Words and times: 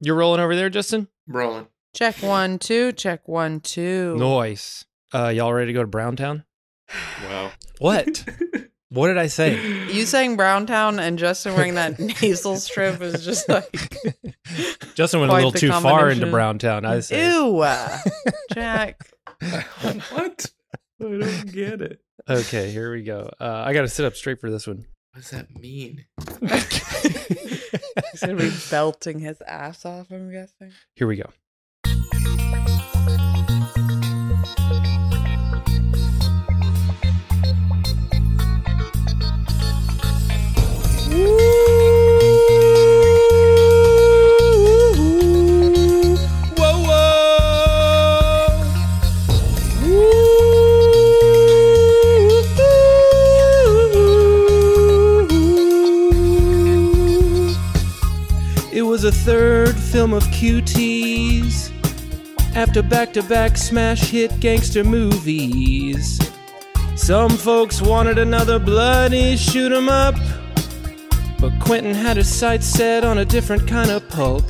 You're 0.00 0.16
rolling 0.16 0.40
over 0.40 0.54
there, 0.56 0.70
Justin? 0.70 1.08
Rolling. 1.26 1.66
Check 1.94 2.16
one, 2.16 2.58
two. 2.58 2.92
Check 2.92 3.28
one, 3.28 3.60
two. 3.60 4.16
Noise. 4.16 4.84
Uh, 5.14 5.28
y'all 5.28 5.52
ready 5.52 5.68
to 5.68 5.72
go 5.72 5.82
to 5.82 5.86
Browntown? 5.86 6.44
Wow. 7.24 7.52
What? 7.78 8.24
what 8.88 9.08
did 9.08 9.18
I 9.18 9.28
say? 9.28 9.86
You 9.92 10.04
saying 10.04 10.36
Browntown 10.36 10.98
and 10.98 11.18
Justin 11.18 11.54
wearing 11.54 11.74
that 11.74 11.98
nasal 12.22 12.56
strip 12.56 13.00
is 13.00 13.24
just 13.24 13.48
like 13.48 13.70
Justin 14.94 15.20
went 15.20 15.32
a 15.32 15.36
little 15.36 15.52
too 15.52 15.70
far 15.70 16.10
into 16.10 16.26
combination. 16.26 16.30
Browntown. 16.30 16.84
I 16.84 17.00
say. 17.00 17.32
ew, 17.32 17.64
Jack. 18.52 19.00
what? 19.40 20.50
I 21.00 21.04
don't 21.04 21.52
get 21.52 21.80
it. 21.80 22.00
Okay, 22.28 22.70
here 22.70 22.92
we 22.92 23.02
go. 23.02 23.30
Uh, 23.40 23.62
I 23.64 23.72
got 23.72 23.82
to 23.82 23.88
sit 23.88 24.04
up 24.04 24.16
straight 24.16 24.40
for 24.40 24.50
this 24.50 24.66
one. 24.66 24.86
What 25.12 25.22
does 25.22 25.30
that 25.30 25.54
mean? 25.54 26.06
He's 28.12 28.20
gonna 28.20 28.36
be 28.36 28.52
belting 28.70 29.18
his 29.18 29.40
ass 29.42 29.84
off. 29.84 30.10
I'm 30.10 30.30
guessing. 30.30 30.72
Here 30.94 31.06
we 31.06 31.16
go. 31.16 31.30
Was 59.04 59.16
a 59.16 59.24
third 59.24 59.76
film 59.76 60.14
of 60.14 60.22
QTs 60.28 61.70
after 62.54 62.82
back 62.82 63.12
to 63.12 63.22
back 63.24 63.58
smash 63.58 64.00
hit 64.10 64.40
gangster 64.40 64.82
movies. 64.82 66.18
Some 66.96 67.30
folks 67.30 67.82
wanted 67.82 68.18
another 68.18 68.58
bloody 68.58 69.36
shoot 69.36 69.72
'em 69.72 69.90
up, 69.90 70.14
but 71.38 71.52
Quentin 71.60 71.94
had 71.94 72.16
his 72.16 72.34
sights 72.34 72.66
set 72.66 73.04
on 73.04 73.18
a 73.18 73.26
different 73.26 73.68
kind 73.68 73.90
of 73.90 74.08
pulp. 74.08 74.44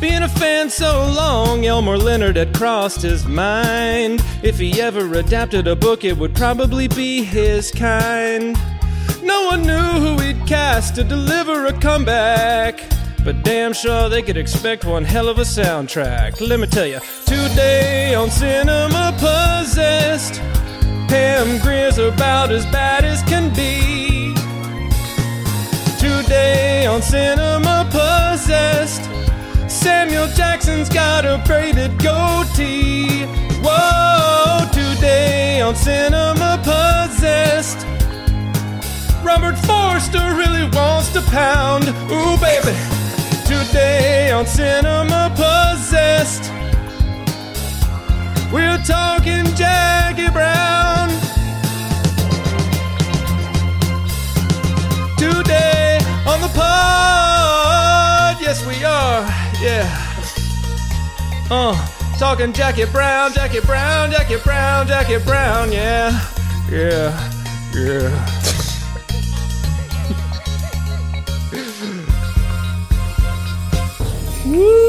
Being 0.00 0.22
a 0.22 0.28
fan 0.28 0.68
so 0.68 1.06
long, 1.06 1.64
Elmore 1.64 1.98
Leonard 1.98 2.34
had 2.34 2.52
crossed 2.52 3.02
his 3.02 3.24
mind. 3.24 4.20
If 4.42 4.58
he 4.58 4.80
ever 4.80 5.14
adapted 5.14 5.68
a 5.68 5.76
book, 5.76 6.02
it 6.02 6.18
would 6.18 6.34
probably 6.34 6.88
be 6.88 7.22
his 7.22 7.70
kind. 7.70 8.58
No 9.22 9.46
one 9.46 9.62
knew 9.62 9.90
who 10.02 10.18
he'd 10.18 10.44
cast 10.46 10.96
to 10.96 11.04
deliver 11.04 11.66
a 11.66 11.72
comeback. 11.72 12.80
But 13.24 13.42
damn 13.42 13.72
sure 13.72 14.08
they 14.08 14.22
could 14.22 14.36
expect 14.36 14.84
one 14.84 15.04
hell 15.04 15.28
of 15.28 15.38
a 15.38 15.42
soundtrack. 15.42 16.40
Let 16.40 16.60
me 16.60 16.66
tell 16.66 16.86
you, 16.86 17.00
today 17.26 18.14
on 18.14 18.30
Cinema 18.30 19.12
Possessed, 19.18 20.40
Pam 21.08 21.60
Grier's 21.60 21.98
about 21.98 22.50
as 22.50 22.64
bad 22.66 23.04
as 23.04 23.22
can 23.24 23.52
be. 23.54 24.34
Today 25.98 26.86
on 26.86 27.02
Cinema 27.02 27.86
Possessed, 27.90 29.04
Samuel 29.70 30.28
Jackson's 30.28 30.88
got 30.88 31.26
a 31.26 31.42
braided 31.46 31.98
goatee. 31.98 33.26
Whoa, 33.62 34.66
today 34.72 35.60
on 35.60 35.74
Cinema 35.74 36.58
Possessed. 36.62 37.84
Robert 39.22 39.58
Forster 39.58 40.34
really 40.34 40.64
wants 40.70 41.12
to 41.12 41.20
pound. 41.22 41.88
Ooh, 42.10 42.38
baby. 42.40 42.97
Today 43.48 44.30
on 44.30 44.44
Cinema 44.44 45.32
Possessed, 45.34 46.52
we're 48.52 48.76
talking 48.84 49.46
Jackie 49.54 50.28
Brown. 50.30 51.08
Today 55.16 55.98
on 56.26 56.42
the 56.42 56.50
pod, 56.54 58.36
yes, 58.38 58.66
we 58.66 58.84
are. 58.84 59.24
Yeah. 59.62 59.88
Uh, 61.50 61.74
talking 62.18 62.52
Jackie 62.52 62.84
Brown, 62.84 63.32
Jackie 63.32 63.60
Brown, 63.60 64.10
Jackie 64.10 64.36
Brown, 64.44 64.86
Jackie 64.86 65.24
Brown, 65.24 65.72
yeah. 65.72 66.20
Yeah. 66.70 67.32
Yeah. 67.74 68.57
Woo. 74.48 74.88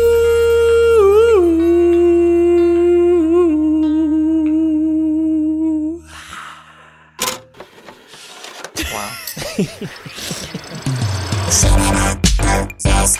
Wow. 8.93 9.09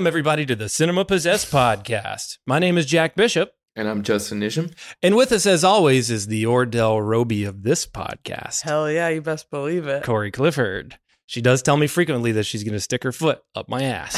Welcome, 0.00 0.06
everybody, 0.08 0.46
to 0.46 0.56
the 0.56 0.70
Cinema 0.70 1.04
Possessed 1.04 1.52
podcast. 1.52 2.38
My 2.46 2.58
name 2.58 2.78
is 2.78 2.86
Jack 2.86 3.14
Bishop, 3.16 3.52
And 3.76 3.86
I'm 3.86 4.02
Justin 4.02 4.40
Nisham. 4.40 4.72
and 5.02 5.14
with 5.14 5.30
us, 5.30 5.44
as 5.44 5.62
always, 5.62 6.10
is 6.10 6.26
the 6.28 6.44
Ordell 6.44 7.06
Robbie 7.06 7.44
of 7.44 7.64
this 7.64 7.84
podcast, 7.84 8.62
Hell 8.62 8.90
yeah, 8.90 9.08
you 9.10 9.20
best 9.20 9.50
believe 9.50 9.86
it. 9.86 10.02
Corey 10.02 10.30
Clifford. 10.30 10.98
She 11.26 11.42
does 11.42 11.60
tell 11.60 11.76
me 11.76 11.86
frequently 11.86 12.32
that 12.32 12.44
she's 12.44 12.64
going 12.64 12.72
to 12.72 12.80
stick 12.80 13.02
her 13.02 13.12
foot 13.12 13.42
up 13.54 13.68
my 13.68 13.82
ass. 13.82 14.16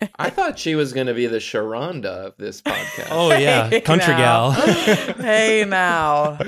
I 0.18 0.30
thought 0.30 0.58
she 0.58 0.74
was 0.74 0.94
going 0.94 1.08
to 1.08 1.14
be 1.14 1.26
the 1.26 1.36
Sheronda 1.40 2.06
of 2.06 2.34
this 2.38 2.62
podcast. 2.62 3.08
Oh, 3.10 3.30
yeah. 3.36 3.68
Hey 3.68 3.82
Country 3.82 4.14
now. 4.14 4.52
gal. 4.52 4.52
hey 5.20 5.66
now. 5.68 6.38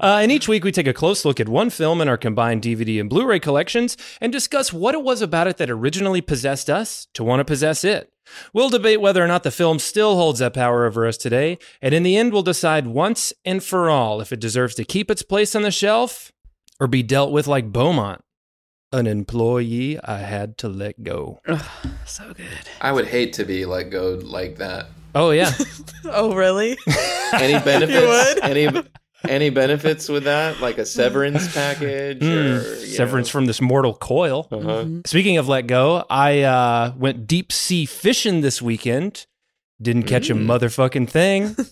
Uh, 0.00 0.18
and 0.22 0.30
each 0.32 0.48
week 0.48 0.64
we 0.64 0.72
take 0.72 0.86
a 0.86 0.92
close 0.92 1.24
look 1.24 1.40
at 1.40 1.48
one 1.48 1.70
film 1.70 2.00
in 2.00 2.08
our 2.08 2.16
combined 2.16 2.62
DVD 2.62 3.00
and 3.00 3.08
Blu 3.10 3.26
ray 3.26 3.38
collections 3.40 3.96
and 4.20 4.32
discuss 4.32 4.72
what 4.72 4.94
it 4.94 5.02
was 5.02 5.22
about 5.22 5.46
it 5.46 5.56
that 5.58 5.70
originally 5.70 6.20
possessed 6.20 6.68
us 6.70 7.06
to 7.14 7.24
want 7.24 7.40
to 7.40 7.44
possess 7.44 7.84
it. 7.84 8.12
We'll 8.52 8.70
debate 8.70 9.00
whether 9.00 9.22
or 9.22 9.28
not 9.28 9.44
the 9.44 9.50
film 9.52 9.78
still 9.78 10.16
holds 10.16 10.40
that 10.40 10.52
power 10.54 10.84
over 10.84 11.06
us 11.06 11.16
today, 11.16 11.58
and 11.80 11.94
in 11.94 12.02
the 12.02 12.16
end, 12.16 12.32
we'll 12.32 12.42
decide 12.42 12.88
once 12.88 13.32
and 13.44 13.62
for 13.62 13.88
all 13.88 14.20
if 14.20 14.32
it 14.32 14.40
deserves 14.40 14.74
to 14.76 14.84
keep 14.84 15.10
its 15.12 15.22
place 15.22 15.54
on 15.54 15.62
the 15.62 15.70
shelf 15.70 16.32
or 16.80 16.88
be 16.88 17.04
dealt 17.04 17.30
with 17.30 17.46
like 17.46 17.72
Beaumont, 17.72 18.22
an 18.92 19.06
employee 19.06 20.00
I 20.02 20.18
had 20.18 20.58
to 20.58 20.68
let 20.68 21.04
go. 21.04 21.40
so 22.04 22.32
good. 22.34 22.46
I 22.80 22.90
would 22.90 23.06
hate 23.06 23.32
to 23.34 23.44
be 23.44 23.64
let 23.64 23.90
go 23.90 24.18
like 24.22 24.56
that. 24.56 24.86
Oh, 25.14 25.30
yeah. 25.30 25.52
Oh, 26.08 26.34
really? 26.34 26.76
Any 27.32 27.58
benefits? 27.64 28.40
would? 28.42 28.44
Any 28.44 28.82
any 29.28 29.50
benefits 29.50 30.08
with 30.08 30.24
that? 30.24 30.60
Like 30.60 30.78
a 30.78 30.86
severance 30.86 31.52
package 31.54 32.20
Mm, 32.20 32.80
you 32.80 32.86
severance 32.86 33.28
from 33.28 33.46
this 33.46 33.60
mortal 33.60 33.94
coil. 33.94 34.48
Uh-huh. 34.50 34.86
Speaking 35.06 35.38
of 35.38 35.48
let 35.48 35.66
go, 35.66 36.04
I 36.10 36.42
uh, 36.42 36.92
went 36.96 37.26
deep 37.26 37.52
sea 37.52 37.86
fishing 37.86 38.40
this 38.40 38.60
weekend. 38.62 39.26
Didn't 39.80 40.04
catch 40.04 40.30
a 40.30 40.34
Mm. 40.34 40.46
motherfucking 40.46 41.08
thing. 41.10 41.56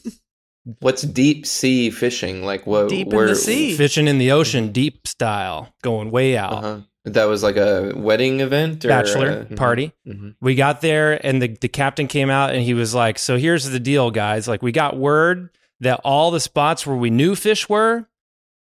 What's 0.80 1.02
deep 1.02 1.44
sea 1.46 1.90
fishing? 1.90 2.44
Like 2.44 2.66
what? 2.66 2.88
Deep 2.88 3.12
in 3.12 3.26
the 3.26 3.34
sea. 3.34 3.76
Fishing 3.76 4.08
in 4.08 4.16
the 4.18 4.32
ocean, 4.32 4.72
deep 4.72 5.06
style, 5.06 5.74
going 5.82 6.10
way 6.10 6.36
out. 6.38 6.52
Uh-huh. 6.52 6.80
That 7.06 7.24
was 7.26 7.42
like 7.42 7.56
a 7.56 7.92
wedding 7.94 8.40
event 8.40 8.82
or 8.82 8.88
Bachelor 8.88 9.46
uh, 9.50 9.54
party. 9.56 9.92
mhm. 10.08 10.36
We 10.40 10.54
got 10.54 10.80
there, 10.80 11.24
and 11.26 11.42
the, 11.42 11.48
the 11.48 11.68
captain 11.68 12.06
came 12.06 12.30
out 12.30 12.54
and 12.54 12.62
he 12.62 12.72
was 12.72 12.94
like, 12.94 13.18
So 13.18 13.36
here's 13.36 13.66
the 13.68 13.78
deal, 13.80 14.10
guys. 14.10 14.48
Like, 14.48 14.62
we 14.62 14.72
got 14.72 14.96
word 14.96 15.50
that 15.80 16.00
all 16.04 16.30
the 16.30 16.40
spots 16.40 16.86
where 16.86 16.96
we 16.96 17.10
knew 17.10 17.34
fish 17.34 17.68
were 17.68 18.08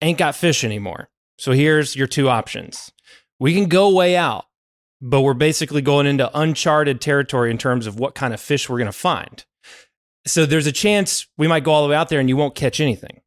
ain't 0.01 0.19
got 0.19 0.35
fish 0.35 0.65
anymore. 0.65 1.09
So 1.39 1.53
here's 1.53 1.97
your 1.97 2.07
two 2.07 2.29
options. 2.29 2.93
We 3.39 3.55
can 3.55 3.69
go 3.69 3.93
way 3.93 4.17
out, 4.17 4.47
but 5.01 5.23
we're 5.23 5.35
basically 5.35 5.83
going 5.83 6.07
into 6.07 6.31
uncharted 6.39 7.01
territory 7.01 7.51
in 7.51 7.59
terms 7.59 7.87
of 7.87 7.99
what 7.99 8.15
kind 8.15 8.33
of 8.33 8.41
fish 8.41 8.69
we're 8.69 8.79
going 8.79 8.87
to 8.87 8.93
find. 8.93 9.45
So 10.27 10.47
there's 10.47 10.67
a 10.67 10.73
chance 10.73 11.27
we 11.37 11.49
might 11.49 11.65
go 11.65 11.73
all 11.73 11.83
the 11.83 11.91
way 11.91 11.97
out 11.97 12.09
there 12.09 12.21
and 12.21 12.29
you 12.29 12.37
won't 12.37 12.55
catch 12.55 12.81
anything. 12.81 13.21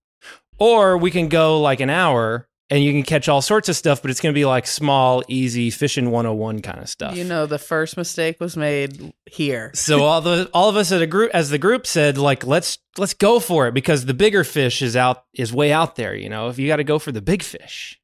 Or 0.59 0.97
we 0.97 1.11
can 1.11 1.27
go 1.27 1.61
like 1.61 1.79
an 1.79 1.89
hour 1.89 2.47
and 2.69 2.83
you 2.83 2.91
can 2.91 3.03
catch 3.03 3.29
all 3.29 3.41
sorts 3.41 3.69
of 3.69 3.75
stuff, 3.75 4.01
but 4.01 4.11
it's 4.11 4.19
going 4.19 4.33
to 4.33 4.37
be 4.37 4.45
like 4.45 4.67
small, 4.67 5.23
easy 5.27 5.69
fishing 5.69 6.11
101 6.11 6.61
kind 6.61 6.79
of 6.79 6.89
stuff. 6.89 7.15
You 7.15 7.23
know, 7.23 7.45
the 7.45 7.59
first 7.59 7.95
mistake 7.95 8.39
was 8.39 8.57
made 8.57 9.13
here. 9.25 9.71
So 9.87 10.03
all 10.03 10.19
the 10.19 10.49
all 10.53 10.67
of 10.67 10.75
us 10.75 10.91
at 10.91 11.01
a 11.01 11.07
group 11.07 11.31
as 11.33 11.49
the 11.49 11.57
group 11.57 11.87
said 11.87 12.17
like 12.17 12.45
let's 12.45 12.77
let's 12.97 13.13
go 13.13 13.39
for 13.39 13.67
it 13.67 13.73
because 13.73 14.05
the 14.05 14.13
bigger 14.13 14.43
fish 14.43 14.81
is 14.81 14.97
out 14.97 15.23
is 15.33 15.53
way 15.53 15.71
out 15.71 15.95
there, 15.95 16.13
you 16.13 16.27
know. 16.27 16.49
If 16.49 16.59
you 16.59 16.67
got 16.67 16.77
to 16.77 16.83
go 16.83 16.99
for 16.99 17.13
the 17.13 17.21
big 17.21 17.41
fish. 17.41 17.99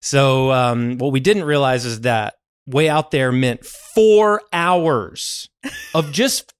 So 0.00 0.50
um, 0.50 0.98
what 0.98 1.12
we 1.12 1.20
didn't 1.20 1.44
realize 1.44 1.84
is 1.84 2.00
that 2.00 2.34
way 2.66 2.88
out 2.88 3.10
there 3.10 3.30
meant 3.30 3.64
4 3.64 4.40
hours 4.52 5.48
of 5.94 6.10
just 6.12 6.53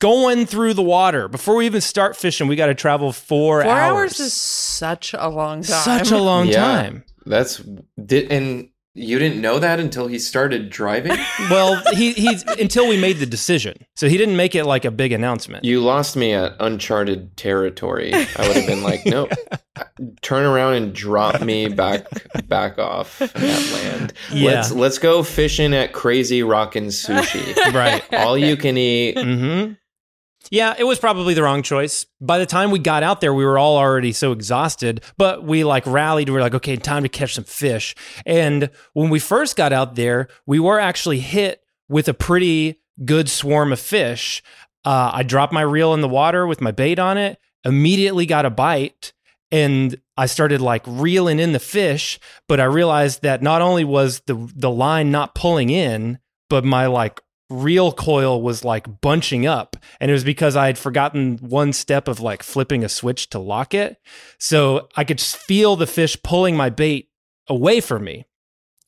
going 0.00 0.46
through 0.46 0.74
the 0.74 0.82
water. 0.82 1.28
Before 1.28 1.56
we 1.56 1.66
even 1.66 1.80
start 1.80 2.16
fishing, 2.16 2.46
we 2.48 2.56
got 2.56 2.66
to 2.66 2.74
travel 2.74 3.12
4, 3.12 3.62
Four 3.62 3.70
hours. 3.70 3.80
hours 3.92 4.20
is 4.20 4.32
such 4.32 5.14
a 5.14 5.28
long 5.28 5.62
time. 5.62 5.82
such 5.82 6.10
a 6.10 6.18
long 6.18 6.46
Yeah. 6.48 6.60
time. 6.62 7.04
That's 7.26 7.62
did 8.04 8.30
and 8.30 8.68
you 8.96 9.18
didn't 9.18 9.40
know 9.40 9.58
that 9.58 9.80
until 9.80 10.06
he 10.06 10.18
started 10.20 10.70
driving. 10.70 11.16
Well, 11.50 11.82
he 11.94 12.12
he's 12.12 12.42
until 12.44 12.86
we 12.86 12.96
made 13.00 13.16
the 13.18 13.26
decision. 13.26 13.74
So 13.96 14.08
he 14.08 14.16
didn't 14.18 14.36
make 14.36 14.54
it 14.54 14.64
like 14.64 14.84
a 14.84 14.90
big 14.90 15.10
announcement. 15.12 15.64
you 15.64 15.80
lost 15.80 16.16
me 16.16 16.32
at 16.34 16.54
uncharted 16.60 17.36
territory. 17.36 18.12
I 18.14 18.46
would 18.46 18.56
have 18.56 18.66
been 18.66 18.82
like, 18.84 19.00
nope. 19.06 19.30
Turn 20.22 20.44
around 20.44 20.74
and 20.74 20.94
drop 20.94 21.40
me 21.40 21.68
back 21.68 22.06
back 22.46 22.78
off 22.78 23.18
that 23.18 23.34
land. 23.72 24.12
Yeah. 24.32 24.50
Let's 24.52 24.70
let's 24.72 24.98
go 24.98 25.22
fishing 25.22 25.74
at 25.74 25.92
Crazy 25.92 26.42
Rockin' 26.42 26.86
Sushi. 26.88 27.56
right. 27.74 28.02
All 28.12 28.36
you 28.38 28.56
can 28.56 28.76
eat. 28.76 29.18
hmm 29.18 29.72
Yeah, 30.50 30.74
it 30.78 30.84
was 30.84 30.98
probably 30.98 31.34
the 31.34 31.42
wrong 31.42 31.62
choice. 31.62 32.06
By 32.20 32.38
the 32.38 32.46
time 32.46 32.70
we 32.70 32.78
got 32.78 33.02
out 33.02 33.20
there, 33.20 33.34
we 33.34 33.44
were 33.44 33.58
all 33.58 33.76
already 33.76 34.12
so 34.12 34.32
exhausted, 34.32 35.02
but 35.16 35.44
we 35.44 35.64
like 35.64 35.86
rallied. 35.86 36.28
We 36.28 36.34
were 36.34 36.40
like, 36.40 36.54
okay, 36.54 36.76
time 36.76 37.02
to 37.02 37.08
catch 37.08 37.34
some 37.34 37.44
fish. 37.44 37.94
And 38.26 38.70
when 38.92 39.10
we 39.10 39.18
first 39.18 39.56
got 39.56 39.72
out 39.72 39.94
there, 39.94 40.28
we 40.46 40.60
were 40.60 40.78
actually 40.78 41.20
hit 41.20 41.62
with 41.88 42.08
a 42.08 42.14
pretty 42.14 42.80
good 43.04 43.28
swarm 43.28 43.72
of 43.72 43.80
fish. 43.80 44.42
Uh, 44.84 45.10
I 45.14 45.22
dropped 45.22 45.52
my 45.52 45.62
reel 45.62 45.94
in 45.94 46.00
the 46.00 46.08
water 46.08 46.46
with 46.46 46.60
my 46.60 46.70
bait 46.70 46.98
on 46.98 47.16
it, 47.16 47.38
immediately 47.64 48.26
got 48.26 48.44
a 48.44 48.50
bite, 48.50 49.12
and 49.50 49.98
I 50.16 50.26
started 50.26 50.60
like 50.60 50.82
reeling 50.86 51.38
in 51.38 51.52
the 51.52 51.58
fish. 51.58 52.18
But 52.48 52.60
I 52.60 52.64
realized 52.64 53.22
that 53.22 53.42
not 53.42 53.62
only 53.62 53.84
was 53.84 54.20
the 54.26 54.50
the 54.54 54.70
line 54.70 55.10
not 55.10 55.34
pulling 55.34 55.70
in, 55.70 56.18
but 56.50 56.64
my 56.64 56.86
like 56.86 57.20
reel 57.62 57.92
coil 57.92 58.42
was 58.42 58.64
like 58.64 59.00
bunching 59.00 59.46
up 59.46 59.76
and 60.00 60.10
it 60.10 60.14
was 60.14 60.24
because 60.24 60.56
i 60.56 60.66
had 60.66 60.78
forgotten 60.78 61.38
one 61.38 61.72
step 61.72 62.08
of 62.08 62.20
like 62.20 62.42
flipping 62.42 62.84
a 62.84 62.88
switch 62.88 63.30
to 63.30 63.38
lock 63.38 63.74
it. 63.74 63.96
So 64.38 64.88
i 64.96 65.04
could 65.04 65.18
just 65.18 65.36
feel 65.36 65.76
the 65.76 65.86
fish 65.86 66.16
pulling 66.22 66.56
my 66.56 66.70
bait 66.70 67.08
away 67.48 67.80
from 67.80 68.04
me. 68.04 68.26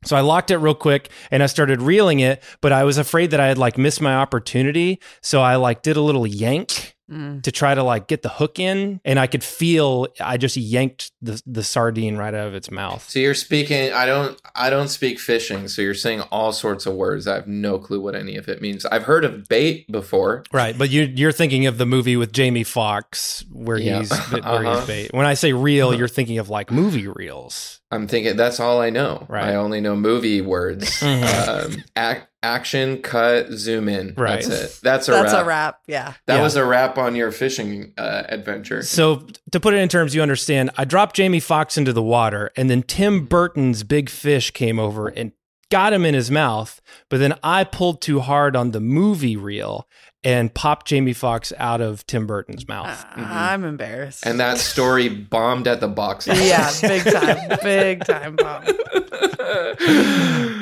So 0.05 0.17
i 0.17 0.21
locked 0.21 0.51
it 0.51 0.59
real 0.59 0.75
quick 0.75 1.11
and 1.31 1.43
i 1.43 1.47
started 1.47 1.83
reeling 1.83 2.21
it 2.21 2.43
but 2.61 2.73
i 2.73 2.85
was 2.85 2.99
afraid 2.99 3.31
that 3.31 3.41
i 3.41 3.47
had 3.47 3.59
like 3.59 3.79
missed 3.79 4.01
my 4.01 4.15
opportunity 4.15 5.01
so 5.23 5.41
i 5.41 5.57
like 5.57 5.83
did 5.83 5.97
a 5.97 6.03
little 6.03 6.27
yank 6.27 6.96
Mm. 7.09 7.41
to 7.45 7.53
try 7.53 7.73
to 7.73 7.85
like 7.85 8.09
get 8.09 8.23
the 8.23 8.29
hook 8.29 8.59
in 8.59 9.01
and 9.05 9.21
i 9.21 9.29
could 9.29 9.45
feel 9.45 10.09
i 10.21 10.37
just 10.37 10.57
yanked 10.57 11.13
the, 11.23 11.41
the 11.47 11.63
sardine 11.63 12.17
right 12.17 12.35
out 12.35 12.49
of 12.49 12.55
its 12.55 12.69
mouth 12.69 13.09
So 13.09 13.21
you're 13.21 13.33
speaking 13.35 13.93
I 13.93 14.07
don't 14.07 14.37
I 14.57 14.71
don't 14.71 14.89
speak 14.89 15.21
fishing, 15.21 15.69
so 15.69 15.83
you're 15.83 15.95
saying 15.95 16.23
all 16.33 16.53
sorts 16.53 16.85
of 16.87 16.95
words. 16.95 17.29
I 17.29 17.35
have 17.37 17.47
no 17.47 17.79
clue 17.79 18.01
what 18.01 18.15
any 18.17 18.37
of 18.37 18.49
it 18.49 18.61
means. 18.63 18.85
I've 18.87 19.03
heard 19.05 19.25
of 19.25 19.47
bait 19.49 19.87
before. 19.93 20.45
Right, 20.53 20.77
but 20.77 20.89
you're 20.91 21.05
you're 21.05 21.31
thinking 21.33 21.67
of 21.67 21.77
the 21.79 21.85
movie 21.87 22.17
with 22.17 22.33
Jamie 22.33 22.65
Foxx 22.65 23.45
where 23.53 23.77
Yeah. 23.79 23.99
he's 24.01 24.17
where 24.31 24.43
Uh-huh. 24.45 24.79
he's 24.79 24.87
bait. 24.87 25.11
When 25.13 25.27
I 25.27 25.35
say 25.35 25.53
reel, 25.53 25.95
you're 25.95 26.09
thinking 26.09 26.39
of 26.39 26.49
like 26.49 26.71
movie 26.73 27.07
reels. 27.07 27.81
I'm 27.93 28.09
thinking 28.09 28.37
that's 28.37 28.59
all 28.59 28.81
I 28.81 28.91
know. 28.91 29.27
Right. 29.29 29.51
I 29.51 29.55
only 29.57 29.81
know 29.81 29.95
movie 29.95 30.41
words. 30.41 30.91
Mhm. 31.01 31.49
um, 31.77 31.85
ac- 31.97 32.23
action, 32.47 33.03
cut, 33.03 33.51
zoom 33.53 33.89
in. 33.89 34.15
Right. 34.17 34.43
That's 34.45 34.49
it. 34.77 34.81
That's 34.83 35.09
a 35.09 35.13
That's 35.13 35.33
wrap. 35.33 35.43
a 35.43 35.47
wrap. 35.47 35.81
Yeah. 35.87 36.13
That 36.27 36.37
Yeah. 36.37 36.43
was 36.43 36.57
a 36.57 36.65
wrap 36.65 36.97
on 36.99 37.15
your 37.17 37.33
fishing 37.33 37.93
uh, 37.99 38.23
adventure. 38.29 38.83
So 38.83 39.27
to 39.53 39.61
put 39.61 39.75
it 39.75 39.79
in 39.79 39.89
terms 39.89 40.15
you 40.15 40.23
understand, 40.23 40.71
I 40.77 40.85
dropped 40.85 41.17
Jamie 41.17 41.41
Foxx 41.41 41.77
into 41.77 41.93
the 41.93 42.03
water, 42.03 42.51
and 42.57 42.71
then 42.71 42.83
Tim 42.83 43.27
Burton's 43.27 43.83
big 43.83 44.09
fish 44.09 44.51
came 44.53 44.79
over 44.79 45.09
and 45.09 45.33
got 45.71 45.93
him 45.93 46.05
in 46.05 46.15
his 46.15 46.31
mouth. 46.31 46.81
But 47.11 47.19
then 47.19 47.35
I 47.43 47.65
pulled 47.65 48.01
too 48.01 48.21
hard 48.21 48.55
on 48.55 48.71
the 48.71 48.81
movie 48.81 49.37
reel 49.37 49.89
and 50.27 50.53
popped 50.53 50.89
Jamie 50.89 51.13
Foxx 51.13 51.53
out 51.57 51.81
of 51.81 52.05
Tim 52.09 52.27
Burton's 52.27 52.67
mouth. 52.67 53.07
I'm 53.15 53.63
embarrassed. 53.63 54.27
And 54.27 54.41
that 54.41 54.59
story 54.59 55.09
bombed 55.09 55.69
at 55.69 55.79
the 55.79 55.87
box 55.87 56.27
office. 56.27 56.45
yeah, 56.49 56.69
big 56.83 57.05
time. 57.13 57.59
Big 57.63 58.05
time 58.05 58.35
bomb. 58.35 58.65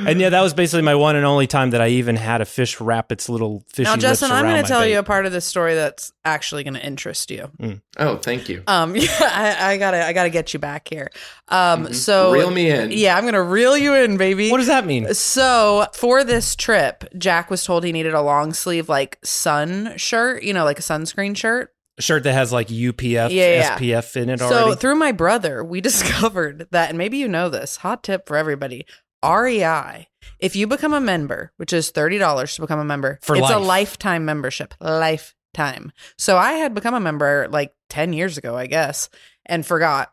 And 0.06 0.21
yeah, 0.21 0.28
that 0.28 0.42
was 0.42 0.52
basically 0.52 0.83
my 0.83 0.94
one 0.94 1.16
and 1.16 1.25
only 1.25 1.47
time 1.47 1.71
that 1.71 1.80
I 1.80 1.88
even 1.88 2.14
had 2.16 2.42
a 2.42 2.44
fish 2.44 2.78
wrap 2.78 3.11
its 3.11 3.30
little 3.30 3.64
fishy 3.73 3.85
Now, 3.88 3.97
Justin, 3.97 4.28
lips 4.28 4.38
I'm 4.38 4.44
going 4.44 4.62
to 4.62 4.68
tell 4.68 4.80
bait. 4.83 4.92
you 4.92 4.99
a 4.99 5.02
part 5.02 5.25
of 5.25 5.33
this 5.33 5.47
story 5.47 5.75
that's 5.75 6.12
actually 6.26 6.62
going 6.62 6.75
to 6.75 6.85
interest 6.87 7.30
you. 7.30 7.50
Oh, 7.97 8.18
thank 8.18 8.50
you. 8.50 8.62
Um, 8.66 8.94
yeah, 8.97 9.06
I, 9.21 9.73
I 9.73 9.78
gotta, 9.78 10.04
I 10.04 10.12
gotta 10.12 10.28
get 10.28 10.52
you 10.52 10.59
back 10.61 10.88
here. 10.90 11.11
Um, 11.49 11.92
so 11.94 12.33
Reel 12.33 12.50
me 12.50 12.68
in. 12.68 12.90
Yeah, 12.92 13.16
I'm 13.16 13.25
gonna 13.25 13.42
reel 13.42 13.76
you 13.78 13.94
in, 13.94 14.16
baby. 14.16 14.50
What 14.50 14.59
does 14.59 14.66
that 14.66 14.85
mean? 14.85 15.14
So 15.14 15.87
for 15.94 16.25
this 16.25 16.56
trip, 16.56 17.04
Jack 17.16 17.50
was 17.50 17.64
told 17.64 17.85
he 17.85 17.92
needed 17.92 18.12
a 18.14 18.21
long 18.23 18.52
sleeve 18.52 18.88
like 18.88 19.18
sun 19.23 19.53
shirt, 19.96 20.42
you 20.42 20.52
know, 20.52 20.64
like 20.64 20.78
a 20.78 20.82
sunscreen 20.82 21.37
shirt. 21.37 21.70
A 21.99 22.02
shirt 22.02 22.25
that 22.25 22.32
has 22.32 22.52
like 22.52 22.68
UPF, 22.68 23.30
Yeah, 23.30 23.30
yeah. 23.30 23.78
SPF 23.78 24.16
in 24.16 24.28
it 24.30 24.40
So 24.40 24.46
already. 24.46 24.70
So 24.73 24.76
through 24.76 24.96
my 24.96 25.12
brother, 25.12 25.62
we 25.62 25.80
discovered 25.90 26.66
that, 26.73 26.88
and 26.88 26.99
maybe 26.99 27.18
you 27.18 27.28
know 27.28 27.49
this, 27.49 27.76
hot 27.76 28.02
tip 28.02 28.26
for 28.26 28.37
everybody. 28.37 28.84
REI. 29.25 30.08
If 30.38 30.56
you 30.56 30.66
become 30.66 30.92
a 30.92 31.00
member, 31.00 31.52
which 31.56 31.73
is 31.73 31.90
thirty 31.90 32.18
dollars 32.18 32.54
to 32.56 32.61
become 32.62 32.78
a 32.80 32.84
member, 32.84 33.18
For 33.23 33.37
it's 33.37 33.50
a 33.50 33.58
lifetime 33.58 34.25
membership. 34.25 34.75
Lifetime. 34.80 35.92
So 36.18 36.37
I 36.37 36.54
had 36.54 36.75
become 36.75 36.94
a 36.94 37.00
member 37.00 37.49
like 37.50 37.73
ten 37.88 38.12
years 38.12 38.37
ago, 38.38 38.56
I 38.56 38.66
guess, 38.66 39.08
and 39.46 39.64
forgot. 39.64 40.12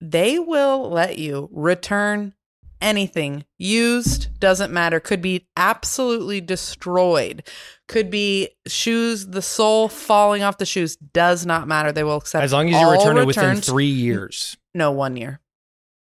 They 0.00 0.38
will 0.40 0.90
let 0.90 1.18
you 1.18 1.48
return 1.52 2.34
anything 2.82 3.44
used, 3.58 4.38
doesn't 4.40 4.72
matter, 4.72 5.00
could 5.00 5.22
be 5.22 5.48
absolutely 5.56 6.40
destroyed, 6.40 7.44
could 7.88 8.10
be 8.10 8.48
shoes, 8.66 9.28
the 9.28 9.42
sole 9.42 9.88
falling 9.88 10.42
off 10.42 10.58
the 10.58 10.66
shoes, 10.66 10.96
does 10.96 11.46
not 11.46 11.68
matter. 11.68 11.92
They 11.92 12.04
will 12.04 12.16
accept 12.16 12.44
as 12.44 12.52
long 12.52 12.68
as 12.68 12.80
you 12.80 12.90
return 12.90 13.16
it 13.16 13.26
within 13.26 13.44
returns. 13.44 13.66
three 13.66 13.86
years. 13.86 14.56
No, 14.74 14.90
one 14.90 15.16
year. 15.16 15.40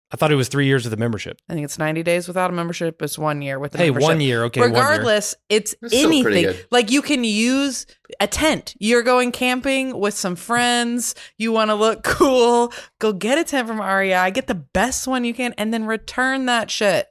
I 0.10 0.16
thought 0.16 0.32
it 0.32 0.36
was 0.36 0.48
three 0.48 0.68
years 0.68 0.86
with 0.86 0.94
a 0.94 0.98
membership. 0.98 1.40
I 1.50 1.54
think 1.54 1.66
it's 1.66 1.78
90 1.78 2.02
days 2.04 2.28
without 2.30 2.50
a 2.50 2.54
membership. 2.54 3.02
It's 3.02 3.18
one 3.18 3.42
year 3.42 3.60
with 3.60 3.76
a 3.76 3.78
membership. 3.78 3.86
Hey, 3.86 3.90
membership. 3.92 4.08
one 4.08 4.22
year, 4.22 4.44
okay, 4.46 4.62
one 4.62 4.72
year. 4.72 4.80
Regardless, 4.82 5.36
it's 5.50 5.76
That's 5.82 5.94
still 5.94 6.08
anything. 6.08 6.44
good. 6.44 6.66
Like 6.72 6.92
you 6.92 7.02
can 7.02 7.26
use 7.26 7.86
a 8.22 8.28
tent. 8.28 8.74
You're 8.80 9.04
going 9.04 9.34
camping 9.34 10.00
with 10.00 10.14
some 10.14 10.38
friends. 10.38 11.14
You 11.38 11.52
want 11.52 11.72
to 11.72 11.76
look 11.76 12.04
cool. 12.06 12.72
Go 13.00 13.12
get 13.12 13.38
a 13.38 13.44
tent 13.44 13.68
from 13.68 13.82
REI. 13.82 14.32
Get 14.32 14.48
the 14.48 14.56
best 14.56 15.08
one 15.08 15.26
you 15.26 15.34
can, 15.34 15.54
and 15.58 15.74
then 15.74 15.86
return 15.86 16.46
that 16.46 16.72
shit. 16.72 17.08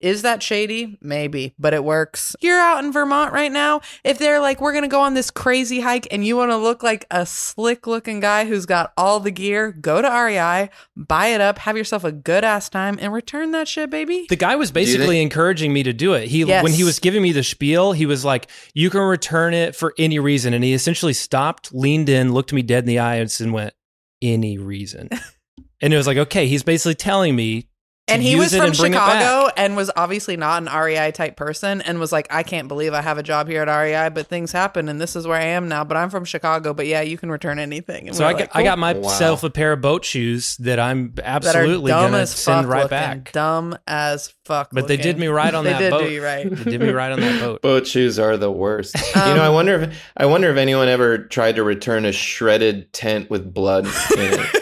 Is 0.00 0.22
that 0.22 0.42
shady? 0.42 0.98
Maybe, 1.02 1.54
but 1.58 1.74
it 1.74 1.84
works. 1.84 2.34
You're 2.40 2.58
out 2.58 2.82
in 2.82 2.90
Vermont 2.90 3.32
right 3.32 3.52
now. 3.52 3.82
If 4.02 4.18
they're 4.18 4.40
like, 4.40 4.60
we're 4.60 4.72
going 4.72 4.84
to 4.84 4.88
go 4.88 5.00
on 5.02 5.12
this 5.12 5.30
crazy 5.30 5.80
hike 5.80 6.08
and 6.10 6.26
you 6.26 6.36
want 6.36 6.52
to 6.52 6.56
look 6.56 6.82
like 6.82 7.04
a 7.10 7.26
slick 7.26 7.86
looking 7.86 8.18
guy 8.18 8.46
who's 8.46 8.64
got 8.64 8.94
all 8.96 9.20
the 9.20 9.30
gear, 9.30 9.72
go 9.72 10.00
to 10.00 10.08
REI, 10.08 10.70
buy 10.96 11.26
it 11.26 11.42
up, 11.42 11.58
have 11.58 11.76
yourself 11.76 12.02
a 12.04 12.12
good 12.12 12.44
ass 12.44 12.70
time, 12.70 12.98
and 13.00 13.12
return 13.12 13.50
that 13.50 13.68
shit, 13.68 13.90
baby. 13.90 14.24
The 14.28 14.36
guy 14.36 14.56
was 14.56 14.70
basically 14.70 15.20
encouraging 15.20 15.72
me 15.72 15.82
to 15.82 15.92
do 15.92 16.14
it. 16.14 16.28
He 16.28 16.40
Yes. 16.40 16.62
when 16.62 16.72
he 16.72 16.84
was 16.84 16.98
giving 16.98 17.20
me 17.20 17.32
the 17.32 17.42
spiel, 17.42 17.92
he 17.92 18.06
was 18.06 18.24
like, 18.24 18.48
"You 18.72 18.88
can 18.88 19.02
return 19.02 19.52
it 19.52 19.76
for 19.76 19.92
any 19.98 20.18
reason," 20.18 20.54
and 20.54 20.64
he 20.64 20.72
essentially 20.72 21.12
stopped, 21.12 21.74
leaned 21.74 22.08
in, 22.08 22.32
looked 22.32 22.52
me 22.54 22.62
dead 22.62 22.84
in 22.84 22.88
the 22.88 22.98
eyes, 22.98 23.40
and 23.40 23.52
went, 23.52 23.74
"Any 24.22 24.56
reason." 24.56 25.10
and 25.80 25.92
it 25.92 25.96
was 25.96 26.06
like, 26.06 26.16
okay, 26.18 26.46
he's 26.46 26.62
basically 26.62 26.94
telling 26.94 27.34
me. 27.36 27.66
To 28.10 28.14
and 28.14 28.22
he 28.22 28.36
was 28.36 28.54
from 28.54 28.66
and 28.66 28.76
bring 28.76 28.92
it 28.92 28.96
back. 28.96 29.20
Chicago 29.22 29.50
and 29.56 29.76
was 29.76 29.90
obviously 29.96 30.36
not 30.36 30.62
an 30.62 30.68
REI 30.68 31.12
type 31.12 31.36
person 31.36 31.80
and 31.80 31.98
was 31.98 32.12
like, 32.12 32.26
I 32.30 32.42
can't 32.42 32.68
believe 32.68 32.92
I 32.92 33.00
have 33.02 33.18
a 33.18 33.22
job 33.22 33.48
here 33.48 33.62
at 33.62 33.68
REI, 33.74 34.10
but 34.10 34.26
things 34.26 34.52
happen 34.52 34.88
and 34.88 35.00
this 35.00 35.16
is 35.16 35.26
where 35.26 35.36
I 35.40 35.44
am 35.46 35.68
now. 35.68 35.84
But 35.84 35.96
I'm 35.96 36.10
from 36.10 36.24
Chicago, 36.24 36.74
but 36.74 36.86
yeah, 36.86 37.00
you 37.00 37.16
can 37.18 37.30
return 37.30 37.58
anything. 37.58 38.08
And 38.08 38.16
So 38.16 38.24
we're 38.24 38.28
I 38.30 38.32
got, 38.32 38.40
like, 38.40 38.56
I 38.56 38.62
got 38.62 38.74
cool. 38.94 39.02
myself 39.02 39.42
a 39.42 39.50
pair 39.50 39.72
of 39.72 39.80
boat 39.80 40.04
shoes 40.04 40.56
that 40.58 40.78
I'm 40.78 41.12
that 41.14 41.24
absolutely 41.26 41.90
dumb 41.90 42.10
gonna 42.10 42.22
as 42.22 42.30
send 42.30 42.64
fuck 42.66 42.72
right 42.72 42.82
looking. 42.82 42.90
back. 42.98 43.32
Dumb 43.32 43.78
as 43.86 44.32
fuck. 44.44 44.68
But 44.72 44.88
they 44.88 44.96
did 44.96 45.18
me 45.18 45.28
right 45.28 45.54
on 45.54 45.64
they 45.64 45.72
that 45.72 45.78
did 45.78 45.90
boat. 45.90 46.02
do 46.04 46.10
you 46.10 46.22
right. 46.24 46.48
They 46.50 46.70
did 46.72 46.80
me 46.80 46.90
right 46.90 47.12
on 47.12 47.20
that 47.20 47.40
boat. 47.40 47.62
Boat 47.70 47.86
shoes 47.86 48.18
are 48.18 48.36
the 48.36 48.50
worst. 48.50 48.94
you 49.14 49.20
Um, 49.20 49.36
know, 49.36 49.42
I 49.42 49.48
wonder 49.48 49.82
if 49.82 50.02
I 50.16 50.26
wonder 50.26 50.50
if 50.50 50.56
anyone 50.56 50.88
ever 50.88 51.18
tried 51.18 51.56
to 51.56 51.62
return 51.62 52.04
a 52.04 52.12
shredded 52.12 52.92
tent 52.92 53.30
with 53.30 53.52
blood 53.54 53.86
in 53.86 53.92
it, 54.18 54.59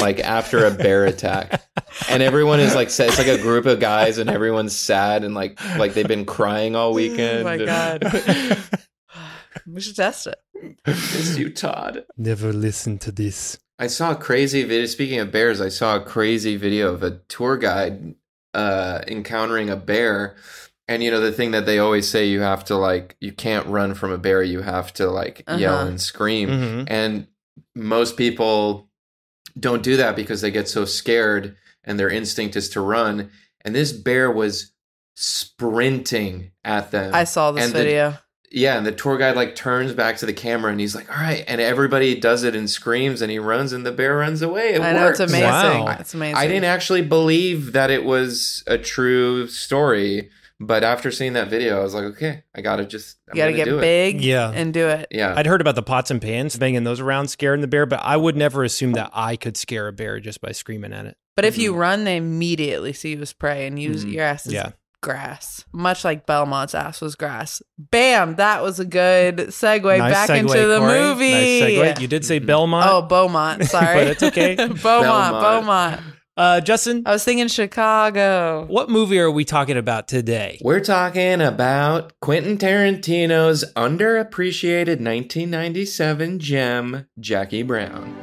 like 0.00 0.20
after 0.20 0.64
a 0.66 0.70
bear 0.70 1.04
attack, 1.06 1.62
and 2.08 2.22
everyone 2.22 2.60
is 2.60 2.74
like, 2.74 2.88
it's 2.88 2.98
like 3.18 3.26
a 3.26 3.38
group 3.38 3.66
of 3.66 3.80
guys, 3.80 4.18
and 4.18 4.28
everyone's 4.30 4.74
sad 4.76 5.24
and 5.24 5.34
like 5.34 5.58
like 5.76 5.94
they've 5.94 6.08
been 6.08 6.24
crying 6.26 6.74
all 6.76 6.92
weekend. 6.94 7.40
Oh 7.40 7.44
my 7.44 7.56
God. 7.58 8.02
we 9.66 9.80
should 9.80 9.96
test 9.96 10.26
it. 10.26 10.38
it's 10.86 11.36
you, 11.38 11.50
Todd. 11.50 12.04
Never 12.16 12.52
listen 12.52 12.98
to 12.98 13.12
this. 13.12 13.58
I 13.78 13.86
saw 13.86 14.12
a 14.12 14.16
crazy 14.16 14.62
video. 14.64 14.86
Speaking 14.86 15.18
of 15.20 15.32
bears, 15.32 15.60
I 15.60 15.68
saw 15.68 15.96
a 15.96 16.00
crazy 16.00 16.56
video 16.56 16.92
of 16.92 17.02
a 17.02 17.18
tour 17.28 17.56
guide 17.56 18.14
uh, 18.54 19.00
encountering 19.08 19.70
a 19.70 19.76
bear. 19.76 20.36
And 20.88 21.04
you 21.04 21.10
know 21.12 21.20
the 21.20 21.30
thing 21.32 21.52
that 21.52 21.66
they 21.66 21.78
always 21.78 22.08
say 22.08 22.26
you 22.26 22.40
have 22.40 22.64
to 22.64 22.76
like 22.76 23.16
you 23.20 23.30
can't 23.32 23.66
run 23.68 23.94
from 23.94 24.10
a 24.10 24.18
bear 24.18 24.42
you 24.42 24.60
have 24.60 24.92
to 24.94 25.08
like 25.08 25.44
yell 25.56 25.76
Uh-huh. 25.76 25.86
and 25.86 26.00
scream 26.00 26.48
Mhm. 26.48 26.84
and 26.88 27.28
most 27.76 28.16
people 28.16 28.89
don't 29.60 29.82
do 29.82 29.96
that 29.98 30.16
because 30.16 30.40
they 30.40 30.50
get 30.50 30.68
so 30.68 30.84
scared 30.84 31.56
and 31.84 31.98
their 31.98 32.08
instinct 32.10 32.56
is 32.56 32.68
to 32.70 32.80
run 32.80 33.30
and 33.62 33.74
this 33.74 33.92
bear 33.92 34.30
was 34.30 34.72
sprinting 35.16 36.50
at 36.64 36.90
them 36.90 37.14
I 37.14 37.24
saw 37.24 37.52
this 37.52 37.64
And 37.66 37.74
the- 37.74 37.78
video. 37.78 38.18
yeah, 38.50 38.76
and 38.76 38.86
the 38.86 38.92
tour 38.92 39.18
guide 39.18 39.36
like 39.36 39.54
turns 39.54 39.92
back 39.92 40.16
to 40.18 40.26
the 40.26 40.32
camera 40.32 40.70
and 40.70 40.80
he's 40.80 40.94
like, 40.94 41.10
"All 41.10 41.22
right," 41.22 41.44
and 41.46 41.60
everybody 41.60 42.18
does 42.18 42.42
it 42.44 42.54
and 42.56 42.68
screams, 42.70 43.20
and 43.22 43.30
he 43.30 43.38
runs, 43.38 43.72
and 43.72 43.84
the 43.86 43.92
bear 43.92 44.16
runs 44.16 44.42
away. 44.42 44.74
It 44.74 44.80
I 44.80 44.92
know 44.92 45.06
works. 45.06 45.20
it's 45.20 45.30
amazing. 45.30 45.84
Wow. 45.84 45.96
It's 46.00 46.14
amazing. 46.14 46.36
I 46.36 46.46
didn't 46.46 46.64
actually 46.64 47.02
believe 47.02 47.72
that 47.72 47.90
it 47.90 48.04
was 48.04 48.64
a 48.66 48.78
true 48.78 49.46
story, 49.46 50.30
but 50.60 50.84
after 50.84 51.10
seeing 51.10 51.32
that 51.32 51.48
video, 51.48 51.80
I 51.80 51.82
was 51.82 51.94
like, 51.94 52.04
"Okay, 52.04 52.42
I 52.54 52.60
gotta 52.60 52.84
just, 52.84 53.16
I'm 53.30 53.36
You 53.36 53.42
gotta 53.42 53.52
get 53.54 53.64
do 53.64 53.78
it." 53.78 53.80
big 53.80 54.20
Yeah. 54.22 54.52
and 54.54 54.72
do 54.72 54.86
it. 54.88 55.08
Yeah, 55.10 55.34
I'd 55.36 55.46
heard 55.46 55.60
about 55.60 55.74
the 55.74 55.82
pots 55.82 56.10
and 56.10 56.20
pans 56.22 56.56
banging 56.56 56.84
those 56.84 57.00
around, 57.00 57.28
scaring 57.28 57.60
the 57.62 57.66
bear, 57.68 57.86
but 57.86 58.00
I 58.02 58.16
would 58.16 58.36
never 58.36 58.62
assume 58.62 58.92
that 58.92 59.10
I 59.12 59.36
could 59.36 59.56
scare 59.56 59.88
a 59.88 59.92
bear 59.92 60.20
just 60.20 60.40
by 60.40 60.52
screaming 60.52 60.92
at 60.92 61.06
it. 61.06 61.16
But 61.36 61.44
if 61.46 61.56
you 61.58 61.74
run, 61.74 62.04
they 62.04 62.16
immediately 62.18 62.92
see 62.92 63.12
you 63.14 63.20
as 63.22 63.32
prey 63.32 63.66
and 63.66 63.80
use 63.80 64.04
Mhm. 64.04 64.12
your 64.12 64.24
ass 64.24 64.46
as 64.46 64.52
Yeah. 64.52 64.70
grass. 65.02 65.64
Much 65.72 66.04
like 66.04 66.26
Belmont's 66.26 66.74
ass 66.74 67.00
was 67.00 67.14
grass. 67.14 67.62
Bam! 67.78 68.34
That 68.34 68.62
was 68.62 68.78
a 68.78 68.84
good 68.84 69.36
segue 69.48 69.98
nice 69.98 70.12
back 70.12 70.28
segue, 70.28 70.38
into 70.40 70.66
the 70.66 70.78
Corey. 70.78 70.98
movie. 71.00 71.30
Nice 71.32 71.62
segue. 71.96 72.00
You 72.00 72.08
did 72.08 72.24
say 72.26 72.38
Belmont. 72.38 72.86
Oh, 72.90 73.00
Beaumont. 73.00 73.64
Sorry. 73.70 73.94
But 73.94 74.06
it's 74.08 74.22
okay. 74.22 74.54
Beaumont, 74.56 74.82
Belmont. 74.82 75.42
Beaumont. 75.42 76.00
Uh, 76.40 76.58
Justin, 76.58 77.02
I 77.04 77.12
was 77.12 77.22
thinking 77.22 77.48
Chicago. 77.48 78.64
what 78.66 78.88
movie 78.88 79.18
are 79.20 79.30
we 79.30 79.44
talking 79.44 79.76
about 79.76 80.08
today? 80.08 80.58
we're 80.64 80.80
talking 80.80 81.42
about 81.42 82.18
Quentin 82.20 82.56
Tarantino's 82.56 83.62
underappreciated 83.76 85.04
1997 85.04 86.38
gem, 86.38 87.06
Jackie 87.18 87.62
Brown. 87.62 88.16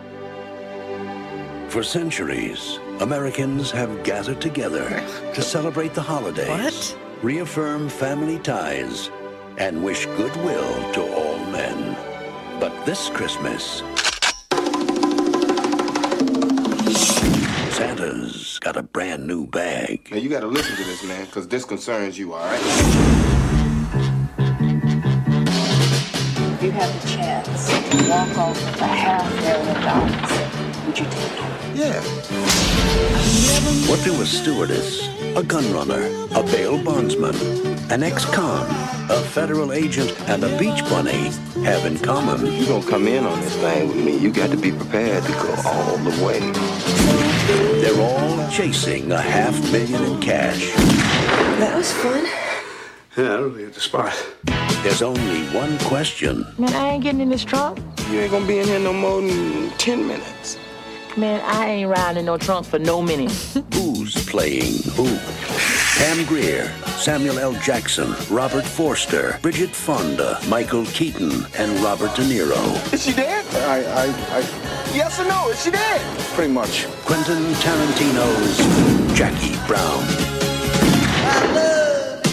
For 1.69 1.83
centuries, 1.83 2.79
Americans 3.01 3.69
have 3.69 4.03
gathered 4.03 4.41
together 4.41 4.89
to 5.35 5.41
celebrate 5.53 5.93
the 5.93 6.01
holidays, 6.01 6.47
What? 6.49 6.97
reaffirm 7.21 7.87
family 7.87 8.39
ties, 8.39 9.11
and 9.59 9.83
wish 9.83 10.07
goodwill 10.07 10.91
to 10.93 11.01
all 11.13 11.37
men. 11.51 11.95
But 12.59 12.73
this 12.87 13.09
Christmas, 13.11 13.83
Santa's 17.77 18.57
got 18.57 18.75
a 18.75 18.81
brand 18.81 19.27
new 19.27 19.45
bag. 19.45 20.09
Now 20.09 20.17
you 20.17 20.29
gotta 20.29 20.47
listen 20.47 20.75
to 20.77 20.83
this, 20.83 21.03
man, 21.03 21.25
because 21.25 21.47
this 21.47 21.63
concerns 21.63 22.17
you, 22.17 22.33
all 22.33 22.43
right? 22.43 22.59
If 26.53 26.63
you 26.63 26.71
have 26.71 27.01
the 27.01 27.07
chance 27.07 27.67
to 27.67 28.09
walk 28.09 28.35
off 28.35 28.55
with 28.55 28.81
a 28.81 28.87
half 28.87 29.31
million 29.43 29.79
dollars, 29.83 30.87
would 30.87 30.97
you 30.97 31.05
take 31.05 31.31
it? 31.31 31.77
Yeah. 31.77 32.01
What 33.87 34.03
do 34.03 34.23
a 34.23 34.25
stewardess, 34.25 35.07
a 35.37 35.43
gun 35.43 35.71
runner, 35.71 36.09
a 36.33 36.41
bail 36.41 36.83
bondsman, 36.83 37.35
an 37.91 38.01
ex-con, 38.01 38.65
a 39.11 39.21
federal 39.21 39.71
agent, 39.71 40.19
and 40.21 40.43
a 40.43 40.57
beach 40.57 40.81
bunny 40.89 41.29
have 41.63 41.85
in 41.85 41.99
common? 41.99 42.43
You 42.43 42.65
gonna 42.65 42.89
come 42.89 43.07
in 43.07 43.23
on 43.23 43.39
this 43.41 43.55
thing 43.57 43.89
with 43.89 44.03
me, 44.03 44.17
you 44.17 44.33
got 44.33 44.49
to 44.49 44.57
be 44.57 44.71
prepared 44.71 45.23
to 45.25 45.31
go 45.33 45.55
all 45.63 45.97
the 45.99 46.25
way. 46.25 47.36
They're 47.47 48.01
all 48.01 48.49
chasing 48.49 49.11
a 49.11 49.21
half 49.21 49.59
million 49.71 50.03
in 50.03 50.19
cash. 50.19 50.73
That 51.59 51.77
was 51.77 51.93
fun. 51.93 52.25
Yeah, 53.15 53.29
that'll 53.29 53.49
be 53.49 53.63
at 53.63 53.73
the 53.73 53.79
spot. 53.79 54.13
There's 54.83 55.01
only 55.01 55.45
one 55.47 55.77
question. 55.79 56.45
Man, 56.57 56.73
I 56.73 56.89
ain't 56.89 57.03
getting 57.03 57.21
in 57.21 57.29
this 57.29 57.45
trunk. 57.45 57.79
You 58.09 58.19
ain't 58.19 58.31
gonna 58.31 58.45
be 58.45 58.59
in 58.59 58.67
here 58.67 58.79
no 58.79 58.91
more 58.91 59.21
than 59.21 59.69
10 59.77 60.07
minutes. 60.07 60.57
Man, 61.15 61.41
I 61.45 61.67
ain't 61.67 61.89
riding 61.89 62.25
no 62.25 62.37
trunk 62.37 62.65
for 62.65 62.79
no 62.79 63.01
minute. 63.01 63.31
Who's 63.73 64.13
playing 64.29 64.83
who? 64.95 65.17
Pam 65.97 66.25
Grier, 66.25 66.71
Samuel 66.99 67.39
L. 67.39 67.53
Jackson, 67.53 68.13
Robert 68.29 68.65
Forster, 68.65 69.39
Bridget 69.41 69.71
Fonda, 69.71 70.37
Michael 70.47 70.85
Keaton, 70.85 71.47
and 71.57 71.71
Robert 71.79 72.15
De 72.15 72.21
Niro. 72.23 72.93
Is 72.93 73.05
she 73.05 73.13
dead? 73.13 73.43
I, 73.55 74.05
I, 74.05 74.37
I. 74.37 74.76
Yes 74.97 75.19
or 75.19 75.25
no? 75.25 75.49
Is 75.49 75.63
she 75.63 75.69
dead? 75.69 76.01
Pretty 76.33 76.51
much. 76.51 76.87
Quentin 77.05 77.53
Tarantino's 77.61 78.57
Jackie 79.15 79.55
Brown. 79.67 80.03
I 81.21 81.45
love 81.53 82.25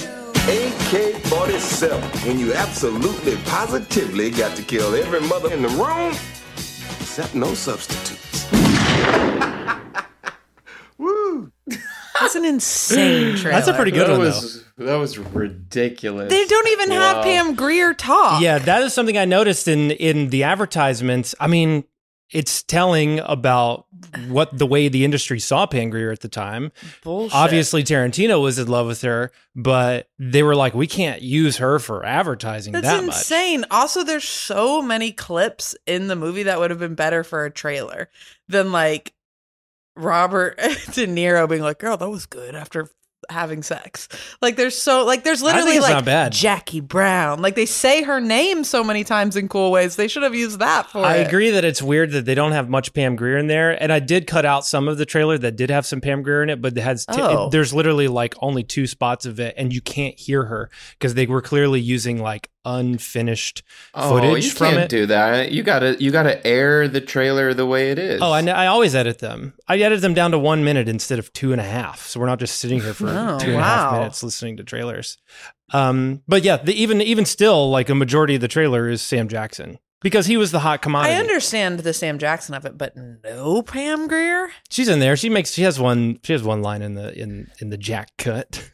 you. 0.49 0.73
AK 1.13 1.21
47. 1.25 2.01
When 2.27 2.39
you 2.39 2.55
absolutely, 2.55 3.37
positively 3.45 4.31
got 4.31 4.57
to 4.57 4.63
kill 4.63 4.95
every 4.95 5.21
mother 5.29 5.53
in 5.53 5.61
the 5.61 5.69
room, 5.69 6.15
except 6.55 7.35
no 7.35 7.53
substitutes. 7.53 8.51
Woo! 10.97 11.53
That's 12.19 12.35
an 12.35 12.47
insane 12.47 13.37
trailer. 13.37 13.59
That's 13.59 13.69
a 13.69 13.75
pretty 13.75 13.91
good 13.91 14.09
that 14.09 14.13
one, 14.13 14.21
was 14.21 14.65
that 14.79 14.97
was 14.97 15.19
ridiculous. 15.19 16.31
They 16.31 16.47
don't 16.47 16.69
even 16.69 16.93
have 16.93 17.25
Pam 17.25 17.57
Grier 17.57 17.93
talk. 17.93 18.41
Yeah, 18.41 18.57
that 18.57 18.83
is 18.85 18.95
something 18.95 19.19
I 19.19 19.27
noticed 19.27 19.69
in 19.69 19.91
in 19.91 20.31
the 20.31 20.45
advertisements. 20.45 21.35
I 21.39 21.47
mean, 21.47 21.85
it's 22.35 22.65
telling 22.65 23.21
about 23.21 23.87
what 24.29 24.59
the 24.59 24.67
way 24.67 24.89
the 24.89 25.05
industry 25.05 25.39
saw 25.39 25.67
Pam 25.67 25.89
Grier 25.89 26.11
at 26.11 26.21
the 26.21 26.29
time. 26.29 26.73
Bullshit. 27.05 27.35
Obviously, 27.35 27.85
Tarantino 27.85 28.43
was 28.43 28.59
in 28.59 28.67
love 28.67 28.89
with 28.89 29.01
her, 29.03 29.31
but 29.55 30.11
they 30.19 30.43
were 30.43 30.57
like, 30.57 30.75
we 30.75 30.89
can't 30.89 31.23
use 31.23 31.59
her 31.59 31.79
for 31.79 32.05
advertising 32.05 32.73
That's 32.73 32.87
that 32.87 33.05
much. 33.05 33.15
insane. 33.15 33.65
Also, 33.71 34.03
there's 34.03 34.25
so 34.29 34.83
many 34.83 35.13
clips 35.13 35.77
in 35.87 36.09
the 36.09 36.17
movie 36.17 36.43
that 36.43 36.59
would 36.59 36.71
have 36.71 36.81
been 36.81 36.97
better 36.97 37.23
for 37.23 37.45
a 37.45 37.51
trailer 37.53 38.11
than 38.49 38.73
like 38.73 39.15
Robert 39.97 40.57
De 40.59 41.07
Niro 41.07 41.49
being 41.49 41.63
like, 41.63 41.79
"Girl, 41.79 41.97
that 41.97 42.11
was 42.11 42.27
good." 42.27 42.57
After 42.57 42.91
having 43.31 43.63
sex. 43.63 44.09
Like 44.43 44.57
there's 44.57 44.77
so 44.81 45.05
like 45.05 45.25
there's 45.25 45.43
literally 45.43 45.81
like. 45.81 46.05
Jackie 46.33 46.81
Brown. 46.81 47.41
Like 47.43 47.55
they 47.55 47.67
say 47.67 48.03
her 48.03 48.21
name 48.21 48.65
so 48.65 48.83
many 48.85 49.05
times 49.05 49.37
in 49.37 49.49
cool 49.49 49.71
ways. 49.71 49.97
They 49.97 50.09
should 50.09 50.23
have 50.23 50.35
used 50.35 50.59
that 50.59 50.91
for 50.91 50.99
I 51.05 51.17
it. 51.17 51.27
agree 51.27 51.51
that 51.51 51.65
it's 51.65 51.83
weird 51.83 52.13
that 52.13 52.25
they 52.25 52.35
don't 52.35 52.53
have 52.53 52.69
much 52.69 52.93
Pam 52.93 53.17
Grier 53.17 53.37
in 53.39 53.47
there, 53.47 53.71
and 53.83 53.93
I 53.93 53.99
did 54.01 54.27
cut 54.27 54.45
out 54.45 54.65
some 54.67 54.89
of 54.89 54.99
the 54.99 55.07
trailer 55.07 55.39
that 55.39 55.57
did 55.57 55.71
have 55.71 55.87
some 55.87 56.01
Pam 56.01 56.23
Grier 56.23 56.43
in 56.43 56.51
it, 56.51 56.61
but 56.63 56.77
it 56.77 56.81
has 56.81 57.07
t- 57.07 57.21
Oh. 57.21 57.47
it- 57.47 57.51
there's 57.53 57.73
literally 57.75 58.09
like 58.09 58.35
only 58.41 58.63
two 58.63 58.87
spots 58.87 59.27
of 59.27 59.39
it, 59.41 59.55
and 59.57 59.73
you 59.73 59.81
can't 59.81 60.19
hear 60.19 60.45
her 60.45 60.71
because 60.99 61.15
they 61.15 61.27
were 61.27 61.43
clearly 61.43 61.81
using 61.81 62.19
like 62.21 62.51
unfinished 62.65 63.63
Oh, 63.95 64.11
footage 64.19 64.45
you 64.45 64.51
from 64.51 64.71
can't 64.73 64.79
it. 64.85 64.89
do 64.89 65.07
that. 65.07 65.53
You 65.53 65.63
gotta 65.63 65.97
you 66.03 66.11
gotta 66.11 66.45
air 66.47 66.89
the 66.89 67.01
trailer 67.01 67.55
the 67.55 67.67
way 67.67 67.91
it 67.91 67.99
is. 67.99 68.21
Oh, 68.23 68.31
I, 68.33 68.41
I 68.43 68.67
always 68.67 68.95
edit 68.95 69.19
them. 69.19 69.55
I 69.69 69.79
edit 69.79 70.01
them 70.01 70.15
down 70.15 70.31
to 70.33 70.39
one 70.39 70.65
minute 70.65 70.89
instead 70.89 71.19
of 71.19 71.33
two 71.33 71.53
and 71.53 71.61
a 71.61 71.65
half, 71.65 72.07
so 72.07 72.21
we're 72.21 72.27
not 72.27 72.39
just 72.41 72.59
sitting 72.61 72.81
here 72.81 72.95
for 72.95 73.09
Oh, 73.09 73.39
two 73.39 73.51
and 73.53 73.61
a 73.61 73.63
half 73.63 73.93
wow. 73.93 73.99
minutes 73.99 74.23
listening 74.23 74.57
to 74.59 74.65
trailers. 74.65 75.19
Um, 75.73 76.23
but 76.29 76.45
yeah, 76.45 76.57
the, 76.59 76.73
even 76.75 77.01
even 77.01 77.25
still, 77.25 77.71
like 77.71 77.89
a 77.89 77.95
majority 77.95 78.35
of 78.35 78.41
the 78.41 78.49
trailer 78.49 78.89
is 78.89 79.03
Sam 79.03 79.29
Jackson 79.29 79.79
because 80.05 80.27
he 80.27 80.37
was 80.37 80.53
the 80.53 80.61
hot 80.61 80.83
commodity. 80.83 81.15
I 81.17 81.19
understand 81.19 81.81
the 81.81 81.93
Sam 81.93 82.19
Jackson 82.21 82.55
of 82.55 82.65
it, 82.65 82.79
but 82.79 82.95
no 82.97 83.63
Pam 83.63 84.07
Grier. 84.07 84.51
She's 84.71 84.89
in 84.89 85.01
there. 85.01 85.17
She 85.17 85.29
makes. 85.29 85.51
She 85.53 85.63
has 85.63 85.81
one. 85.81 86.21
She 86.23 86.33
has 86.33 86.45
one 86.45 86.63
line 86.63 86.83
in 86.83 86.95
the 86.95 87.13
in 87.21 87.51
in 87.61 87.71
the 87.71 87.77
Jack 87.77 88.13
cut. 88.19 88.71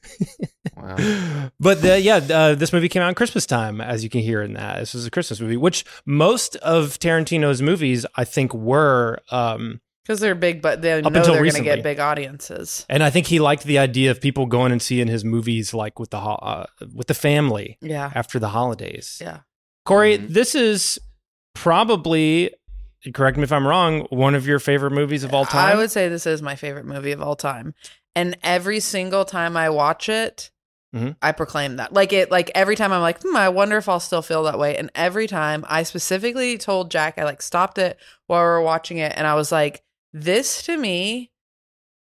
Wow. 0.77 1.51
but 1.61 1.81
the, 1.83 2.01
yeah, 2.01 2.17
uh, 2.17 2.55
this 2.55 2.73
movie 2.73 2.89
came 2.89 3.03
out 3.03 3.09
in 3.09 3.15
Christmas 3.15 3.47
time, 3.47 3.81
as 3.81 4.05
you 4.05 4.11
can 4.11 4.21
hear 4.21 4.43
in 4.43 4.55
that. 4.55 4.79
This 4.81 4.93
was 4.95 5.07
a 5.07 5.11
Christmas 5.11 5.41
movie, 5.41 5.57
which 5.57 5.85
most 6.05 6.57
of 6.57 6.99
Tarantino's 6.99 7.63
movies, 7.63 8.05
I 8.17 8.25
think, 8.25 8.53
were. 8.53 9.19
Um, 9.31 9.81
Because 10.05 10.21
they're 10.21 10.35
big, 10.35 10.61
but 10.63 10.83
they 10.83 10.93
Up 10.95 11.05
know 11.05 11.09
until 11.09 11.23
they're 11.35 11.43
going 11.43 11.53
to 11.53 11.61
recently. 11.61 11.77
get 11.77 11.83
big 11.83 12.01
audiences. 12.01 12.85
and 12.89 13.03
I 13.03 13.11
think 13.11 13.27
he 13.29 13.39
liked 13.39 13.65
the 13.65 13.79
idea 13.79 14.11
of 14.11 14.21
people 14.21 14.47
going 14.47 14.73
and 14.73 14.83
seeing 14.83 15.07
his 15.09 15.25
movies 15.25 15.73
like 15.75 15.99
with 16.01 16.11
the 16.11 16.21
ho- 16.21 16.41
uh, 16.43 16.67
with 16.95 17.07
the 17.07 17.15
family 17.15 17.79
Yeah. 17.81 18.11
after 18.15 18.39
the 18.39 18.49
holidays. 18.49 19.19
Yeah. 19.21 19.41
Corey, 19.85 20.19
Mhm. 20.19 20.29
this 20.29 20.55
is 20.55 20.99
probably. 21.62 22.50
Correct 23.14 23.37
me 23.37 23.45
if 23.45 23.52
I'm 23.52 23.67
wrong. 23.67 24.07
One 24.11 24.35
of 24.35 24.47
your 24.47 24.59
favorite 24.59 24.90
movies 24.93 25.25
of 25.25 25.33
all 25.33 25.47
time. 25.47 25.73
I 25.73 25.76
would 25.76 25.90
say 25.90 26.09
this 26.09 26.26
is 26.26 26.43
my 26.43 26.55
favorite 26.57 26.85
movie 26.85 27.12
of 27.12 27.23
all 27.23 27.37
time. 27.37 27.75
And 28.14 28.37
every 28.43 28.81
single 28.81 29.25
time 29.25 29.57
I 29.57 29.71
watch 29.71 30.09
it, 30.09 30.50
Mhm. 30.95 31.14
I 31.23 31.31
proclaim 31.33 31.76
that. 31.76 31.93
Like 31.93 32.12
it 32.12 32.31
like 32.33 32.50
every 32.55 32.75
time 32.76 32.93
I'm 32.93 33.00
like, 33.00 33.23
hmm, 33.23 33.37
I 33.37 33.49
wonder 33.49 33.76
if 33.76 33.88
I'll 33.88 34.00
still 34.00 34.23
feel 34.23 34.43
that 34.45 34.59
way. 34.59 34.76
And 34.76 34.90
every 34.95 35.26
time 35.29 35.64
I 35.69 35.85
specifically 35.85 36.59
told 36.59 36.90
Jack, 36.90 37.17
I 37.17 37.25
like 37.25 37.43
stopped 37.43 37.79
it 37.79 37.97
while 38.26 38.40
we 38.40 38.47
were 38.49 38.61
watching 38.62 38.99
it 38.99 39.12
and 39.17 39.26
I 39.26 39.35
was 39.37 39.52
like, 39.52 39.83
this 40.12 40.62
to 40.64 40.76
me 40.76 41.31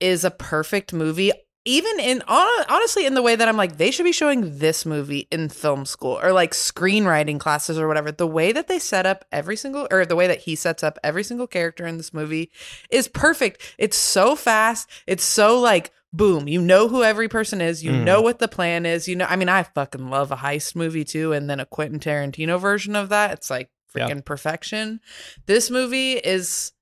is 0.00 0.24
a 0.24 0.30
perfect 0.30 0.92
movie. 0.94 1.30
Even 1.66 2.00
in 2.00 2.22
honestly, 2.26 3.04
in 3.04 3.12
the 3.14 3.20
way 3.22 3.36
that 3.36 3.46
I'm 3.46 3.56
like, 3.58 3.76
they 3.76 3.90
should 3.90 4.04
be 4.04 4.12
showing 4.12 4.58
this 4.58 4.86
movie 4.86 5.28
in 5.30 5.50
film 5.50 5.84
school 5.84 6.18
or 6.22 6.32
like 6.32 6.52
screenwriting 6.52 7.38
classes 7.38 7.78
or 7.78 7.86
whatever. 7.86 8.10
The 8.10 8.26
way 8.26 8.50
that 8.52 8.66
they 8.66 8.78
set 8.78 9.04
up 9.04 9.26
every 9.30 9.56
single, 9.56 9.86
or 9.90 10.06
the 10.06 10.16
way 10.16 10.26
that 10.26 10.40
he 10.40 10.56
sets 10.56 10.82
up 10.82 10.98
every 11.04 11.22
single 11.22 11.46
character 11.46 11.86
in 11.86 11.98
this 11.98 12.14
movie 12.14 12.50
is 12.90 13.08
perfect. 13.08 13.74
It's 13.76 13.96
so 13.98 14.34
fast. 14.36 14.88
It's 15.06 15.22
so 15.24 15.60
like, 15.60 15.92
boom, 16.14 16.48
you 16.48 16.62
know 16.62 16.88
who 16.88 17.02
every 17.04 17.28
person 17.28 17.60
is. 17.60 17.84
You 17.84 17.92
Mhm. 17.92 18.04
know 18.04 18.22
what 18.22 18.38
the 18.38 18.48
plan 18.48 18.86
is. 18.86 19.06
You 19.06 19.16
know, 19.16 19.26
I 19.28 19.36
mean, 19.36 19.50
I 19.50 19.62
fucking 19.62 20.08
love 20.08 20.32
a 20.32 20.36
heist 20.36 20.74
movie 20.74 21.04
too. 21.04 21.34
And 21.34 21.48
then 21.50 21.60
a 21.60 21.66
Quentin 21.66 22.00
Tarantino 22.00 22.58
version 22.58 22.96
of 22.96 23.10
that. 23.10 23.32
It's 23.32 23.50
like 23.50 23.68
Yeah. 23.94 24.08
freaking 24.08 24.24
perfection. 24.24 25.00
This 25.44 25.70
movie 25.70 26.14
is, 26.14 26.72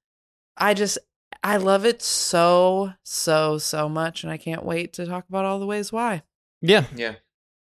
I 0.57 0.75
just, 0.75 0.99
I 1.43 1.57
love 1.57 1.85
it 1.85 2.03
so, 2.03 2.93
so, 3.05 3.59
so 3.59 3.89
much. 3.89 4.23
And 4.25 4.33
I 4.33 4.37
can't 4.37 4.65
wait 4.65 4.93
to 4.95 5.07
talk 5.07 5.29
about 5.29 5.45
all 5.45 5.59
the 5.59 5.67
ways 5.67 5.93
why. 5.93 6.23
yeah, 6.61 6.85
Yeah. 6.95 7.15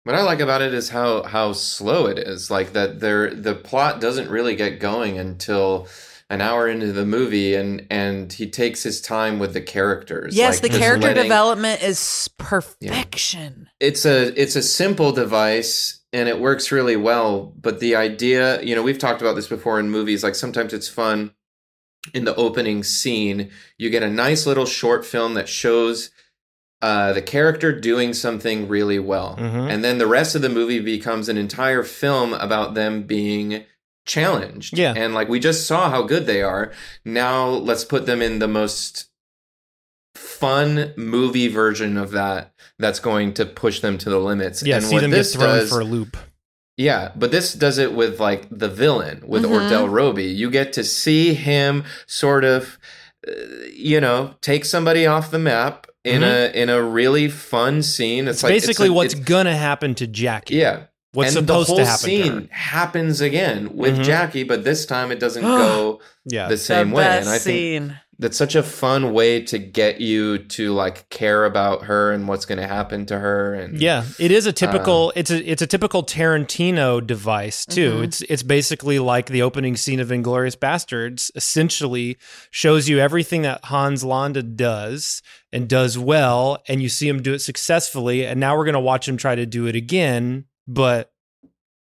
What 0.05 0.17
I 0.17 0.23
like 0.23 0.41
about 0.41 0.63
it 0.63 0.75
is 0.75 0.89
how 0.89 1.23
how 1.23 1.53
slow 1.53 2.07
it 2.07 2.19
is. 2.19 2.51
Like 2.51 2.73
that 2.73 2.99
there 2.99 3.33
the 3.33 3.55
plot 3.55 4.01
doesn't 4.01 4.29
really 4.31 4.57
get 4.57 4.81
going 4.81 5.17
until 5.17 5.87
an 6.29 6.41
hour 6.41 6.67
into 6.67 6.93
the 6.93 7.07
movie 7.07 7.55
and 7.55 7.87
and 7.89 8.33
he 8.33 8.51
takes 8.51 8.83
his 8.83 9.01
time 9.01 9.39
with 9.39 9.53
the 9.53 9.61
characters. 9.61 10.35
Yes, 10.37 10.61
Like, 10.61 10.73
the 10.73 10.79
character 10.79 11.07
letting- 11.07 11.23
development 11.23 11.85
is 11.85 12.29
perfection. 12.37 13.69
it's 13.81 14.05
a 14.05 14.41
it's 14.41 14.57
a 14.57 14.63
simple 14.63 15.13
device 15.13 16.01
and 16.13 16.29
it 16.29 16.41
works 16.41 16.73
really 16.73 16.97
well 16.97 17.53
but 17.61 17.81
the 17.81 17.95
idea 17.97 18.61
you 18.63 18.75
know 18.75 18.83
we've 18.83 18.99
talked 18.99 19.21
about 19.23 19.35
this 19.35 19.47
before 19.49 19.79
in 19.79 19.89
movies 19.91 20.23
like 20.25 20.35
sometimes 20.35 20.73
it's 20.73 20.89
fun 20.89 21.33
in 22.15 22.25
the 22.25 22.35
opening 22.37 22.83
scene 22.83 23.51
you 23.79 23.89
get 23.91 24.03
a 24.03 24.11
nice 24.11 24.47
little 24.47 24.67
short 24.67 25.05
film 25.07 25.35
that 25.35 25.49
shows 25.49 26.11
uh, 26.83 27.13
the 27.13 27.23
character 27.23 27.79
doing 27.79 28.13
something 28.13 28.67
really 28.67 28.99
well 28.99 29.37
Mhm. 29.39 29.71
and 29.71 29.85
then 29.85 29.99
the 29.99 30.07
rest 30.07 30.35
of 30.35 30.43
the 30.43 30.49
movie 30.49 30.81
becomes 30.81 31.29
an 31.29 31.39
entire 31.39 31.85
film 31.85 32.35
about 32.35 32.75
them 32.75 33.05
being 33.05 33.65
challenged 34.05 34.77
Yeah. 34.77 34.93
and 34.97 35.15
like 35.15 35.29
we 35.29 35.39
just 35.39 35.65
saw 35.67 35.89
how 35.91 36.03
good 36.03 36.27
they 36.27 36.43
are 36.43 36.73
now 37.05 37.47
let's 37.49 37.85
put 37.85 38.07
them 38.07 38.21
in 38.21 38.41
the 38.41 38.49
most 38.49 39.07
fun 40.15 40.93
movie 40.97 41.49
version 41.49 41.97
of 41.97 42.11
that 42.11 42.53
that's 42.79 42.99
going 42.99 43.33
to 43.35 43.47
push 43.47 43.81
them 43.81 43.97
to 43.99 44.11
the 44.11 44.19
limits. 44.19 44.63
yeah. 44.63 44.77
and 44.77 44.85
see 44.85 44.95
what 44.97 45.01
them 45.03 45.11
get 45.13 45.25
thrown 45.27 45.59
does, 45.61 45.69
for 45.71 45.81
a 45.81 45.85
loop. 45.85 46.17
Yeah, 46.77 47.11
but 47.15 47.31
this 47.31 47.53
does 47.53 47.79
it 47.79 47.93
with 47.93 48.19
like 48.19 48.47
the 48.51 48.69
villain 48.69 49.23
with 49.27 49.43
Mhm. 49.45 49.69
Ordell 49.71 49.93
Robbie. 49.93 50.25
You 50.25 50.51
get 50.51 50.73
to 50.75 50.85
see 50.85 51.35
him 51.35 51.85
sort 52.07 52.45
of, 52.45 52.79
uh, 53.29 53.33
you 53.75 54.01
know, 54.01 54.35
take 54.41 54.65
somebody 54.65 55.07
off 55.07 55.31
the 55.31 55.39
map 55.39 55.87
in 56.05 56.23
a 56.25 56.51
in 56.55 56.69
a 56.71 56.83
really 56.83 57.29
fun 57.29 57.83
scene. 57.83 58.27
It's, 58.27 58.39
It's 58.39 58.43
like 58.45 58.53
basically 58.55 58.89
a- 58.89 58.93
what's 58.93 59.13
it's- 59.15 59.29
gonna 59.29 59.57
happen 59.57 59.95
to 59.97 60.07
Jackie. 60.07 60.57
yeah. 60.57 60.85
What's 61.15 61.37
and 61.37 61.47
supposed 61.47 61.69
the 61.69 61.75
whole 61.75 61.77
to 61.77 61.85
happen 61.85 61.99
scene 62.05 62.25
to 62.25 62.41
her. 62.41 62.49
happens 62.51 63.21
again 63.21 63.77
with 63.77 63.99
Mhm. 63.99 64.05
Jackie, 64.05 64.45
but 64.45 64.65
this 64.65 64.87
time 64.87 65.13
it 65.13 65.21
doesn't 65.21 65.43
go 65.43 66.01
Yeah. 66.25 66.49
the 66.49 66.57
same 66.57 66.89
the 66.89 66.97
way. 66.97 67.05
best 67.05 67.27
And 67.27 67.35
I 67.35 67.39
think 67.39 67.57
scene. 67.59 67.99
That's 68.23 68.37
such 68.37 68.55
a 68.55 68.63
fun 68.63 69.13
way 69.13 69.43
to 69.43 69.59
get 69.59 70.01
you 70.01 70.39
to 70.39 70.73
like 70.73 71.09
care 71.11 71.45
about 71.45 71.85
her 71.85 72.13
and 72.13 72.27
what's 72.27 72.45
going 72.45 72.59
to 72.59 72.67
happen 72.67 73.05
to 73.07 73.19
her 73.19 73.55
and 73.55 73.81
Yeah, 73.81 74.05
it 74.19 74.31
is 74.31 74.47
a 74.47 74.53
typical. 74.53 75.09
Uh, 75.09 75.21
it's 75.21 75.31
a 75.31 75.51
it's 75.51 75.61
a 75.61 75.67
typical 75.67 76.03
Tarantino 76.03 77.07
device 77.07 77.67
too. 77.67 77.93
Mhm. 77.99 78.05
It's 78.05 78.23
it's 78.23 78.43
basically 78.43 78.99
like 78.99 79.27
the 79.27 79.43
opening 79.43 79.77
scene 79.77 80.01
of 80.01 80.09
Inglourious 80.09 80.57
Basterds. 80.57 81.31
Essentially, 81.35 82.17
shows 82.51 82.89
you 82.89 82.99
everything 82.99 83.43
that 83.43 83.65
Hans 83.67 84.03
Landa 84.03 84.43
does 84.43 85.21
and 85.53 85.69
does 85.69 85.99
well, 85.99 86.63
and 86.69 86.81
you 86.83 86.89
see 86.89 87.09
him 87.09 87.23
do 87.23 87.35
it 87.35 87.41
successfully. 87.41 88.25
And 88.25 88.41
now 88.41 88.57
we're 88.57 88.65
gonna 88.65 88.81
watch 88.81 89.07
him 89.07 89.17
try 89.17 89.35
to 89.35 89.45
do 89.47 89.67
it 89.67 89.77
again, 89.77 90.47
but 90.67 91.12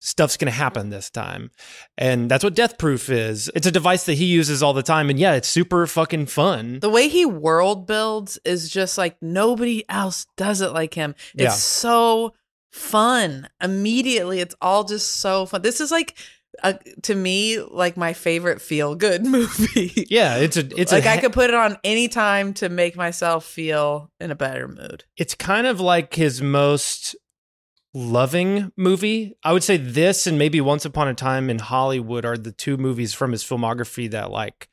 stuff's 0.06 0.38
gonna 0.38 0.52
happen 0.52 0.89
this 0.89 1.10
time, 1.10 1.52
and 1.98 2.30
that's 2.32 2.44
what 2.44 2.54
Death 2.56 2.78
Proof 2.78 3.10
is. 3.10 3.50
It's 3.56 3.68
a 3.68 3.72
device 3.72 4.06
that 4.06 4.13
he 4.15 4.26
uses 4.26 4.62
all 4.63 4.74
the 4.74 4.84
time, 4.84 5.10
and 5.10 5.20
yeah, 5.20 5.34
it's 5.34 5.48
super 5.48 5.88
fucking 5.88 6.28
fun. 6.28 6.80
The 6.80 6.89
way 6.89 7.08
he 7.10 7.26
world 7.26 7.88
builds 7.88 8.38
is 8.46 8.70
just 8.70 8.98
like 8.98 9.18
nobody 9.22 9.84
else 9.89 10.28
does 10.38 10.62
it 10.62 10.72
like 10.72 10.94
him. 10.94 11.15
It's 11.34 11.41
Yeah. 11.44 11.50
so 11.50 12.34
fun. 12.72 13.48
Immediately, 13.62 14.39
it's 14.41 14.56
all 14.62 14.84
just 14.84 15.12
so 15.12 15.46
fun. 15.46 15.62
This 15.62 15.80
is 15.82 15.91
like, 15.91 16.18
a, 16.63 16.78
to 17.04 17.15
me, 17.15 17.60
like 17.60 17.98
my 17.98 18.13
favorite 18.13 18.62
feel 18.62 18.96
good 18.96 19.26
movie. 19.26 20.06
Yeah, 20.10 20.38
it's 20.38 20.56
a 20.58 20.65
it's 20.80 20.91
like 20.91 21.06
a 21.06 21.10
I 21.10 21.18
could 21.18 21.34
put 21.34 21.50
it 21.50 21.54
on 21.56 21.78
any 21.84 22.08
time 22.08 22.54
to 22.56 22.70
make 22.70 22.96
myself 22.96 23.46
feel 23.46 24.12
in 24.20 24.32
a 24.32 24.36
better 24.36 24.68
mood. 24.68 25.04
it's 25.18 25.36
kind 25.36 25.68
of 25.68 25.80
like 25.82 26.15
his 26.15 26.41
most 26.41 27.15
loving 27.95 28.71
movie. 28.75 29.34
I 29.43 29.53
would 29.53 29.63
say 29.63 29.77
this 29.77 30.27
and 30.27 30.38
maybe 30.38 30.60
Once 30.62 30.84
Upon 30.86 31.08
a 31.08 31.13
Time 31.13 31.49
in 31.49 31.60
Hollywood 31.60 32.25
are 32.25 32.38
the 32.38 32.51
two 32.51 32.75
movies 32.77 33.13
from 33.13 33.31
his 33.31 33.43
filmography 33.43 34.12
that 34.12 34.29
like 34.31 34.67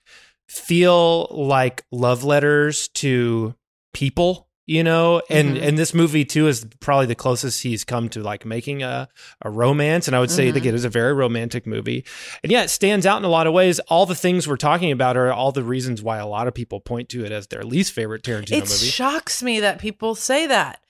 feel 0.48 1.28
like 1.30 1.84
love 1.92 2.24
letters 2.24 2.88
to 2.88 3.54
people, 3.94 4.48
you 4.66 4.82
know? 4.82 5.22
And 5.30 5.56
Mhm. 5.56 5.62
and 5.62 5.78
this 5.78 5.94
movie 5.94 6.24
too 6.24 6.48
is 6.48 6.66
probably 6.80 7.06
the 7.06 7.14
closest 7.14 7.62
he's 7.62 7.84
come 7.84 8.08
to 8.10 8.20
like 8.22 8.44
making 8.44 8.82
a 8.82 9.08
a 9.40 9.48
romance 9.50 10.08
and 10.08 10.16
I 10.16 10.20
would 10.20 10.30
say 10.30 10.50
Mhm. 10.50 10.54
that 10.54 10.66
it 10.66 10.74
is 10.74 10.84
a 10.84 10.88
very 10.90 11.14
romantic 11.14 11.66
movie. 11.66 12.04
And 12.42 12.50
yeah, 12.52 12.64
it 12.64 12.70
stands 12.70 13.06
out 13.06 13.18
in 13.18 13.24
a 13.24 13.28
lot 13.28 13.46
of 13.46 13.52
ways. 13.54 13.78
All 13.88 14.04
the 14.04 14.14
things 14.14 14.46
we're 14.48 14.56
talking 14.56 14.90
about 14.92 15.16
are 15.16 15.32
all 15.32 15.52
the 15.52 15.62
reasons 15.64 16.02
why 16.02 16.18
a 16.18 16.26
lot 16.26 16.48
of 16.48 16.54
people 16.54 16.80
point 16.80 17.08
to 17.10 17.24
it 17.24 17.32
as 17.32 17.46
their 17.46 17.62
least 17.62 17.92
favorite 17.92 18.22
Tarantino 18.24 18.52
It 18.58 18.60
movie. 18.68 18.88
It 18.88 18.92
shocks 18.92 19.42
me 19.42 19.60
that 19.60 19.78
people 19.78 20.14
say 20.14 20.46
that. 20.48 20.80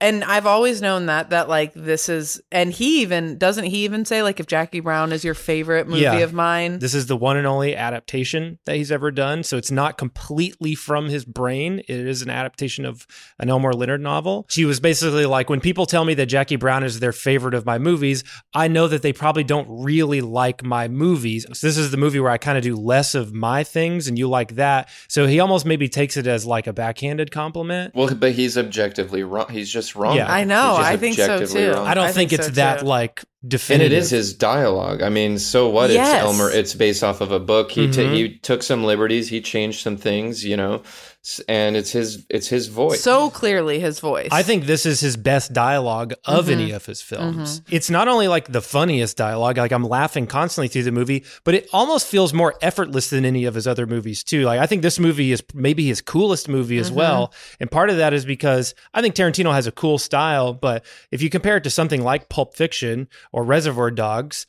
And 0.00 0.24
I've 0.24 0.46
always 0.46 0.82
known 0.82 1.06
that 1.06 1.30
that 1.30 1.48
like 1.48 1.72
this 1.74 2.08
is 2.08 2.40
and 2.50 2.72
he 2.72 3.02
even 3.02 3.38
doesn't 3.38 3.64
he 3.64 3.84
even 3.84 4.04
say 4.04 4.22
like 4.22 4.40
if 4.40 4.46
Jackie 4.46 4.80
Brown 4.80 5.12
is 5.12 5.24
your 5.24 5.34
favorite 5.34 5.86
movie 5.86 6.02
Yeah. 6.02 6.14
of 6.18 6.32
mine. 6.32 6.78
This 6.80 6.94
is 6.94 7.06
the 7.06 7.16
one 7.16 7.36
and 7.36 7.46
only 7.46 7.74
adaptation 7.76 8.58
that 8.66 8.76
he's 8.76 8.90
ever 8.92 9.10
done. 9.10 9.42
So 9.44 9.56
it's 9.56 9.70
not 9.70 9.96
completely 9.96 10.74
from 10.74 11.06
his 11.08 11.24
brain. 11.24 11.78
It 11.80 11.90
is 11.90 12.22
an 12.22 12.30
adaptation 12.30 12.84
of 12.84 13.06
an 13.38 13.48
Elmore 13.48 13.72
Leonard 13.72 14.00
novel. 14.00 14.46
She 14.48 14.64
was 14.64 14.80
basically 14.80 15.26
like, 15.26 15.48
when 15.48 15.60
people 15.60 15.86
tell 15.86 16.04
me 16.04 16.14
that 16.14 16.26
Jackie 16.26 16.56
Brown 16.56 16.82
is 16.82 17.00
their 17.00 17.12
favorite 17.12 17.54
of 17.54 17.64
my 17.64 17.78
movies, 17.78 18.24
I 18.52 18.68
know 18.68 18.88
that 18.88 19.02
they 19.02 19.12
probably 19.12 19.44
don't 19.44 19.68
really 19.70 20.20
like 20.20 20.64
my 20.64 20.88
movies. 20.88 21.46
So 21.52 21.66
this 21.66 21.78
is 21.78 21.90
the 21.90 21.96
movie 21.96 22.20
where 22.20 22.30
I 22.32 22.38
kind 22.38 22.58
of 22.58 22.64
do 22.64 22.74
less 22.74 23.14
of 23.14 23.32
my 23.32 23.62
things 23.64 24.08
and 24.08 24.18
you 24.18 24.28
like 24.28 24.56
that. 24.56 24.88
So 25.08 25.26
he 25.26 25.40
almost 25.40 25.64
maybe 25.66 25.88
takes 25.88 26.16
it 26.16 26.26
as 26.26 26.44
like 26.44 26.66
a 26.66 26.72
backhanded 26.72 27.30
compliment. 27.30 27.94
Well, 27.94 28.12
but 28.14 28.32
he's 28.32 28.58
objectively 28.58 29.22
wrong. 29.22 29.46
He's 29.50 29.70
just 29.70 29.83
wrong. 29.96 30.16
Yeah. 30.16 30.32
I 30.32 30.44
know, 30.44 30.76
I 30.76 30.96
think 30.96 31.16
so, 31.16 31.24
objectively 31.24 31.62
too. 31.62 31.72
wrong. 31.72 31.86
I 31.86 31.94
don't 31.94 32.04
I 32.04 32.12
think, 32.12 32.30
think 32.30 32.40
it's 32.40 32.48
so, 32.48 32.54
that 32.54 32.80
too. 32.80 32.86
like 32.86 33.24
definitive. 33.46 33.86
and 33.86 33.92
it 33.92 33.96
is 33.96 34.10
his 34.10 34.32
dialogue. 34.34 35.02
I 35.02 35.08
mean, 35.08 35.38
so 35.38 35.68
what? 35.68 35.90
Yes. 35.90 36.08
It's 36.14 36.22
Elmore. 36.24 36.50
It's 36.50 36.74
based 36.74 37.02
off 37.04 37.20
of 37.20 37.32
a 37.32 37.40
book. 37.40 37.70
He 37.72 37.88
ta- 37.90 38.00
Mhm. 38.02 38.14
he 38.14 38.38
took 38.38 38.62
some 38.62 38.84
liberties. 38.84 39.28
He 39.28 39.40
changed 39.40 39.80
some 39.80 39.96
things. 39.96 40.44
You 40.44 40.56
know, 40.56 40.82
s- 40.84 41.13
and 41.48 41.76
it's 41.76 41.90
his 41.92 42.26
it's 42.28 42.48
his 42.48 42.68
voice. 42.68 43.00
so 43.00 43.30
clearly 43.30 43.80
his 43.80 43.98
voice. 44.00 44.28
I 44.30 44.42
think 44.42 44.66
this 44.66 44.84
is 44.84 45.00
his 45.00 45.16
best 45.16 45.52
dialogue 45.52 46.12
of 46.26 46.46
Mhm. 46.46 46.52
any 46.52 46.70
of 46.72 46.84
his 46.86 47.00
films. 47.00 47.62
It's 47.70 47.88
not 47.88 48.08
only 48.08 48.28
like 48.28 48.52
the 48.52 48.60
funniest 48.60 49.16
dialogue, 49.16 49.56
like 49.56 49.72
I'm 49.72 49.84
laughing 49.88 50.26
constantly 50.26 50.68
through 50.68 50.82
the 50.82 50.92
movie, 50.92 51.24
but 51.44 51.54
it 51.54 51.66
almost 51.72 52.06
feels 52.06 52.32
more 52.34 52.54
effortless 52.60 53.08
than 53.10 53.24
any 53.24 53.44
of 53.46 53.54
his 53.54 53.66
other 53.66 53.86
movies 53.86 54.22
too. 54.22 54.42
Like 54.44 54.60
I 54.60 54.66
think 54.66 54.82
this 54.82 54.98
movie 54.98 55.32
is 55.32 55.42
maybe 55.54 55.86
his 55.86 56.00
coolest 56.00 56.48
movie 56.48 56.78
as 56.78 56.92
well. 56.92 57.32
And 57.58 57.70
part 57.70 57.88
of 57.90 57.96
that 57.96 58.12
is 58.12 58.24
because 58.24 58.74
I 58.92 59.00
think 59.00 59.14
Tarantino 59.14 59.52
has 59.54 59.66
a 59.66 59.72
cool 59.72 59.98
style, 59.98 60.52
but 60.52 60.84
if 61.10 61.22
you 61.22 61.30
compare 61.30 61.56
it 61.56 61.64
to 61.64 61.70
something 61.70 62.02
like 62.02 62.28
Pulp 62.28 62.54
Fiction 62.54 63.08
or 63.32 63.44
Reservoir 63.44 63.90
Dogs, 63.90 64.46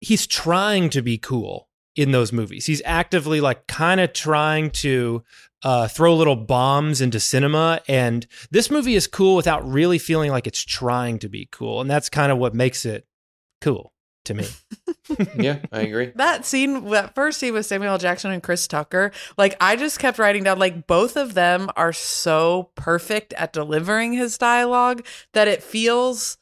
he's 0.00 0.26
trying 0.26 0.90
to 0.90 1.02
be 1.02 1.18
cool 1.18 1.68
in 1.94 2.10
those 2.12 2.30
movies. 2.30 2.66
He's 2.66 2.82
actively 2.84 3.40
like 3.40 3.66
kind 3.68 4.00
of 4.02 4.12
trying 4.12 4.68
to 4.70 5.22
uh, 5.62 5.88
throw 5.88 6.14
little 6.14 6.36
bombs 6.36 7.00
into 7.00 7.20
cinema. 7.20 7.80
And 7.88 8.26
this 8.50 8.70
movie 8.70 8.94
is 8.94 9.06
cool 9.06 9.36
without 9.36 9.68
really 9.68 9.98
feeling 9.98 10.30
like 10.30 10.46
it's 10.46 10.62
trying 10.62 11.18
to 11.20 11.28
be 11.28 11.48
cool. 11.50 11.80
And 11.80 11.90
that's 11.90 12.08
kind 12.08 12.30
of 12.30 12.38
what 12.38 12.54
makes 12.54 12.84
it 12.84 13.06
cool 13.60 13.92
to 14.26 14.34
me. 14.34 14.46
yeah, 15.38 15.58
I 15.72 15.80
agree. 15.82 16.12
that 16.16 16.44
scene, 16.44 16.84
that 16.90 17.14
first 17.14 17.38
scene 17.40 17.54
with 17.54 17.66
Samuel 17.66 17.92
L. 17.92 17.98
Jackson 17.98 18.30
and 18.32 18.42
Chris 18.42 18.66
Tucker, 18.68 19.12
like 19.38 19.56
I 19.60 19.76
just 19.76 19.98
kept 19.98 20.18
writing 20.18 20.44
down, 20.44 20.58
like 20.58 20.86
both 20.86 21.16
of 21.16 21.34
them 21.34 21.70
are 21.76 21.92
so 21.92 22.70
perfect 22.74 23.32
at 23.34 23.52
delivering 23.52 24.12
his 24.12 24.36
dialogue 24.36 25.06
that 25.32 25.48
it 25.48 25.62
feels 25.62 26.38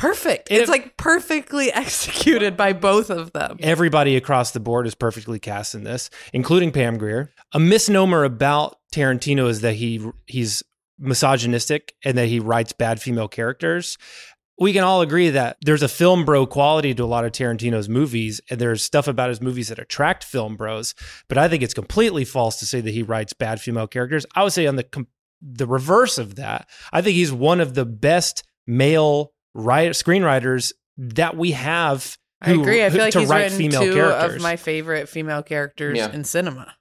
perfect. 0.00 0.50
It- 0.50 0.56
it's 0.60 0.70
like 0.70 0.96
perfectly 0.96 1.72
executed 1.72 2.56
by 2.56 2.72
both 2.72 3.10
of 3.10 3.32
them. 3.32 3.58
Everybody 3.60 4.16
across 4.16 4.50
the 4.50 4.60
board 4.60 4.86
is 4.86 4.94
perfectly 4.94 5.38
cast 5.38 5.74
in 5.74 5.84
this, 5.84 6.10
including 6.32 6.72
Pam 6.72 6.98
Grier. 6.98 7.30
A 7.52 7.60
misnomer 7.60 8.24
about 8.24 8.76
Tarantino 8.92 9.48
is 9.48 9.60
that 9.60 9.74
he 9.74 10.04
he's 10.26 10.62
misogynistic 10.98 11.94
and 12.04 12.16
that 12.18 12.28
he 12.28 12.40
writes 12.40 12.72
bad 12.72 13.00
female 13.00 13.28
characters. 13.28 13.96
We 14.58 14.74
can 14.74 14.84
all 14.84 15.00
agree 15.00 15.30
that 15.30 15.56
there's 15.62 15.82
a 15.82 15.88
film 15.88 16.26
bro 16.26 16.44
quality 16.46 16.94
to 16.94 17.02
a 17.02 17.06
lot 17.06 17.24
of 17.24 17.32
Tarantino's 17.32 17.88
movies, 17.88 18.42
and 18.50 18.60
there's 18.60 18.84
stuff 18.84 19.08
about 19.08 19.30
his 19.30 19.40
movies 19.40 19.68
that 19.68 19.78
attract 19.78 20.22
film 20.22 20.56
bros. 20.56 20.94
But 21.28 21.38
I 21.38 21.48
think 21.48 21.62
it's 21.62 21.72
completely 21.72 22.26
false 22.26 22.58
to 22.58 22.66
say 22.66 22.82
that 22.82 22.90
he 22.92 23.02
writes 23.02 23.32
bad 23.32 23.58
female 23.60 23.86
characters. 23.86 24.26
I 24.34 24.42
would 24.42 24.52
say 24.52 24.66
on 24.66 24.76
the 24.76 24.82
com- 24.84 25.06
the 25.40 25.66
reverse 25.66 26.18
of 26.18 26.34
that, 26.36 26.68
I 26.92 27.00
think 27.00 27.14
he's 27.14 27.32
one 27.32 27.60
of 27.60 27.72
the 27.72 27.86
best 27.86 28.42
male 28.66 29.32
write- 29.54 29.92
screenwriters 29.92 30.72
that 30.98 31.36
we 31.36 31.52
have. 31.52 32.16
I 32.42 32.52
agree. 32.52 32.82
I 32.82 32.88
who- 32.88 32.96
feel 32.96 33.04
like 33.04 33.12
to 33.12 33.20
he's 33.20 33.28
write 33.28 33.42
written 33.44 33.58
female 33.58 33.82
two 33.82 33.94
characters. 33.94 34.34
of 34.36 34.42
my 34.42 34.56
favorite 34.56 35.08
female 35.08 35.42
characters 35.42 35.98
Yeah. 35.98 36.12
in 36.12 36.24
cinema. 36.24 36.74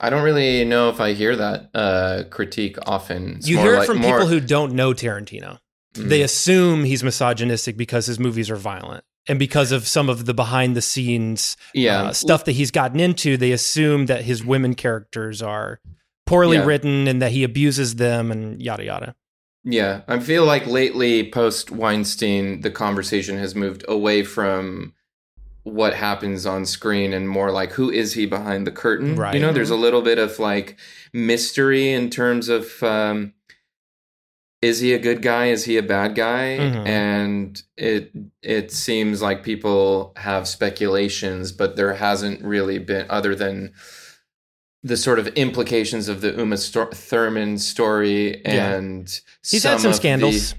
I 0.00 0.10
don't 0.10 0.22
really 0.24 0.64
know 0.64 0.88
if 0.90 1.00
I 1.00 1.12
hear 1.12 1.36
that 1.36 1.70
uh, 1.74 2.24
critique 2.28 2.76
often. 2.86 3.36
It's 3.36 3.48
you 3.48 3.56
more 3.56 3.64
hear 3.64 3.74
it 3.74 3.78
like- 3.78 3.86
from 3.86 3.98
more- 3.98 4.18
people 4.18 4.26
who 4.28 4.40
don't 4.40 4.72
know 4.74 4.92
Tarantino. 4.92 5.58
Mm. 5.94 6.08
They 6.08 6.22
assume 6.22 6.84
he's 6.84 7.04
misogynistic 7.04 7.76
because 7.76 8.06
his 8.06 8.18
movies 8.18 8.50
are 8.50 8.56
violent. 8.56 9.04
And 9.28 9.38
because 9.38 9.70
of 9.70 9.86
some 9.86 10.08
of 10.08 10.24
the 10.26 10.34
behind 10.34 10.74
the 10.76 10.82
scenes 10.82 11.56
Yeah. 11.74 12.02
uh, 12.04 12.12
stuff 12.12 12.44
that 12.46 12.52
he's 12.52 12.72
gotten 12.72 12.98
into, 12.98 13.36
they 13.36 13.52
assume 13.52 14.06
that 14.06 14.24
his 14.24 14.44
women 14.44 14.74
characters 14.74 15.40
are 15.40 15.80
poorly 16.26 16.56
Yeah. 16.56 16.64
written 16.64 17.06
and 17.06 17.22
that 17.22 17.30
he 17.30 17.44
abuses 17.44 17.94
them 17.96 18.32
and 18.32 18.60
yada 18.60 18.84
yada. 18.84 19.14
Yeah, 19.64 20.02
I 20.08 20.18
feel 20.18 20.44
like 20.44 20.66
lately, 20.66 21.30
post 21.30 21.70
Weinstein, 21.70 22.62
the 22.62 22.70
conversation 22.70 23.38
has 23.38 23.54
moved 23.54 23.84
away 23.88 24.24
from 24.24 24.94
what 25.64 25.94
happens 25.94 26.44
on 26.44 26.66
screen 26.66 27.12
and 27.12 27.28
more 27.28 27.52
like 27.52 27.72
who 27.72 27.88
is 27.88 28.14
he 28.14 28.26
behind 28.26 28.66
the 28.66 28.72
curtain. 28.72 29.14
Right. 29.14 29.34
You 29.34 29.40
know, 29.40 29.52
there's 29.52 29.70
a 29.70 29.76
little 29.76 30.02
bit 30.02 30.18
of 30.18 30.38
like 30.40 30.76
mystery 31.12 31.92
in 31.92 32.10
terms 32.10 32.48
of 32.48 32.82
um, 32.82 33.34
is 34.60 34.80
he 34.80 34.92
a 34.94 34.98
good 34.98 35.22
guy? 35.22 35.46
Is 35.46 35.64
he 35.64 35.76
a 35.76 35.82
bad 35.82 36.16
guy? 36.16 36.58
Mhm. 36.60 36.86
And 36.86 37.62
it 37.76 38.10
it 38.42 38.72
seems 38.72 39.22
like 39.22 39.44
people 39.44 40.12
have 40.16 40.48
speculations, 40.48 41.52
but 41.52 41.76
there 41.76 41.94
hasn't 41.94 42.42
really 42.42 42.78
been 42.78 43.06
other 43.08 43.36
than 43.36 43.72
the 44.82 44.96
sort 44.96 45.18
of 45.18 45.28
implications 45.28 46.08
of 46.08 46.20
the 46.22 46.32
Uma 46.36 46.56
Thurman 46.56 47.58
story 47.58 48.40
Yeah. 48.44 48.74
and 48.74 49.20
He's 49.48 49.62
had 49.62 49.78
some 49.80 49.90
of 49.90 49.92
the- 49.92 49.94
scandals. 49.94 50.54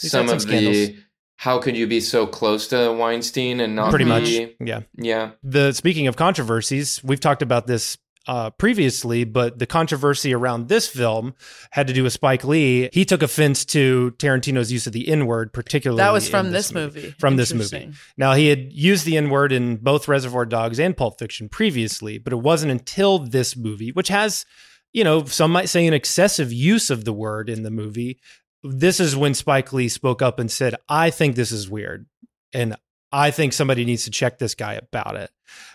He's 0.00 0.10
some 0.10 0.26
had 0.26 0.36
of 0.36 0.42
some 0.42 0.50
the 0.50 0.56
scandals. 0.84 1.02
how 1.36 1.58
could 1.58 1.76
you 1.76 1.86
be 1.86 2.00
so 2.00 2.26
close 2.26 2.68
to 2.68 2.92
Weinstein 2.92 3.60
and 3.60 3.76
not 3.76 3.90
Pretty 3.90 4.04
be, 4.04 4.08
much. 4.08 4.28
Yeah. 4.60 4.80
Yeah. 4.96 5.30
The 5.42 5.72
speaking 5.72 6.06
of 6.06 6.16
controversies, 6.16 7.02
we've 7.04 7.20
talked 7.20 7.42
about 7.42 7.66
this 7.66 7.98
uh, 8.26 8.50
previously, 8.50 9.24
but 9.24 9.58
the 9.58 9.66
controversy 9.66 10.34
around 10.34 10.68
this 10.68 10.88
film 10.88 11.34
had 11.70 11.86
to 11.86 11.92
do 11.92 12.02
with 12.02 12.12
Spike 12.12 12.44
Lee. 12.44 12.88
He 12.92 13.04
took 13.04 13.22
offense 13.22 13.64
to 13.66 14.14
Tarantino's 14.18 14.72
use 14.72 14.86
of 14.86 14.92
the 14.92 15.08
N 15.08 15.26
word, 15.26 15.52
particularly 15.52 15.98
That 15.98 16.12
was 16.12 16.28
from 16.28 16.50
this 16.50 16.72
movie. 16.72 17.14
From 17.18 17.36
this 17.36 17.52
movie. 17.52 17.92
Now 18.16 18.34
he 18.34 18.48
had 18.48 18.72
used 18.72 19.04
the 19.04 19.16
N 19.16 19.30
word 19.30 19.52
in 19.52 19.76
both 19.76 20.08
Reservoir 20.08 20.46
Dogs 20.46 20.80
and 20.80 20.96
Pulp 20.96 21.18
Fiction 21.18 21.48
previously, 21.48 22.18
but 22.18 22.32
it 22.32 22.40
wasn't 22.40 22.72
until 22.72 23.18
this 23.18 23.56
movie, 23.56 23.92
which 23.92 24.08
has, 24.08 24.44
you 24.92 25.04
know, 25.04 25.24
some 25.24 25.52
might 25.52 25.68
say 25.68 25.86
an 25.86 25.94
excessive 25.94 26.52
use 26.52 26.90
of 26.90 27.04
the 27.04 27.12
word 27.12 27.48
in 27.48 27.62
the 27.62 27.70
movie. 27.70 28.18
This 28.64 28.98
is 28.98 29.14
when 29.14 29.34
Spike 29.34 29.72
Lee 29.72 29.88
spoke 29.88 30.22
up 30.22 30.40
and 30.40 30.50
said, 30.50 30.74
"I 30.88 31.10
think 31.10 31.36
this 31.36 31.52
is 31.52 31.70
weird." 31.70 32.06
And 32.52 32.76
I 33.12 33.30
think 33.30 33.52
somebody 33.52 33.84
needs 33.84 34.04
to 34.04 34.10
check 34.10 34.38
this 34.38 34.54
guy 34.54 34.74
about 34.74 35.16
it. 35.16 35.30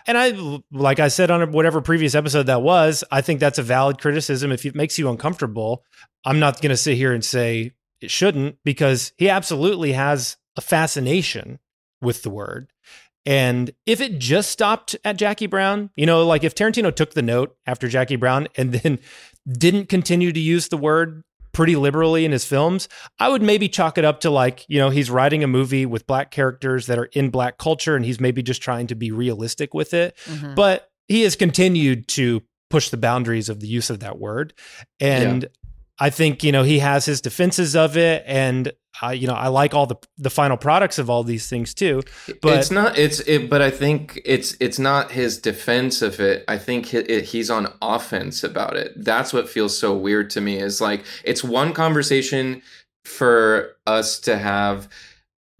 And 0.06 0.18
I, 0.18 0.60
like 0.70 1.00
I 1.00 1.08
said 1.08 1.30
on 1.30 1.52
whatever 1.52 1.80
previous 1.80 2.14
episode 2.14 2.44
that 2.44 2.62
was, 2.62 3.04
I 3.10 3.20
think 3.20 3.40
that's 3.40 3.58
a 3.58 3.62
valid 3.62 4.00
criticism. 4.00 4.52
If 4.52 4.66
it 4.66 4.74
makes 4.74 4.98
you 4.98 5.08
uncomfortable, 5.08 5.84
I'm 6.24 6.38
not 6.38 6.60
going 6.60 6.70
to 6.70 6.76
sit 6.76 6.96
here 6.96 7.12
and 7.12 7.24
say 7.24 7.72
it 8.00 8.10
shouldn't 8.10 8.58
because 8.64 9.12
he 9.16 9.28
absolutely 9.28 9.92
has 9.92 10.36
a 10.56 10.60
fascination 10.60 11.58
with 12.00 12.22
the 12.22 12.30
word. 12.30 12.68
And 13.24 13.70
if 13.86 14.00
it 14.00 14.18
just 14.18 14.50
stopped 14.50 14.96
at 15.04 15.16
Jackie 15.16 15.46
Brown, 15.46 15.90
you 15.96 16.06
know, 16.06 16.26
like 16.26 16.42
if 16.44 16.54
Tarantino 16.54 16.94
took 16.94 17.14
the 17.14 17.22
note 17.22 17.56
after 17.66 17.88
Jackie 17.88 18.16
Brown 18.16 18.48
and 18.56 18.72
then 18.72 18.98
didn't 19.48 19.88
continue 19.88 20.32
to 20.32 20.40
use 20.40 20.68
the 20.68 20.76
word 20.76 21.22
pretty 21.52 21.76
liberally 21.76 22.24
in 22.24 22.32
his 22.32 22.44
films, 22.44 22.88
I 23.18 23.28
would 23.28 23.42
maybe 23.42 23.68
chalk 23.68 23.98
it 23.98 24.04
up 24.04 24.20
to 24.20 24.30
like, 24.30 24.64
you 24.68 24.78
know, 24.78 24.90
he's 24.90 25.10
writing 25.10 25.44
a 25.44 25.46
movie 25.46 25.86
with 25.86 26.06
black 26.06 26.30
characters 26.30 26.86
that 26.86 26.98
are 26.98 27.06
in 27.12 27.30
black 27.30 27.58
culture 27.58 27.94
and 27.94 28.04
he's 28.04 28.20
maybe 28.20 28.42
just 28.42 28.62
trying 28.62 28.86
to 28.88 28.94
be 28.94 29.10
realistic 29.10 29.74
with 29.74 29.92
it. 29.94 30.16
Mhm. 30.26 30.54
But 30.54 30.90
he 31.08 31.22
has 31.22 31.36
continued 31.36 32.08
to 32.08 32.42
push 32.70 32.88
the 32.88 32.96
boundaries 32.96 33.50
of 33.50 33.60
the 33.60 33.66
use 33.66 33.90
of 33.90 34.00
that 34.00 34.18
word. 34.18 34.54
And 34.98 35.46
I 35.98 36.10
think, 36.10 36.42
you 36.42 36.52
know, 36.52 36.62
he 36.62 36.78
has 36.80 37.04
his 37.04 37.20
defenses 37.20 37.76
of 37.76 37.96
it. 37.96 38.24
And, 38.26 38.72
you 39.12 39.26
know, 39.26 39.34
I 39.34 39.48
like 39.48 39.74
all 39.74 39.86
the, 39.86 39.96
the 40.18 40.30
final 40.30 40.56
products 40.56 40.98
of 40.98 41.10
all 41.10 41.22
these 41.22 41.48
things 41.48 41.74
too. 41.74 42.02
But 42.40 42.58
it's 42.58 42.70
not 42.70 42.98
it's 42.98 43.20
it 43.20 43.50
but 43.50 43.62
i 43.62 43.70
think 43.70 44.20
it's 44.24 44.56
it's 44.60 44.78
not 44.78 45.12
his 45.12 45.38
defense 45.38 46.02
of 46.02 46.20
it 46.20 46.44
i 46.48 46.56
think 46.58 46.86
he, 46.86 46.98
it, 46.98 47.24
he's 47.24 47.50
on 47.50 47.72
offense 47.80 48.44
about 48.44 48.76
it 48.76 48.92
that's 48.96 49.32
what 49.32 49.48
feels 49.48 49.76
so 49.76 49.96
weird 49.96 50.30
to 50.30 50.40
me 50.40 50.58
is 50.58 50.80
like 50.80 51.04
it's 51.24 51.42
one 51.42 51.72
conversation 51.72 52.62
for 53.04 53.76
us 53.86 54.20
to 54.20 54.38
have 54.38 54.88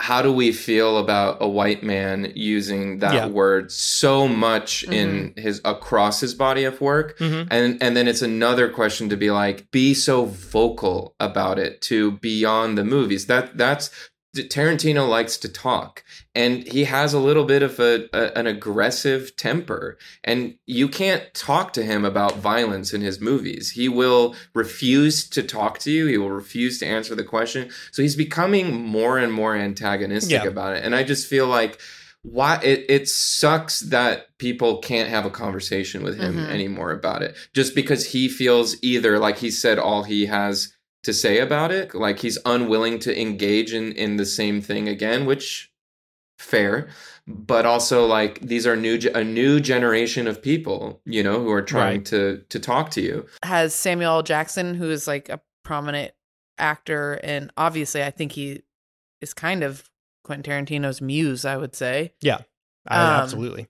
how 0.03 0.21
do 0.21 0.33
we 0.33 0.51
feel 0.51 0.99
about 0.99 1.37
a 1.41 1.49
white 1.49 1.85
man 1.85 2.33
using 2.35 2.99
that 2.99 3.15
Yeah. 3.15 3.27
word 3.29 3.71
so 3.71 4.27
much 4.27 4.83
in 4.85 5.33
his 5.37 5.61
across 5.65 6.19
his 6.21 6.35
body 6.35 6.65
of 6.65 6.81
work 6.81 7.17
Mhm. 7.21 7.47
and 7.53 7.81
and 7.81 7.97
then 7.97 8.09
it's 8.09 8.21
another 8.23 8.69
question 8.69 9.09
to 9.11 9.17
be 9.17 9.31
like 9.31 9.71
be 9.71 9.95
so 9.95 10.25
vocal 10.25 11.15
about 11.21 11.57
it 11.61 11.81
to 11.83 12.13
beyond 12.21 12.77
the 12.77 12.85
movies 12.85 13.27
that 13.27 13.57
that's 13.57 13.91
Tarantino 14.35 15.07
likes 15.09 15.37
to 15.37 15.49
talk 15.49 16.03
and 16.35 16.67
he 16.67 16.85
has 16.85 17.13
a 17.13 17.19
little 17.19 17.45
bit 17.45 17.63
of 17.63 17.79
a, 17.79 18.09
a, 18.13 18.37
an 18.39 18.47
aggressive 18.47 19.37
temper 19.37 19.99
and 20.25 20.57
you 20.67 20.89
can't 20.89 21.33
talk 21.35 21.73
to 21.75 21.83
him 21.83 22.05
about 22.05 22.37
violence 22.39 22.93
in 22.95 23.01
his 23.03 23.21
movies. 23.21 23.73
He 23.73 23.89
will 23.89 24.35
refuse 24.55 25.29
to 25.31 25.43
talk 25.43 25.79
to 25.81 25.91
you. 25.91 26.07
He 26.07 26.17
will 26.19 26.31
refuse 26.31 26.79
to 26.79 26.87
answer 26.87 27.15
the 27.15 27.25
question. 27.25 27.71
So 27.91 28.03
he's 28.03 28.17
becoming 28.17 28.73
more 28.87 29.19
and 29.19 29.33
more 29.33 29.55
antagonistic 29.55 30.43
Yeah. 30.45 30.49
about 30.49 30.77
it. 30.77 30.85
And 30.85 30.95
I 30.95 31.03
just 31.03 31.27
feel 31.29 31.47
like 31.47 31.79
why 32.23 32.61
it, 32.63 32.87
it 32.89 33.09
sucks 33.09 33.81
that 33.81 34.29
people 34.39 34.79
can't 34.79 35.09
have 35.11 35.27
a 35.27 35.31
conversation 35.31 36.03
with 36.05 36.17
him 36.19 36.37
Mhm. 36.37 36.51
anymore 36.51 36.93
about 36.93 37.21
it 37.23 37.35
just 37.53 37.75
because 37.75 38.13
he 38.13 38.29
feels 38.29 38.77
either 38.81 39.19
like 39.19 39.39
he 39.39 39.51
said 39.51 39.77
all 39.77 40.05
he 40.05 40.27
has 40.27 40.73
to 41.03 41.13
say 41.13 41.41
about 41.41 41.73
it 41.73 41.97
like 41.97 42.21
he's 42.21 42.39
unwilling 42.47 43.01
to 43.01 43.21
engage 43.21 43.73
in 43.73 43.91
in 43.93 44.19
the 44.19 44.25
same 44.25 44.61
thing 44.63 44.89
again 44.89 45.27
which 45.27 45.72
fair 46.43 46.89
but 47.27 47.65
also 47.65 48.05
like 48.05 48.41
these 48.41 48.67
are 48.67 48.75
new 48.77 48.99
a 49.15 49.23
new 49.23 49.61
generation 49.61 50.27
of 50.27 50.43
people 50.43 51.01
you 51.05 51.23
know 51.23 51.41
who 51.41 51.51
are 51.51 51.63
trying 51.63 51.99
Right. 51.99 52.05
to 52.07 52.43
to 52.49 52.59
talk 52.59 52.91
to 52.93 53.01
you 53.01 53.27
has 53.45 53.75
Samuel 53.75 54.23
Jackson, 54.23 54.75
who 54.75 54.91
is 54.91 55.07
like 55.07 55.29
a 55.29 55.41
prominent 55.65 56.13
actor, 56.59 57.15
and 57.23 57.51
obviously, 57.57 58.03
I 58.03 58.11
think 58.11 58.33
he 58.33 58.63
is 59.21 59.33
kind 59.35 59.63
of 59.63 59.89
Quentin 60.25 60.67
Tarantino's 60.67 61.01
muse, 61.01 61.45
I 61.45 61.57
would 61.57 61.75
say. 61.77 62.13
Yeah, 62.21 62.41
I- 62.89 62.97
Um, 62.97 63.23
absolutely. 63.23 63.69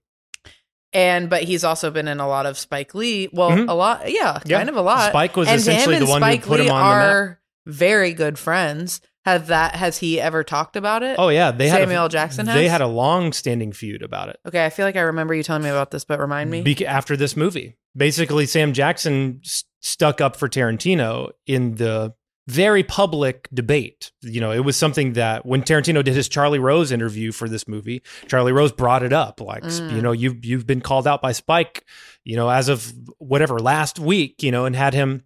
And 0.95 1.31
but 1.31 1.43
he's 1.45 1.65
also 1.65 1.91
been 1.91 2.09
in 2.09 2.21
a 2.21 2.29
lot 2.29 2.45
of 2.47 2.59
Spike 2.59 2.95
Lee. 2.95 3.29
Well, 3.33 3.51
Mhm. 3.51 3.69
a 3.69 3.73
lot, 3.75 4.11
yeah, 4.11 4.41
Yeah. 4.45 4.59
kind 4.59 4.69
of 4.69 4.77
a 4.77 4.83
lot. 4.83 5.11
Spike 5.11 5.37
was 5.37 5.49
and 5.49 5.59
essentially 5.61 5.97
him 5.97 6.01
the 6.07 6.13
and 6.13 6.23
one 6.23 6.23
who 6.23 6.29
Spike 6.29 6.45
put 6.47 6.61
him 6.61 6.67
Lee 6.67 6.73
on 6.73 6.81
the 6.83 6.97
map. 6.97 7.13
are 7.15 7.41
very 7.67 8.13
good 8.13 8.39
friends. 8.39 9.01
Have 9.25 9.47
that? 9.49 9.77
Has 9.77 9.99
he 9.99 10.21
ever 10.21 10.43
talked 10.43 10.75
about 10.77 11.03
it? 11.03 11.17
Oh 11.19 11.29
yeah, 11.29 11.51
they 11.53 11.69
had 11.69 11.81
Samuel 11.83 12.01
a, 12.01 12.03
L. 12.05 12.09
Jackson. 12.09 12.47
They 12.47 12.69
had 12.69 12.81
a 12.81 12.87
long-standing 12.89 13.73
feud 13.73 14.03
about 14.03 14.29
it. 14.31 14.41
Okay, 14.47 14.65
I 14.65 14.71
feel 14.71 14.85
like 14.85 14.97
I 14.97 15.03
remember 15.03 15.33
you 15.35 15.43
telling 15.43 15.63
me 15.63 15.69
about 15.69 15.91
this, 15.93 16.05
but 16.05 16.19
remind 16.19 16.51
me. 16.51 16.63
Bec- 16.63 16.83
after 16.83 17.17
this 17.17 17.37
movie. 17.37 17.77
Basically, 17.97 18.47
Sam 18.47 18.73
Jackson 18.73 19.41
s- 19.45 19.65
stuck 19.81 20.21
up 20.21 20.35
for 20.35 20.49
Tarantino 20.49 21.31
in 21.47 21.77
the 21.77 22.15
very 22.49 22.83
public 22.83 23.49
debate. 23.55 24.11
You 24.23 24.41
know, 24.41 24.51
it 24.51 24.61
was 24.65 24.77
something 24.77 25.13
that 25.13 25.47
when 25.47 25.63
Tarantino 25.63 26.03
did 26.03 26.15
his 26.15 26.29
Charlie 26.29 26.59
Rose 26.59 26.91
interview 26.91 27.31
for 27.31 27.49
this 27.49 27.69
movie, 27.69 28.03
Charlie 28.27 28.51
Rose 28.51 28.73
brought 28.73 29.05
it 29.05 29.13
up. 29.13 29.41
Like, 29.41 29.63
Mm. 29.63 29.95
you 29.95 30.03
know, 30.03 30.11
you've 30.11 30.45
you've 30.45 30.67
been 30.67 30.81
called 30.81 31.07
out 31.07 31.23
by 31.23 31.31
Spike, 31.31 31.85
you 32.25 32.35
know, 32.35 32.49
as 32.49 32.69
of 32.69 32.93
whatever 33.19 33.61
last 33.61 34.01
week, 34.01 34.43
you 34.43 34.51
know, 34.51 34.65
and 34.65 34.75
had 34.75 34.95
him 34.95 35.23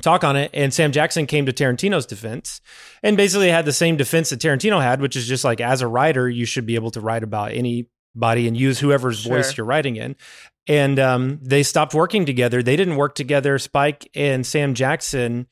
talk 0.00 0.24
on 0.24 0.36
it. 0.36 0.50
And 0.52 0.74
Sam 0.74 0.92
Jackson 0.92 1.26
came 1.26 1.46
to 1.46 1.52
Tarantino's 1.52 2.06
defense 2.06 2.60
and 3.02 3.16
basically 3.16 3.48
had 3.48 3.64
the 3.64 3.72
same 3.72 3.96
defense 3.96 4.30
that 4.30 4.40
Tarantino 4.40 4.82
had, 4.82 5.00
which 5.00 5.16
is 5.16 5.26
just 5.26 5.44
like 5.44 5.60
as 5.60 5.80
a 5.82 5.88
writer, 5.88 6.28
you 6.28 6.44
should 6.44 6.66
be 6.66 6.74
able 6.74 6.90
to 6.92 7.00
write 7.00 7.22
about 7.22 7.52
anybody 7.52 8.48
and 8.48 8.56
use 8.56 8.78
whoever's 8.78 9.24
voice 9.24 9.56
you're 9.56 9.66
writing 9.66 9.96
in. 9.96 10.16
And 10.66 10.98
um, 10.98 11.38
they 11.42 11.62
stopped 11.62 11.94
working 11.94 12.24
together. 12.24 12.62
They 12.62 12.76
didn't 12.76 12.96
work 12.96 13.14
together, 13.14 13.58
Spike 13.58 14.08
and 14.14 14.46
Sam 14.46 14.74
Jackson, 14.74 15.46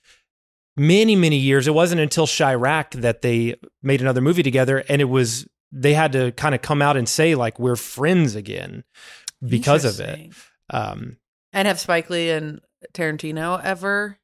many, 0.76 1.16
many 1.16 1.36
years. 1.36 1.68
It 1.68 1.74
wasn't 1.74 2.00
until 2.00 2.26
Chi-Raq 2.26 3.00
that 3.02 3.22
they 3.22 3.56
made 3.82 4.00
another 4.00 4.22
movie 4.22 4.42
together. 4.42 4.84
And 4.88 5.02
it 5.02 5.06
was, 5.06 5.46
they 5.70 5.92
had 5.92 6.12
to 6.12 6.32
kind 6.32 6.54
of 6.54 6.62
come 6.62 6.80
out 6.80 6.96
and 6.96 7.08
say, 7.08 7.34
like, 7.34 7.58
we're 7.58 7.76
friends 7.76 8.34
again 8.34 8.84
because 9.46 9.84
of 9.84 10.00
it. 10.00 10.32
Um, 10.70 11.18
And 11.52 11.68
have 11.68 11.78
Spike 11.78 12.08
Lee 12.08 12.30
and 12.30 12.60
Tarantino 12.94 13.62
ever 13.62 14.18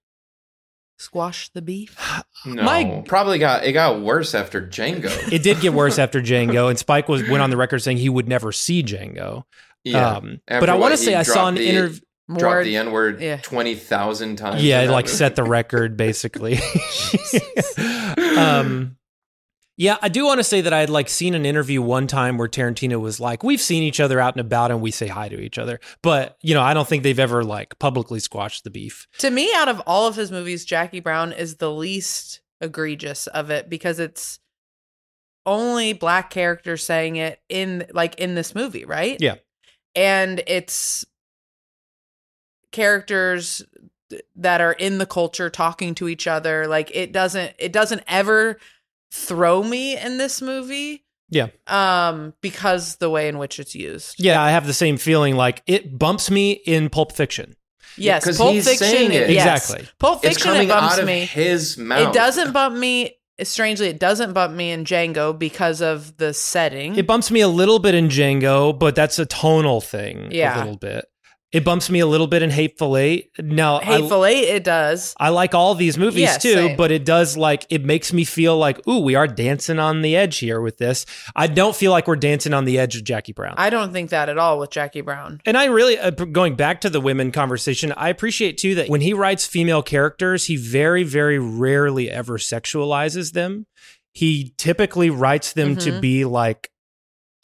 squashed 0.99 1.55
the 1.55 1.63
beef? 1.63 1.97
no 2.47 2.63
My- 2.63 3.03
probably 3.07 3.39
got 3.39 3.65
it 3.65 3.73
got 3.73 4.01
worse 4.01 4.35
after 4.35 4.61
django 4.61 5.11
it 5.33 5.43
did 5.43 5.61
get 5.61 5.73
worse 5.73 5.99
after 5.99 6.21
Django, 6.21 6.69
and 6.69 6.79
Spike 6.79 7.09
was 7.09 7.29
went 7.29 7.43
on 7.43 7.51
the 7.51 7.57
record 7.57 7.81
saying 7.81 7.97
he 7.97 8.09
would 8.09 8.29
never 8.29 8.53
see 8.53 8.83
Django. 8.83 9.45
yeah 9.85 10.17
Um, 10.17 10.41
but 10.47 10.69
I 10.69 10.75
want 10.77 10.93
to 10.93 10.99
say 10.99 11.15
I 11.15 11.23
saw 11.23 11.49
an 11.49 11.57
interview. 11.57 12.01
More, 12.31 12.39
dropped 12.41 12.65
the 12.65 12.77
N 12.77 12.93
word 12.93 13.23
yeah. 13.23 13.39
20,000 13.39 14.37
times. 14.37 14.63
Yeah, 14.63 14.83
it 14.83 14.91
like 14.91 15.07
movie. 15.07 15.17
set 15.17 15.35
the 15.35 15.45
record 15.59 15.97
basically. 15.97 16.59
um, 18.37 18.98
yeah, 19.79 19.97
I 20.03 20.09
do 20.09 20.25
want 20.25 20.41
to 20.41 20.45
say 20.45 20.61
that 20.61 20.73
I 20.73 20.81
had 20.81 20.91
like 20.91 21.09
seen 21.09 21.35
an 21.35 21.47
interview 21.47 21.81
one 21.81 22.09
time 22.09 22.37
where 22.37 22.49
Tarantino 22.49 23.01
was 23.01 23.21
like, 23.21 23.45
"We've 23.45 23.61
seen 23.61 23.85
each 23.85 24.01
other 24.01 24.19
out 24.19 24.35
and 24.35 24.41
about, 24.41 24.73
and 24.73 24.81
we 24.81 24.91
say 24.91 25.07
hi 25.07 25.29
to 25.29 25.41
each 25.41 25.57
other." 25.57 25.79
But 26.03 26.37
you 26.43 26.53
know, 26.53 26.63
I 26.63 26.75
don't 26.75 26.87
think 26.87 27.05
they've 27.05 27.19
ever 27.19 27.45
like 27.45 27.79
publicly 27.79 28.19
squashed 28.19 28.65
the 28.65 28.71
beef. 28.71 29.07
to 29.19 29.31
me, 29.31 29.53
out 29.55 29.69
of 29.69 29.81
all 29.87 30.09
of 30.09 30.17
his 30.17 30.33
movies, 30.33 30.65
Jackie 30.65 30.99
Brown 30.99 31.33
is 31.33 31.57
the 31.57 31.71
least 31.71 32.41
egregious 32.61 33.29
of 33.29 33.51
it 33.51 33.71
because 33.71 34.01
it's 34.01 34.41
only 35.47 35.93
black 35.93 36.31
characters 36.31 36.85
saying 36.85 37.15
it 37.15 37.41
in 37.49 37.87
like 37.93 38.17
in 38.17 38.35
this 38.35 38.57
movie, 38.57 38.85
right? 38.85 39.17
Yeah. 39.21 39.37
And 39.95 40.43
it's 40.49 41.07
characters 42.73 43.63
that 44.35 44.61
are 44.61 44.73
in 44.73 44.99
the 44.99 45.07
culture 45.07 45.51
talking 45.51 45.95
to 45.95 46.09
each 46.09 46.27
other. 46.27 46.67
Like 46.67 46.91
it 46.93 47.13
doesn't 47.13 47.55
it 47.61 47.73
doesn't 47.73 48.03
ever 48.09 48.59
throw 49.13 49.63
me 49.63 49.97
in 49.99 50.19
this 50.19 50.41
movie. 50.43 51.05
Yeah. 51.31 51.49
Um, 51.67 52.33
because 52.41 52.97
the 52.97 53.11
way 53.11 53.29
in 53.29 53.37
which 53.39 53.59
it's 53.61 53.75
used. 53.75 54.17
Yeah, 54.19 54.43
I 54.43 54.51
have 54.51 54.67
the 54.67 54.73
same 54.75 54.97
feeling. 54.97 55.37
Like 55.37 55.63
it 55.67 55.99
bumps 55.99 56.31
me 56.31 56.53
in 56.53 56.89
Pulp 56.89 57.13
Fiction. 57.13 57.55
Yes, 57.97 58.25
'cause 58.25 58.39
Pulp 58.39 58.53
he's 58.55 58.65
Fiction. 58.67 58.87
saying 58.87 59.13
it. 59.13 59.31
yes. 59.31 59.69
Exactly. 59.71 59.89
Pulp 59.99 60.25
It's 60.25 60.35
Fiction. 60.37 60.53
coming 60.53 60.69
it 60.69 60.73
bumps 60.73 60.95
out 60.95 61.01
of 61.01 61.07
me. 61.07 61.25
his 61.27 61.77
mouth. 61.77 62.09
It 62.09 62.15
doesn't 62.15 62.53
bump 62.53 62.77
me. 62.77 63.15
Strangely, 63.43 63.87
it 63.89 64.01
doesn't 64.01 64.33
bump 64.33 64.55
me 64.57 64.71
in 64.73 64.85
Django 64.85 65.37
because 65.39 65.81
of 65.81 66.17
the 66.17 66.33
setting. 66.35 66.97
It 66.97 67.07
bumps 67.07 67.31
me 67.31 67.41
a 67.41 67.47
little 67.49 67.79
bit 67.79 67.95
in 67.95 68.09
Django, 68.09 68.77
but 68.77 68.95
that's 68.97 69.19
a 69.21 69.27
tonal 69.27 69.81
thing. 69.81 70.29
Yeah. 70.33 70.57
a 70.57 70.59
little 70.61 70.77
bit. 70.77 71.05
It 71.51 71.65
bumps 71.65 71.89
me 71.89 71.99
a 72.01 72.07
little 72.07 72.27
bit 72.27 72.43
in 72.43 72.51
Hateful 72.51 72.95
Eight. 72.95 73.31
Now, 73.39 73.79
I- 73.81 73.85
Hateful 73.85 74.27
Eight, 74.27 74.49
it 74.51 74.65
does. 74.65 75.15
I 75.19 75.31
like 75.31 75.55
all 75.55 75.75
these 75.75 75.97
movies 75.97 76.21
Yeah, 76.25 76.37
too, 76.37 76.53
same. 76.53 76.77
but 76.77 76.91
it 76.91 77.07
does 77.07 77.39
like 77.39 77.65
it 77.71 77.83
makes 77.87 78.13
me 78.13 78.25
feel 78.25 78.59
like, 78.59 78.87
ooh, 78.87 78.99
we 78.99 79.15
are 79.15 79.27
dancing 79.27 79.79
on 79.79 80.03
the 80.03 80.15
edge 80.15 80.39
here 80.41 80.61
with 80.61 80.77
this. 80.77 81.07
I 81.35 81.47
don't 81.47 81.75
feel 81.75 81.91
like 81.91 82.07
we're 82.07 82.17
dancing 82.17 82.53
on 82.53 82.67
the 82.67 82.79
edge 82.79 82.97
of 82.97 83.05
Jackie 83.05 83.33
Brown. 83.33 83.55
I 83.57 83.71
don't 83.71 83.95
think 83.95 84.11
that 84.11 84.29
at 84.29 84.37
all 84.37 84.59
with 84.59 84.69
Jackie 84.71 85.01
Brown. 85.01 85.41
and 85.47 85.57
I 85.57 85.65
really 85.67 85.99
uh, 85.99 86.11
going 86.11 86.55
back 86.55 86.83
to 86.83 86.91
the 86.91 87.01
women 87.01 87.33
conversation, 87.33 87.93
I 87.97 88.11
appreciate 88.11 88.59
too 88.59 88.75
that 88.75 88.91
when 88.91 89.01
he 89.01 89.15
writes 89.15 89.47
female 89.47 89.83
characters, 89.83 90.47
he 90.47 90.57
very 90.57 91.03
very 91.03 91.39
rarely 91.39 92.11
ever 92.11 92.37
sexualizes 92.37 93.33
them. 93.33 93.67
He 94.13 94.53
typically 94.59 95.09
writes 95.09 95.55
them 95.55 95.77
to 95.79 95.93
Mhm. 95.93 96.01
be 96.03 96.25
like 96.27 96.71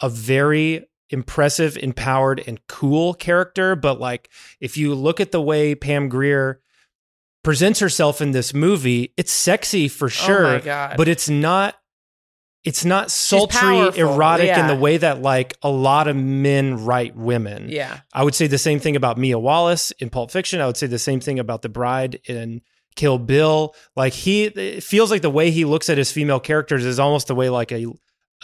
a 0.03 0.11
very 0.11 0.85
impressive, 1.11 1.77
empowered, 1.77 2.43
and 2.47 2.67
cool 2.67 3.15
character. 3.15 3.77
But 3.77 4.01
like, 4.01 4.31
if 4.61 4.77
you 4.77 4.95
look 4.95 5.21
at 5.21 5.33
the 5.33 5.41
way 5.43 5.75
Pam 5.75 6.09
Grier 6.09 6.61
presents 7.43 7.81
herself 7.81 8.21
in 8.21 8.33
this 8.33 8.55
movie, 8.55 9.13
it's 9.17 9.33
sexy 9.33 9.89
for 9.89 10.09
sure. 10.09 10.47
Oh 10.47 10.53
my 10.55 10.61
god! 10.61 10.97
But 10.97 11.09
it's 11.09 11.29
not. 11.29 11.77
It's 12.65 12.83
not 12.83 13.11
sultry, 13.11 13.77
erotic 14.01 14.49
in 14.57 14.69
the 14.69 14.75
way 14.75 14.97
that 14.97 15.21
like 15.21 15.55
a 15.61 15.69
lot 15.69 16.09
of 16.09 16.17
men 16.17 16.83
write 16.87 17.15
women. 17.15 17.69
yeah, 17.69 18.01
I 18.15 18.25
would 18.25 18.35
say 18.35 18.47
the 18.47 18.57
same 18.57 18.81
thing 18.81 18.97
about 18.97 19.19
Mia 19.19 19.39
Wallace 19.39 19.91
in 19.91 20.09
Pulp 20.09 20.31
Fiction. 20.31 20.63
I 20.63 20.67
would 20.67 20.79
say 20.79 20.87
the 20.87 20.99
same 20.99 21.21
thing 21.21 21.39
about 21.39 21.61
the 21.61 21.69
bride 21.69 22.21
in 22.25 22.63
Kill 22.97 23.19
Bill. 23.19 23.75
Like 23.97 24.15
he 24.15 24.45
it 24.45 24.83
feels 24.83 25.11
like 25.11 25.21
the 25.21 25.29
way 25.29 25.51
he 25.51 25.67
looks 25.67 25.91
at 25.91 25.99
his 25.99 26.11
female 26.11 26.41
characters 26.41 26.87
is 26.87 26.99
almost 26.99 27.27
the 27.27 27.35
way 27.35 27.51
like 27.51 27.71
a 27.71 27.85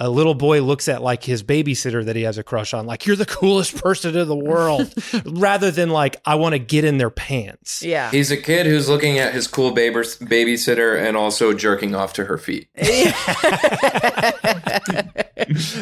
a 0.01 0.09
little 0.09 0.35
boy 0.35 0.63
looks 0.63 0.89
at 0.89 1.03
like 1.03 1.23
his 1.23 1.43
babysitter 1.43 2.05
that 2.07 2.17
he 2.17 2.23
has 2.23 2.39
a 2.39 2.43
crush 2.43 2.73
on. 2.75 2.87
Like 2.87 3.07
you're 3.07 3.17
the 3.17 3.27
coolest 3.27 3.77
person 3.77 4.17
in 4.17 4.27
the 4.27 4.35
world, 4.35 4.93
rather 5.27 5.71
than 5.71 5.91
like 5.91 6.17
I 6.25 6.35
want 6.37 6.55
to 6.55 6.59
get 6.59 6.85
in 6.85 6.97
their 6.99 7.11
pants. 7.11 7.83
yeah. 7.83 8.11
He's 8.11 8.31
a 8.31 8.37
kid 8.37 8.65
who's 8.67 8.89
looking 8.89 9.19
at 9.19 9.35
his 9.35 9.47
cool 9.47 9.73
baby- 9.73 9.95
babysitter 9.97 10.99
and 11.01 11.17
also 11.17 11.53
jerking 11.53 11.95
off 11.95 12.15
to 12.15 12.25
her 12.25 12.39
feet. 12.39 12.69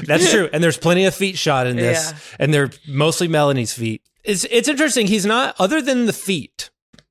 That's 0.06 0.30
true. 0.30 0.48
And 0.52 0.62
there's 0.62 0.76
plenty 0.78 1.04
of 1.04 1.14
feet 1.14 1.38
shot 1.38 1.66
in 1.66 1.76
this, 1.76 2.12
Yeah. 2.12 2.18
and 2.40 2.52
they're 2.54 2.70
mostly 2.86 3.28
Melanie's 3.28 3.72
feet. 3.72 4.02
It's 4.24 4.44
it's 4.50 4.68
interesting. 4.68 5.06
He's 5.06 5.26
not 5.26 5.54
other 5.58 5.80
than 5.80 6.06
the 6.06 6.12
feet. 6.12 6.70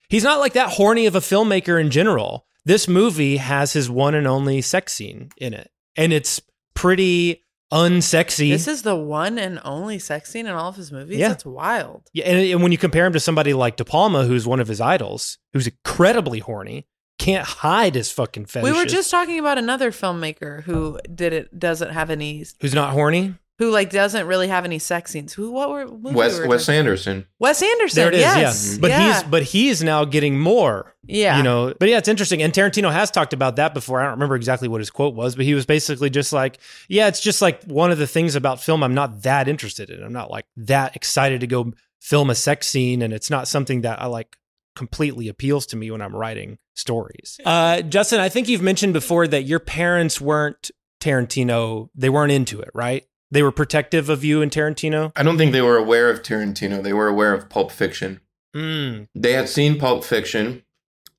He's 0.09 0.23
not 0.23 0.39
like 0.39 0.53
that 0.53 0.71
horny 0.71 1.05
of 1.05 1.15
a 1.15 1.19
filmmaker 1.19 1.79
in 1.79 1.89
general. 1.89 2.45
This 2.65 2.87
movie 2.87 3.37
has 3.37 3.73
his 3.73 3.89
one 3.89 4.13
and 4.15 4.27
only 4.27 4.61
sex 4.61 4.93
scene 4.93 5.29
in 5.37 5.53
it, 5.53 5.71
and 5.95 6.11
it's 6.13 6.41
pretty 6.77 7.43
unsexy. 7.73 8.49
This 8.51 8.67
is 8.67 8.83
the 8.83 8.95
one 8.95 9.37
and 9.37 9.59
only 9.65 9.99
sex 9.99 10.29
scene 10.31 10.45
in 10.45 10.53
all 10.53 10.69
of 10.69 10.75
his 10.75 10.91
movies. 10.91 11.17
Yeah. 11.17 11.29
That's 11.29 11.45
wild. 11.45 12.09
yeah, 12.13 12.25
and, 12.25 12.37
and 12.39 12.63
when 12.63 12.71
you 12.71 12.77
compare 12.77 13.05
him 13.05 13.13
to 13.13 13.19
somebody 13.19 13.53
like 13.53 13.75
De 13.75 13.83
Palma, 13.85 14.25
who's 14.25 14.47
one 14.47 14.59
of 14.59 14.67
his 14.67 14.79
idols, 14.79 15.37
who's 15.53 15.67
incredibly 15.67 16.39
horny, 16.39 16.87
can't 17.19 17.45
hide 17.45 17.95
his 17.95 18.11
fucking 18.11 18.45
fetishes. 18.45 18.73
We 18.73 18.79
were 18.79 18.85
just 18.85 19.09
talking 19.09 19.39
about 19.39 19.57
another 19.57 19.91
filmmaker 19.91 20.63
who 20.63 20.99
did 21.13 21.33
it 21.33 21.59
doesn't 21.59 21.89
have 21.89 22.09
any. 22.09 22.45
who's 22.61 22.75
not 22.75 22.91
horny. 22.91 23.35
Who 23.59 23.71
like 23.71 23.89
doesn't 23.89 24.27
really 24.27 24.47
have 24.47 24.65
any 24.65 24.79
sex 24.79 25.11
scenes. 25.11 25.33
Who? 25.33 25.51
What 25.51 25.69
were 25.69 25.87
movie 25.87 26.15
Wes 26.15 26.39
were 26.39 26.47
Wes 26.47 26.67
we- 26.67 26.75
Anderson. 26.75 27.25
Wes 27.39 27.61
Anderson? 27.61 27.95
There 28.01 28.07
it 28.09 28.13
is. 28.15 28.21
yes. 28.21 28.71
Yeah. 28.73 28.77
But 28.81 28.89
Yeah. 28.91 29.13
he's 29.13 29.23
but 29.23 29.43
he's 29.43 29.83
now 29.83 30.05
getting 30.05 30.39
more. 30.39 30.95
Yeah. 31.05 31.37
You 31.37 31.43
know, 31.43 31.73
but 31.79 31.89
yeah, 31.89 31.97
it's 31.97 32.07
interesting. 32.07 32.41
And 32.43 32.53
Tarantino 32.53 32.91
has 32.91 33.09
talked 33.11 33.33
about 33.33 33.55
that 33.55 33.73
before. 33.73 33.99
I 33.99 34.03
don't 34.03 34.11
remember 34.13 34.35
exactly 34.35 34.67
what 34.67 34.81
his 34.81 34.89
quote 34.89 35.15
was, 35.15 35.35
but 35.35 35.45
he 35.45 35.53
was 35.53 35.65
basically 35.65 36.09
just 36.09 36.33
like, 36.33 36.59
yeah, 36.89 37.07
it's 37.07 37.21
just 37.21 37.41
like 37.41 37.63
one 37.63 37.91
of 37.91 37.97
the 37.97 38.07
things 38.07 38.35
about 38.35 38.61
film 38.61 38.83
I'm 38.83 38.93
not 38.93 39.23
that 39.23 39.47
interested 39.47 39.89
in. 39.89 40.03
I'm 40.03 40.13
not 40.13 40.29
like 40.29 40.45
that 40.57 40.95
excited 40.95 41.39
to 41.41 41.47
go 41.47 41.71
film 42.01 42.29
a 42.29 42.35
sex 42.35 42.67
scene. 42.67 43.01
And 43.01 43.13
it's 43.13 43.29
not 43.29 43.47
something 43.47 43.81
that 43.81 44.01
I 44.01 44.05
like 44.07 44.35
completely 44.75 45.27
appeals 45.29 45.65
to 45.67 45.75
me 45.77 45.89
when 45.89 46.01
I'm 46.01 46.15
writing 46.15 46.57
stories. 46.75 47.39
Uh, 47.45 47.81
Justin, 47.81 48.19
I 48.19 48.29
think 48.29 48.47
you've 48.49 48.61
mentioned 48.61 48.93
before 48.93 49.27
that 49.27 49.43
your 49.43 49.59
parents 49.59 50.21
weren't 50.21 50.69
Tarantino, 51.01 51.89
they 51.95 52.09
weren't 52.09 52.31
into 52.31 52.59
it, 52.59 52.69
right? 52.73 53.03
They 53.31 53.43
were 53.43 53.51
protective 53.51 54.09
of 54.09 54.23
you 54.23 54.41
and 54.41 54.51
Tarantino. 54.51 55.11
I 55.15 55.23
don't 55.23 55.37
think 55.37 55.51
they 55.51 55.61
were 55.61 55.77
aware 55.77 56.09
of 56.09 56.21
Tarantino. 56.23 56.81
They 56.81 56.93
were 56.93 57.07
aware 57.07 57.33
of 57.33 57.49
Pulp 57.49 57.71
Fiction. 57.71 58.21
Mm. 58.55 59.07
They 59.15 59.33
had 59.33 59.49
seen 59.49 59.77
Pulp 59.79 60.03
Fiction. 60.03 60.63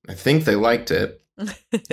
I 0.09 0.15
think 0.15 0.45
they 0.45 0.55
liked 0.55 0.91
it, 0.91 1.21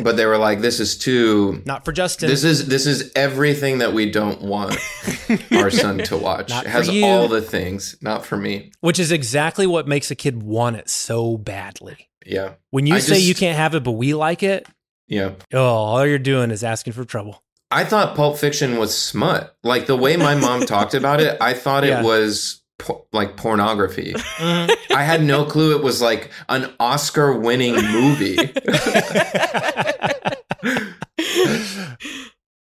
but 0.02 0.16
they 0.16 0.26
were 0.26 0.38
like, 0.38 0.62
"This 0.62 0.80
is 0.80 0.98
too. 0.98 1.62
Not 1.66 1.84
for 1.84 1.92
Justin. 1.92 2.30
This 2.30 2.46
is 2.46 2.68
this 2.68 2.86
is 2.86 3.12
everything 3.16 3.80
that 3.80 3.94
we 3.94 4.10
don't 4.10 4.42
want 4.42 4.78
our 5.52 5.70
son 5.70 5.98
to 6.00 6.18
watch. 6.18 6.50
It 6.52 6.66
has 6.68 6.88
you. 6.88 7.04
all 7.06 7.28
the 7.28 7.42
things. 7.42 7.98
Not 8.02 8.26
for 8.26 8.38
me. 8.38 8.72
Which 8.80 9.00
is 9.00 9.12
exactly 9.12 9.68
what 9.68 9.86
makes 9.88 10.10
a 10.12 10.16
kid 10.16 10.42
want 10.42 10.78
it 10.78 10.90
so 10.90 11.38
badly. 11.38 12.10
Yeah, 12.26 12.54
When 12.72 12.88
you 12.88 12.96
I 12.96 13.00
say 13.00 13.16
just- 13.16 13.28
you 13.28 13.36
can't 13.36 13.58
have 13.58 13.76
it, 13.76 13.84
but 13.84 13.92
we 13.92 14.14
like 14.16 14.42
it, 14.44 14.66
yeah." 15.08 15.32
oh, 15.54 15.60
all 15.62 16.08
you're 16.08 16.18
doing 16.18 16.50
is 16.52 16.64
asking 16.64 16.94
for 16.94 17.04
trouble. 17.06 17.44
I 17.72 17.84
thought 17.84 18.16
Pulp 18.16 18.38
Fiction 18.38 18.78
was 18.78 18.96
smut. 18.98 19.56
Like 19.64 19.88
the 19.88 19.96
way 19.98 20.18
my 20.18 20.36
mom 20.36 20.62
talked 20.66 20.94
about 20.94 21.20
it, 21.22 21.38
I 21.42 21.54
thought 21.54 21.84
Yeah. 21.84 22.02
it 22.02 22.04
was 22.06 22.62
po- 22.80 23.08
like 23.12 23.36
pornography. 23.38 24.14
Mm-hmm. 24.14 24.94
I 24.96 25.04
had 25.04 25.24
no 25.24 25.46
clue 25.46 25.76
it 25.76 25.84
was 25.84 26.02
like 26.02 26.32
an 26.50 26.72
Oscar 26.80 27.38
winning 27.38 27.74
movie. 27.76 28.38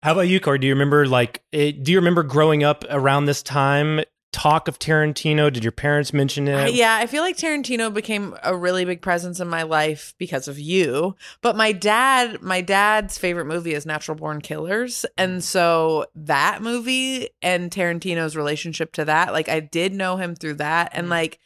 How 0.04 0.12
about 0.12 0.28
you, 0.28 0.40
Corey? 0.40 0.60
Do 0.60 0.68
you 0.68 0.74
remember 0.74 1.08
like? 1.08 1.42
It, 1.52 1.84
do 1.84 1.92
you 1.92 1.98
remember 1.98 2.22
growing 2.24 2.64
up 2.64 2.84
around 2.90 3.26
this 3.26 3.42
time? 3.42 4.02
Talk 4.36 4.68
of 4.68 4.78
Tarantino. 4.80 5.52
Did 5.52 5.64
your 5.64 5.72
parents 5.72 6.12
mention 6.12 6.50
it? 6.50 6.74
Yeah, 6.74 6.98
I 6.98 7.08
feel 7.08 7.24
like 7.24 7.38
Tarantino 7.38 7.94
became 7.94 8.36
a 8.44 8.54
really 8.54 8.84
big 8.84 9.02
presence 9.02 9.40
in 9.40 9.48
my 9.48 9.64
life 9.64 10.14
because 10.18 10.50
of 10.50 10.60
you. 10.60 11.16
But 11.40 11.56
my 11.56 11.72
dad, 11.72 12.42
my 12.42 12.60
dad's 12.60 13.18
favorite 13.18 13.46
movie 13.46 13.74
is 13.74 13.86
Natural 13.86 14.18
Born 14.18 14.42
Killers, 14.42 15.06
and 15.18 15.38
mm. 15.38 15.42
so 15.42 16.08
that 16.16 16.62
movie 16.62 17.30
and 17.42 17.72
Tarantino's 17.72 18.36
relationship 18.36 18.92
to 18.96 19.06
that, 19.06 19.32
like 19.32 19.48
I 19.48 19.62
did 19.62 19.94
know 19.94 20.18
him 20.18 20.36
through 20.36 20.56
that, 20.56 20.90
and 20.92 21.08
mm. 21.08 21.12
like 21.12 21.40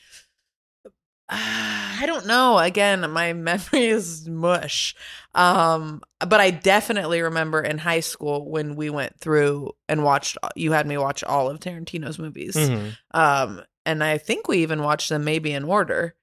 I 1.29 2.03
don't 2.05 2.25
know. 2.25 2.57
Again, 2.57 3.09
my 3.11 3.33
memory 3.33 3.85
is 3.87 4.27
mush. 4.27 4.95
Um, 5.35 6.01
but 6.19 6.39
I 6.39 6.51
definitely 6.51 7.21
remember 7.21 7.61
in 7.61 7.77
high 7.77 7.99
school 7.99 8.49
when 8.49 8.75
we 8.75 8.89
went 8.89 9.19
through 9.19 9.71
and 9.87 10.03
watched. 10.03 10.37
You 10.55 10.71
had 10.71 10.87
me 10.87 10.97
watch 10.97 11.23
all 11.23 11.49
of 11.49 11.59
Tarantino's 11.59 12.17
movies. 12.19 12.55
Mhm. 12.55 12.97
Um, 13.11 13.61
and 13.85 14.03
I 14.03 14.17
think 14.17 14.47
we 14.47 14.59
even 14.59 14.81
watched 14.83 15.09
them 15.09 15.23
maybe 15.23 15.51
in 15.53 15.63
order. 15.65 16.15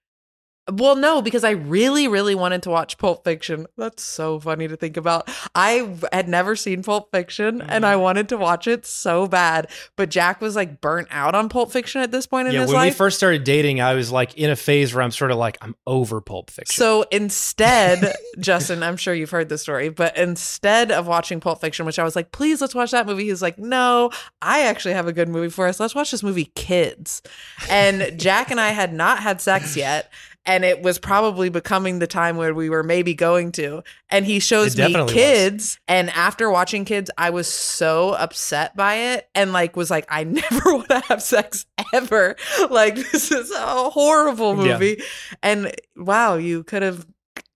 Well, 0.72 0.96
no, 0.96 1.22
because 1.22 1.44
I 1.44 1.50
really, 1.50 2.08
really 2.08 2.34
wanted 2.34 2.62
to 2.64 2.70
watch 2.70 2.98
Pulp 2.98 3.22
Fiction. 3.24 3.66
That's 3.76 4.02
so 4.02 4.40
funny 4.40 4.66
to 4.66 4.76
think 4.76 4.96
about. 4.96 5.28
I 5.54 5.88
had 6.12 6.28
never 6.28 6.56
seen 6.56 6.82
Pulp 6.82 7.10
Fiction 7.12 7.60
and 7.60 7.70
Mm-hmm. 7.76 7.84
I 7.84 7.96
wanted 7.96 8.28
to 8.30 8.36
watch 8.36 8.66
it 8.66 8.84
so 8.86 9.26
bad. 9.28 9.68
But 9.96 10.08
Jack 10.08 10.40
was 10.40 10.56
like 10.56 10.80
burnt 10.80 11.08
out 11.10 11.34
on 11.34 11.48
Pulp 11.48 11.70
Fiction 11.70 12.00
at 12.00 12.10
this 12.10 12.26
point 12.26 12.48
in 12.48 12.54
Yeah, 12.54 12.62
his 12.62 12.72
when 12.72 12.80
we 12.82 12.90
first 12.90 13.16
started 13.16 13.44
dating, 13.44 13.80
I 13.80 13.94
was 13.94 14.10
like 14.10 14.34
in 14.36 14.50
a 14.50 14.56
phase 14.56 14.92
where 14.94 15.02
I'm 15.02 15.10
sort 15.12 15.30
of 15.30 15.36
like 15.36 15.56
I'm 15.60 15.76
over 15.86 16.20
Pulp 16.20 16.50
Fiction. 16.50 16.74
So 16.74 17.04
instead, 17.12 18.14
Justin, 18.40 18.82
I'm 18.82 18.96
sure 18.96 19.14
you've 19.14 19.30
heard 19.30 19.48
the 19.48 19.58
story, 19.58 19.88
but 19.88 20.16
instead 20.16 20.90
of 20.90 21.06
watching 21.06 21.38
Pulp 21.38 21.60
Fiction, 21.60 21.86
which 21.86 21.98
I 21.98 22.04
was 22.04 22.16
like, 22.16 22.32
please 22.32 22.60
let's 22.60 22.74
watch 22.74 22.90
that 22.90 23.06
movie, 23.06 23.24
he's 23.24 23.42
like, 23.42 23.58
no, 23.58 24.10
I 24.42 24.62
actually 24.62 24.94
have 24.94 25.06
a 25.06 25.12
good 25.12 25.28
movie 25.28 25.50
for 25.50 25.66
us. 25.68 25.78
Let's 25.78 25.94
watch 25.94 26.10
this 26.10 26.22
movie, 26.22 26.46
Kids. 26.56 27.22
And 27.70 28.18
Jack 28.18 28.50
and 28.50 28.60
I 28.60 28.70
had 28.70 28.92
not 28.92 29.20
had 29.20 29.40
sex 29.40 29.76
yet. 29.76 30.10
And 30.46 30.64
it 30.64 30.80
was 30.80 30.98
probably 30.98 31.48
becoming 31.48 31.98
the 31.98 32.06
time 32.06 32.36
where 32.36 32.54
we 32.54 32.70
were 32.70 32.82
maybe 32.84 33.14
going 33.14 33.50
to. 33.52 33.82
And 34.08 34.24
he 34.24 34.38
shows 34.38 34.76
me 34.76 34.84
definitely 34.84 35.02
was. 35.02 35.12
kids. 35.12 35.78
And 35.88 36.08
after 36.10 36.48
watching 36.50 36.84
kids, 36.84 37.10
I 37.18 37.30
was 37.30 37.48
so 37.48 38.12
upset 38.12 38.76
by 38.76 38.94
it 38.94 39.28
and 39.34 39.52
like 39.52 39.74
was 39.76 39.90
like, 39.90 40.06
I 40.08 40.22
never 40.24 40.74
want 40.76 40.88
to 40.90 41.00
have 41.08 41.20
sex 41.22 41.66
ever. 41.92 42.36
Like, 42.70 42.94
this 43.12 43.32
is 43.32 43.50
a 43.50 43.90
horrible 43.90 44.56
Yeah. 44.64 44.74
movie. 44.74 45.02
And 45.42 45.74
wow, 45.96 46.36
you 46.36 46.62
could 46.62 46.82
have 46.82 47.04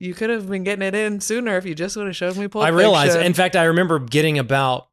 you 0.00 0.14
could 0.14 0.31
have 0.31 0.48
been 0.48 0.64
getting 0.64 0.83
it 0.83 0.94
in 0.94 1.20
sooner 1.20 1.57
if 1.59 1.64
you 1.66 1.74
just 1.74 1.96
would 1.96 2.07
have 2.07 2.16
showed 2.16 2.37
me 2.37 2.48
Pulp 2.48 2.64
I 2.64 2.68
realized. 2.68 3.12
Fiction. 3.12 3.26
In 3.26 3.35
fact, 3.35 3.55
I 3.55 3.64
remember 3.64 3.98
getting 3.98 4.38
about 4.38 4.88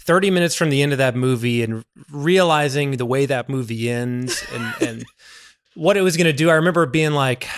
30 0.00 0.30
minutes 0.32 0.54
from 0.56 0.68
the 0.70 0.82
end 0.82 0.90
of 0.92 0.98
that 0.98 1.14
movie 1.14 1.62
and 1.62 1.84
realizing 2.10 2.96
the 2.96 3.06
way 3.06 3.24
that 3.26 3.48
movie 3.48 3.88
ends 3.88 4.44
and, 4.52 4.74
and 4.88 5.04
what 5.74 5.96
it 5.96 6.02
was 6.02 6.16
going 6.16 6.26
to 6.26 6.32
do. 6.32 6.50
I 6.50 6.54
remember 6.54 6.86
being 6.86 7.12
like, 7.12 7.48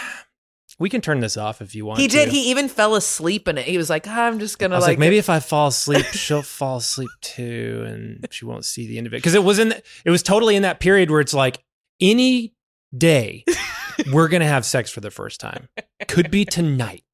we 0.78 0.88
can 0.90 1.00
turn 1.00 1.20
this 1.20 1.36
off 1.36 1.62
if 1.62 1.74
you 1.74 1.86
want 1.86 2.00
he 2.00 2.08
did. 2.08 2.26
to." 2.26 2.30
He 2.30 2.50
even 2.50 2.68
fell 2.68 2.94
asleep 2.94 3.48
in 3.48 3.58
it. 3.58 3.66
He 3.66 3.78
was 3.78 3.90
like, 3.90 4.06
"Ah, 4.08 4.26
I'm 4.26 4.38
just 4.38 4.58
gonna 4.58 4.76
like, 4.78 4.88
like, 4.88 4.98
maybe 4.98 5.18
if 5.18 5.30
I 5.30 5.40
fall 5.40 5.68
asleep, 5.68 6.04
she'll 6.06 6.42
fall 6.42 6.78
asleep 6.78 7.10
too, 7.20 7.84
and 7.86 8.26
she 8.30 8.44
won't 8.44 8.64
see 8.64 8.86
the 8.86 8.98
end 8.98 9.06
of 9.06 9.14
it. 9.14 9.18
Because 9.18 9.34
it 9.34 9.44
was 9.44 9.58
in, 9.58 9.72
it 10.04 10.10
was 10.10 10.22
totally 10.22 10.56
in 10.56 10.62
that 10.62 10.80
period 10.80 11.10
where 11.10 11.20
it's 11.20 11.34
like 11.34 11.62
any 12.00 12.54
day 12.96 13.44
we're 14.12 14.28
gonna 14.28 14.46
have 14.46 14.64
sex 14.64 14.90
for 14.90 15.00
the 15.00 15.10
first 15.10 15.40
time. 15.40 15.68
Could 16.08 16.30
be 16.30 16.44
tonight. 16.44 17.04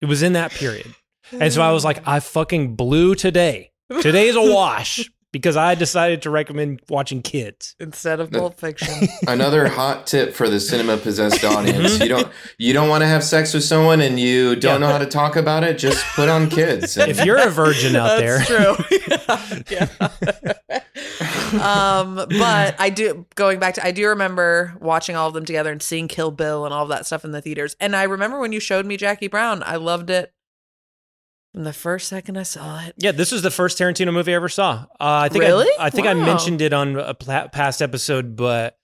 It 0.00 0.06
was 0.06 0.22
in 0.22 0.34
that 0.34 0.50
period, 0.50 0.94
and 1.32 1.52
so 1.52 1.62
I 1.62 1.70
was 1.72 1.84
like, 1.84 2.06
I 2.06 2.20
fucking 2.20 2.76
blew 2.76 3.14
today. 3.14 3.70
Today's 4.00 4.36
a 4.36 4.42
wash 4.42 5.08
because 5.32 5.56
I 5.56 5.74
decided 5.74 6.22
to 6.22 6.30
recommend 6.30 6.80
watching 6.88 7.22
kids. 7.22 7.74
instead 7.80 8.20
of 8.20 8.30
Pulp 8.30 8.60
Fiction. 8.60 9.08
Another 9.26 9.66
hot 9.68 10.06
tip 10.06 10.34
for 10.34 10.48
the 10.48 10.60
cinema 10.60 10.96
possessed 10.98 11.42
audience: 11.44 11.98
you 11.98 12.08
don't 12.08 12.28
you 12.58 12.72
don't 12.72 12.88
want 12.88 13.02
to 13.02 13.06
have 13.08 13.24
sex 13.24 13.52
with 13.54 13.64
someone 13.64 14.00
and 14.00 14.20
you 14.20 14.54
don't 14.56 14.80
Yeah. 14.80 14.86
know 14.86 14.92
how 14.92 14.98
to 14.98 15.06
talk 15.06 15.36
about 15.36 15.64
it. 15.64 15.78
Just 15.78 16.04
put 16.14 16.28
on 16.28 16.48
kids. 16.50 16.96
And 16.96 17.10
If 17.10 17.24
you're 17.24 17.38
a 17.38 17.50
virgin 17.50 17.96
out 17.96 18.18
there, 18.18 18.38
That's 18.38 19.66
true. 19.66 19.66
yeah. 19.70 19.88
um, 21.60 22.14
but 22.16 22.76
I 22.78 22.90
do 22.94 23.26
going 23.34 23.58
back 23.58 23.74
to 23.74 23.86
I 23.86 23.90
do 23.90 24.08
remember 24.08 24.74
watching 24.80 25.16
all 25.16 25.28
of 25.28 25.34
them 25.34 25.44
together 25.44 25.72
and 25.72 25.82
seeing 25.82 26.08
Kill 26.08 26.30
Bill 26.30 26.64
and 26.64 26.74
all 26.74 26.82
of 26.84 26.88
that 26.90 27.06
stuff 27.06 27.24
in 27.24 27.32
the 27.32 27.40
theaters. 27.42 27.76
And 27.80 27.96
I 27.96 28.04
remember 28.04 28.38
when 28.38 28.52
you 28.52 28.60
showed 28.60 28.86
me 28.86 28.96
Jackie 28.96 29.28
Brown, 29.28 29.62
I 29.64 29.76
loved 29.76 30.10
it 30.10 30.32
from 31.52 31.64
the 31.64 31.72
first 31.72 32.08
second 32.08 32.36
I 32.36 32.42
saw 32.44 32.80
it. 32.80 32.94
Yeah, 32.96 33.12
this 33.12 33.30
was 33.32 33.42
the 33.42 33.50
first 33.50 33.78
Tarantino 33.78 34.12
movie 34.12 34.32
I 34.32 34.36
ever 34.36 34.48
saw. 34.48 34.86
Uh, 35.00 35.24
I 35.24 35.28
think 35.28 35.44
Really? 35.44 35.68
I, 35.78 35.86
I 35.86 35.90
think 35.90 36.06
I 36.06 36.14
mentioned 36.14 36.60
it 36.62 36.72
on 36.72 36.96
a 36.96 37.14
past 37.14 37.82
episode, 37.82 38.36
but 38.36 38.78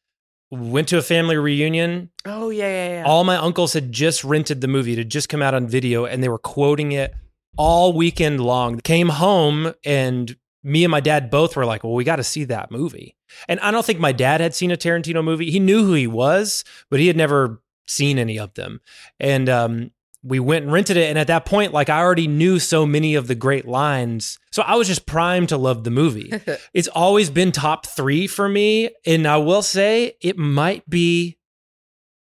went 0.50 0.88
to 0.88 0.98
a 0.98 1.02
family 1.02 1.37
reunion. 1.37 2.11
Oh 2.24 2.50
yeah, 2.50 2.68
yeah, 2.68 2.88
yeah. 3.00 3.04
All 3.07 3.24
my 3.24 3.37
uncles 3.37 3.72
had 3.72 3.92
just 3.92 4.24
rented 4.24 4.61
the 4.61 4.68
movie; 4.68 4.92
it 4.92 4.98
had 4.98 5.11
just 5.11 5.28
come 5.28 5.42
out 5.42 5.54
on 5.54 5.66
video, 5.66 6.04
and 6.04 6.22
they 6.22 6.28
were 6.28 6.38
quoting 6.38 6.92
it 6.92 7.14
all 7.57 7.92
weekend 7.92 8.40
long. 8.40 8.78
Came 8.81 9.09
home, 9.09 9.72
and 9.85 10.37
me 10.62 10.85
and 10.85 10.90
my 10.90 11.00
dad 11.00 11.31
both 11.31 11.57
were 11.57 11.66
like, 11.66 11.85
"Well, 11.85 11.94
we 11.94 12.04
got 12.04 12.16
to 12.16 12.24
see 12.24 12.44
that 12.44 12.70
movie." 12.70 13.16
And 13.48 13.61
I 13.61 13.70
don't 13.70 13.85
think 13.85 14.00
my 14.00 14.12
dad 14.12 14.40
had 14.40 14.54
seen 14.54 14.70
a 14.70 14.76
Tarantino 14.76 15.22
movie. 15.22 15.50
He 15.50 15.61
knew 15.61 15.85
who 15.85 15.94
he 15.94 16.07
was, 16.07 16.64
but 16.90 17.00
he 17.00 17.07
had 17.07 17.16
never 17.16 17.62
seen 17.87 18.18
any 18.18 18.38
of 18.38 18.54
them. 18.54 18.81
And 19.20 19.48
um, 19.48 19.90
we 20.22 20.40
went 20.40 20.64
and 20.64 20.72
rented 20.72 20.96
it. 20.96 21.09
And 21.09 21.18
at 21.18 21.28
that 21.28 21.46
point, 21.46 21.72
like 21.72 21.88
I 21.88 22.00
already 22.00 22.26
knew 22.26 22.59
so 22.59 22.85
many 22.87 23.14
of 23.14 23.28
the 23.28 23.35
great 23.35 23.66
lines. 23.66 24.38
So 24.50 24.62
I 24.62 24.74
was 24.74 24.88
just 24.88 25.07
primed 25.07 25.50
to 25.50 25.57
love 25.57 25.85
the 25.85 25.90
movie. 25.90 26.33
it's 26.74 26.88
always 26.88 27.31
been 27.31 27.52
top 27.52 27.87
three 27.87 28.26
for 28.26 28.48
me. 28.48 28.90
And 29.07 29.26
I 29.26 29.37
will 29.38 29.62
say 29.62 30.14
it 30.20 30.37
might 30.37 30.88
be 30.88 31.38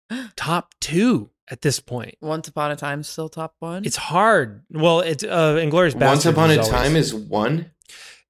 top 0.36 0.74
two 0.82 1.30
at 1.50 1.62
this 1.62 1.80
point. 1.80 2.16
Once 2.22 2.48
Upon 2.48 2.72
a 2.72 2.76
Time 2.76 3.04
still 3.04 3.30
top 3.30 3.56
one. 3.60 3.86
It's 3.86 3.96
hard. 3.96 4.64
Well, 4.70 5.00
it's 5.02 5.24
uh, 5.24 5.56
Inglourious 5.56 5.94
Basterds. 5.94 6.08
Once 6.08 6.26
upon 6.26 6.52
a 6.52 6.54
always- 6.54 6.70
time 6.70 6.96
is 6.96 7.14
one. 7.14 7.72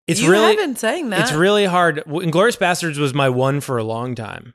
It's 0.07 0.21
you 0.21 0.29
really 0.29 0.49
have 0.49 0.57
been 0.57 0.75
saying 0.75 1.09
that. 1.09 1.21
it's 1.21 1.31
really 1.31 1.65
hard. 1.65 2.03
Inglourious 2.05 2.59
Basterds 2.59 2.99
was 2.99 3.15
my 3.15 3.27
one 3.27 3.59
for 3.59 3.79
a 3.79 3.83
long 3.83 4.13
time. 4.13 4.53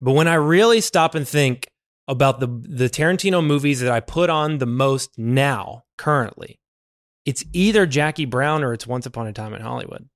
But 0.00 0.12
when 0.12 0.26
I 0.26 0.34
really 0.34 0.80
stop 0.80 1.14
and 1.14 1.28
think 1.28 1.68
about 2.08 2.40
the 2.40 2.46
the 2.46 2.88
Tarantino 2.88 3.44
movies 3.44 3.80
that 3.80 3.90
I 3.90 4.00
put 4.00 4.30
on 4.30 4.58
the 4.58 4.66
most 4.66 5.18
now, 5.18 5.84
currently, 5.96 6.60
it's 7.24 7.44
either 7.52 7.86
Jackie 7.86 8.24
Brown 8.24 8.62
or 8.62 8.72
it's 8.72 8.86
Once 8.86 9.06
Upon 9.06 9.26
a 9.26 9.32
Time 9.32 9.54
in 9.54 9.60
Hollywood. 9.62 10.08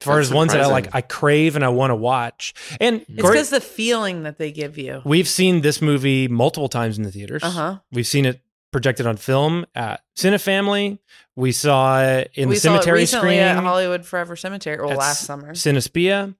As 0.00 0.06
far 0.06 0.16
That's 0.16 0.28
as 0.28 0.34
ones 0.34 0.52
that 0.52 0.60
I 0.60 0.66
like, 0.66 0.94
I 0.94 1.00
crave 1.00 1.54
and 1.54 1.64
I 1.64 1.68
want 1.68 1.92
to 1.92 1.94
watch. 1.94 2.52
And 2.80 3.02
it's 3.02 3.10
because 3.14 3.50
the 3.50 3.60
feeling 3.60 4.24
that 4.24 4.38
they 4.38 4.52
give 4.52 4.76
you. 4.76 5.00
we've 5.04 5.28
seen 5.28 5.60
this 5.60 5.80
movie 5.80 6.28
multiple 6.28 6.68
times 6.68 6.98
in 6.98 7.04
the 7.04 7.12
theaters. 7.12 7.42
Uh 7.42 7.50
huh. 7.50 7.78
We've 7.92 8.06
seen 8.06 8.26
it 8.26 8.42
projected 8.72 9.06
on 9.06 9.16
film 9.16 9.64
at 9.74 10.02
Cinefamily. 10.16 10.98
We 11.36 11.52
saw 11.52 12.02
it 12.02 12.32
in 12.34 12.48
we 12.48 12.56
the 12.56 12.60
saw 12.60 12.70
it 12.70 12.72
cemetery 12.72 12.98
recently 12.98 13.20
screening 13.20 13.44
at 13.44 13.62
Hollywood 13.62 14.04
Forever 14.04 14.34
Cemetery, 14.34 14.76
at 14.76 14.98
last 14.98 15.24
summer. 15.24 15.54
Cinespia. 15.54 16.34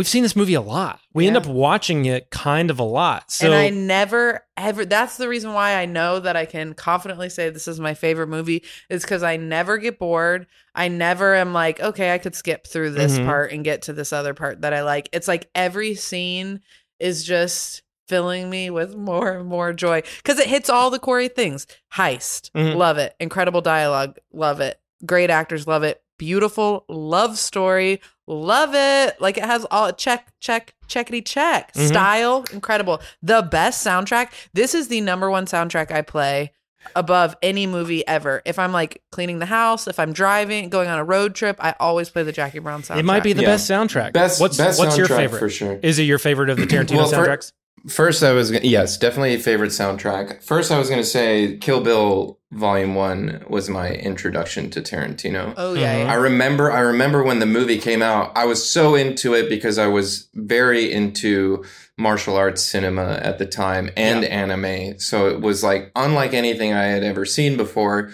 We've 0.00 0.08
seen 0.08 0.22
this 0.22 0.34
movie 0.34 0.54
a 0.54 0.62
lot. 0.62 0.98
We 1.12 1.26
end 1.26 1.36
up 1.36 1.44
watching 1.44 2.06
it 2.06 2.30
kind 2.30 2.70
of 2.70 2.78
a 2.78 2.84
lot. 2.84 3.30
So 3.30 3.44
and 3.44 3.54
I 3.54 3.68
never 3.68 4.46
ever 4.56 4.86
that's 4.86 5.18
the 5.18 5.28
reason 5.28 5.52
why 5.52 5.74
I 5.74 5.84
know 5.84 6.20
that 6.20 6.36
I 6.36 6.46
can 6.46 6.72
confidently 6.72 7.28
say 7.28 7.50
this 7.50 7.68
is 7.68 7.78
my 7.78 7.92
favorite 7.92 8.28
movie 8.28 8.64
is 8.88 9.04
cuz 9.04 9.22
I 9.22 9.36
never 9.36 9.76
get 9.76 9.98
bored. 9.98 10.46
I 10.74 10.88
never 10.88 11.34
am 11.34 11.52
like, 11.52 11.80
okay, 11.80 12.14
I 12.14 12.16
could 12.18 12.34
skip 12.34 12.66
through 12.66 12.92
this 12.92 13.18
Mhm. 13.18 13.26
part 13.26 13.52
and 13.52 13.62
get 13.62 13.82
to 13.82 13.92
this 13.92 14.10
other 14.10 14.32
part 14.32 14.62
that 14.62 14.72
I 14.72 14.84
like. 14.84 15.10
It's 15.12 15.28
like 15.28 15.50
every 15.54 15.94
scene 15.94 16.60
is 16.98 17.22
just 17.22 17.82
filling 18.08 18.48
me 18.48 18.70
with 18.70 18.96
more 18.96 19.32
and 19.32 19.46
more 19.50 19.74
joy 19.74 20.00
cuz 20.24 20.38
it 20.38 20.46
hits 20.46 20.70
all 20.70 20.88
the 20.88 20.98
Corey 20.98 21.28
things. 21.28 21.66
Heist, 21.96 22.50
Mhm. 22.52 22.74
love 22.74 22.96
it. 22.96 23.14
Incredible 23.20 23.60
dialogue, 23.60 24.16
love 24.32 24.62
it. 24.62 24.80
Great 25.04 25.28
actors, 25.28 25.66
love 25.66 25.82
it. 25.82 26.00
Beautiful 26.16 26.84
love 26.88 27.38
story, 27.38 28.00
love 28.30 28.70
it. 28.74 29.20
Like 29.20 29.36
it 29.36 29.44
has 29.44 29.66
all 29.70 29.92
check, 29.92 30.28
check, 30.40 30.74
checkity 30.88 31.24
check. 31.24 31.72
Mhm. 31.74 31.88
Style, 31.88 32.44
incredible. 32.52 33.00
The 33.22 33.42
best 33.42 33.84
soundtrack. 33.86 34.28
This 34.54 34.74
is 34.74 34.88
the 34.88 35.00
number 35.00 35.30
one 35.30 35.46
soundtrack 35.46 35.90
I 35.90 36.02
play 36.02 36.52
above 36.96 37.36
any 37.42 37.66
movie 37.66 38.06
ever. 38.06 38.40
If 38.46 38.58
I'm 38.58 38.72
like 38.72 39.02
cleaning 39.12 39.38
the 39.38 39.46
house, 39.46 39.86
if 39.86 39.98
I'm 39.98 40.12
driving, 40.12 40.70
going 40.70 40.88
on 40.88 40.98
a 40.98 41.04
road 41.04 41.34
trip, 41.34 41.56
I 41.60 41.74
always 41.78 42.08
play 42.08 42.22
the 42.22 42.32
Jackie 42.32 42.58
Brown 42.60 42.82
soundtrack. 42.82 42.98
it 43.00 43.04
might 43.04 43.22
be 43.22 43.32
the 43.34 43.42
Yeah. 43.42 43.48
best 43.48 43.68
soundtrack. 43.70 44.12
Best- 44.14 44.40
what's 44.40 44.56
best 44.56 44.78
what's 44.78 44.96
your 44.96 45.06
favorite? 45.08 45.38
for 45.40 45.50
sure. 45.50 45.78
Is 45.82 45.98
it 45.98 46.04
your 46.04 46.18
favorite 46.18 46.48
of 46.50 46.56
the 46.56 46.66
Tarantino 46.66 46.96
Well, 46.96 47.08
for- 47.08 47.16
soundtracks? 47.26 47.52
First, 47.88 48.22
I 48.22 48.32
was 48.32 48.50
gonna, 48.50 48.64
yes, 48.66 48.98
definitely 48.98 49.34
a 49.34 49.38
favorite 49.38 49.70
soundtrack. 49.70 50.42
First, 50.42 50.70
I 50.70 50.78
was 50.78 50.88
going 50.88 51.00
to 51.00 51.06
say 51.08 51.56
Kill 51.58 51.80
Bill 51.82 52.38
Volume 52.52 52.94
One 52.94 53.44
was 53.48 53.70
my 53.70 53.90
introduction 53.92 54.70
to 54.70 54.82
Tarantino. 54.82 55.54
Oh 55.56 55.72
yeah, 55.74 55.94
Mhm. 55.94 56.04
yeah. 56.04 56.12
I 56.12 56.14
remember 56.14 56.70
I 56.72 56.80
remember 56.80 57.22
when 57.22 57.38
the 57.38 57.46
movie 57.46 57.78
came 57.78 58.02
out, 58.02 58.32
I 58.36 58.44
was 58.44 58.68
so 58.68 58.94
into 58.96 59.34
it 59.34 59.48
because 59.48 59.78
I 59.78 59.86
was 59.86 60.28
very 60.34 60.90
into 60.92 61.64
martial 61.96 62.36
arts 62.36 62.60
cinema 62.62 63.20
at 63.22 63.38
the 63.38 63.46
time 63.46 63.90
and 63.96 64.24
anime. 64.24 64.98
So 64.98 65.28
it 65.28 65.40
was 65.40 65.62
like 65.62 65.92
unlike 65.94 66.34
anything 66.34 66.72
I 66.72 66.84
had 66.86 67.04
ever 67.04 67.24
seen 67.24 67.56
before. 67.56 68.10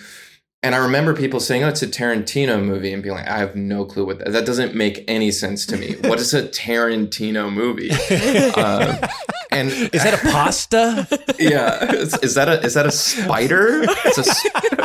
And 0.63 0.75
I 0.75 0.79
remember 0.79 1.15
people 1.15 1.39
saying, 1.39 1.63
"Oh, 1.63 1.69
it's 1.69 1.83
a 1.83 1.87
Tarantino 1.87 2.61
movie," 2.65 2.93
and 2.93 3.03
being 3.03 3.15
like, 3.15 3.29
"I 3.29 3.39
have 3.39 3.55
no 3.55 3.85
clue 3.85 4.05
what 4.07 4.19
that. 4.19 4.33
That 4.33 4.47
doesn't 4.47 4.75
make 4.75 5.05
any 5.07 5.31
sense 5.31 5.65
to 5.67 5.77
me. 5.77 5.95
what 6.03 6.19
is 6.19 6.35
a 6.35 6.43
Tarantino 6.49 7.53
movie?" 7.53 7.91
Um, 8.57 8.99
and 9.53 9.71
Is 9.71 10.03
that 10.03 10.15
a 10.15 10.19
pasta? 10.31 11.07
yeah, 11.39 11.93
is, 11.93 12.15
is 12.23 12.35
that 12.35 12.49
a 12.49 12.61
is 12.65 12.75
that 12.75 12.85
a 12.87 12.91
spider? 12.91 13.85
It's 14.05 14.19
a 14.19 14.25
spider. 14.25 14.83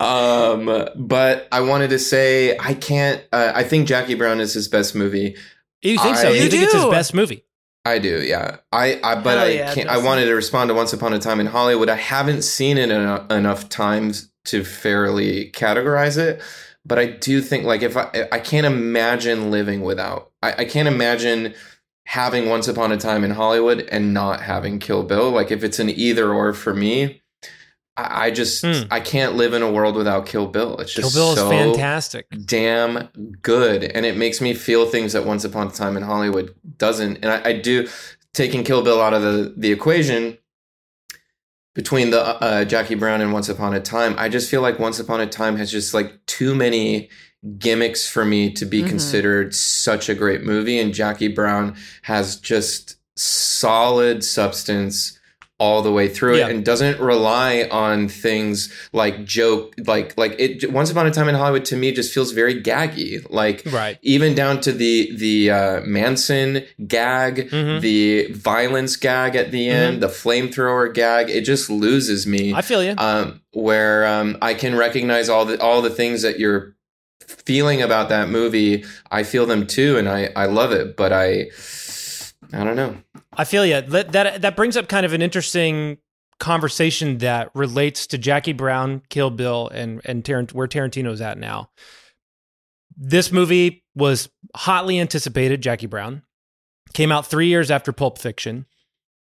um, 0.00 0.88
but 0.96 1.48
I 1.52 1.60
wanted 1.60 1.90
to 1.90 1.98
say 1.98 2.56
I 2.58 2.74
can't. 2.74 3.24
Uh, 3.32 3.52
I 3.54 3.62
think 3.64 3.86
Jackie 3.88 4.14
Brown 4.14 4.40
is 4.40 4.52
his 4.52 4.68
best 4.68 4.94
movie. 4.94 5.36
you 5.82 5.98
think 5.98 6.16
so? 6.16 6.28
I- 6.28 6.32
You 6.32 6.42
You 6.44 6.50
think 6.50 6.64
it's 6.64 6.74
his 6.74 6.84
best 6.86 7.14
movie? 7.14 7.44
I 7.84 7.98
do, 7.98 8.22
yeah. 8.22 8.58
I, 8.70 9.00
I 9.02 9.16
but 9.16 9.38
Hell 9.38 9.46
I 9.46 9.50
yeah, 9.50 9.74
can't. 9.74 9.88
I 9.88 9.98
wanted 9.98 10.26
to 10.26 10.34
respond 10.34 10.68
to 10.68 10.74
Once 10.74 10.92
Upon 10.92 11.12
a 11.12 11.18
Time 11.18 11.40
in 11.40 11.46
Hollywood. 11.46 11.88
I 11.88 11.96
haven't 11.96 12.42
seen 12.42 12.78
it 12.78 12.90
eno- 12.90 13.26
enough 13.28 13.68
times 13.68 14.30
to 14.44 14.64
fairly 14.64 15.50
categorize 15.50 16.16
it. 16.16 16.40
But 16.84 16.98
I 16.98 17.06
do 17.06 17.40
think, 17.40 17.64
like, 17.64 17.82
if 17.82 17.96
I, 17.96 18.28
I 18.32 18.40
can't 18.40 18.66
imagine 18.66 19.50
living 19.50 19.82
without. 19.82 20.32
I, 20.42 20.52
I 20.58 20.64
can't 20.64 20.88
imagine 20.88 21.54
having 22.06 22.48
Once 22.48 22.68
Upon 22.68 22.92
a 22.92 22.96
Time 22.96 23.24
in 23.24 23.32
Hollywood 23.32 23.88
and 23.90 24.12
not 24.14 24.42
having 24.42 24.78
Kill 24.78 25.02
Bill. 25.04 25.30
Like, 25.30 25.50
if 25.50 25.64
it's 25.64 25.78
an 25.78 25.90
either 25.90 26.32
or 26.32 26.52
for 26.52 26.74
me, 26.74 27.21
I, 27.96 28.26
I 28.26 28.30
just 28.30 28.62
Hmm. 28.64 28.82
I 28.90 29.00
can't 29.00 29.34
live 29.34 29.52
in 29.54 29.62
a 29.62 29.70
world 29.70 29.96
without 29.96 30.26
Kill 30.26 30.46
Bill. 30.46 30.76
It's 30.78 30.94
Kill 30.94 31.02
just 31.04 31.14
Bill 31.14 31.32
is 31.32 31.38
so 31.38 31.48
fantastic. 31.50 32.26
damn 32.46 33.08
good 33.42 33.84
and 33.84 34.06
it 34.06 34.16
makes 34.16 34.40
me 34.40 34.54
feel 34.54 34.86
things 34.86 35.12
that 35.12 35.24
once 35.26 35.44
upon 35.44 35.66
a 35.68 35.70
time 35.70 35.96
in 35.96 36.02
hollywood 36.02 36.54
doesn't 36.78 37.16
and 37.22 37.26
i, 37.26 37.50
I 37.50 37.52
do 37.58 37.88
taking 38.32 38.64
kill 38.64 38.82
bill 38.82 39.00
out 39.02 39.12
of 39.12 39.20
the, 39.22 39.52
the 39.56 39.70
equation 39.72 40.38
between 41.74 42.10
the 42.10 42.20
uh, 42.42 42.64
jackie 42.64 42.94
brown 42.94 43.20
and 43.20 43.32
once 43.32 43.48
upon 43.48 43.74
a 43.74 43.80
time 43.80 44.14
i 44.18 44.28
just 44.28 44.50
feel 44.50 44.62
like 44.62 44.78
once 44.78 44.98
upon 44.98 45.20
a 45.20 45.26
time 45.26 45.56
has 45.56 45.70
just 45.70 45.92
like 45.94 46.24
too 46.26 46.54
many 46.54 47.10
gimmicks 47.58 48.08
for 48.08 48.24
me 48.24 48.50
to 48.52 48.64
be 48.64 48.82
Mhm. 48.82 48.88
considered 48.88 49.54
such 49.54 50.08
a 50.08 50.14
great 50.14 50.42
movie 50.44 50.78
and 50.78 50.94
jackie 50.94 51.28
brown 51.28 51.76
has 52.02 52.36
just 52.36 52.96
solid 53.16 54.22
substance 54.24 55.18
all 55.64 55.80
the 55.88 55.92
way 55.98 56.06
through 56.16 56.36
Yeah. 56.38 56.48
it 56.48 56.50
and 56.54 56.64
doesn't 56.64 56.98
rely 56.98 57.68
on 57.70 58.08
things 58.08 58.54
like 58.92 59.14
joke 59.38 59.74
like 59.92 60.08
like 60.22 60.34
it 60.44 60.70
once 60.72 60.90
upon 60.90 61.06
a 61.06 61.10
time 61.18 61.28
in 61.28 61.36
hollywood 61.40 61.64
to 61.72 61.76
me 61.82 61.92
just 62.00 62.12
feels 62.12 62.30
very 62.32 62.56
gaggy 62.70 63.10
like 63.30 63.58
Right. 63.80 63.96
even 64.14 64.34
down 64.34 64.54
to 64.66 64.72
the 64.82 64.94
the 65.24 65.36
uh, 65.58 65.80
manson 65.98 66.48
gag 66.96 67.34
Mhm. 67.50 67.80
the 67.80 68.02
violence 68.32 68.94
gag 68.96 69.36
at 69.42 69.48
the 69.56 69.64
end 69.68 70.02
the 70.02 70.12
flamethrower 70.22 70.86
gag 71.02 71.30
it 71.30 71.42
just 71.52 71.70
loses 71.70 72.26
me 72.26 72.44
I 72.54 72.62
feel 72.62 72.82
you. 72.88 72.94
um, 72.98 73.40
where 73.52 73.98
um, 74.14 74.28
I 74.50 74.52
can 74.54 74.72
recognize 74.86 75.28
all 75.28 75.44
the 75.50 75.56
all 75.66 75.80
the 75.88 75.94
things 76.00 76.22
that 76.26 76.40
you're 76.40 76.74
feeling 77.46 77.80
about 77.82 78.08
that 78.08 78.28
movie. 78.28 78.84
I 79.10 79.22
feel 79.22 79.46
them 79.46 79.66
too, 79.66 79.96
and 79.98 80.08
I 80.08 80.30
I 80.36 80.46
love 80.46 80.72
it. 80.72 80.96
But 80.96 81.12
I 81.12 81.50
I 82.52 82.64
don't 82.64 82.76
know. 82.76 82.96
I 83.36 83.44
feel 83.44 83.64
you. 83.64 83.80
That, 83.80 84.12
that 84.12 84.42
that 84.42 84.56
brings 84.56 84.76
up 84.76 84.88
kind 84.88 85.06
of 85.06 85.12
an 85.12 85.22
interesting 85.22 85.98
conversation 86.38 87.18
that 87.18 87.50
relates 87.54 88.06
to 88.08 88.18
Jackie 88.18 88.52
Brown, 88.52 89.02
Kill 89.08 89.30
Bill, 89.30 89.68
and 89.68 90.00
and 90.04 90.22
Tarant- 90.24 90.52
where 90.52 90.68
Tarantino's 90.68 91.20
at 91.20 91.38
now. 91.38 91.70
This 92.96 93.32
movie 93.32 93.84
was 93.94 94.28
hotly 94.54 95.00
anticipated. 95.00 95.62
Jackie 95.62 95.86
Brown 95.86 96.22
came 96.92 97.10
out 97.10 97.26
three 97.26 97.46
years 97.46 97.70
after 97.70 97.92
Pulp 97.92 98.18
Fiction. 98.18 98.66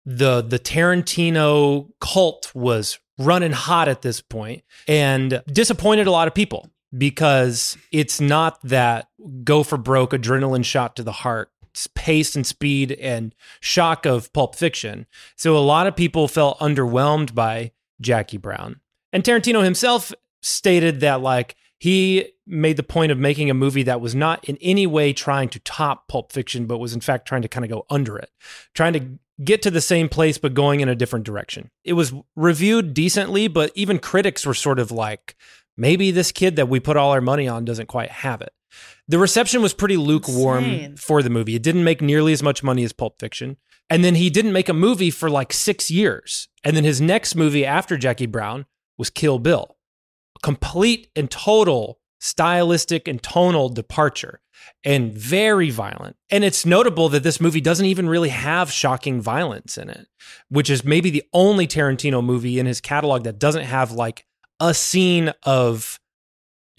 the 0.05 0.41
The 0.41 0.59
Tarantino 0.59 1.89
cult 1.99 2.53
was 2.55 2.99
running 3.19 3.51
hot 3.51 3.87
at 3.87 4.03
this 4.03 4.21
point 4.21 4.63
and 4.87 5.41
disappointed 5.47 6.07
a 6.07 6.11
lot 6.11 6.27
of 6.27 6.33
people 6.33 6.69
because 6.97 7.77
it's 7.91 8.21
not 8.21 8.59
that 8.63 9.07
go 9.43 9.63
for 9.63 9.77
broke 9.77 10.11
adrenaline 10.11 10.63
shot 10.63 10.95
to 10.95 11.03
the 11.03 11.11
heart 11.11 11.49
pace 11.85 12.35
and 12.35 12.47
speed 12.47 12.93
and 12.93 13.35
shock 13.59 14.05
of 14.07 14.33
Pulp 14.33 14.55
Fiction. 14.55 15.05
So 15.35 15.55
a 15.55 15.59
lot 15.59 15.85
of 15.85 15.95
people 15.95 16.27
felt 16.27 16.59
underwhelmed 16.59 17.35
by 17.35 17.73
Jackie 18.01 18.37
Brown. 18.37 18.79
And 19.13 19.23
Tarantino 19.23 19.63
himself 19.63 20.13
stated 20.41 21.01
that 21.01 21.21
like 21.21 21.55
he 21.79 22.31
made 22.47 22.77
the 22.77 22.83
point 22.83 23.11
of 23.11 23.19
making 23.19 23.49
a 23.49 23.53
movie 23.53 23.83
that 23.83 24.01
was 24.01 24.15
not 24.15 24.43
in 24.45 24.57
any 24.61 24.87
way 24.87 25.13
trying 25.13 25.49
to 25.49 25.59
top 25.59 26.07
Pulp 26.07 26.31
Fiction 26.31 26.65
but 26.65 26.79
was 26.79 26.93
in 26.93 27.01
fact 27.01 27.27
trying 27.27 27.41
to 27.43 27.47
kind 27.47 27.65
of 27.65 27.69
go 27.69 27.85
under 27.89 28.17
it. 28.17 28.31
Trying 28.73 28.93
to 28.93 29.19
get 29.43 29.61
to 29.61 29.71
the 29.71 29.81
same 29.81 30.09
place 30.09 30.37
but 30.37 30.53
going 30.53 30.79
in 30.79 30.89
a 30.89 30.95
different 30.95 31.25
direction. 31.25 31.69
It 31.83 31.93
was 31.93 32.13
reviewed 32.35 32.93
decently 32.93 33.47
but 33.47 33.71
even 33.75 33.99
critics 33.99 34.45
were 34.45 34.53
sort 34.53 34.79
of 34.79 34.91
like 34.91 35.35
maybe 35.77 36.11
this 36.11 36.31
kid 36.31 36.55
that 36.57 36.67
we 36.67 36.79
put 36.79 36.97
all 36.97 37.11
our 37.11 37.21
money 37.21 37.47
on 37.47 37.65
doesn't 37.65 37.87
quite 37.87 38.09
have 38.09 38.41
it. 38.41 38.53
The 39.07 39.19
reception 39.19 39.61
was 39.61 39.73
pretty 39.73 39.97
lukewarm 39.97 40.65
Insane. 40.65 40.95
for 40.97 41.23
the 41.23 41.29
movie. 41.29 41.55
It 41.55 41.63
didn't 41.63 41.83
make 41.83 42.01
nearly 42.01 42.33
as 42.33 42.43
much 42.43 42.63
money 42.63 42.83
as 42.83 42.91
Pulp 42.91 43.19
Fiction. 43.19 43.57
And 43.89 44.03
then 44.03 44.15
he 44.15 44.29
didn't 44.29 44.51
make 44.51 44.67
a 44.67 44.73
movie 44.73 45.11
for 45.11 45.29
like 45.29 45.53
six 45.53 45.89
years. 45.89 46.49
And 46.63 46.75
then 46.75 46.83
his 46.83 46.99
next 46.99 47.35
movie 47.35 47.65
after 47.65 47.97
Jackie 47.97 48.25
Brown 48.25 48.65
was 48.97 49.09
Kill 49.09 49.39
Bill. 49.39 49.77
A 50.35 50.39
complete 50.39 51.09
and 51.15 51.31
total 51.31 51.99
stylistic 52.19 53.07
and 53.07 53.21
tonal 53.21 53.69
departure 53.69 54.41
and 54.83 55.13
very 55.13 55.69
violent. 55.69 56.15
And 56.29 56.43
it's 56.43 56.65
notable 56.65 57.09
that 57.09 57.23
this 57.23 57.39
movie 57.39 57.61
doesn't 57.61 57.85
even 57.85 58.09
really 58.09 58.29
have 58.29 58.71
shocking 58.71 59.21
violence 59.21 59.77
in 59.77 59.89
it, 59.89 60.07
which 60.49 60.69
is 60.69 60.83
maybe 60.83 61.09
the 61.09 61.23
only 61.31 61.67
Tarantino 61.67 62.23
movie 62.23 62.59
in 62.59 62.65
his 62.65 62.81
catalog 62.81 63.23
that 63.23 63.39
doesn't 63.39 63.63
have 63.63 63.91
like 63.91 64.25
a 64.59 64.73
scene 64.73 65.33
of 65.43 65.99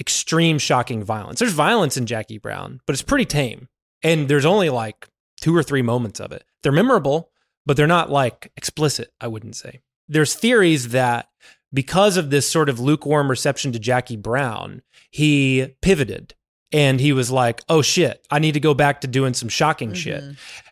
extreme 0.01 0.59
shocking 0.59 1.03
violence. 1.03 1.41
There's 1.41 1.53
violence 1.53 1.97
in 1.97 2.07
Jackie 2.07 2.39
Brown, 2.39 2.81
but 2.87 2.95
it's 2.95 3.03
pretty 3.03 3.24
tame. 3.24 3.68
And 4.03 4.29
there's 4.29 4.45
only 4.45 4.70
like 4.70 5.09
two 5.41 5.57
or 5.57 5.62
three 5.62 5.83
moments 5.83 6.20
of 6.20 6.33
it. 6.33 6.45
They're 6.62 6.72
memorable, 6.72 7.31
but 7.66 7.76
they're 7.76 7.87
not 7.87 8.11
like 8.11 8.53
explicit, 8.57 9.12
I 9.20 9.29
wouldn't 9.29 9.57
say. 9.57 9.81
There's 10.09 10.35
theories 10.35 10.89
that 10.89 11.29
because 11.72 12.16
of 12.16 12.31
this 12.31 12.51
sort 12.51 12.68
of 12.68 12.81
lukewarm 12.81 13.29
reception 13.29 13.72
to 13.72 13.79
Jackie 13.79 14.16
Brown, 14.16 14.83
he 15.11 15.74
pivoted 15.83 16.35
and 16.72 17.01
he 17.01 17.12
was 17.12 17.31
like, 17.31 17.61
oh 17.68 17.83
shit, 17.83 18.26
I 18.31 18.39
need 18.39 18.53
to 18.53 18.61
go 18.61 18.74
back 18.74 19.01
to 19.01 19.07
doing 19.07 19.35
some 19.35 19.49
shocking 19.49 19.91
mm-hmm. 19.91 19.97
shit. 19.97 20.24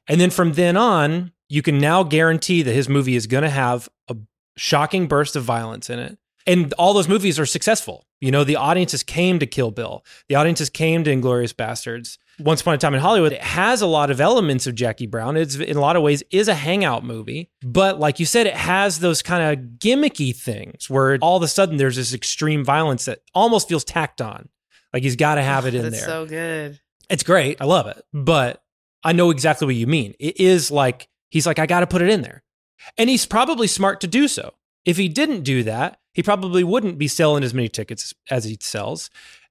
And 0.08 0.20
then 0.20 0.30
from 0.30 0.52
then 0.54 0.76
on, 0.76 1.32
you 1.48 1.62
can 1.62 1.78
now 1.78 2.02
guarantee 2.02 2.62
that 2.62 2.72
his 2.72 2.88
movie 2.88 3.16
is 3.16 3.26
going 3.26 3.44
to 3.44 3.50
have 3.50 3.88
a 4.08 4.16
shocking 4.56 5.06
burst 5.06 5.36
of 5.36 5.44
violence 5.44 5.90
in 5.90 5.98
it. 5.98 6.18
And 6.46 6.72
all 6.74 6.94
those 6.94 7.08
movies 7.08 7.38
are 7.40 7.46
successful. 7.46 8.06
You 8.20 8.30
know, 8.30 8.44
the 8.44 8.56
audiences 8.56 9.02
came 9.02 9.38
to 9.40 9.46
Kill 9.46 9.70
Bill. 9.70 10.04
The 10.28 10.36
audiences 10.36 10.70
came 10.70 11.02
to 11.04 11.14
Inglourious 11.14 11.52
Basterds. 11.52 12.18
Once 12.38 12.60
Upon 12.60 12.74
a 12.74 12.78
Time 12.78 12.94
in 12.94 13.00
Hollywood, 13.00 13.32
it 13.32 13.42
has 13.42 13.80
a 13.82 13.86
lot 13.86 14.10
of 14.10 14.20
elements 14.20 14.66
of 14.66 14.74
Jackie 14.74 15.06
Brown. 15.06 15.36
It's 15.36 15.56
in 15.56 15.76
a 15.76 15.80
lot 15.80 15.96
of 15.96 16.02
ways 16.02 16.22
is 16.30 16.48
a 16.48 16.54
hangout 16.54 17.02
movie, 17.04 17.50
but 17.62 17.98
like 17.98 18.20
you 18.20 18.26
said, 18.26 18.46
it 18.46 18.54
has 18.54 19.00
those 19.00 19.22
kind 19.22 19.58
of 19.58 19.64
gimmicky 19.78 20.36
things 20.36 20.88
where 20.90 21.18
all 21.22 21.36
of 21.38 21.42
a 21.42 21.48
sudden 21.48 21.78
there's 21.78 21.96
this 21.96 22.12
extreme 22.12 22.62
violence 22.64 23.06
that 23.06 23.20
almost 23.34 23.68
feels 23.68 23.84
tacked 23.84 24.20
on. 24.20 24.48
Like 24.92 25.02
he's 25.02 25.16
got 25.16 25.36
to 25.36 25.42
have 25.42 25.66
it 25.66 25.74
in 25.74 25.82
That's 25.82 25.98
there. 25.98 26.06
so 26.06 26.26
good. 26.26 26.78
It's 27.08 27.22
great. 27.22 27.60
I 27.60 27.64
love 27.64 27.86
it. 27.86 28.02
But 28.12 28.62
I 29.02 29.12
know 29.12 29.30
exactly 29.30 29.66
what 29.66 29.76
you 29.76 29.86
mean. 29.86 30.14
It 30.20 30.38
is 30.38 30.70
like, 30.70 31.08
he's 31.30 31.46
like, 31.46 31.58
I 31.58 31.66
got 31.66 31.80
to 31.80 31.86
put 31.86 32.02
it 32.02 32.10
in 32.10 32.20
there. 32.22 32.42
And 32.98 33.08
he's 33.08 33.24
probably 33.26 33.66
smart 33.66 34.00
to 34.02 34.06
do 34.06 34.28
so. 34.28 34.54
If 34.84 34.96
he 34.96 35.08
didn't 35.08 35.42
do 35.42 35.62
that, 35.64 35.98
he 36.16 36.22
probably 36.22 36.64
wouldn't 36.64 36.96
be 36.96 37.08
selling 37.08 37.44
as 37.44 37.52
many 37.52 37.68
tickets 37.68 38.14
as 38.30 38.44
he 38.44 38.56
sells. 38.58 39.10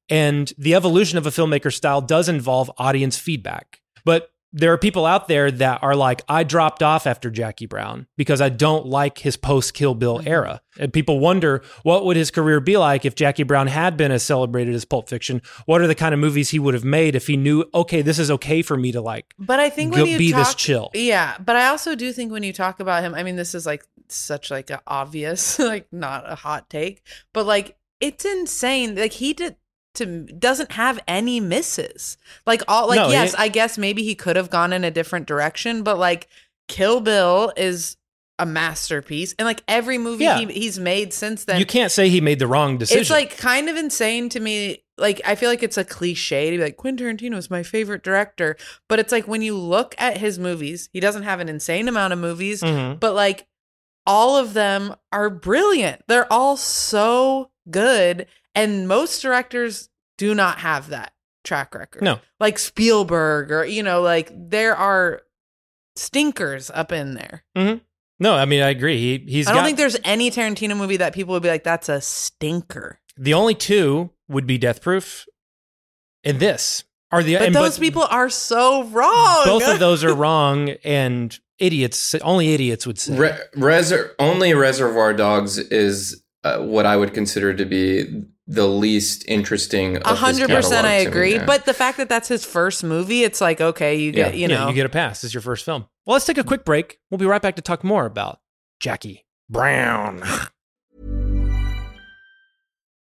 And 0.09 0.51
the 0.57 0.73
evolution 0.73 1.19
of 1.19 1.27
a 1.27 1.29
filmmaker 1.29 1.71
style 1.71 2.01
does 2.01 2.27
involve 2.27 2.71
audience 2.79 3.19
feedback. 3.19 3.81
But 4.03 4.31
there 4.55 4.71
are 4.71 4.77
people 4.77 5.05
out 5.05 5.27
there 5.27 5.51
that 5.51 5.83
are 5.83 5.97
like, 5.97 6.21
I 6.29 6.45
dropped 6.45 6.81
off 6.81 7.05
after 7.05 7.29
Jackie 7.29 7.65
Brown 7.65 8.07
because 8.15 8.39
I 8.39 8.47
don't 8.47 8.85
like 8.85 9.17
his 9.17 9.35
post 9.35 9.73
Kill 9.73 9.93
Bill 9.93 10.19
mm-hmm. 10.19 10.29
era. 10.29 10.61
And 10.79 10.93
people 10.93 11.19
wonder 11.19 11.61
what 11.83 12.05
would 12.05 12.15
his 12.15 12.31
career 12.31 12.61
be 12.61 12.77
like 12.77 13.03
if 13.03 13.15
Jackie 13.15 13.43
Brown 13.43 13.67
had 13.67 13.97
been 13.97 14.13
as 14.13 14.23
celebrated 14.23 14.73
as 14.73 14.85
Pulp 14.85 15.09
Fiction? 15.09 15.41
What 15.65 15.81
are 15.81 15.87
the 15.87 15.95
kind 15.95 16.13
of 16.13 16.21
movies 16.21 16.51
he 16.51 16.59
would 16.59 16.73
have 16.73 16.85
made 16.85 17.15
if 17.15 17.27
he 17.27 17.35
knew, 17.35 17.65
okay, 17.73 18.01
this 18.01 18.17
is 18.17 18.31
okay 18.31 18.61
for 18.61 18.77
me 18.77 18.93
to 18.93 19.01
like? 19.01 19.33
But 19.37 19.59
I 19.59 19.69
think 19.69 19.93
Go 19.93 20.03
when 20.03 20.11
you 20.11 20.17
be 20.17 20.31
talk, 20.31 20.45
this 20.45 20.55
chill. 20.55 20.89
yeah. 20.93 21.35
But 21.37 21.57
I 21.57 21.67
also 21.67 21.93
do 21.93 22.13
think 22.13 22.31
when 22.31 22.43
you 22.43 22.53
talk 22.53 22.79
about 22.79 23.03
him, 23.03 23.13
I 23.13 23.23
mean, 23.23 23.35
this 23.35 23.55
is 23.55 23.65
like 23.65 23.85
such 24.07 24.51
like 24.51 24.69
an 24.69 24.79
obvious, 24.87 25.59
like 25.59 25.91
not 25.91 26.31
a 26.31 26.35
hot 26.35 26.69
take, 26.69 27.03
but 27.33 27.45
like 27.45 27.77
it's 27.99 28.23
insane. 28.23 28.95
Like 28.95 29.13
he 29.13 29.33
did 29.33 29.57
to 29.95 30.05
doesn't 30.25 30.71
have 30.73 30.99
any 31.07 31.39
misses. 31.39 32.17
Like 32.45 32.61
all 32.67 32.87
like 32.87 32.97
No, 32.97 33.09
yes, 33.09 33.33
it- 33.33 33.39
I 33.39 33.47
guess 33.49 33.77
maybe 33.77 34.03
he 34.03 34.15
could 34.15 34.35
have 34.35 34.49
gone 34.49 34.73
in 34.73 34.83
a 34.83 34.91
different 34.91 35.27
direction, 35.27 35.83
but 35.83 35.97
like 35.97 36.27
Kill 36.67 36.99
Bill 37.01 37.53
is 37.57 37.97
a 38.37 38.45
masterpiece, 38.45 39.33
and 39.39 39.45
like 39.45 39.63
every 39.67 39.97
movie 39.97 40.25
Yeah. 40.25 40.39
he, 40.39 40.45
he's 40.47 40.77
made 40.77 41.13
since 41.13 41.45
then, 41.45 41.57
you 41.59 41.65
can't 41.65 41.91
say 41.91 42.09
he 42.09 42.19
made 42.19 42.39
the 42.39 42.47
wrong 42.47 42.77
decision. 42.77 42.99
it's 43.01 43.09
like 43.09 43.37
kind 43.37 43.69
of 43.69 43.77
insane 43.77 44.27
to 44.29 44.39
me. 44.39 44.83
Like 44.97 45.21
I 45.25 45.35
feel 45.35 45.49
like 45.49 45.63
it's 45.63 45.77
a 45.77 45.83
cliche 45.85 46.51
to 46.51 46.57
be 46.57 46.63
like 46.63 46.75
Quentin 46.77 47.17
Tarantino 47.17 47.37
is 47.37 47.49
my 47.49 47.63
favorite 47.63 48.03
director, 48.03 48.57
but 48.89 48.99
it's 48.99 49.11
like 49.11 49.27
when 49.27 49.41
you 49.41 49.57
look 49.57 49.95
at 49.97 50.17
his 50.17 50.37
movies, 50.39 50.89
he 50.91 50.99
doesn't 50.99 51.23
have 51.23 51.39
an 51.39 51.47
insane 51.49 51.87
amount 51.87 52.11
of 52.13 52.19
movies, 52.19 52.61
Mhm. 52.61 52.99
but 52.99 53.13
like 53.13 53.45
all 54.07 54.37
of 54.37 54.53
them 54.53 54.95
are 55.11 55.29
brilliant. 55.29 56.01
They're 56.07 56.31
all 56.31 56.57
so 56.57 57.51
good, 57.71 58.27
and 58.55 58.87
most 58.87 59.21
directors 59.21 59.89
do 60.17 60.33
not 60.33 60.59
have 60.59 60.89
that 60.89 61.13
track 61.43 61.75
record. 61.75 62.01
No. 62.01 62.19
like 62.39 62.57
Spielberg 62.57 63.51
or 63.51 63.65
you 63.65 63.83
know, 63.83 64.01
like 64.01 64.31
there 64.33 64.75
are 64.75 65.21
stinkers 65.95 66.69
up 66.73 66.91
in 66.91 67.13
there. 67.15 67.43
no, 68.19 68.35
I 68.35 68.45
mean, 68.45 68.61
I 68.61 68.69
agree. 68.69 68.97
He, 68.97 69.31
he's 69.31 69.47
I 69.47 69.51
don't 69.51 69.59
got- 69.59 69.65
think 69.65 69.77
there's 69.77 69.97
any 70.03 70.31
Tarantino 70.31 70.75
movie 70.75 70.97
that 70.97 71.13
people 71.13 71.33
would 71.33 71.43
be 71.43 71.49
like, 71.49 71.63
"That's 71.63 71.89
a 71.89 72.01
stinker." 72.01 72.99
the 73.17 73.33
only 73.33 73.55
two 73.55 74.09
would 74.27 74.45
be 74.45 74.57
Death 74.57 74.81
Proof 74.81 75.25
and 76.25 76.39
this. 76.39 76.83
Are 77.11 77.23
the 77.23 77.35
But 77.35 77.43
and 77.45 77.55
those 77.55 77.79
people 77.79 78.03
are 78.03 78.29
so 78.29 78.83
wrong. 78.85 79.45
both 79.45 79.65
of 79.67 79.79
those 79.79 80.03
are 80.03 80.13
wrong 80.13 80.71
and 80.83 81.37
idiots 81.59 82.13
only 82.15 82.53
idiots 82.53 82.85
would 82.85 82.99
say 82.99 83.17
Re- 83.17 83.39
Reser- 83.55 84.11
only 84.19 84.53
Reservoir 84.53 85.13
Dogs 85.13 85.57
is 85.57 86.21
uh, 86.43 86.57
what 86.57 86.85
I 86.85 86.97
would 86.97 87.13
consider 87.13 87.53
to 87.53 87.63
be 87.63 88.23
the 88.47 88.67
least 88.67 89.25
interesting. 89.27 89.97
A 90.05 90.13
hundred 90.15 90.49
percent, 90.49 90.85
I 90.85 90.93
agree. 90.95 91.39
but 91.39 91.65
the 91.65 91.73
fact 91.73 91.97
that 91.97 92.09
that's 92.09 92.27
his 92.27 92.45
first 92.45 92.83
movie, 92.83 93.23
it's 93.23 93.41
like 93.41 93.59
okay, 93.61 93.95
you 93.95 94.11
get, 94.11 94.33
Yeah. 94.33 94.47
you 94.47 94.47
Yeah, 94.53 94.59
know, 94.63 94.69
you 94.69 94.75
get 94.75 94.85
a 94.85 94.89
pass 94.89 95.23
it's 95.23 95.33
your 95.33 95.41
first 95.41 95.65
film 95.65 95.85
well 96.05 96.13
let's 96.13 96.25
take 96.25 96.37
a 96.37 96.43
quick 96.43 96.63
break 96.65 96.99
we'll 97.09 97.17
be 97.17 97.25
right 97.25 97.41
back 97.41 97.55
to 97.55 97.61
talk 97.61 97.83
more 97.83 98.05
about 98.05 98.39
jackie 98.79 99.25
brown 99.49 100.21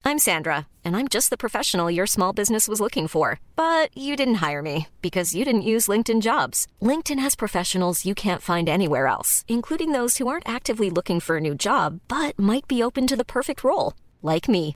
I'm 0.06 0.20
Sandra, 0.20 0.68
and 0.84 0.98
I'm 0.98 1.08
just 1.08 1.30
the 1.30 1.38
professional 1.38 1.90
your 1.90 2.06
small 2.08 2.34
business 2.34 2.68
was 2.68 2.82
looking 2.82 3.08
for. 3.08 3.40
But 3.56 3.98
you 3.98 4.16
didn't 4.18 4.36
hire 4.46 4.62
me 4.62 4.88
because 5.02 5.34
you 5.34 5.46
didn't 5.46 5.62
use 5.62 5.88
LinkedIn 5.88 6.22
jobs. 6.22 6.68
LinkedIn 6.82 7.20
has 7.20 7.36
professionals 7.36 8.06
you 8.06 8.14
can't 8.14 8.42
find 8.42 8.68
anywhere 8.68 9.08
else, 9.08 9.46
including 9.48 9.94
those 9.94 10.18
who 10.18 10.28
aren't 10.28 10.48
actively 10.48 10.90
looking 10.90 11.20
for 11.22 11.38
a 11.38 11.42
new 11.42 11.56
job 11.56 12.02
but 12.10 12.38
might 12.38 12.68
be 12.68 12.84
open 12.84 13.08
to 13.08 13.16
the 13.16 13.26
perfect 13.26 13.64
role, 13.64 13.94
like 14.22 14.50
me. 14.50 14.76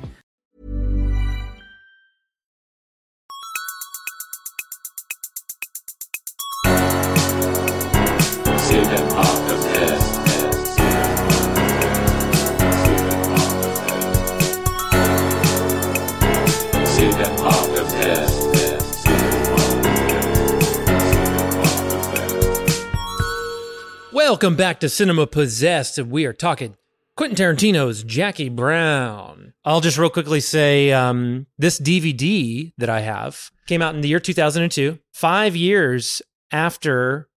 welcome 24.41 24.57
back 24.57 24.79
to 24.79 24.89
cinema 24.89 25.27
possessed 25.27 25.99
and 25.99 26.09
we 26.09 26.25
are 26.25 26.33
talking 26.33 26.75
quentin 27.15 27.37
tarantino's 27.37 28.01
jackie 28.01 28.49
brown 28.49 29.53
i'll 29.65 29.81
just 29.81 29.99
real 29.99 30.09
quickly 30.09 30.39
say 30.39 30.91
um, 30.91 31.45
this 31.59 31.79
dvd 31.79 32.73
that 32.79 32.89
i 32.89 33.01
have 33.01 33.51
came 33.67 33.83
out 33.83 33.93
in 33.93 34.01
the 34.01 34.07
year 34.07 34.19
2002 34.19 34.97
five 35.13 35.55
years 35.55 36.23
after 36.51 37.29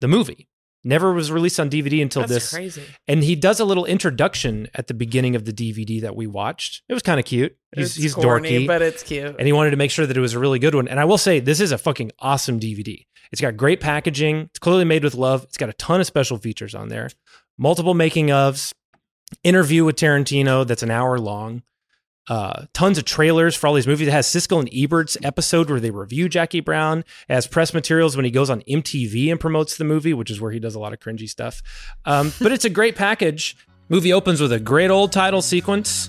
the 0.00 0.06
movie 0.06 0.48
never 0.84 1.12
was 1.12 1.32
released 1.32 1.58
on 1.58 1.68
dvd 1.68 2.00
until 2.00 2.22
That's 2.22 2.32
this 2.34 2.52
crazy. 2.52 2.84
and 3.08 3.24
he 3.24 3.34
does 3.34 3.58
a 3.58 3.64
little 3.64 3.84
introduction 3.84 4.68
at 4.76 4.86
the 4.86 4.94
beginning 4.94 5.34
of 5.34 5.46
the 5.46 5.52
dvd 5.52 6.02
that 6.02 6.14
we 6.14 6.28
watched 6.28 6.82
it 6.88 6.94
was 6.94 7.02
kind 7.02 7.18
of 7.18 7.26
cute 7.26 7.56
he's, 7.74 7.94
he's 7.96 8.14
corny, 8.14 8.50
dorky 8.60 8.66
but 8.66 8.82
it's 8.82 9.02
cute. 9.02 9.34
and 9.38 9.46
he 9.46 9.52
wanted 9.52 9.70
to 9.70 9.76
make 9.76 9.90
sure 9.90 10.06
that 10.06 10.16
it 10.16 10.20
was 10.20 10.34
a 10.34 10.38
really 10.38 10.58
good 10.58 10.74
one. 10.74 10.88
And 10.88 11.00
I 11.00 11.04
will 11.04 11.18
say, 11.18 11.40
this 11.40 11.60
is 11.60 11.72
a 11.72 11.78
fucking 11.78 12.12
awesome 12.20 12.60
DVD. 12.60 13.06
It's 13.34 13.40
got 13.40 13.56
great 13.56 13.80
packaging. 13.80 14.42
It's 14.42 14.60
clearly 14.60 14.84
made 14.84 15.02
with 15.02 15.16
love. 15.16 15.42
It's 15.42 15.56
got 15.56 15.68
a 15.68 15.72
ton 15.72 15.98
of 15.98 16.06
special 16.06 16.38
features 16.38 16.72
on 16.72 16.88
there, 16.88 17.10
multiple 17.58 17.92
making 17.92 18.28
ofs, 18.28 18.72
interview 19.42 19.84
with 19.84 19.96
Tarantino 19.96 20.64
that's 20.64 20.84
an 20.84 20.92
hour 20.92 21.18
long, 21.18 21.64
uh, 22.28 22.66
tons 22.74 22.96
of 22.96 23.04
trailers 23.04 23.56
for 23.56 23.66
all 23.66 23.74
these 23.74 23.88
movies. 23.88 24.06
It 24.06 24.12
has 24.12 24.28
Siskel 24.28 24.60
and 24.60 24.68
Ebert's 24.72 25.16
episode 25.24 25.68
where 25.68 25.80
they 25.80 25.90
review 25.90 26.28
Jackie 26.28 26.60
Brown. 26.60 27.00
It 27.28 27.34
has 27.34 27.48
press 27.48 27.74
materials 27.74 28.14
when 28.14 28.24
he 28.24 28.30
goes 28.30 28.50
on 28.50 28.60
MTV 28.68 29.32
and 29.32 29.40
promotes 29.40 29.78
the 29.78 29.84
movie, 29.84 30.14
which 30.14 30.30
is 30.30 30.40
where 30.40 30.52
he 30.52 30.60
does 30.60 30.76
a 30.76 30.78
lot 30.78 30.92
of 30.92 31.00
cringy 31.00 31.28
stuff. 31.28 31.60
Um, 32.04 32.32
but 32.40 32.52
it's 32.52 32.64
a 32.64 32.70
great 32.70 32.94
package. 32.94 33.56
Movie 33.88 34.12
opens 34.12 34.40
with 34.40 34.52
a 34.52 34.60
great 34.60 34.90
old 34.92 35.10
title 35.10 35.42
sequence. 35.42 36.08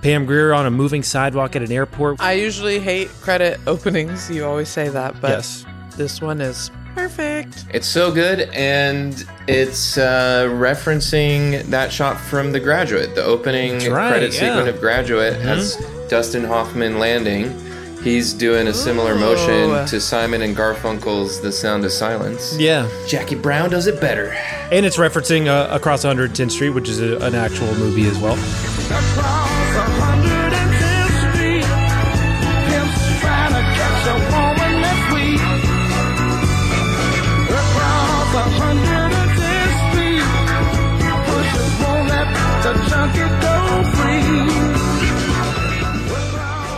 Pam 0.00 0.24
Grier 0.24 0.54
on 0.54 0.64
a 0.64 0.70
moving 0.70 1.02
sidewalk 1.02 1.54
at 1.54 1.60
an 1.60 1.70
airport. 1.70 2.18
I 2.22 2.32
usually 2.32 2.80
hate 2.80 3.08
credit 3.20 3.60
openings. 3.66 4.30
You 4.30 4.46
always 4.46 4.70
say 4.70 4.88
that, 4.88 5.20
but 5.20 5.28
Yes. 5.32 5.66
This 5.92 6.20
one 6.20 6.40
is 6.40 6.70
perfect. 6.94 7.64
It's 7.72 7.86
so 7.86 8.12
good, 8.12 8.40
and 8.52 9.26
it's 9.48 9.98
uh, 9.98 10.48
referencing 10.52 11.62
that 11.70 11.92
shot 11.92 12.18
from 12.20 12.52
The 12.52 12.60
Graduate. 12.60 13.14
The 13.14 13.24
opening 13.24 13.72
That's 13.72 13.88
right, 13.88 14.08
credit 14.10 14.32
yeah. 14.34 14.40
sequence 14.40 14.68
of 14.68 14.80
Graduate 14.80 15.40
has 15.40 15.76
Dustin 16.08 16.44
Hoffman 16.44 16.98
landing. 16.98 17.58
He's 18.02 18.32
doing 18.34 18.66
a 18.66 18.74
similar 18.74 19.14
motion 19.14 19.86
to 19.86 20.00
Simon 20.00 20.42
and 20.42 20.56
Garfunkel's 20.56 21.40
"The 21.40 21.52
Sound 21.52 21.84
of 21.84 21.92
Silence." 21.92 22.56
Yeah. 22.58 22.88
Jackie 23.06 23.36
Brown 23.36 23.70
does 23.70 23.86
it 23.86 24.00
better. 24.00 24.32
And 24.72 24.84
it's 24.84 24.96
referencing 24.96 25.46
uh, 25.46 25.68
Across 25.72 26.04
110th 26.04 26.50
Street, 26.50 26.70
which 26.70 26.88
is 26.88 27.00
a, 27.00 27.18
an 27.18 27.36
actual 27.36 27.72
movie 27.76 28.06
as 28.08 28.18
well. 28.18 28.36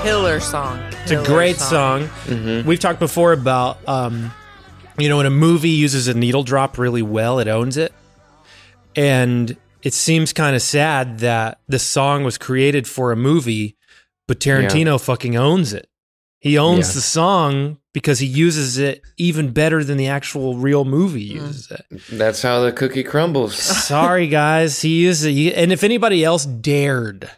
Killer 0.05 0.39
song. 0.39 0.79
It's 1.03 1.13
a 1.13 1.23
great 1.25 1.57
song. 1.57 2.11
We've 2.67 2.79
talked 2.79 2.99
before 3.01 3.33
about, 3.33 3.79
um, 3.89 4.33
you 4.99 5.09
know, 5.09 5.17
when 5.17 5.25
a 5.27 5.31
movie 5.31 5.71
uses 5.71 6.09
a 6.09 6.15
needle 6.15 6.43
drop 6.43 6.77
really 6.77 7.01
well, 7.03 7.39
it 7.39 7.49
owns 7.49 7.79
it. 7.79 7.93
And 8.95 9.57
it 9.83 9.95
seems 9.95 10.35
kind 10.35 10.55
of 10.55 10.61
sad 10.63 11.21
that 11.21 11.59
the 11.69 11.79
song 11.79 12.23
was 12.23 12.37
created 12.37 12.87
for 12.87 13.13
a 13.13 13.17
movie, 13.17 13.77
but 14.29 14.41
Tarantino 14.41 15.01
fucking 15.03 15.37
owns 15.37 15.73
it. 15.73 15.89
He 16.39 16.59
owns 16.59 16.89
Yeah. 16.89 16.95
the 16.95 17.01
song 17.01 17.79
because 17.95 18.19
he 18.19 18.27
uses 18.27 18.77
it 18.77 19.01
even 19.17 19.53
better 19.53 19.83
than 19.83 19.97
the 19.97 20.09
actual 20.09 20.57
real 20.59 20.85
movie 20.85 21.31
Mm. 21.31 21.35
uses 21.47 21.71
it. 21.71 21.87
That's 22.13 22.43
how 22.43 22.61
the 22.61 22.73
cookie 22.73 23.05
crumbles. 23.05 23.55
Sorry, 23.57 24.29
guys. 24.29 24.83
He 24.83 25.01
uses 25.01 25.25
it. 25.25 25.55
And 25.55 25.73
if 25.73 25.83
anybody 25.83 26.23
else 26.25 26.45
dared, 26.45 27.31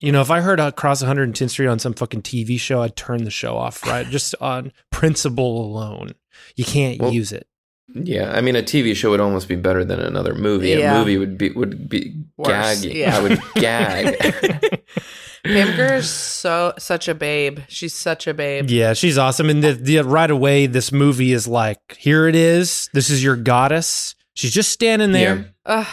you 0.00 0.12
know, 0.12 0.20
if 0.20 0.30
I 0.30 0.40
heard 0.40 0.60
Across 0.60 1.02
110th 1.02 1.50
Street 1.50 1.66
on 1.68 1.78
some 1.78 1.92
fucking 1.94 2.22
TV 2.22 2.58
show, 2.58 2.82
I'd 2.82 2.96
turn 2.96 3.24
the 3.24 3.30
show 3.30 3.56
off, 3.56 3.86
right? 3.86 4.06
Just 4.10 4.34
on 4.40 4.72
principle 4.90 5.64
alone. 5.64 6.14
You 6.56 6.64
can't 6.64 7.00
Well, 7.00 7.12
use 7.12 7.32
it. 7.32 7.46
Yeah, 7.92 8.30
I 8.32 8.40
mean, 8.40 8.54
a 8.54 8.62
TV 8.62 8.94
show 8.94 9.10
would 9.10 9.20
almost 9.20 9.48
be 9.48 9.56
better 9.56 9.84
than 9.84 9.98
another 9.98 10.32
movie. 10.34 10.68
Yeah. 10.68 10.94
A 10.94 10.98
movie 11.00 11.18
would 11.18 11.36
be 11.36 11.50
would 11.50 11.88
be 11.88 12.14
Worse, 12.36 12.48
gaggy. 12.84 12.94
yeah. 12.94 13.16
I 13.16 13.20
would 13.22 13.40
gag. 13.56 14.82
Pam 15.44 15.68
is 15.80 16.08
so 16.08 16.72
such 16.78 17.08
a 17.08 17.14
babe. 17.14 17.60
She's 17.68 17.94
such 17.94 18.26
a 18.28 18.34
babe. 18.34 18.70
Yeah, 18.70 18.92
she's 18.92 19.18
awesome. 19.18 19.50
And 19.50 19.64
the, 19.64 19.72
the 19.72 20.00
right 20.02 20.30
away, 20.30 20.66
this 20.66 20.92
movie 20.92 21.32
is 21.32 21.48
like, 21.48 21.96
here 21.98 22.28
it 22.28 22.36
is. 22.36 22.88
This 22.92 23.10
is 23.10 23.24
your 23.24 23.36
goddess. 23.36 24.14
She's 24.34 24.52
just 24.52 24.70
standing 24.70 25.10
there. 25.12 25.52
Yeah. 25.66 25.86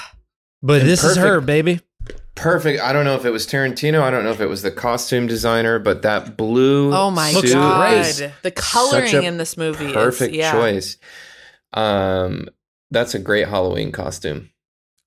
But 0.62 0.82
And 0.82 0.90
this 0.90 1.04
is 1.04 1.18
her, 1.18 1.40
baby. 1.42 1.80
Perfect. 2.38 2.82
I 2.82 2.94
don't 2.94 3.04
know 3.04 3.16
if 3.16 3.26
it 3.26 3.32
was 3.32 3.46
Tarantino. 3.46 4.02
I 4.02 4.10
don't 4.12 4.24
know 4.24 4.32
if 4.32 4.40
it 4.40 4.46
was 4.48 4.62
the 4.62 4.72
costume 4.72 5.28
designer, 5.28 5.80
but 5.80 6.04
that 6.04 6.38
blue. 6.38 6.94
Oh 6.94 7.12
my 7.12 7.32
suit 7.34 7.52
god, 7.54 7.94
is 7.96 8.24
the 8.44 8.52
coloring 8.52 9.08
such 9.08 9.24
a 9.24 9.28
in 9.28 9.38
this 9.38 9.58
movie 9.58 9.92
Perfect 9.92 10.32
is 10.32 10.38
yeah. 10.38 10.52
choice. 10.52 10.98
Um, 11.74 12.48
that's 12.92 13.14
a 13.16 13.20
great 13.20 13.48
Halloween 13.48 13.92
costume. 13.92 14.52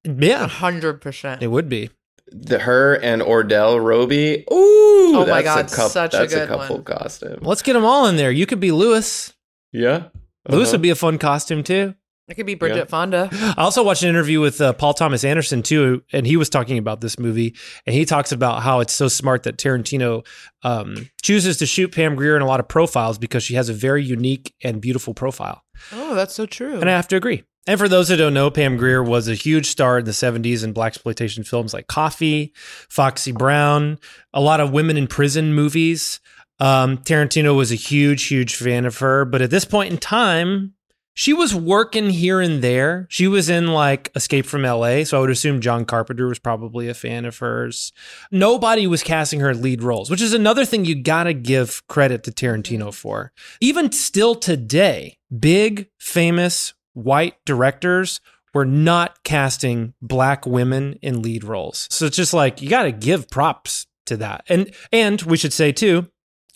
Yeah, 0.04 0.46
hundred 0.48 1.00
percent. 1.00 1.42
it 1.42 1.46
would 1.48 1.68
be. 1.68 1.90
The 2.32 2.60
her 2.60 2.94
and 2.94 3.22
Ordell 3.22 3.84
Robbie. 3.84 4.44
Ooh, 4.52 5.16
Oh 5.16 5.26
my 5.28 5.42
God, 5.42 5.66
a 5.66 5.68
couple, 5.68 5.88
such 5.88 6.14
a 6.14 6.18
that's 6.18 6.34
good 6.34 6.48
couple 6.48 6.76
one. 6.76 6.84
costume. 6.84 7.38
Let's 7.42 7.62
get 7.62 7.72
them 7.72 7.84
all 7.84 8.06
in 8.06 8.16
there. 8.16 8.30
You 8.30 8.46
could 8.46 8.60
be 8.60 8.70
Louis. 8.72 9.32
Yeah, 9.72 10.04
Louis 10.48 10.62
Uh-huh. 10.68 10.72
would 10.72 10.82
be 10.82 10.90
a 10.90 10.94
fun 10.94 11.18
costume 11.18 11.62
too. 11.62 11.94
It 12.30 12.34
could 12.36 12.46
be 12.46 12.54
Bridget 12.54 12.76
Yeah. 12.76 12.84
Fonda. 12.84 13.28
I 13.32 13.54
also 13.62 13.82
watched 13.82 14.02
an 14.04 14.08
interview 14.08 14.40
with 14.40 14.60
uh, 14.60 14.72
Paul 14.72 14.94
Thomas 14.94 15.24
Anderson 15.24 15.62
too, 15.62 16.02
and 16.12 16.26
he 16.26 16.36
was 16.36 16.48
talking 16.48 16.78
about 16.78 17.00
this 17.00 17.18
movie, 17.18 17.56
and 17.86 17.94
he 17.94 18.04
talks 18.04 18.30
about 18.30 18.62
how 18.62 18.80
it's 18.80 18.92
so 18.94 19.08
smart 19.08 19.42
that 19.42 19.56
Tarantino 19.56 20.24
um, 20.62 21.10
chooses 21.22 21.56
to 21.58 21.66
shoot 21.66 21.92
Pam 21.92 22.14
Grier 22.14 22.36
in 22.36 22.42
a 22.42 22.46
lot 22.46 22.60
of 22.60 22.68
profiles 22.68 23.18
because 23.18 23.42
she 23.42 23.54
has 23.54 23.68
a 23.68 23.74
very 23.74 24.04
unique 24.04 24.54
and 24.62 24.80
beautiful 24.80 25.12
profile. 25.12 25.64
Oh, 25.92 26.14
that's 26.14 26.34
so 26.34 26.46
true. 26.46 26.78
And 26.80 26.88
I 26.88 26.92
have 26.92 27.08
to 27.08 27.16
agree. 27.16 27.42
And 27.66 27.78
for 27.78 27.88
those 27.88 28.08
who 28.08 28.16
don't 28.16 28.32
know, 28.34 28.50
Pam 28.50 28.76
Grier 28.76 29.02
was 29.02 29.28
a 29.28 29.34
huge 29.34 29.66
star 29.66 29.98
in 29.98 30.04
the 30.04 30.10
70s 30.12 30.64
in 30.64 30.72
Blaxploitation 30.72 31.46
films 31.46 31.74
like 31.74 31.88
Coffy, 31.88 32.52
Foxy 32.88 33.32
Brown, 33.32 33.98
a 34.32 34.40
lot 34.40 34.60
of 34.60 34.70
women 34.72 34.96
in 34.96 35.06
prison 35.06 35.52
movies. 35.52 36.20
Um, 36.58 36.98
Tarantino 36.98 37.56
was 37.56 37.70
a 37.72 37.76
huge, 37.76 38.26
huge 38.28 38.56
fan 38.56 38.86
of 38.86 38.98
her. 38.98 39.24
But 39.24 39.42
at 39.42 39.50
this 39.50 39.64
point 39.64 39.92
in 39.92 39.98
time, 39.98 40.74
she 41.14 41.32
was 41.32 41.54
working 41.54 42.10
here 42.10 42.40
and 42.40 42.62
there. 42.62 43.06
She 43.10 43.26
was 43.26 43.48
in 43.48 43.68
like 43.68 44.10
Escape 44.14 44.46
from 44.46 44.62
LA. 44.62 45.04
So 45.04 45.18
I 45.18 45.20
would 45.20 45.30
assume 45.30 45.60
John 45.60 45.84
Carpenter 45.84 46.26
was 46.26 46.38
probably 46.38 46.88
a 46.88 46.94
fan 46.94 47.24
of 47.24 47.38
hers. 47.38 47.92
Nobody 48.30 48.86
was 48.86 49.02
casting 49.02 49.40
her 49.40 49.54
lead 49.54 49.82
roles, 49.82 50.10
which 50.10 50.22
is 50.22 50.32
another 50.32 50.64
thing 50.64 50.84
you 50.84 51.02
got 51.02 51.24
to 51.24 51.34
give 51.34 51.86
credit 51.88 52.24
to 52.24 52.30
Tarantino 52.30 52.94
for. 52.94 53.32
Even 53.60 53.92
still 53.92 54.34
today, 54.34 55.18
big, 55.36 55.88
famous 55.98 56.74
white 56.94 57.34
directors 57.44 58.20
were 58.52 58.66
not 58.66 59.22
casting 59.22 59.94
black 60.02 60.46
women 60.46 60.98
in 61.02 61.22
lead 61.22 61.44
roles. 61.44 61.86
So 61.90 62.06
it's 62.06 62.16
just 62.16 62.34
like 62.34 62.60
you 62.60 62.68
got 62.68 62.84
to 62.84 62.92
give 62.92 63.30
props 63.30 63.86
to 64.06 64.16
that. 64.18 64.44
And 64.48 64.72
and 64.92 65.22
we 65.22 65.36
should 65.36 65.52
say 65.52 65.72
too, 65.72 66.08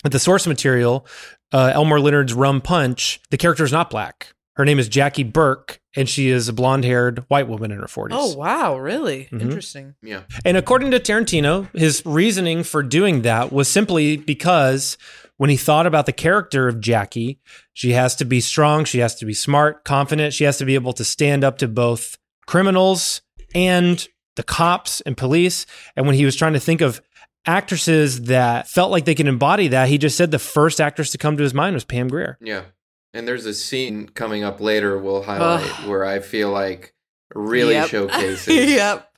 that 0.03 0.11
the 0.11 0.19
source 0.19 0.47
material, 0.47 1.07
uh, 1.53 1.73
Elmore 1.75 2.01
Leonard's 2.01 2.35
Rum 2.35 2.61
Punch, 2.61 3.21
the 3.31 3.37
character 3.37 3.65
is 3.65 3.73
not 3.73 3.91
black. 3.91 4.35
Her 4.57 4.65
name 4.65 4.79
is 4.79 4.89
Jackie 4.89 5.25
Burke, 5.25 5.81
and 5.97 6.09
she 6.09 6.29
is 6.29 6.49
a 6.49 6.53
blonde-haired 6.53 7.25
white 7.29 7.49
woman 7.49 7.71
in 7.73 7.79
her 7.79 7.87
40s. 7.89 8.17
Oh 8.19 8.35
wow, 8.37 8.77
really 8.79 9.29
Mhm. 9.33 9.41
interesting. 9.43 9.95
Yeah. 10.03 10.21
And 10.45 10.57
according 10.57 10.91
to 10.93 11.01
Tarantino, 11.01 11.69
his 11.77 12.03
reasoning 12.05 12.63
for 12.63 12.83
doing 12.83 13.23
that 13.23 13.53
was 13.53 13.67
simply 13.69 14.17
because 14.17 14.97
when 15.39 15.51
he 15.51 15.57
thought 15.57 15.87
about 15.87 16.07
the 16.07 16.13
character 16.13 16.69
of 16.69 16.81
Jackie, 16.81 17.41
she 17.73 17.93
has 17.93 18.15
to 18.17 18.25
be 18.25 18.41
strong, 18.41 18.85
she 18.85 19.01
has 19.01 19.17
to 19.17 19.27
be 19.27 19.35
smart, 19.35 19.85
confident, 19.85 20.33
she 20.33 20.45
has 20.45 20.57
to 20.59 20.65
be 20.65 20.75
able 20.77 20.93
to 20.93 21.05
stand 21.05 21.43
up 21.43 21.59
to 21.59 21.67
both 21.67 22.17
criminals 22.47 23.23
and 23.55 24.07
the 24.37 24.43
cops 24.45 25.01
and 25.01 25.17
police. 25.17 25.67
And 25.97 26.07
when 26.07 26.15
he 26.15 26.25
was 26.25 26.37
trying 26.37 26.53
to 26.53 26.61
think 26.61 26.81
of 26.81 27.01
actresses 27.47 28.23
that 28.23 28.69
felt 28.69 28.91
like 28.91 29.05
they 29.05 29.15
could 29.15 29.27
embody 29.29 29.69
that, 29.69 29.89
he 29.89 29.99
just 29.99 30.17
said 30.17 30.31
the 30.31 30.39
first 30.39 30.81
actress 30.81 31.11
to 31.11 31.19
come 31.19 31.37
to 31.37 31.43
his 31.43 31.53
mind 31.55 31.75
was 31.75 31.85
Pam 31.85 32.09
Grier. 32.09 32.39
Yeah. 32.41 32.63
And 33.15 33.27
there's 33.29 33.47
a 33.47 33.55
scene 33.55 34.09
coming 34.09 34.43
up 34.43 34.61
later 34.61 34.99
we'll 34.99 35.23
highlight 35.23 35.87
where 35.87 36.05
I 36.05 36.19
feel 36.19 36.51
like 36.51 36.93
really 37.35 37.75
Yep. 37.75 37.89
showcases 37.91 38.49
yep. 38.55 39.11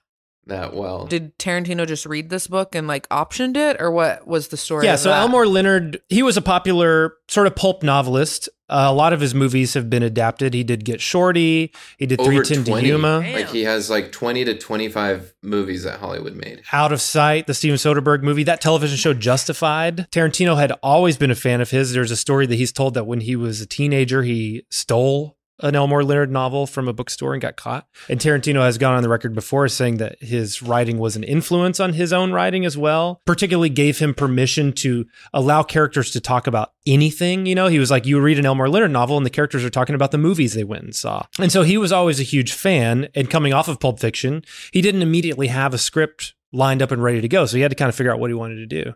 That 0.47 0.75
well. 0.75 1.07
Did 1.07 1.39
Tarantino 1.39 1.87
just 1.87 2.07
read 2.07 2.31
this 2.31 2.47
book 2.47 2.75
and 2.75 2.87
like 2.87 3.09
optioned 3.09 3.57
it, 3.57 3.81
or 3.81 3.91
what 3.91 4.27
was 4.27 4.49
the 4.49 4.57
story? 4.57 4.87
Yeah, 4.87 4.95
of 4.95 5.01
so 5.01 5.11
that? 5.11 5.21
Elmore 5.21 5.47
Leonard, 5.47 6.01
he 6.09 6.23
was 6.23 6.37
a 6.37 6.43
popular 6.43 7.15
sort 7.29 7.47
of 7.47 7.57
pulp 7.57 7.83
novelist. 7.83 8.49
Uh, 8.69 8.87
a 8.89 8.93
lot 8.93 9.13
of 9.13 9.21
his 9.21 9.33
movies 9.33 9.75
have 9.75 9.89
been 9.89 10.03
adapted. 10.03 10.53
He 10.53 10.65
did 10.65 10.85
Get 10.85 11.01
Shorty. 11.01 11.73
He 11.99 12.07
did 12.07 12.21
Over 12.21 12.31
310 12.31 12.65
to 12.65 12.71
20. 12.71 12.89
Yuma. 12.89 13.19
Like 13.21 13.49
he 13.49 13.63
has 13.63 13.89
like 13.89 14.11
20 14.11 14.45
to 14.45 14.59
25 14.59 15.35
movies 15.43 15.85
that 15.85 16.01
Hollywood 16.01 16.35
made. 16.35 16.63
Out 16.73 16.93
of 16.93 17.01
Sight, 17.01 17.47
the 17.47 17.55
Steven 17.55 17.77
Soderbergh 17.77 18.23
movie, 18.23 18.43
that 18.45 18.61
television 18.61 18.97
show 18.97 19.15
Justified. 19.15 20.11
Tarantino 20.11 20.57
had 20.57 20.73
always 20.83 21.17
been 21.17 21.31
a 21.31 21.37
fan 21.37 21.61
of 21.61 21.71
his. 21.71 21.93
There's 21.93 22.11
a 22.11 22.17
story 22.17 22.47
that 22.47 22.57
he's 22.57 22.73
told 22.73 22.95
that 22.95 23.07
when 23.07 23.21
he 23.21 23.37
was 23.37 23.61
a 23.61 23.67
teenager, 23.67 24.25
he 24.25 24.65
stole 24.69 25.37
an 25.61 25.75
Elmore 25.75 26.05
Leonard 26.05 26.31
novel 26.31 26.67
from 26.67 26.89
a 26.89 26.93
bookstore 26.93 27.33
and 27.33 27.41
got 27.41 27.57
caught. 27.57 27.87
And 28.09 28.21
Tarantino 28.21 28.61
has 28.61 28.79
gone 28.79 28.95
on 28.95 29.03
the 29.03 29.09
record 29.09 29.35
before 29.35 29.69
saying 29.69 29.97
that 29.99 30.23
his 30.23 30.63
writing 30.63 30.99
was 30.99 31.17
an 31.17 31.25
influence 31.25 31.81
on 31.81 31.95
his 31.95 32.13
own 32.13 32.33
writing 32.33 32.65
as 32.67 32.77
well. 32.77 33.23
Particularly 33.25 33.71
gave 33.71 33.99
him 33.99 34.15
permission 34.15 34.73
to 34.75 35.07
allow 35.33 35.63
characters 35.63 36.11
to 36.13 36.21
talk 36.21 36.47
about 36.47 36.73
anything. 36.87 37.47
You 37.47 37.55
know, 37.55 37.69
he 37.69 37.79
was 37.79 37.91
like, 37.91 38.07
you 38.07 38.21
read 38.21 38.39
an 38.39 38.47
Elmore 38.47 38.69
Leonard 38.69 38.91
novel 38.91 39.17
and 39.17 39.25
the 39.25 39.31
characters 39.31 39.65
are 39.65 39.71
talking 39.71 39.95
about 39.95 40.11
the 40.11 40.19
movies 40.19 40.55
they 40.55 40.65
went 40.65 40.85
and 40.85 40.95
saw. 40.95 41.27
And 41.39 41.51
so 41.51 41.63
he 41.63 41.79
was 41.79 41.93
always 41.93 42.21
a 42.21 42.25
huge 42.25 42.53
fan. 42.53 43.09
And 43.15 43.31
coming 43.31 43.53
off 43.53 43.69
of 43.69 43.81
Pulp 43.81 43.99
Fiction, 43.99 44.45
he 44.73 44.83
didn't 44.83 45.03
immediately 45.03 45.47
have 45.49 45.73
a 45.73 45.79
script 45.79 46.35
lined 46.53 46.83
up 46.83 46.91
and 46.91 47.03
ready 47.03 47.21
to 47.21 47.29
go. 47.29 47.47
So 47.47 47.57
he 47.57 47.63
had 47.63 47.71
to 47.71 47.77
kind 47.77 47.89
of 47.89 47.95
figure 47.95 48.13
out 48.13 48.21
what 48.21 48.31
he 48.31 48.35
wanted 48.35 48.57
to 48.57 48.67
do. 48.67 48.95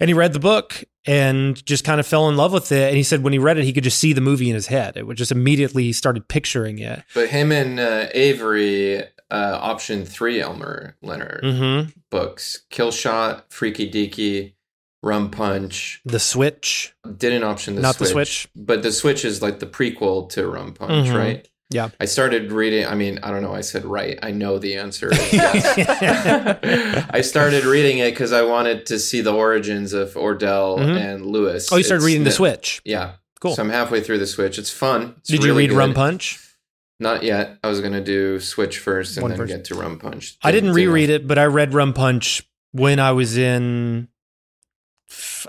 And 0.00 0.08
he 0.08 0.14
read 0.14 0.32
the 0.32 0.38
book 0.40 0.82
and 1.06 1.64
just 1.66 1.84
kind 1.84 2.00
of 2.00 2.06
fell 2.06 2.28
in 2.28 2.36
love 2.36 2.52
with 2.52 2.72
it. 2.72 2.88
And 2.88 2.96
he 2.96 3.02
said 3.02 3.22
when 3.22 3.32
he 3.34 3.38
read 3.38 3.58
it, 3.58 3.64
he 3.64 3.72
could 3.72 3.84
just 3.84 3.98
see 3.98 4.12
the 4.14 4.20
movie 4.22 4.48
in 4.48 4.54
his 4.54 4.66
head. 4.68 4.96
It 4.96 5.06
would 5.06 5.16
just 5.18 5.30
immediately 5.30 5.84
he 5.84 5.92
started 5.92 6.26
picturing 6.28 6.78
it. 6.78 7.02
But 7.14 7.28
him 7.28 7.52
and 7.52 7.78
uh, 7.78 8.08
Avary, 8.14 9.06
uh, 9.30 9.58
option 9.60 10.04
three 10.06 10.40
Elmore 10.40 10.96
Leonard 11.02 11.42
Mm-hmm. 11.44 11.90
books 12.10 12.62
Kill 12.70 12.90
Shot, 12.90 13.52
Freaky 13.52 13.90
Deaky, 13.90 14.54
Rum 15.02 15.30
Punch. 15.30 16.00
The 16.04 16.18
Switch. 16.18 16.94
Didn't 17.16 17.44
option 17.44 17.74
the 17.76 17.82
Not 17.82 17.98
the 17.98 18.06
Switch. 18.06 18.42
Switch. 18.42 18.48
But 18.56 18.82
the 18.82 18.92
Switch 18.92 19.24
is 19.24 19.40
like 19.42 19.58
the 19.60 19.66
prequel 19.66 20.28
to 20.30 20.46
Rum 20.48 20.72
Punch, 20.74 21.08
Mhm. 21.08 21.14
right? 21.16 21.48
Yeah. 21.72 21.90
I 22.00 22.04
started 22.06 22.50
reading. 22.50 22.84
I 22.86 22.94
mean, 22.96 23.20
I 23.22 23.30
don't 23.30 23.42
know. 23.42 23.54
I 23.54 23.60
said 23.60 23.84
right. 23.84 24.18
I 24.22 24.32
know 24.32 24.58
the 24.58 24.76
answer. 24.76 25.08
yes. 25.12 27.06
I 27.10 27.20
started 27.20 27.64
reading 27.64 27.98
it 27.98 28.10
because 28.10 28.32
I 28.32 28.42
wanted 28.42 28.86
to 28.86 28.98
see 28.98 29.20
the 29.20 29.32
origins 29.32 29.92
of 29.92 30.14
Ordell 30.14 30.78
Mhm. 30.78 30.96
and 31.00 31.26
Louis. 31.26 31.70
Oh, 31.72 31.76
you 31.76 31.84
started 31.84 31.98
It's 32.02 32.06
reading 32.06 32.24
The 32.24 32.30
the- 32.30 32.36
Switch. 32.36 32.82
Yeah. 32.84 33.12
Cool. 33.40 33.54
So 33.54 33.62
I'm 33.62 33.70
halfway 33.70 34.00
through 34.02 34.18
the 34.18 34.26
Switch. 34.26 34.58
It's 34.58 34.70
fun. 34.70 35.14
It's 35.18 35.30
Did 35.30 35.42
you 35.42 35.48
really 35.50 35.68
read 35.68 35.76
Rum. 35.76 35.94
Punch? 35.94 36.38
Not 36.98 37.22
yet. 37.22 37.56
I 37.64 37.68
was 37.68 37.80
gonna 37.80 38.02
do 38.02 38.38
Switch 38.40 38.78
first 38.78 39.16
and 39.16 39.22
One 39.22 39.34
then 39.36 39.46
get 39.46 39.64
to 39.66 39.74
Rum 39.76 39.98
Punch. 39.98 40.36
I 40.42 40.50
didn't 40.52 40.72
reread 40.72 41.08
it, 41.08 41.26
but 41.26 41.38
I 41.38 41.44
read 41.46 41.72
Rum 41.72 41.94
Punch 41.94 42.42
when 42.72 42.98
I 43.00 43.12
was 43.12 43.38
in 43.38 44.08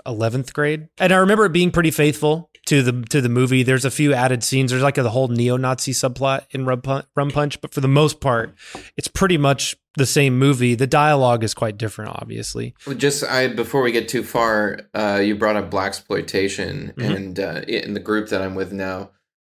eleventh 0.06 0.54
grade, 0.54 0.88
and 0.98 1.12
I 1.12 1.16
remember 1.18 1.44
it 1.44 1.52
being 1.52 1.70
pretty 1.70 1.90
faithful 1.90 2.50
to 2.66 2.82
the 2.82 3.02
to 3.10 3.20
the 3.20 3.28
movie. 3.28 3.62
There's 3.62 3.84
a 3.84 3.90
few 3.90 4.14
added 4.14 4.44
scenes. 4.44 4.70
There's 4.70 4.82
like 4.82 4.98
a, 4.98 5.02
the 5.02 5.10
whole 5.10 5.28
neo-Nazi 5.28 5.92
subplot 5.92 6.46
in 6.50 6.64
Rum 6.64 6.80
Punch, 6.82 7.06
Rum 7.16 7.30
Punch, 7.30 7.60
but 7.60 7.72
for 7.74 7.80
the 7.80 7.88
most 7.88 8.20
part, 8.20 8.54
it's 8.96 9.08
pretty 9.08 9.36
much 9.36 9.76
the 9.96 10.06
same 10.06 10.38
movie. 10.38 10.74
The 10.74 10.86
dialogue 10.86 11.42
is 11.44 11.54
quite 11.54 11.76
different, 11.76 12.12
obviously. 12.14 12.74
Just 12.96 13.24
I 13.24 13.48
before 13.48 13.82
we 13.82 13.90
get 13.92 14.08
too 14.08 14.22
far, 14.22 14.80
uh, 14.94 15.20
you 15.22 15.34
brought 15.34 15.56
up 15.56 15.70
Blaxploitation, 15.70 16.94
Mhm. 16.94 17.16
and 17.16 17.40
uh, 17.40 17.60
in 17.66 17.94
the 17.94 18.00
group 18.00 18.28
that 18.28 18.42
I'm 18.42 18.54
with 18.54 18.72
now, 18.72 19.10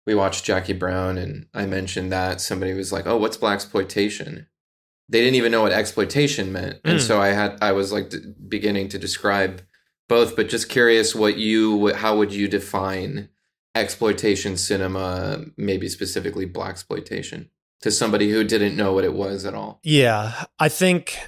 we 0.06 0.14
watched 0.14 0.44
Jackie 0.44 0.72
Brown, 0.72 1.18
and 1.18 1.46
I 1.54 1.66
mentioned 1.66 2.12
that 2.12 2.40
somebody 2.40 2.72
was 2.74 2.92
like, 2.92 3.06
"Oh, 3.06 3.16
what's 3.16 3.36
Blaxploitation?" 3.36 4.46
They 5.08 5.20
didn't 5.20 5.34
even 5.34 5.52
know 5.52 5.62
what 5.62 5.72
exploitation 5.72 6.52
meant, 6.52 6.78
and 6.84 6.98
Mm. 6.98 7.02
so 7.02 7.20
I 7.20 7.28
had 7.28 7.58
I 7.60 7.72
was 7.72 7.92
like 7.92 8.10
d- 8.10 8.18
beginning 8.48 8.88
to 8.90 8.98
describe 8.98 9.62
Both, 10.08 10.36
but 10.36 10.48
just 10.48 10.68
curious 10.68 11.14
what 11.14 11.36
you 11.36 11.94
how 11.94 12.16
would 12.16 12.32
you 12.32 12.48
define 12.48 13.28
exploitation 13.74 14.56
cinema, 14.56 15.44
maybe 15.56 15.88
specifically 15.88 16.46
Blaxploitation, 16.46 17.48
to 17.80 17.90
somebody 17.90 18.30
who 18.30 18.44
didn't 18.44 18.76
know 18.76 18.92
what 18.92 19.04
it 19.04 19.14
was 19.14 19.44
at 19.44 19.54
all? 19.54 19.80
Yeah, 19.82 20.44
I 20.58 20.68
think 20.68 21.18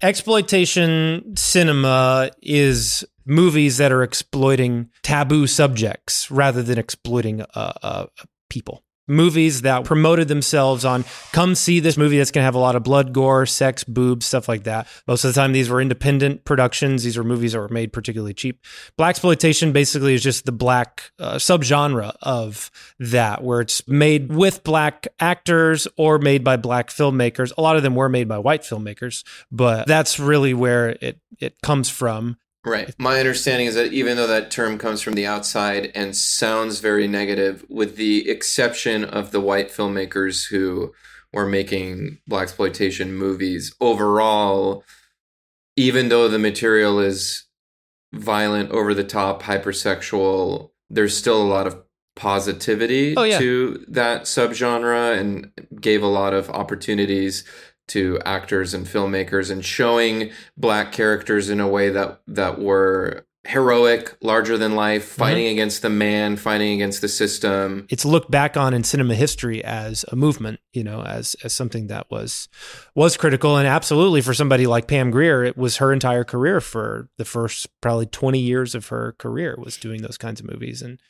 exploitation 0.00 1.36
cinema 1.36 2.30
is 2.42 3.04
movies 3.24 3.76
that 3.76 3.92
are 3.92 4.02
exploiting 4.02 4.90
taboo 5.02 5.46
subjects 5.46 6.30
rather 6.30 6.62
than 6.62 6.78
exploiting 6.78 7.42
uh, 7.54 7.72
uh, 7.82 8.06
people. 8.50 8.82
Movies 9.08 9.62
that 9.62 9.84
promoted 9.84 10.28
themselves 10.28 10.84
on 10.84 11.04
come 11.32 11.54
see 11.54 11.80
this 11.80 11.96
movie 11.96 12.18
that's 12.18 12.30
going 12.30 12.42
to 12.42 12.44
have 12.44 12.54
a 12.54 12.58
lot 12.58 12.76
of 12.76 12.82
blood, 12.82 13.12
gore, 13.12 13.46
sex, 13.46 13.82
boobs, 13.82 14.26
stuff 14.26 14.48
like 14.48 14.64
that. 14.64 14.86
Most 15.08 15.24
of 15.24 15.34
the 15.34 15.40
time, 15.40 15.52
these 15.52 15.68
were 15.68 15.80
independent 15.80 16.44
productions. 16.44 17.02
These 17.02 17.16
were 17.16 17.24
movies 17.24 17.52
that 17.52 17.58
were 17.58 17.68
made 17.68 17.92
particularly 17.92 18.34
cheap. 18.34 18.64
Blaxploitation 18.98 19.72
basically 19.72 20.14
is 20.14 20.22
just 20.22 20.44
the 20.44 20.52
black 20.52 21.10
uh, 21.18 21.34
subgenre 21.34 22.14
of 22.22 22.70
that, 23.00 23.42
where 23.42 23.60
it's 23.60 23.86
made 23.88 24.32
with 24.32 24.62
black 24.62 25.08
actors 25.18 25.88
or 25.96 26.18
made 26.18 26.44
by 26.44 26.56
black 26.56 26.88
filmmakers. 26.88 27.52
A 27.58 27.60
lot 27.60 27.76
of 27.76 27.82
them 27.82 27.96
were 27.96 28.08
made 28.08 28.28
by 28.28 28.38
white 28.38 28.62
filmmakers, 28.62 29.24
but 29.50 29.86
that's 29.86 30.20
really 30.20 30.54
where 30.54 30.90
it 31.00 31.18
it 31.40 31.60
comes 31.62 31.90
from. 31.90 32.36
Right. 32.64 32.94
My 32.98 33.18
understanding 33.18 33.66
is 33.66 33.74
that 33.74 33.92
even 33.92 34.16
though 34.16 34.28
that 34.28 34.50
term 34.50 34.78
comes 34.78 35.02
from 35.02 35.14
the 35.14 35.26
outside 35.26 35.90
and 35.94 36.14
sounds 36.16 36.78
very 36.78 37.08
negative, 37.08 37.64
with 37.68 37.96
the 37.96 38.28
exception 38.30 39.04
of 39.04 39.32
the 39.32 39.40
white 39.40 39.68
filmmakers 39.70 40.48
who 40.48 40.92
were 41.32 41.46
making 41.46 42.18
Blaxploitation 42.30 43.10
movies, 43.10 43.74
overall, 43.80 44.84
even 45.76 46.08
though 46.08 46.28
the 46.28 46.38
material 46.38 47.00
is 47.00 47.44
violent, 48.12 48.70
over 48.70 48.94
the 48.94 49.02
top, 49.04 49.42
hypersexual, 49.42 50.70
there's 50.88 51.16
still 51.16 51.42
a 51.42 51.44
lot 51.48 51.66
of 51.66 51.82
positivity 52.14 53.14
Oh, 53.16 53.22
yeah. 53.22 53.38
to 53.38 53.84
that 53.88 54.22
subgenre 54.24 55.18
and 55.18 55.50
gave 55.80 56.02
a 56.02 56.06
lot 56.06 56.34
of 56.34 56.50
opportunities 56.50 57.42
to 57.88 58.18
actors 58.24 58.74
and 58.74 58.86
filmmakers 58.86 59.50
and 59.50 59.64
showing 59.64 60.30
black 60.56 60.92
characters 60.92 61.50
in 61.50 61.60
a 61.60 61.68
way 61.68 61.90
that 61.90 62.20
that 62.26 62.58
were 62.58 63.26
heroic, 63.44 64.16
larger 64.22 64.56
than 64.56 64.76
life, 64.76 65.10
mm-hmm. 65.10 65.18
fighting 65.18 65.46
against 65.46 65.82
the 65.82 65.90
man, 65.90 66.36
fighting 66.36 66.74
against 66.74 67.00
the 67.00 67.08
system. 67.08 67.86
it's 67.90 68.04
looked 68.04 68.30
back 68.30 68.56
on 68.56 68.72
in 68.72 68.84
cinema 68.84 69.14
history 69.14 69.64
as 69.64 70.04
a 70.08 70.16
movement, 70.16 70.60
you 70.72 70.84
know, 70.84 71.02
as 71.02 71.34
as 71.42 71.52
something 71.52 71.88
that 71.88 72.10
was 72.10 72.48
was 72.94 73.16
critical 73.16 73.56
and 73.56 73.66
absolutely 73.66 74.20
for 74.20 74.34
somebody 74.34 74.66
like 74.66 74.86
Pam 74.86 75.10
Grier, 75.10 75.42
it 75.42 75.56
was 75.56 75.78
her 75.78 75.92
entire 75.92 76.24
career 76.24 76.60
for 76.60 77.08
the 77.18 77.24
first 77.24 77.68
probably 77.80 78.06
20 78.06 78.38
years 78.38 78.74
of 78.74 78.88
her 78.88 79.14
career 79.18 79.56
was 79.58 79.76
doing 79.76 80.02
those 80.02 80.18
kinds 80.18 80.40
of 80.40 80.50
movies 80.50 80.82
and 80.82 81.00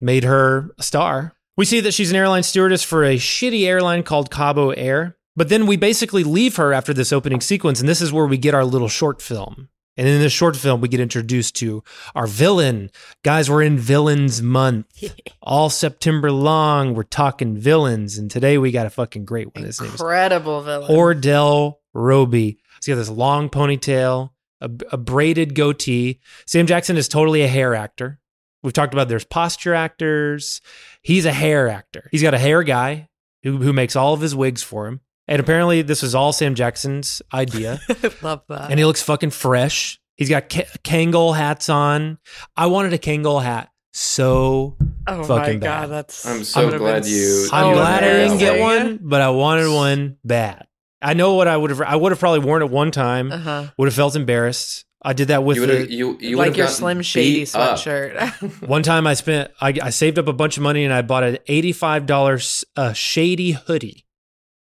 made 0.00 0.24
her 0.24 0.70
a 0.78 0.82
star. 0.82 1.32
We 1.56 1.64
see 1.64 1.80
that 1.80 1.92
she's 1.92 2.10
an 2.10 2.16
airline 2.16 2.44
stewardess 2.44 2.82
for 2.82 3.04
a 3.04 3.16
shitty 3.16 3.66
airline 3.66 4.04
called 4.04 4.30
Cabo 4.30 4.70
Air. 4.70 5.16
But 5.34 5.48
then 5.48 5.66
we 5.66 5.76
basically 5.76 6.24
leave 6.24 6.56
her 6.56 6.72
after 6.72 6.92
this 6.92 7.12
opening 7.12 7.40
sequence, 7.40 7.80
and 7.80 7.88
this 7.88 8.02
is 8.02 8.12
where 8.12 8.26
we 8.26 8.36
get 8.36 8.54
our 8.54 8.64
little 8.64 8.88
short 8.88 9.22
film. 9.22 9.68
And 9.96 10.08
in 10.08 10.20
this 10.20 10.32
short 10.32 10.56
film, 10.56 10.80
we 10.80 10.88
get 10.88 11.00
introduced 11.00 11.56
to 11.56 11.84
our 12.14 12.26
villain. 12.26 12.90
Guys, 13.22 13.50
we're 13.50 13.62
in 13.62 13.78
Villains 13.78 14.40
Month. 14.40 14.86
All 15.42 15.68
September 15.68 16.32
long, 16.32 16.94
we're 16.94 17.02
talking 17.02 17.58
villains. 17.58 18.16
And 18.16 18.30
today 18.30 18.56
we 18.56 18.70
got 18.70 18.86
a 18.86 18.90
fucking 18.90 19.26
great 19.26 19.54
one. 19.54 19.64
His 19.64 19.80
name 19.80 19.88
is 19.88 20.00
Incredible 20.00 20.62
villain. 20.62 20.90
Ordell 20.90 21.76
Robbie. 21.92 22.58
He's 22.76 22.88
got 22.88 22.94
this 22.94 23.10
long 23.10 23.50
ponytail, 23.50 24.30
a, 24.62 24.70
a 24.92 24.96
braided 24.96 25.54
goatee. 25.54 26.20
Sam 26.46 26.66
Jackson 26.66 26.96
is 26.96 27.06
totally 27.06 27.42
a 27.42 27.48
hair 27.48 27.74
actor. 27.74 28.18
We've 28.62 28.72
talked 28.72 28.94
about 28.94 29.08
there's 29.08 29.24
posture 29.24 29.74
actors. 29.74 30.62
He's 31.02 31.26
a 31.26 31.32
hair 31.32 31.68
actor. 31.68 32.08
He's 32.10 32.22
got 32.22 32.32
a 32.32 32.38
hair 32.38 32.62
guy 32.62 33.08
who, 33.42 33.58
who 33.58 33.74
makes 33.74 33.94
all 33.94 34.14
of 34.14 34.20
his 34.20 34.34
wigs 34.34 34.62
for 34.62 34.86
him. 34.86 35.00
And 35.28 35.40
apparently, 35.40 35.82
this 35.82 36.02
was 36.02 36.14
all 36.14 36.32
Sam 36.32 36.54
Jackson's 36.54 37.22
idea. 37.32 37.80
Love 38.22 38.42
that. 38.48 38.70
and 38.70 38.78
he 38.78 38.84
looks 38.84 39.02
fucking 39.02 39.30
fresh. 39.30 39.98
He's 40.16 40.28
got 40.28 40.48
Ka- 40.48 40.62
Kangol 40.84 41.36
hats 41.36 41.68
on. 41.68 42.18
I 42.56 42.66
wanted 42.66 42.92
a 42.92 42.98
Kangol 42.98 43.42
hat 43.42 43.70
so 43.94 44.76
oh 45.06 45.16
my 45.18 45.22
fucking 45.26 45.60
god, 45.60 45.82
bad. 45.82 45.86
that's 45.90 46.24
I'm 46.26 46.44
so 46.44 46.64
would've 46.64 46.80
glad 46.80 47.04
you- 47.06 47.46
so 47.46 47.54
I'm 47.56 47.74
glad 47.74 48.02
I 48.04 48.08
didn't 48.08 48.38
get 48.38 48.60
one, 48.60 48.98
but 49.02 49.20
I 49.20 49.30
wanted 49.30 49.68
one 49.72 50.16
bad. 50.24 50.66
I 51.00 51.14
know 51.14 51.34
what 51.34 51.48
I 51.48 51.56
would 51.56 51.70
have. 51.70 51.80
I 51.80 51.96
would 51.96 52.12
have 52.12 52.18
probably 52.20 52.40
worn 52.40 52.62
it 52.62 52.70
one 52.70 52.90
time. 52.90 53.32
Uh-huh. 53.32 53.66
Would 53.76 53.86
have 53.88 53.94
felt 53.94 54.14
embarrassed. 54.16 54.84
I 55.04 55.14
did 55.14 55.28
that 55.28 55.42
with 55.44 55.56
You 55.56 55.62
would've- 55.62 55.88
the, 55.88 55.92
you- 55.92 56.18
you 56.20 56.36
like 56.36 56.56
your 56.56 56.68
Slim 56.68 57.02
Shady 57.02 57.42
sweatshirt. 57.44 58.62
one 58.68 58.82
time 58.82 59.06
I 59.06 59.14
spent. 59.14 59.50
I, 59.60 59.74
I 59.82 59.90
saved 59.90 60.18
up 60.18 60.28
a 60.28 60.32
bunch 60.32 60.56
of 60.56 60.62
money 60.62 60.84
and 60.84 60.92
I 60.94 61.02
bought 61.02 61.24
an 61.24 61.38
eighty-five 61.48 62.06
dollars 62.06 62.64
uh, 62.76 62.92
shady 62.92 63.52
hoodie 63.52 64.04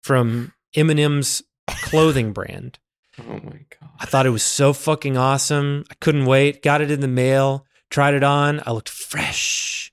from 0.05 0.53
Eminem's 0.75 1.41
clothing 1.67 2.31
brand. 2.37 2.77
Oh 3.19 3.39
my 3.43 3.65
god. 3.79 3.89
I 3.99 4.05
thought 4.05 4.27
it 4.27 4.29
was 4.31 4.43
so 4.43 4.71
fucking 4.71 5.17
awesome. 5.17 5.83
I 5.89 5.95
couldn't 5.95 6.27
wait. 6.27 6.61
Got 6.61 6.81
it 6.81 6.91
in 6.91 6.99
the 6.99 7.07
mail. 7.07 7.65
Tried 7.89 8.13
it 8.13 8.23
on. 8.23 8.61
I 8.67 8.71
looked 8.71 8.89
fresh. 8.89 9.91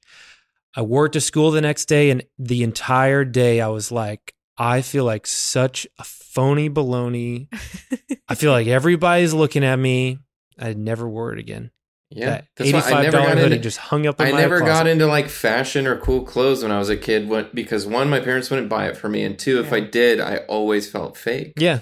I 0.77 0.83
wore 0.83 1.07
it 1.07 1.13
to 1.15 1.21
school 1.21 1.51
the 1.51 1.63
next 1.63 1.87
day, 1.87 2.11
and 2.11 2.25
the 2.39 2.63
entire 2.63 3.25
day 3.25 3.61
I 3.63 3.69
was 3.69 3.91
like, 3.91 4.35
I 4.59 4.83
feel 4.83 5.05
like 5.05 5.27
such 5.27 5.87
a 5.99 6.05
phony 6.05 6.69
baloney. 6.69 7.49
I 8.29 8.35
feel 8.35 8.53
like 8.53 8.67
everybody's 8.67 9.33
looking 9.33 9.65
at 9.65 9.79
me. 9.79 10.19
I 10.59 10.75
never 10.75 11.09
wore 11.09 11.33
it 11.33 11.39
again. 11.39 11.71
Yeah, 12.15 12.27
That 12.27 12.45
that's 12.57 12.73
why 12.73 12.79
I 12.79 12.83
eighty-five 12.83 13.03
never 13.05 13.17
dollar 13.17 13.29
got 13.29 13.39
hoodie 13.39 13.55
into- 13.57 13.63
just 13.65 13.79
hung 13.79 14.07
up 14.07 14.21
in 14.21 14.27
I 14.27 14.33
my 14.33 14.41
never 14.41 14.59
closet. 14.59 14.73
got 14.73 14.87
into 14.87 15.07
like 15.07 15.29
fashion 15.29 15.87
or 15.87 15.97
cool 15.99 16.23
clothes 16.23 16.63
when 16.63 16.71
I 16.73 16.79
was 16.79 16.89
a 16.91 16.97
kid 16.97 17.29
when, 17.29 17.49
because 17.55 17.87
one, 17.87 18.09
my 18.11 18.21
parents 18.21 18.51
wouldn't 18.51 18.69
buy 18.69 18.87
it 18.89 18.97
for 18.97 19.09
me, 19.09 19.23
and 19.25 19.39
two, 19.39 19.61
if 19.61 19.73
I 19.73 19.81
did, 19.81 20.21
I 20.21 20.39
always 20.49 20.91
felt 20.91 21.17
fake. 21.17 21.55
Yeah. 21.57 21.81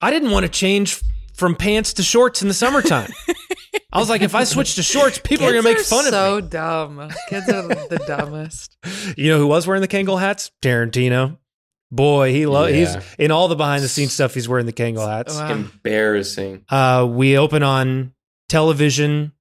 I 0.00 0.10
didn't 0.10 0.30
want 0.30 0.44
to 0.44 0.50
change 0.50 1.02
from 1.34 1.54
pants 1.54 1.92
to 1.94 2.02
shorts 2.02 2.42
in 2.42 2.48
the 2.48 2.54
summertime. 2.54 3.10
I 3.92 3.98
was 3.98 4.10
like, 4.10 4.20
if 4.22 4.34
I 4.34 4.44
switch 4.44 4.74
to 4.74 4.82
shorts, 4.82 5.18
people 5.18 5.46
are 5.46 5.52
going 5.52 5.62
to 5.62 5.68
make 5.68 5.78
fun 5.78 6.04
so 6.04 6.36
of 6.36 6.42
me. 6.42 6.46
So 6.46 6.48
dumb. 6.48 7.10
Kids 7.30 7.48
are 7.48 7.62
the 7.62 8.02
dumbest. 8.06 8.76
You 9.16 9.30
know 9.30 9.38
who 9.38 9.46
was 9.46 9.66
wearing 9.66 9.80
the 9.80 9.88
Kangol 9.88 10.18
hats? 10.20 10.50
Tarantino. 10.62 11.38
Boy, 11.90 12.32
he 12.32 12.46
lo- 12.46 12.66
Yeah. 12.66 12.74
he's 12.96 12.96
in 13.18 13.30
all 13.30 13.48
the 13.48 13.54
behind 13.56 13.82
the 13.82 13.88
scenes 13.88 14.12
stuff. 14.12 14.34
He's 14.34 14.48
wearing 14.48 14.66
the 14.66 14.72
Kangol 14.72 15.08
hats. 15.08 15.34
Wow. 15.36 15.50
Embarrassing. 15.50 16.64
Uh, 16.68 17.06
we 17.10 17.38
open 17.38 17.62
on 17.62 18.12
television. 18.48 19.32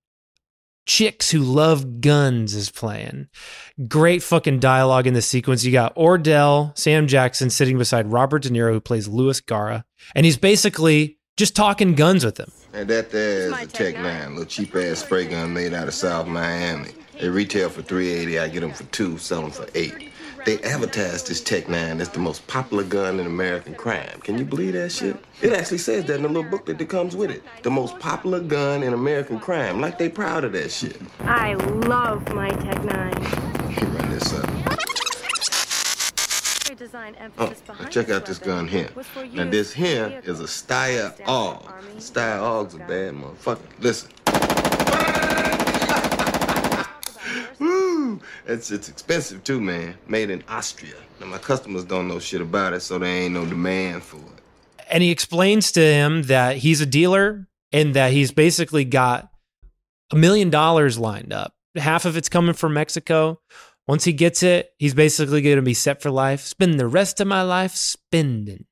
Chicks 0.85 1.31
Who 1.31 1.39
Love 1.39 1.99
Guns 1.99 2.53
is 2.53 2.69
playing. 2.69 3.27
Great 3.87 4.21
fucking 4.21 4.59
dialogue 4.59 5.07
in 5.07 5.15
the 5.15 5.21
sequence. 5.21 5.63
You 5.63 5.71
got 5.71 5.95
Ordell, 5.95 6.77
Sam 6.77 7.07
Jackson 7.07 7.49
sitting 7.49 7.77
beside 7.79 8.11
Robert 8.11 8.43
De 8.43 8.49
Niro, 8.49 8.71
who 8.71 8.79
plays 8.79 9.07
Louis 9.07 9.41
Gara. 9.41 9.83
And 10.13 10.25
he's 10.25 10.37
basically 10.37 11.17
just 11.37 11.55
talking 11.55 11.95
guns 11.95 12.23
with 12.23 12.39
him. 12.39 12.51
And 12.73 12.87
that 12.89 13.09
there 13.09 13.47
is 13.47 13.63
a 13.63 13.67
Tech 13.67 13.95
9, 13.95 14.29
little 14.31 14.45
cheap 14.45 14.75
ass 14.75 14.99
spray 14.99 15.25
gun 15.25 15.53
made 15.53 15.73
out 15.73 15.87
of 15.87 15.93
South 15.95 16.27
Miami. 16.27 16.91
They 17.19 17.29
retail 17.29 17.69
for 17.69 17.81
380 17.81 18.39
I 18.39 18.47
get 18.49 18.59
them 18.59 18.71
for 18.71 18.83
two, 18.85 19.17
sell 19.17 19.41
them 19.41 19.51
for 19.51 19.67
eight. 19.73 20.11
They 20.45 20.61
advertise 20.61 21.23
this 21.23 21.41
Tech 21.41 21.67
9 21.67 21.99
as 21.99 22.09
the 22.09 22.19
most 22.19 22.45
popular 22.45 22.83
gun 22.83 23.19
in 23.19 23.25
American 23.25 23.73
crime. 23.73 24.21
Can 24.21 24.37
you 24.37 24.45
believe 24.45 24.73
that 24.73 24.91
shit? 24.91 25.17
It 25.41 25.51
actually 25.53 25.79
says 25.79 26.05
that 26.05 26.17
in 26.17 26.21
the 26.21 26.27
little 26.27 26.43
booklet 26.43 26.77
that 26.77 26.87
comes 26.87 27.15
with 27.15 27.31
it. 27.31 27.41
The 27.63 27.71
most 27.71 27.97
popular 27.97 28.39
gun 28.39 28.83
in 28.83 28.93
American 28.93 29.39
crime. 29.39 29.81
Like 29.81 29.97
they 29.97 30.07
proud 30.07 30.43
of 30.43 30.51
that 30.51 30.69
shit. 30.71 31.01
I 31.21 31.55
love 31.55 32.31
my 32.35 32.49
Tech 32.49 32.83
9. 32.85 33.51
You 33.81 33.87
Run 33.87 34.09
this 34.11 34.33
up. 34.33 34.49
Oh, 37.37 37.45
emphasis 37.47 37.63
now 37.67 37.73
behind 37.73 37.91
check 37.91 38.09
out 38.09 38.25
this 38.25 38.37
gun 38.37 38.67
here. 38.67 38.89
Now 39.33 39.49
this 39.49 39.73
here 39.73 40.21
is 40.25 40.39
a 40.39 40.43
Steyr 40.43 41.17
AUG. 41.25 41.63
Steyr 41.97 42.39
AUG's 42.39 42.75
a 42.75 42.77
bad 42.77 43.13
motherfucker. 43.15 43.59
Listen. 43.79 44.11
It's 48.45 48.71
it's 48.71 48.89
expensive 48.89 49.43
too, 49.43 49.59
man. 49.61 49.95
Made 50.07 50.29
in 50.29 50.43
Austria. 50.47 50.95
Now 51.19 51.27
my 51.27 51.37
customers 51.37 51.83
don't 51.85 52.07
know 52.07 52.19
shit 52.19 52.41
about 52.41 52.73
it, 52.73 52.81
so 52.81 52.99
there 52.99 53.09
ain't 53.09 53.33
no 53.33 53.45
demand 53.45 54.03
for 54.03 54.17
it. 54.17 54.41
and 54.89 55.01
he 55.03 55.11
explains 55.11 55.71
to 55.73 55.81
him 55.81 56.23
that 56.23 56.57
he's 56.57 56.81
a 56.81 56.85
dealer 56.85 57.47
and 57.71 57.93
that 57.95 58.11
he's 58.11 58.31
basically 58.31 58.85
got 58.85 59.29
a 60.11 60.15
million 60.15 60.49
dollars 60.49 60.97
lined 60.99 61.33
up. 61.33 61.53
Half 61.75 62.05
of 62.05 62.15
it's 62.17 62.29
coming 62.29 62.53
from 62.53 62.73
Mexico. 62.73 63.39
Once 63.87 64.03
he 64.03 64.13
gets 64.13 64.41
it, 64.43 64.69
he's 64.77 64.93
basically 64.93 65.41
going 65.41 65.57
to 65.57 65.61
be 65.61 65.73
set 65.73 66.01
for 66.01 66.09
life. 66.11 66.41
Spend 66.41 66.79
the 66.79 66.87
rest 66.87 67.19
of 67.19 67.27
my 67.27 67.41
life 67.41 67.73
spending. 67.75 68.65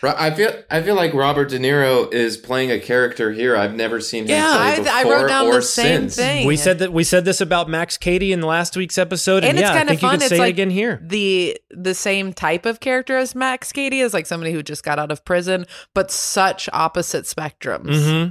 Ro- 0.00 0.14
I 0.16 0.30
feel 0.30 0.52
I 0.70 0.80
feel 0.82 0.94
like 0.94 1.12
Robert 1.12 1.50
De 1.50 1.58
Niro 1.58 2.10
is 2.12 2.36
playing 2.38 2.70
a 2.70 2.80
character 2.80 3.32
here 3.32 3.54
I've 3.54 3.74
never 3.74 4.00
seen 4.00 4.24
him 4.24 4.30
Yeah, 4.30 4.56
play 4.56 4.72
I- 4.72 4.76
before 5.02 5.14
I 5.16 5.20
wrote 5.22 5.28
down 5.28 5.46
or 5.46 5.54
the 5.56 5.62
same 5.62 6.02
since. 6.02 6.16
thing. 6.16 6.46
We 6.46 6.56
said 6.56 6.78
that 6.78 6.92
we 6.92 7.04
said 7.04 7.24
this 7.26 7.40
about 7.42 7.68
Max 7.68 7.98
Cady 7.98 8.32
in 8.32 8.40
the 8.40 8.46
last 8.46 8.76
week's 8.76 8.96
episode, 8.96 9.44
and, 9.44 9.50
And 9.50 9.58
it's 9.58 9.68
I 9.68 9.76
kind 9.76 9.88
of 9.90 9.94
you 9.94 10.00
fun. 10.00 10.14
It's 10.16 10.28
say 10.28 10.38
like 10.38 10.48
it 10.48 10.50
again 10.52 10.70
here. 10.70 11.00
the 11.04 11.58
the 11.70 11.94
same 11.94 12.32
type 12.32 12.64
of 12.64 12.80
character 12.80 13.16
as 13.18 13.34
Max 13.34 13.70
Cady 13.72 14.00
is 14.00 14.14
like 14.14 14.24
somebody 14.26 14.52
who 14.52 14.62
just 14.62 14.82
got 14.84 14.98
out 14.98 15.10
of 15.10 15.24
prison, 15.24 15.66
but 15.94 16.10
such 16.10 16.68
opposite 16.72 17.24
spectrums. 17.26 17.94
hmm 18.24 18.28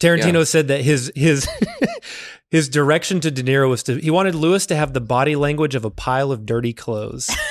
Tarantino 0.00 0.38
Yeah. 0.38 0.44
said 0.44 0.66
that 0.68 0.80
his 0.80 1.12
his 1.14 1.46
his 2.50 2.68
direction 2.68 3.20
to 3.20 3.30
De 3.30 3.42
Niro 3.44 3.68
was 3.70 3.82
to 3.84 3.96
he 4.00 4.10
wanted 4.10 4.34
Louis 4.34 4.66
to 4.66 4.74
have 4.74 4.92
the 4.94 5.00
body 5.00 5.36
language 5.36 5.74
of 5.76 5.84
a 5.84 5.90
pile 5.90 6.32
of 6.32 6.44
dirty 6.44 6.72
clothes. 6.72 7.30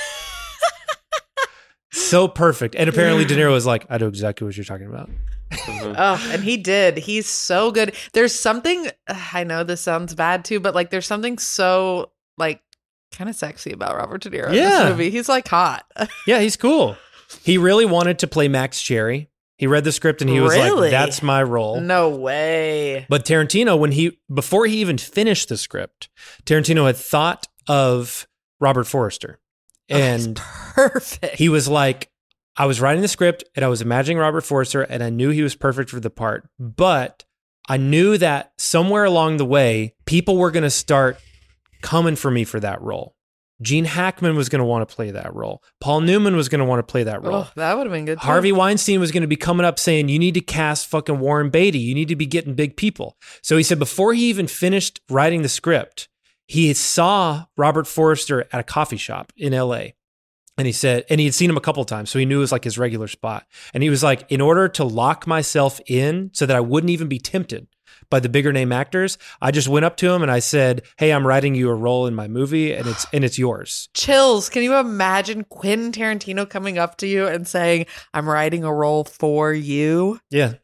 so 1.92 2.26
perfect. 2.28 2.74
And 2.74 2.88
apparently 2.88 3.24
De 3.24 3.36
Niro 3.36 3.52
was 3.52 3.66
like, 3.66 3.86
I 3.90 3.98
know 3.98 4.08
exactly 4.08 4.44
what 4.46 4.56
you're 4.56 4.64
talking 4.64 4.86
about. 4.86 5.10
Mm-hmm. 5.52 5.94
Oh, 5.96 6.30
and 6.32 6.42
he 6.42 6.56
did. 6.56 6.96
He's 6.98 7.26
so 7.26 7.70
good. 7.70 7.94
There's 8.14 8.34
something 8.34 8.88
I 9.32 9.44
know 9.44 9.64
this 9.64 9.80
sounds 9.82 10.14
bad 10.14 10.44
too, 10.44 10.60
but 10.60 10.74
like 10.74 10.90
there's 10.90 11.06
something 11.06 11.38
so 11.38 12.10
like 12.38 12.60
kind 13.12 13.28
of 13.28 13.36
sexy 13.36 13.72
about 13.72 13.94
Robert 13.96 14.22
De 14.22 14.30
Niro 14.30 14.48
in 14.48 14.54
Yeah. 14.54 14.84
this 14.84 14.90
movie. 14.90 15.10
He's 15.10 15.28
like 15.28 15.46
hot. 15.48 15.84
Yeah, 16.26 16.40
he's 16.40 16.56
cool. 16.56 16.96
He 17.42 17.58
really 17.58 17.84
wanted 17.86 18.18
to 18.20 18.26
play 18.26 18.48
Max 18.48 18.80
Cherry. 18.82 19.28
He 19.58 19.66
read 19.66 19.84
the 19.84 19.92
script 19.92 20.22
and 20.22 20.30
he 20.30 20.40
was 20.40 20.54
Really? 20.54 20.82
like, 20.82 20.90
that's 20.90 21.22
my 21.22 21.42
role. 21.42 21.80
No 21.80 22.08
way. 22.08 23.06
But 23.08 23.24
Tarantino, 23.24 23.78
when 23.78 23.92
he 23.92 24.18
before 24.32 24.66
he 24.66 24.78
even 24.78 24.98
finished 24.98 25.48
the 25.50 25.56
script, 25.56 26.08
Tarantino 26.46 26.86
had 26.86 26.96
thought 26.96 27.46
of 27.68 28.26
Robert 28.60 28.84
Forster, 28.84 29.38
and 29.88 30.36
perfect. 30.36 31.36
he 31.36 31.48
was 31.48 31.68
like, 31.68 32.10
"I 32.56 32.66
was 32.66 32.80
writing 32.80 33.02
the 33.02 33.08
script 33.08 33.44
and 33.54 33.64
I 33.64 33.68
was 33.68 33.82
imagining 33.82 34.18
Robert 34.18 34.42
Forster 34.42 34.82
and 34.82 35.02
I 35.02 35.10
knew 35.10 35.30
he 35.30 35.42
was 35.42 35.54
perfect 35.54 35.90
for 35.90 36.00
the 36.00 36.10
part, 36.10 36.48
but 36.58 37.24
I 37.68 37.76
knew 37.76 38.18
that 38.18 38.52
somewhere 38.58 39.04
along 39.04 39.36
the 39.36 39.44
way, 39.44 39.94
people 40.06 40.36
were 40.36 40.50
going 40.50 40.64
to 40.64 40.70
start 40.70 41.18
coming 41.82 42.16
for 42.16 42.30
me 42.30 42.44
for 42.44 42.60
that 42.60 42.80
role." 42.82 43.14
Gene 43.60 43.84
Hackman 43.84 44.34
was 44.34 44.48
going 44.48 44.58
to 44.58 44.64
want 44.64 44.88
to 44.88 44.92
play 44.92 45.12
that 45.12 45.32
role. 45.34 45.62
Paul 45.80 46.00
Newman 46.00 46.34
was 46.34 46.48
going 46.48 46.58
to 46.58 46.64
want 46.64 46.80
to 46.80 46.90
play 46.90 47.04
that 47.04 47.22
role. 47.22 47.44
Oh, 47.46 47.50
that 47.54 47.76
would 47.76 47.86
have 47.86 47.92
been 47.92 48.04
good. 48.04 48.20
too. 48.20 48.26
Harvey 48.26 48.50
Weinstein 48.50 48.98
was 48.98 49.12
going 49.12 49.20
to 49.20 49.28
be 49.28 49.36
coming 49.36 49.64
up 49.64 49.78
saying, 49.78 50.08
You 50.08 50.18
need 50.18 50.34
to 50.34 50.40
cast 50.40 50.88
fucking 50.88 51.20
Warren 51.20 51.48
Beatty. 51.48 51.78
You 51.78 51.94
need 51.94 52.08
to 52.08 52.16
be 52.16 52.26
getting 52.26 52.54
big 52.54 52.76
people. 52.76 53.16
So 53.40 53.56
he 53.56 53.62
said, 53.62 53.78
before 53.78 54.14
he 54.14 54.28
even 54.28 54.48
finished 54.48 55.00
writing 55.08 55.42
the 55.42 55.48
script, 55.48 56.08
he 56.46 56.72
saw 56.74 57.46
Robert 57.56 57.86
Forster 57.86 58.46
at 58.52 58.60
a 58.60 58.64
coffee 58.64 58.96
shop 58.96 59.32
in 59.36 59.52
LA. 59.52 59.86
And 60.58 60.66
he 60.66 60.72
said, 60.72 61.04
and 61.08 61.18
he 61.18 61.26
had 61.26 61.34
seen 61.34 61.48
him 61.48 61.56
a 61.56 61.62
couple 61.62 61.84
times. 61.84 62.10
So 62.10 62.18
he 62.18 62.26
knew 62.26 62.38
it 62.38 62.40
was 62.40 62.52
like 62.52 62.64
his 62.64 62.76
regular 62.76 63.08
spot. 63.08 63.46
And 63.72 63.82
he 63.82 63.88
was 63.88 64.02
like, 64.02 64.30
In 64.30 64.40
order 64.40 64.68
to 64.68 64.84
lock 64.84 65.26
myself 65.26 65.80
in 65.86 66.30
so 66.34 66.44
that 66.44 66.56
I 66.56 66.60
wouldn't 66.60 66.90
even 66.90 67.08
be 67.08 67.18
tempted 67.18 67.68
by 68.10 68.20
the 68.20 68.28
bigger 68.28 68.52
name 68.52 68.70
actors, 68.70 69.16
I 69.40 69.50
just 69.50 69.68
went 69.68 69.86
up 69.86 69.96
to 69.98 70.10
him 70.10 70.20
and 70.22 70.30
I 70.30 70.40
said, 70.40 70.82
Hey, 70.98 71.10
I'm 71.12 71.26
writing 71.26 71.54
you 71.54 71.70
a 71.70 71.74
role 71.74 72.06
in 72.06 72.14
my 72.14 72.28
movie 72.28 72.74
and 72.74 72.86
it's 72.86 73.06
and 73.14 73.24
it's 73.24 73.38
yours. 73.38 73.88
Chills. 73.94 74.50
Can 74.50 74.62
you 74.62 74.76
imagine 74.76 75.44
Quentin 75.44 75.90
Tarantino 75.90 76.48
coming 76.48 76.76
up 76.76 76.98
to 76.98 77.06
you 77.06 77.26
and 77.26 77.48
saying, 77.48 77.86
I'm 78.12 78.28
writing 78.28 78.62
a 78.62 78.72
role 78.72 79.04
for 79.04 79.54
you? 79.54 80.20
Yeah. 80.30 80.54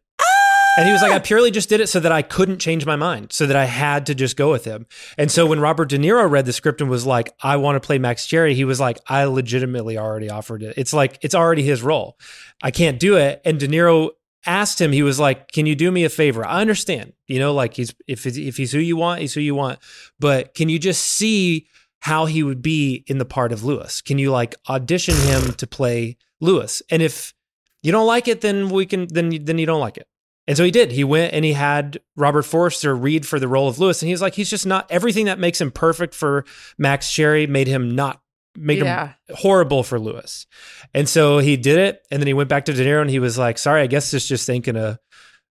And 0.78 0.86
he 0.86 0.92
was 0.92 1.02
like, 1.02 1.12
I 1.12 1.16
ah! 1.16 1.20
purely 1.20 1.50
just 1.50 1.68
did 1.68 1.80
it 1.80 1.88
so 1.88 1.98
that 2.00 2.12
I 2.12 2.22
couldn't 2.22 2.58
change 2.58 2.86
my 2.86 2.96
mind, 2.96 3.32
so 3.32 3.46
that 3.46 3.56
I 3.56 3.64
had 3.64 4.06
to 4.06 4.14
just 4.14 4.36
go 4.36 4.50
with 4.50 4.64
him. 4.64 4.86
And 5.16 5.30
so 5.30 5.44
when 5.44 5.60
Robert 5.60 5.88
De 5.88 5.98
Niro 5.98 6.30
read 6.30 6.46
the 6.46 6.52
script 6.52 6.80
and 6.80 6.88
was 6.88 7.04
like, 7.04 7.34
I 7.42 7.56
want 7.56 7.76
to 7.76 7.86
play 7.86 7.98
Max 7.98 8.26
Cherry, 8.26 8.54
he 8.54 8.64
was 8.64 8.78
like, 8.78 8.98
I 9.08 9.24
legitimately 9.24 9.98
already 9.98 10.30
offered 10.30 10.62
it. 10.62 10.74
It's 10.76 10.92
like, 10.92 11.18
it's 11.20 11.34
already 11.34 11.62
his 11.62 11.82
role. 11.82 12.16
I 12.62 12.70
can't 12.70 12.98
do 13.00 13.16
it. 13.16 13.42
And 13.44 13.58
De 13.58 13.68
Niro 13.68 14.10
asked 14.46 14.80
him, 14.80 14.92
he 14.92 15.02
was 15.02 15.18
like, 15.18 15.50
Can 15.50 15.66
you 15.66 15.74
do 15.74 15.90
me 15.90 16.04
a 16.04 16.08
favor? 16.08 16.46
I 16.46 16.60
understand, 16.60 17.12
you 17.26 17.38
know, 17.38 17.52
like 17.52 17.74
he's, 17.74 17.92
if, 18.06 18.24
if 18.26 18.56
he's 18.56 18.72
who 18.72 18.78
you 18.78 18.96
want, 18.96 19.20
he's 19.20 19.34
who 19.34 19.40
you 19.40 19.54
want. 19.54 19.80
But 20.20 20.54
can 20.54 20.68
you 20.68 20.78
just 20.78 21.04
see 21.04 21.66
how 22.00 22.26
he 22.26 22.42
would 22.42 22.62
be 22.62 23.04
in 23.08 23.18
the 23.18 23.24
part 23.24 23.52
of 23.52 23.64
Louis? 23.64 24.00
Can 24.00 24.18
you 24.18 24.30
like 24.30 24.54
audition 24.68 25.16
him 25.16 25.52
to 25.54 25.66
play 25.66 26.16
Louis? 26.40 26.82
And 26.88 27.02
if, 27.02 27.34
you 27.82 27.92
don't 27.92 28.06
like 28.06 28.28
it, 28.28 28.40
then 28.40 28.68
we 28.68 28.86
can 28.86 29.06
then 29.08 29.30
then 29.44 29.58
you 29.58 29.66
don't 29.66 29.80
like 29.80 29.96
it. 29.96 30.08
And 30.48 30.56
so 30.56 30.64
he 30.64 30.70
did. 30.72 30.90
He 30.90 31.04
went 31.04 31.32
and 31.34 31.44
he 31.44 31.52
had 31.52 32.00
Robert 32.16 32.42
Forster 32.42 32.96
read 32.96 33.24
for 33.26 33.38
the 33.38 33.46
role 33.46 33.68
of 33.68 33.78
Louis, 33.78 34.02
and 34.02 34.08
he 34.08 34.12
was 34.14 34.22
like, 34.22 34.34
he's 34.34 34.50
just 34.50 34.66
not 34.66 34.90
everything 34.90 35.26
that 35.26 35.38
makes 35.38 35.60
him 35.60 35.70
perfect 35.70 36.14
for 36.14 36.44
Max 36.78 37.12
Cherry 37.12 37.46
made 37.46 37.68
him 37.68 37.94
not 37.94 38.20
made 38.56 38.78
Yeah. 38.78 39.08
him 39.28 39.36
horrible 39.36 39.82
for 39.84 40.00
Louis. 40.00 40.46
And 40.94 41.08
so 41.08 41.38
he 41.38 41.56
did 41.56 41.78
it, 41.78 42.00
and 42.10 42.20
then 42.20 42.26
he 42.26 42.32
went 42.34 42.48
back 42.48 42.64
to 42.64 42.72
De 42.72 42.84
Niro 42.84 43.02
and 43.02 43.10
he 43.10 43.20
was 43.20 43.38
like, 43.38 43.58
sorry, 43.58 43.82
I 43.82 43.86
guess 43.86 44.10
this 44.10 44.26
just 44.26 44.48
ain't 44.50 44.64
gonna 44.64 44.98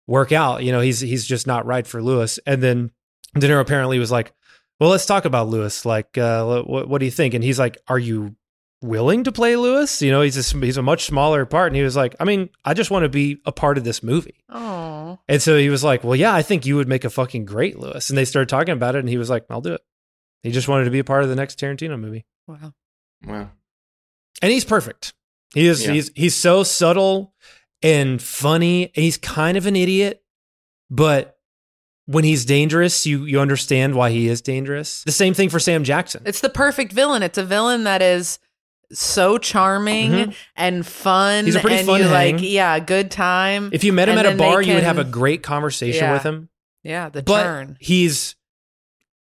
work 0.08 0.32
out. 0.32 0.64
You 0.64 0.72
know, 0.72 0.80
he's 0.80 0.98
he's 1.00 1.26
just 1.26 1.46
not 1.46 1.66
right 1.66 1.86
for 1.86 2.02
Louis. 2.02 2.38
And 2.46 2.62
then 2.62 2.90
De 3.38 3.46
Niro 3.48 3.60
apparently 3.60 3.98
was 3.98 4.10
like, 4.10 4.32
well, 4.80 4.90
let's 4.90 5.06
talk 5.06 5.24
about 5.26 5.48
Louis. 5.48 5.84
Like, 5.84 6.16
uh, 6.18 6.62
what 6.62 6.88
what 6.88 6.98
do 6.98 7.04
you 7.04 7.10
think? 7.12 7.34
And 7.34 7.44
he's 7.44 7.58
like, 7.58 7.76
are 7.86 7.98
you 7.98 8.34
willing 8.82 9.24
to 9.24 9.32
play 9.32 9.56
Louis? 9.56 10.02
You 10.02 10.10
know, 10.10 10.22
he's 10.22 10.54
a, 10.54 10.58
he's 10.58 10.76
a 10.76 10.82
much 10.82 11.04
smaller 11.04 11.44
part. 11.46 11.68
And 11.68 11.76
he 11.76 11.82
was 11.82 11.96
like, 11.96 12.14
I 12.20 12.24
mean, 12.24 12.50
I 12.64 12.74
just 12.74 12.90
want 12.90 13.04
to 13.04 13.08
be 13.08 13.40
a 13.46 13.52
part 13.52 13.78
of 13.78 13.84
this 13.84 14.02
movie. 14.02 14.36
Oh. 14.48 15.18
And 15.28 15.40
so 15.42 15.56
he 15.58 15.68
was 15.70 15.82
like, 15.84 16.04
well, 16.04 16.16
yeah, 16.16 16.34
I 16.34 16.42
think 16.42 16.66
you 16.66 16.76
would 16.76 16.88
make 16.88 17.04
a 17.04 17.10
fucking 17.10 17.44
great 17.44 17.78
Louis. 17.78 18.08
And 18.10 18.16
they 18.18 18.24
started 18.24 18.48
talking 18.48 18.72
about 18.72 18.94
it. 18.96 19.00
And 19.00 19.08
he 19.08 19.18
was 19.18 19.30
like, 19.30 19.44
I'll 19.50 19.60
do 19.60 19.74
it. 19.74 19.80
He 20.42 20.50
just 20.52 20.68
wanted 20.68 20.84
to 20.84 20.90
be 20.90 20.98
a 20.98 21.04
part 21.04 21.22
of 21.22 21.28
the 21.28 21.36
next 21.36 21.58
Tarantino 21.58 21.98
movie. 21.98 22.24
Wow. 22.46 22.72
Wow. 23.24 23.50
And 24.42 24.52
he's 24.52 24.64
perfect. 24.64 25.14
He 25.54 25.66
is, 25.66 25.84
Yeah. 25.86 25.92
he's, 25.92 26.10
he's 26.14 26.36
so 26.36 26.62
subtle 26.62 27.34
and 27.82 28.20
funny. 28.20 28.92
He's 28.94 29.16
kind 29.16 29.56
of 29.56 29.66
an 29.66 29.74
idiot, 29.76 30.22
but 30.90 31.38
when 32.04 32.22
he's 32.24 32.44
dangerous, 32.44 33.06
you, 33.06 33.24
you 33.24 33.40
understand 33.40 33.94
why 33.94 34.10
he 34.10 34.28
is 34.28 34.40
dangerous. 34.42 35.02
The 35.04 35.12
same 35.12 35.34
thing 35.34 35.48
for 35.48 35.58
Sam 35.58 35.82
Jackson. 35.82 36.22
It's 36.26 36.40
the 36.40 36.48
perfect 36.50 36.92
villain. 36.92 37.22
It's 37.22 37.38
a 37.38 37.44
villain 37.44 37.84
that 37.84 38.02
is 38.02 38.38
so 38.92 39.38
charming 39.38 40.10
Mhm. 40.12 40.34
and 40.56 40.86
fun. 40.86 41.44
He's 41.46 41.56
a 41.56 41.60
pretty 41.60 41.76
and 41.78 41.86
fun 41.86 42.00
you 42.00 42.06
hang. 42.08 42.34
like, 42.36 42.44
yeah, 42.48 42.78
good 42.78 43.10
time. 43.10 43.70
If 43.72 43.82
you 43.84 43.92
met 43.92 44.08
him 44.08 44.18
And 44.18 44.26
at 44.26 44.34
a 44.34 44.36
bar, 44.36 44.62
you 44.62 44.74
would 44.74 44.82
have 44.84 44.98
a 44.98 45.04
great 45.04 45.42
conversation 45.42 46.04
Yeah. 46.04 46.12
with 46.12 46.22
him. 46.22 46.48
Yeah, 46.84 47.08
the 47.08 47.22
but 47.22 47.42
turn. 47.42 47.76
he's 47.80 48.36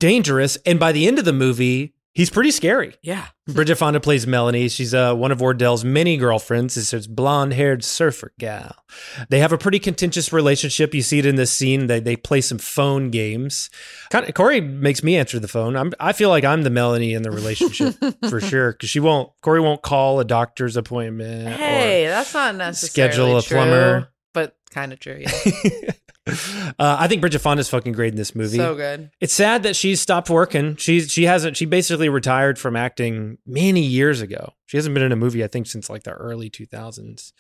dangerous. 0.01 0.57
And 0.67 0.79
by 0.81 0.93
the 0.93 1.07
end 1.07 1.19
of 1.19 1.25
the 1.25 1.33
movie, 1.33 1.95
he's 2.15 2.31
pretty 2.31 2.51
scary. 2.51 2.95
Yeah. 3.03 3.27
Bridget 3.47 3.75
Fonda 3.77 4.01
plays 4.01 4.27
Melanie. 4.27 4.69
She's 4.69 4.95
uh, 4.95 5.15
one 5.15 5.31
of 5.33 5.39
Ordell's 5.41 5.85
many 5.85 6.17
girlfriends. 6.17 6.77
It's 6.77 6.93
this 6.93 7.07
blonde-haired 7.07 7.85
surfer 7.85 8.33
gal. 8.39 8.75
They 9.29 9.41
have 9.41 9.53
a 9.53 9.59
pretty 9.59 9.79
contentious 9.79 10.33
relationship. 10.33 10.95
You 10.95 11.03
see 11.03 11.19
it 11.19 11.27
in 11.27 11.35
this 11.37 11.53
scene. 11.53 11.87
They 11.87 12.01
they 12.01 12.17
play 12.17 12.41
some 12.41 12.59
phone 12.59 13.11
games. 13.11 13.69
Kind 14.11 14.27
of, 14.27 14.35
Corey 14.35 14.61
makes 14.63 15.03
me 15.03 15.17
answer 15.17 15.39
the 15.39 15.49
phone. 15.49 15.77
I'm, 15.77 15.93
I 16.01 16.13
feel 16.15 16.31
like 16.31 16.45
I'm 16.45 16.63
the 16.63 16.71
Melanie 16.71 17.13
in 17.13 17.23
the 17.23 17.31
relationship 17.31 17.95
for 18.31 18.41
sure 18.41 18.73
because 18.73 18.89
she 18.89 19.01
won't. 19.01 19.31
Corey 19.43 19.61
won't 19.61 19.83
call 19.83 20.21
a 20.21 20.25
doctor's 20.25 20.77
appointment. 20.79 21.49
or- 21.49 21.57
Hey, 21.57 22.07
that's 22.07 22.33
not 22.33 22.55
necessarily 22.55 23.13
schedule 23.13 23.37
a 23.39 23.43
true, 23.43 23.57
plumber. 23.57 24.09
but 24.33 24.57
kind 24.71 24.93
of 24.93 25.01
true. 25.01 25.21
Yeah. 25.21 25.91
Uh, 26.27 26.73
I 26.79 27.07
think 27.07 27.21
Bridget 27.21 27.41
Fonda's 27.41 27.69
fucking 27.69 27.93
great 27.93 28.13
in 28.13 28.17
this 28.17 28.35
movie. 28.35 28.57
So 28.57 28.75
good. 28.75 29.11
It's 29.21 29.35
sad 29.35 29.63
that 29.65 29.77
she's 29.77 30.01
stopped 30.01 30.31
working. 30.31 30.77
She's 30.77 31.13
she 31.13 31.25
hasn't. 31.25 31.57
She 31.57 31.67
basically 31.67 32.09
retired 32.09 32.59
from 32.59 32.77
acting 32.77 33.39
many 33.47 33.83
years 33.83 34.21
ago. 34.23 34.55
She 34.67 34.79
hasn't 34.79 34.95
been 34.95 35.03
in 35.03 35.13
a 35.13 35.17
movie 35.17 35.45
I 35.45 35.49
think 35.49 35.67
since 35.67 35.91
like 35.91 36.05
the 36.05 36.13
early 36.13 36.49
two 36.49 36.65
thousands. 36.67 37.33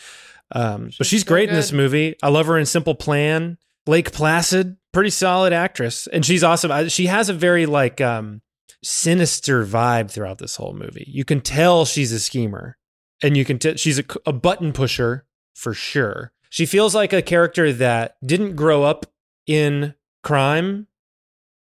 Um, 0.53 0.91
but 0.99 1.07
she's 1.07 1.23
so 1.23 1.29
great 1.29 1.49
in 1.49 1.55
this 1.55 1.73
movie. 1.73 2.17
I 2.23 2.29
love 2.29 2.47
her 2.47 2.59
in 2.59 2.67
Simple 2.67 2.95
Plan. 2.95 3.59
Lake 3.87 4.13
Placid, 4.13 4.77
pretty 4.93 5.11
solid 5.11 5.53
actress, 5.53 6.07
and 6.07 6.25
she's 6.25 6.43
awesome. 6.43 6.89
She 6.89 7.07
has 7.07 7.29
a 7.29 7.35
very 7.35 7.67
like 7.67 8.01
um, 8.01 8.43
sinister 8.83 9.65
vibe 9.65 10.11
throughout 10.11 10.39
this 10.39 10.57
whole 10.57 10.75
movie. 10.75 11.05
You 11.07 11.25
can 11.25 11.41
tell 11.41 11.85
she's 11.85 12.13
a 12.13 12.21
schemer, 12.21 12.77
and 13.23 13.37
you 13.37 13.45
can 13.45 13.59
tell 13.59 13.77
she's 13.77 13.99
a, 13.99 14.05
a 14.27 14.33
button 14.33 14.73
pusher 14.73 15.27
for 15.55 15.73
sure. 15.75 16.33
She 16.55 16.67
feels 16.67 16.95
like 16.95 17.13
a 17.13 17.21
character 17.21 17.73
that 17.73 18.17
didn't 18.25 18.55
grow 18.55 18.85
up 18.85 19.07
in 19.45 19.97
crime, 20.23 20.87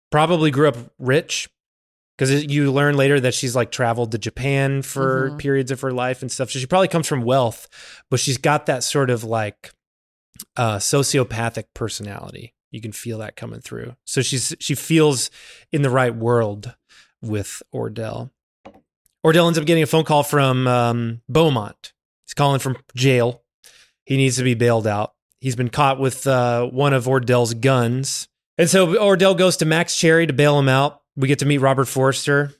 probably 0.10 0.52
grew 0.52 0.70
up 0.70 0.78
rich 0.98 1.50
because 2.18 2.46
you 2.46 2.72
learn 2.72 2.96
later 2.96 3.20
that 3.20 3.34
she's 3.34 3.58
like 3.58 3.72
traveled 3.72 4.14
to 4.14 4.18
Japan 4.18 4.82
for 4.82 5.32
Mhm. 5.32 5.38
periods 5.38 5.70
of 5.72 5.82
her 5.82 5.92
life 5.92 6.22
and 6.22 6.32
stuff. 6.32 6.50
So 6.50 6.60
she 6.60 6.66
probably 6.66 6.88
comes 6.88 7.08
from 7.10 7.24
wealth, 7.24 7.68
but 8.10 8.22
she's 8.22 8.38
got 8.38 8.68
that 8.68 8.86
sort 8.86 9.10
of 9.10 9.26
like 9.26 9.74
uh, 10.56 10.78
sociopathic 10.78 11.66
personality. 11.74 12.54
You 12.72 12.80
can 12.80 12.94
feel 12.94 13.18
that 13.18 13.36
coming 13.36 13.60
through. 13.60 13.98
So 14.06 14.22
she's 14.22 14.56
she 14.62 14.76
feels 14.76 15.30
in 15.74 15.82
the 15.82 15.90
right 15.90 16.16
world 16.16 16.74
with 17.22 17.62
Ordell. 17.76 18.32
Ordell 19.26 19.48
ends 19.48 19.60
up 19.60 19.66
getting 19.66 19.84
a 19.84 19.88
phone 19.88 20.06
call 20.06 20.24
from 20.24 20.68
um, 20.68 21.22
Beaumont. 21.28 21.92
He's 22.26 22.34
calling 22.34 22.60
from 22.62 22.78
jail. 22.96 23.44
He 24.10 24.18
needs 24.18 24.38
to 24.38 24.44
be 24.44 24.56
bailed 24.56 24.88
out. 24.88 25.14
He's 25.40 25.56
been 25.56 25.70
caught 25.70 26.00
with 26.00 26.26
uh, 26.26 26.66
one 26.66 26.94
of 26.94 27.06
Ordell's 27.06 27.54
guns. 27.54 28.28
And 28.58 28.68
so 28.68 28.88
Ordell 28.88 29.38
goes 29.38 29.58
to 29.58 29.66
Max 29.66 29.96
Cherry 29.96 30.26
to 30.26 30.34
bail 30.34 30.58
him 30.58 30.68
out. 30.68 31.02
We 31.16 31.28
get 31.28 31.38
to 31.40 31.46
meet 31.46 31.60
Robert 31.60 31.86
Forster. 31.86 32.52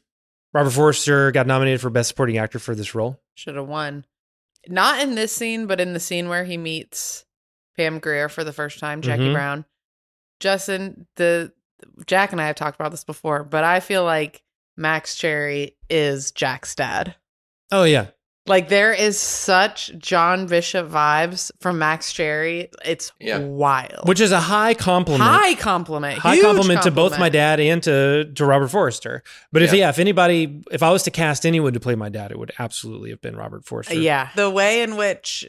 Robert 0.54 0.70
Forster 0.70 1.32
got 1.32 1.48
nominated 1.48 1.82
for 1.82 1.90
Best 1.90 2.10
Supporting 2.10 2.38
Actor 2.38 2.60
for 2.60 2.76
this 2.76 2.94
role. 2.94 3.20
Should 3.34 3.56
have 3.56 3.68
won. 3.68 4.06
Not 4.68 5.02
in 5.02 5.16
this 5.16 5.32
scene, 5.36 5.66
but 5.66 5.82
in 5.82 5.94
the 5.94 6.00
scene 6.00 6.30
where 6.30 6.44
he 6.46 6.56
meets 6.56 7.26
Pam 7.76 7.98
Grier 7.98 8.30
for 8.30 8.44
the 8.44 8.54
first 8.54 8.78
time, 8.78 9.02
Jackie 9.02 9.24
Mhm. 9.30 9.34
Brown. 9.34 9.66
Justin, 10.40 11.08
the 11.16 11.52
Jack 12.06 12.32
and 12.32 12.40
I 12.40 12.46
have 12.46 12.56
talked 12.58 12.80
about 12.80 12.92
this 12.92 13.04
before, 13.04 13.44
but 13.44 13.64
I 13.64 13.80
feel 13.80 14.04
like 14.04 14.44
Max 14.78 15.16
Cherry 15.16 15.78
is 15.90 16.32
Jack's 16.32 16.76
dad. 16.76 17.16
Oh, 17.72 17.86
yeah. 17.86 18.08
Like 18.50 18.68
there 18.68 18.92
is 18.92 19.18
such 19.20 19.92
John 20.00 20.48
Bishop 20.48 20.90
vibes 20.90 21.52
from 21.62 21.78
Max 21.80 22.12
Cherry. 22.12 22.70
It's 22.84 23.12
Yeah. 23.20 23.38
wild. 23.40 24.08
Which 24.08 24.20
is 24.20 24.32
a 24.32 24.40
high 24.42 24.74
compliment. 24.74 25.24
high 25.24 25.54
compliment. 25.56 26.18
high 26.20 26.34
huge 26.36 26.46
compliment, 26.46 26.82
to 26.82 26.92
both 26.92 27.18
my 27.20 27.30
dad 27.30 27.60
and 27.60 27.82
to 27.84 28.26
to 28.34 28.46
Robert 28.46 28.70
Forster. 28.70 29.24
But 29.54 29.62
if 29.62 29.72
Yeah. 29.72 29.80
yeah, 29.82 29.90
if 29.90 30.00
anybody, 30.00 30.62
if 30.72 30.82
I 30.84 30.90
was 30.90 31.04
to 31.04 31.12
cast 31.12 31.46
anyone 31.46 31.74
to 31.74 31.80
play 31.80 31.96
my 31.96 32.10
dad, 32.10 32.32
it 32.32 32.40
would 32.40 32.52
absolutely 32.60 33.12
have 33.12 33.22
been 33.22 33.36
Robert 33.38 33.66
Forster. 33.66 33.94
Yeah, 33.96 34.30
the 34.36 34.50
way 34.50 34.82
in 34.82 34.98
which 34.98 35.46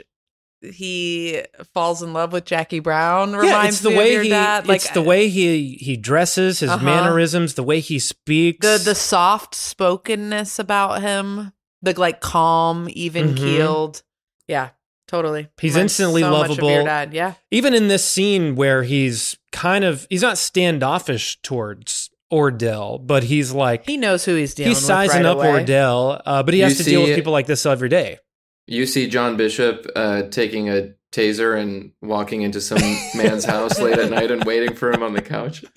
he 0.63 1.43
falls 1.73 2.03
in 2.03 2.13
love 2.13 2.33
with 2.33 2.45
Jackie 2.45 2.81
Brown 2.81 3.31
Yeah, 3.31 3.39
reminds 3.39 3.77
it's 3.77 3.83
the 3.83 3.91
me 3.91 3.97
way 3.97 4.07
of 4.09 4.13
your 4.13 4.23
he, 4.25 4.29
dad. 4.29 4.69
Like 4.69 4.77
it's 4.83 4.91
the 4.91 5.01
way 5.01 5.29
he 5.29 5.79
he 5.81 5.97
dresses, 5.97 6.61
his 6.61 6.69
Uh-huh. 6.71 6.85
mannerisms, 6.85 7.55
the 7.55 7.63
way 7.63 7.81
he 7.81 7.99
speaks. 7.99 8.67
the 8.67 8.79
the 8.83 8.95
soft 8.95 9.55
spokenness 9.55 10.59
about 10.59 11.01
him, 11.01 11.53
the 11.83 11.99
like 11.99 12.21
calm, 12.21 12.89
even 12.93 13.35
keeled. 13.35 14.03
Yeah, 14.49 14.71
totally. 15.09 15.45
Mm-hmm. 15.45 15.51
He's 15.61 15.75
Reminds 15.75 15.93
instantly 16.01 16.23
so 16.23 16.31
much 16.31 16.51
of 16.51 16.57
your 16.59 16.67
lovable. 16.67 16.85
dad. 16.87 17.15
Yeah, 17.15 17.35
Even 17.51 17.75
in 17.75 17.89
this 17.89 18.05
scene 18.05 18.55
where 18.57 18.83
he's 18.83 19.37
kind 19.53 19.85
of 19.85 20.07
he's 20.11 20.23
not 20.23 20.39
standoffish 20.39 21.41
towards 21.43 22.11
Ordell, 22.33 23.05
but 23.07 23.25
he's 23.25 23.53
like 23.53 23.87
he 23.87 23.97
knows 23.97 24.25
who 24.25 24.35
he's 24.35 24.55
dealing. 24.55 24.71
With. 24.71 24.79
He's 24.79 24.83
with 24.83 24.87
sizing 24.89 25.23
right 25.25 25.27
up 25.27 25.39
away. 25.39 25.65
Ordell, 25.65 26.21
uh, 26.27 26.43
but 26.43 26.55
he 26.55 26.61
You 26.61 26.67
has 26.67 26.79
to 26.79 26.85
deal 26.85 27.03
with 27.03 27.15
people 27.17 27.33
like 27.33 27.47
this 27.47 27.65
every 27.67 27.89
day. 27.89 28.19
You 28.67 28.87
see 28.87 29.09
John 29.09 29.37
Bishop 29.37 29.87
uh, 29.97 30.23
taking 30.31 30.69
a 30.69 30.95
taser 31.11 31.61
and 31.61 31.91
walking 32.03 32.43
into 32.43 32.61
some 32.61 32.79
man's 33.17 33.45
house 33.45 33.81
late 33.81 33.99
at 33.99 34.11
night 34.13 34.31
and 34.31 34.45
waiting 34.45 34.77
for 34.77 34.93
him 34.93 35.03
on 35.03 35.13
the 35.13 35.23
couch. 35.23 35.65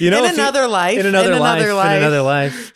You 0.00 0.10
know, 0.10 0.18
In 0.20 0.30
if 0.30 0.34
he- 0.34 0.40
another 0.40 0.66
life, 0.66 0.98
in 0.98 1.06
another 1.06 1.34
in 1.34 1.38
life, 1.38 1.62
another 1.62 1.74
life. 1.74 1.90
in 1.92 1.98
another 1.98 2.22
life. 2.22 2.72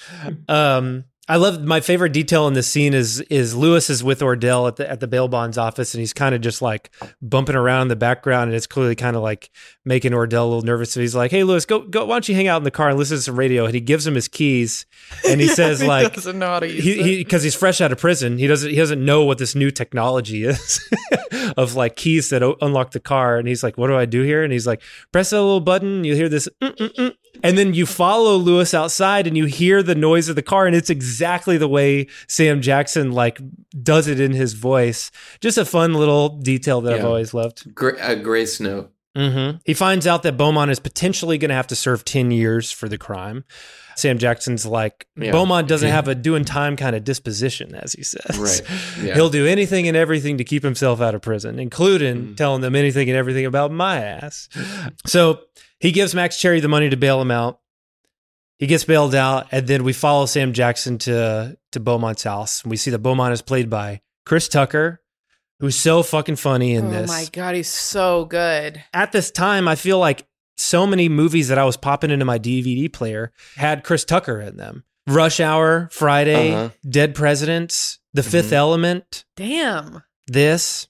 Um, 0.49 1.05
I 1.29 1.37
love 1.37 1.63
my 1.63 1.79
favorite 1.81 2.13
detail 2.13 2.49
in 2.49 2.55
this 2.55 2.67
scene 2.67 2.95
is 2.95 3.21
is 3.23 3.55
Louis 3.55 3.89
is 3.89 4.03
with 4.03 4.21
Ordell 4.21 4.67
at 4.67 4.75
the 4.75 4.91
at 4.91 4.99
the 4.99 5.07
bail 5.07 5.29
bonds 5.29 5.57
office 5.57 5.95
and 5.95 6.01
he's 6.01 6.13
kind 6.13 6.35
of 6.35 6.41
just 6.41 6.61
like 6.61 6.91
bumping 7.23 7.55
around 7.55 7.83
in 7.83 7.89
the 7.89 7.97
background 7.97 8.49
and 8.49 8.57
it's 8.57 8.67
clearly 8.67 8.97
kind 8.97 9.15
of 9.15 9.23
like 9.23 9.49
making 9.85 10.11
Ordell 10.13 10.43
a 10.43 10.47
little 10.47 10.63
nervous. 10.63 10.91
So 10.93 11.01
he's 11.01 11.15
like, 11.15 11.31
"Hey, 11.31 11.45
Louis, 11.45 11.65
go 11.65 11.79
go. 11.81 12.05
Why 12.07 12.17
don't 12.17 12.29
you 12.29 12.35
hang 12.35 12.49
out 12.49 12.57
in 12.57 12.65
the 12.65 12.73
car 12.73 12.89
and 12.89 12.99
listen 12.99 13.19
to 13.19 13.23
some 13.23 13.39
radio?" 13.39 13.67
And 13.67 13.73
he 13.75 13.81
gives 13.81 14.05
him 14.05 14.17
his 14.17 14.27
keys 14.27 14.85
and 15.25 15.41
he 15.41 15.47
Yeah, 15.53 15.55
says 15.55 15.81
he 15.81 15.87
like, 15.87 16.13
doesn't 16.13 16.39
know 16.41 16.47
how 16.49 16.59
to 16.59 16.69
use 16.69 16.83
he 16.85 17.19
because 17.19 17.45
he's 17.45 17.55
fresh 17.55 17.81
out 17.81 17.93
of 17.93 17.99
prison. 17.99 18.37
He 18.39 18.49
doesn't 18.49 18.69
he 18.71 18.77
doesn't 18.77 19.05
know 19.05 19.25
what 19.25 19.39
this 19.39 19.55
new 19.55 19.71
technology 19.71 20.43
is 20.47 20.81
of 21.57 21.77
like 21.77 21.95
keys 21.95 22.31
that 22.31 22.43
o- 22.43 22.57
unlock 22.61 22.91
the 22.91 23.01
car. 23.01 23.39
And 23.39 23.47
he's 23.47 23.63
like, 23.63 23.79
"What 23.79 23.87
do 23.87 23.97
I 23.97 24.07
do 24.07 24.23
here?" 24.23 24.43
And 24.43 24.53
he's 24.53 24.67
like, 24.67 24.83
"Press 25.13 25.31
that 25.31 25.41
little 25.41 25.61
button. 25.61 26.03
You 26.03 26.17
hear 26.17 26.29
this." 26.29 26.49
"Mm-mm-mm." 26.61 27.15
And 27.45 27.57
then 27.57 27.75
you 27.75 27.87
follow 27.87 28.37
Louis 28.37 28.75
outside 28.75 29.27
and 29.27 29.37
you 29.37 29.47
hear 29.47 29.83
the 29.83 29.95
noise 29.95 30.29
of 30.29 30.37
the 30.37 30.43
car, 30.43 30.67
and 30.67 30.77
it's 30.77 30.91
exactly 30.91 31.12
the 31.19 31.69
way 31.69 32.07
Sam 32.29 32.61
Jackson 32.61 33.13
like 33.13 33.41
does 33.83 34.07
it 34.09 34.21
in 34.21 34.33
his 34.33 34.53
voice. 34.55 35.11
Just 35.41 35.59
a 35.59 35.65
fun 35.65 35.95
little 35.95 36.29
detail 36.29 36.81
that 36.83 36.95
I've 36.95 37.05
always 37.05 37.33
loved. 37.35 37.75
Gra- 37.75 37.97
a 38.01 38.17
grace 38.17 38.61
note. 38.61 38.93
hmm 39.17 39.51
He 39.65 39.75
finds 39.75 40.07
out 40.07 40.23
that 40.23 40.37
Beaumont 40.37 40.71
is 40.71 40.79
potentially 40.81 41.39
going 41.39 41.51
to 41.51 41.55
have 41.55 41.67
to 41.69 41.77
serve 41.77 42.05
10 42.05 42.31
years 42.31 42.71
for 42.73 42.89
the 42.89 42.99
crime. 42.99 43.45
Sam 43.95 44.17
Jackson's 44.17 44.65
like, 44.65 45.07
Yeah. 45.17 45.33
Beaumont 45.33 45.69
doesn't 45.69 45.91
have 45.91 46.09
a 46.09 46.15
doing 46.15 46.47
time 46.47 46.77
kind 46.77 46.97
of 46.97 47.05
disposition, 47.05 47.75
as 47.75 47.93
he 47.93 48.03
says. 48.03 48.39
Right. 48.39 48.63
Yeah. 49.05 49.15
He'll 49.15 49.29
do 49.31 49.47
anything 49.47 49.87
and 49.89 49.97
everything 49.97 50.39
to 50.39 50.45
keep 50.45 50.63
himself 50.63 51.01
out 51.03 51.15
of 51.15 51.21
prison, 51.23 51.59
including 51.59 52.17
Mm-hmm. 52.17 52.35
telling 52.37 52.63
them 52.63 52.75
anything 52.75 53.09
and 53.11 53.17
everything 53.19 53.45
about 53.45 53.71
my 53.71 54.03
ass. 54.03 54.49
So 55.07 55.41
he 55.79 55.93
gives 55.93 56.15
Max 56.15 56.39
Cherry 56.39 56.61
the 56.61 56.69
money 56.69 56.89
to 56.89 56.97
bail 56.97 57.21
him 57.21 57.31
out. 57.31 57.59
He 58.63 58.69
gets 58.69 58.85
bailed 58.85 59.13
out, 59.13 59.49
and 59.51 59.67
then 59.67 59.83
we 59.83 59.93
follow 59.93 60.25
Sam 60.27 60.53
Jackson 60.53 60.97
to 60.99 61.59
to 61.73 61.81
Beaumont's 61.81 62.23
house. 62.23 62.63
And 62.63 62.71
we 62.71 62.77
see 62.77 62.93
that 62.93 63.01
Beaumont 63.01 63.33
is 63.33 63.43
played 63.43 63.69
by 63.69 64.03
Chris 64.25 64.47
Tucker, 64.47 65.03
who's 65.59 65.75
so 65.75 66.05
fucking 66.05 66.37
funny 66.37 66.75
in 66.75 66.87
oh 66.87 66.91
this 66.91 67.09
my 67.09 67.27
god, 67.33 67.57
he's 67.57 67.67
so 67.67 68.25
good. 68.25 68.81
at 68.95 69.11
this 69.11 69.33
time, 69.33 69.67
I 69.67 69.75
feel 69.75 69.99
like 69.99 70.29
so 70.57 70.87
many 70.87 71.09
movies 71.09 71.49
that 71.49 71.59
I 71.59 71.65
was 71.65 71.77
popping 71.77 72.13
into 72.13 72.25
my 72.25 72.39
DVD 72.39 72.93
player 72.93 73.33
had 73.57 73.83
Chris 73.83 74.05
Tucker 74.05 74.41
in 74.41 74.57
them. 74.59 74.85
Rush 75.09 75.41
Hour, 75.41 75.89
Friday, 75.91 76.55
Uh-huh. 76.55 76.71
Dead 76.89 77.17
Presidents, 77.17 77.99
The 78.15 78.23
5th 78.23 78.53
Element, 78.53 79.25
Damn. 79.35 80.05
this. 80.29 80.87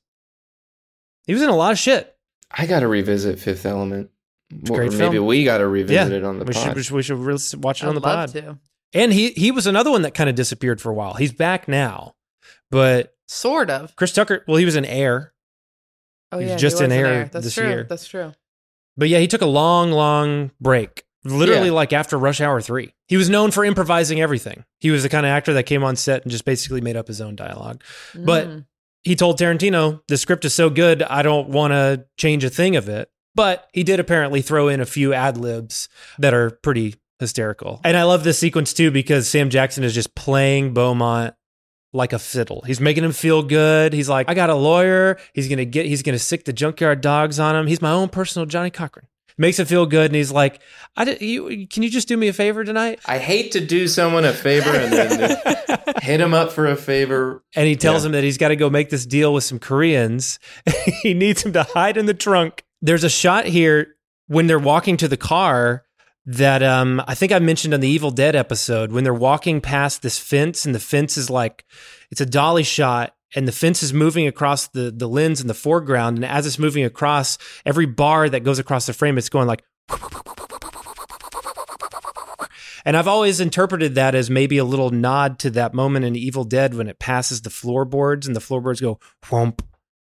He 1.27 1.33
was 1.33 1.41
in 1.41 1.49
a 1.49 1.57
lot 1.57 1.73
of 1.73 1.79
shit. 1.79 2.15
I 2.51 2.67
got 2.67 2.81
to 2.81 2.89
revisit 2.89 3.39
Fifth 3.39 3.65
Element. 3.65 4.11
A 4.69 4.73
Or 4.73 4.77
great 4.77 4.93
maybe 4.93 5.17
film. 5.17 5.27
we 5.27 5.45
got 5.45 5.59
to 5.59 5.67
revisit 5.67 6.13
yeah, 6.13 6.19
it 6.19 6.25
on 6.25 6.39
the 6.39 6.45
we 6.45 6.53
pod. 6.55 6.63
should, 6.65 6.75
we 6.77 6.83
should 6.83 6.95
we 6.97 7.03
should 7.03 7.19
really 7.19 7.43
watch 7.59 7.83
it 7.83 7.87
on 7.87 7.97
I'd 7.97 8.03
the 8.03 8.07
love 8.07 8.33
pod. 8.33 8.43
to. 8.43 8.59
And 8.95 9.13
he 9.13 9.31
he 9.31 9.51
was 9.51 9.67
another 9.67 9.91
one 9.91 10.03
that 10.03 10.15
kind 10.15 10.29
of 10.31 10.37
disappeared 10.37 10.81
for 10.81 10.91
a 10.91 10.95
while. 10.95 11.15
He's 11.15 11.33
back 11.33 11.67
now, 11.69 12.15
but 12.71 13.15
Sort 13.29 13.71
of. 13.71 13.97
Chris 13.97 14.13
Tucker. 14.13 14.45
Well, 14.47 14.59
he 14.59 14.65
was 14.67 14.77
in 14.77 14.85
Air, 14.85 15.33
Oh 16.31 16.39
He 16.39 16.45
was 16.45 16.51
yeah, 16.53 16.57
just 16.59 16.79
he 16.79 16.85
in 16.85 16.91
was 16.91 16.99
Air 16.99 17.25
That's 17.33 17.45
this 17.47 17.55
true. 17.55 17.67
year. 17.69 17.87
That's 17.89 18.07
true. 18.07 18.33
But 18.97 19.09
yeah, 19.09 19.19
he 19.21 19.27
took 19.27 19.41
a 19.41 19.47
long, 19.47 19.91
long 19.91 20.51
break. 20.61 21.05
Literally, 21.25 21.69
Yeah. 21.69 21.73
like 21.73 21.93
after 21.93 22.19
Rush 22.19 22.41
Hour 22.41 22.61
3. 22.61 22.93
He 23.07 23.17
was 23.17 23.31
known 23.31 23.53
for 23.53 23.65
improvising 23.65 24.21
everything. 24.21 24.65
He 24.81 24.91
was 24.91 25.03
the 25.05 25.09
kind 25.09 25.25
of 25.25 25.31
actor 25.31 25.53
that 25.55 25.63
came 25.65 25.85
on 25.85 25.95
set 25.97 26.23
and 26.23 26.31
just 26.33 26.45
basically 26.45 26.81
made 26.81 26.97
up 26.97 27.07
his 27.07 27.21
own 27.21 27.37
dialogue. 27.37 27.83
But 28.15 28.49
Mm. 28.49 28.65
he 29.05 29.15
told 29.17 29.39
Tarantino, 29.39 30.01
the 30.09 30.17
script 30.19 30.45
is 30.45 30.53
so 30.53 30.69
good, 30.69 31.03
I 31.03 31.23
don't 31.23 31.49
want 31.51 31.73
to 31.73 32.05
change 32.19 32.43
a 32.45 32.51
thing 32.51 32.75
of 32.77 32.89
it. 32.89 33.09
But 33.35 33.69
he 33.73 33.83
did 33.83 33.99
apparently 34.01 34.43
throw 34.43 34.69
in 34.69 34.81
a 34.81 34.87
few 34.87 35.13
ad 35.15 35.37
libs 35.39 35.89
that 36.19 36.35
are 36.35 36.51
pretty 36.51 36.97
hysterical. 37.19 37.81
And 37.85 37.97
I 37.97 38.03
love 38.03 38.25
this 38.25 38.39
sequence 38.39 38.73
too 38.75 38.91
because 38.91 39.29
Sam 39.29 39.49
Jackson 39.51 39.85
is 39.85 39.95
just 39.95 40.15
playing 40.15 40.75
Beaumont 40.75 41.35
like 41.95 42.13
a 42.13 42.19
fiddle. 42.19 42.63
He's 42.67 42.81
making 42.81 43.05
him 43.05 43.13
feel 43.13 43.43
good. 43.43 43.93
He's 43.93 44.09
like, 44.09 44.29
I 44.29 44.35
got 44.35 44.51
a 44.51 44.55
lawyer. 44.55 45.19
He's 45.35 45.49
gonna 45.49 45.65
get. 45.65 45.87
He's 45.87 46.03
gonna 46.03 46.19
sick 46.19 46.45
the 46.45 46.53
junkyard 46.53 47.01
dogs 47.01 47.39
on 47.39 47.55
him. 47.57 47.67
He's 47.67 47.81
my 47.83 47.91
own 47.93 48.09
personal 48.09 48.47
Johnnie 48.47 48.71
Cochran. 48.71 49.07
Makes 49.39 49.59
him 49.61 49.67
feel 49.67 49.87
good, 49.87 50.07
and 50.07 50.15
he's 50.15 50.31
like, 50.31 50.61
I 50.95 51.07
did, 51.07 51.23
you, 51.23 51.67
can 51.67 51.83
you 51.83 51.89
just 51.89 52.07
do 52.07 52.19
me 52.19 52.29
a 52.29 52.35
favor 52.35 52.65
tonight? 52.65 53.01
I 53.07 53.17
hate 53.17 53.53
to 53.53 53.65
do 53.65 53.89
someone 53.89 54.27
a 54.27 54.33
favor 54.33 54.69
and 54.69 54.93
then 54.93 55.39
hit 56.03 56.21
him 56.21 56.35
up 56.35 56.53
for 56.53 56.67
a 56.67 56.77
favor. 56.77 57.43
And 57.57 57.67
he 57.67 57.75
tells 57.75 58.03
Yeah. 58.03 58.09
him 58.09 58.13
that 58.13 58.25
he's 58.25 58.37
got 58.37 58.49
to 58.49 58.57
go 58.57 58.69
make 58.69 58.91
this 58.91 59.07
deal 59.07 59.33
with 59.33 59.45
some 59.45 59.59
Koreans. 59.59 60.39
he 61.03 61.15
needs 61.15 61.43
him 61.47 61.55
to 61.55 61.63
hide 61.63 61.97
in 61.97 62.05
the 62.05 62.13
trunk. 62.15 62.63
There's 62.83 63.05
a 63.05 63.09
shot 63.09 63.47
here 63.47 63.95
when 64.27 64.49
they're 64.49 64.59
walking 64.59 64.97
to 64.99 65.09
the 65.09 65.17
car 65.17 65.85
that 66.27 66.63
um, 66.63 67.03
I 67.07 67.15
think 67.15 67.33
I 67.33 67.39
mentioned 67.39 67.75
on 67.75 67.81
the 67.81 67.89
Evil 67.89 68.11
Dead 68.11 68.37
episode 68.37 68.93
when 68.93 69.05
they're 69.05 69.15
walking 69.15 69.61
past 69.61 70.03
this 70.03 70.19
fence 70.19 70.67
and 70.67 70.75
the 70.75 70.81
fence 70.81 71.17
is 71.17 71.31
like 71.31 71.65
it's 72.11 72.21
a 72.21 72.27
dolly 72.27 72.63
shot 72.63 73.15
and 73.35 73.49
the 73.49 73.53
fence 73.53 73.83
is 73.83 73.93
moving 73.93 74.27
across 74.27 74.69
the 74.69 74.91
the 74.91 75.09
lens 75.09 75.41
in 75.41 75.47
the 75.47 75.55
foreground 75.55 76.19
and 76.19 76.25
as 76.25 76.47
it's 76.47 76.59
moving 76.59 76.85
across 76.85 77.39
every 77.65 77.87
bar 77.87 78.29
that 78.29 78.45
goes 78.45 78.59
across 78.59 78.87
the 78.87 78.93
frame 78.93 79.19
it's 79.19 79.29
going 79.29 79.49
like 79.49 79.65
and 82.85 82.97
I've 82.97 83.09
always 83.09 83.41
interpreted 83.41 83.95
that 83.95 84.15
as 84.15 84.29
maybe 84.29 84.59
a 84.59 84.65
little 84.65 84.91
nod 84.91 85.39
to 85.41 85.51
that 85.51 85.75
moment 85.75 86.05
in 86.05 86.17
Evil 86.17 86.45
Dead 86.45 86.75
when 86.75 86.89
it 86.89 86.99
passes 86.99 87.43
the 87.43 87.51
floorboards 87.51 88.27
and 88.27 88.35
the 88.35 88.41
floorboards 88.41 88.81
go 88.81 88.99
whomp, 89.25 89.61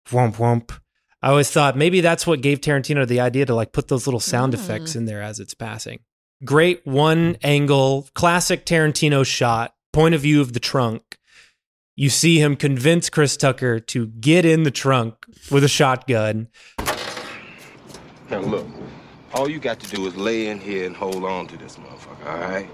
whomp, 0.08 0.36
whomp. 0.36 0.78
I 1.22 1.30
always 1.30 1.50
thought 1.50 1.76
maybe 1.76 2.00
that's 2.00 2.26
what 2.26 2.40
gave 2.40 2.60
Tarantino 2.60 3.06
the 3.06 3.20
idea 3.20 3.46
to 3.46 3.54
like 3.54 3.72
put 3.72 3.88
those 3.88 4.06
little 4.06 4.20
sound 4.20 4.54
hmm. 4.54 4.60
effects 4.60 4.94
in 4.94 5.06
there 5.06 5.22
as 5.22 5.40
it's 5.40 5.54
passing. 5.54 6.00
Great 6.44 6.86
one 6.86 7.38
angle, 7.42 8.08
classic 8.14 8.66
Tarantino 8.66 9.24
shot, 9.24 9.74
point 9.92 10.14
of 10.14 10.20
view 10.20 10.40
of 10.40 10.52
the 10.52 10.60
trunk. 10.60 11.18
You 11.94 12.10
see 12.10 12.38
him 12.40 12.56
convince 12.56 13.08
Chris 13.08 13.38
Tucker 13.38 13.80
to 13.80 14.06
get 14.08 14.44
in 14.44 14.64
the 14.64 14.70
trunk 14.70 15.14
with 15.50 15.64
a 15.64 15.68
shotgun. 15.68 16.48
Now 18.28 18.40
look, 18.40 18.66
all 19.32 19.48
you 19.48 19.58
got 19.58 19.80
to 19.80 19.96
do 19.96 20.06
is 20.06 20.14
lay 20.14 20.48
in 20.48 20.60
here 20.60 20.84
and 20.84 20.94
hold 20.94 21.24
on 21.24 21.46
to 21.46 21.56
this 21.56 21.76
motherfucker, 21.76 22.26
all 22.26 22.38
right? 22.38 22.68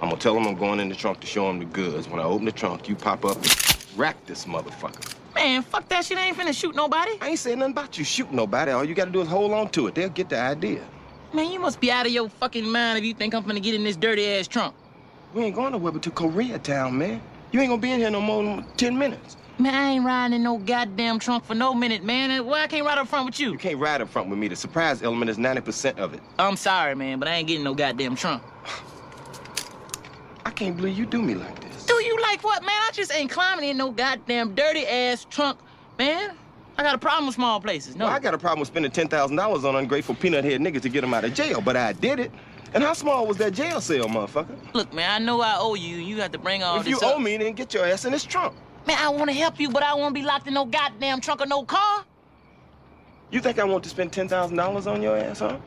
I'm 0.00 0.08
gonna 0.08 0.16
tell 0.16 0.36
him 0.36 0.46
I'm 0.46 0.56
going 0.56 0.80
in 0.80 0.88
the 0.88 0.94
trunk 0.94 1.20
to 1.20 1.26
show 1.26 1.50
him 1.50 1.58
the 1.58 1.64
goods. 1.66 2.08
When 2.08 2.20
I 2.20 2.24
open 2.24 2.46
the 2.46 2.52
trunk, 2.52 2.88
you 2.88 2.96
pop 2.96 3.24
up 3.24 3.36
and 3.36 3.76
rack 3.96 4.24
this 4.26 4.44
motherfucker. 4.44 5.14
Man, 5.36 5.62
fuck 5.62 5.86
that 5.90 6.02
shit. 6.02 6.16
I 6.16 6.28
ain't 6.28 6.36
finna 6.36 6.58
shoot 6.58 6.74
nobody. 6.74 7.12
I 7.20 7.28
ain't 7.28 7.38
saying 7.38 7.58
nothing 7.58 7.72
about 7.72 7.98
you 7.98 8.04
shooting 8.04 8.36
nobody. 8.36 8.72
All 8.72 8.84
you 8.84 8.94
gotta 8.94 9.10
do 9.10 9.20
is 9.20 9.28
hold 9.28 9.52
on 9.52 9.68
to 9.70 9.86
it. 9.86 9.94
They'll 9.94 10.08
get 10.08 10.30
the 10.30 10.40
idea. 10.40 10.82
Man, 11.34 11.52
you 11.52 11.60
must 11.60 11.78
be 11.78 11.90
out 11.90 12.06
of 12.06 12.12
your 12.12 12.30
fucking 12.30 12.66
mind 12.66 12.98
if 12.98 13.04
you 13.04 13.12
think 13.12 13.34
I'm 13.34 13.44
finna 13.44 13.62
get 13.62 13.74
in 13.74 13.84
this 13.84 13.96
dirty 13.96 14.26
ass 14.26 14.48
trunk. 14.48 14.74
We 15.34 15.44
ain't 15.44 15.54
going 15.54 15.72
nowhere 15.72 15.92
but 15.92 16.02
to 16.04 16.10
Koreatown, 16.10 16.94
man. 16.94 17.20
You 17.52 17.60
ain't 17.60 17.68
gonna 17.68 17.82
be 17.82 17.92
in 17.92 18.00
here 18.00 18.10
no 18.10 18.22
more 18.22 18.42
than 18.42 18.64
10 18.78 18.96
minutes. 18.96 19.36
Man, 19.58 19.74
I 19.74 19.90
ain't 19.90 20.04
riding 20.06 20.36
in 20.36 20.42
no 20.42 20.56
goddamn 20.56 21.18
trunk 21.18 21.44
for 21.44 21.54
no 21.54 21.74
minute, 21.74 22.02
man. 22.02 22.30
Uh, 22.30 22.42
why 22.42 22.62
I 22.62 22.66
can't 22.66 22.86
ride 22.86 22.96
up 22.96 23.08
front 23.08 23.26
with 23.26 23.38
you? 23.38 23.52
You 23.52 23.58
can't 23.58 23.78
ride 23.78 24.00
in 24.00 24.06
front 24.06 24.30
with 24.30 24.38
me. 24.38 24.48
The 24.48 24.56
surprise 24.56 25.02
element 25.02 25.30
is 25.30 25.36
90% 25.36 25.98
of 25.98 26.14
it. 26.14 26.20
I'm 26.38 26.56
sorry, 26.56 26.94
man, 26.94 27.18
but 27.18 27.28
I 27.28 27.34
ain't 27.34 27.48
getting 27.48 27.64
no 27.64 27.74
goddamn 27.74 28.16
trunk. 28.16 28.42
I 30.46 30.50
can't 30.50 30.76
believe 30.76 30.96
you 30.96 31.06
do 31.06 31.20
me 31.20 31.34
like 31.34 31.58
this. 31.60 31.86
Do 31.86 31.94
you 31.94 32.16
like 32.22 32.44
what, 32.44 32.62
man? 32.62 32.70
I 32.70 32.90
just 32.92 33.12
ain't 33.12 33.32
climbing 33.32 33.68
in 33.68 33.76
no 33.76 33.90
goddamn 33.90 34.54
dirty 34.54 34.86
ass 34.86 35.26
trunk, 35.28 35.58
man. 35.98 36.36
I 36.78 36.84
got 36.84 36.94
a 36.94 36.98
problem 36.98 37.26
with 37.26 37.34
small 37.34 37.60
places. 37.60 37.96
No. 37.96 38.04
Well, 38.04 38.14
I 38.14 38.20
got 38.20 38.32
a 38.32 38.38
problem 38.38 38.60
with 38.60 38.68
spending 38.68 38.92
$10,000 38.92 39.64
on 39.64 39.74
ungrateful 39.74 40.14
peanut 40.14 40.44
head 40.44 40.60
niggas 40.60 40.82
to 40.82 40.88
get 40.88 41.00
them 41.00 41.12
out 41.14 41.24
of 41.24 41.34
jail, 41.34 41.60
but 41.60 41.76
I 41.76 41.94
did 41.94 42.20
it. 42.20 42.30
And 42.74 42.84
how 42.84 42.92
small 42.92 43.26
was 43.26 43.38
that 43.38 43.54
jail 43.54 43.80
cell, 43.80 44.06
motherfucker? 44.06 44.56
Look, 44.72 44.92
man, 44.92 45.10
I 45.10 45.24
know 45.24 45.40
I 45.40 45.56
owe 45.58 45.74
you. 45.74 45.96
You 45.96 46.16
got 46.16 46.30
to 46.32 46.38
bring 46.38 46.62
all 46.62 46.76
if 46.78 46.84
this 46.84 46.94
If 46.94 47.02
you 47.02 47.08
up. 47.08 47.16
owe 47.16 47.18
me, 47.18 47.36
then 47.38 47.54
get 47.54 47.74
your 47.74 47.84
ass 47.84 48.04
in 48.04 48.12
this 48.12 48.22
trunk. 48.24 48.54
Man, 48.86 48.98
I 49.00 49.08
want 49.08 49.28
to 49.30 49.36
help 49.36 49.58
you, 49.58 49.68
but 49.70 49.82
I 49.82 49.94
won't 49.94 50.14
be 50.14 50.22
locked 50.22 50.46
in 50.46 50.54
no 50.54 50.64
goddamn 50.64 51.20
trunk 51.20 51.40
of 51.40 51.48
no 51.48 51.64
car. 51.64 52.04
You 53.32 53.40
think 53.40 53.58
I 53.58 53.64
want 53.64 53.82
to 53.82 53.90
spend 53.90 54.12
ten 54.12 54.28
thousand 54.28 54.56
dollars 54.56 54.86
on 54.86 55.02
your 55.02 55.16
ass, 55.18 55.40
huh? 55.40 55.58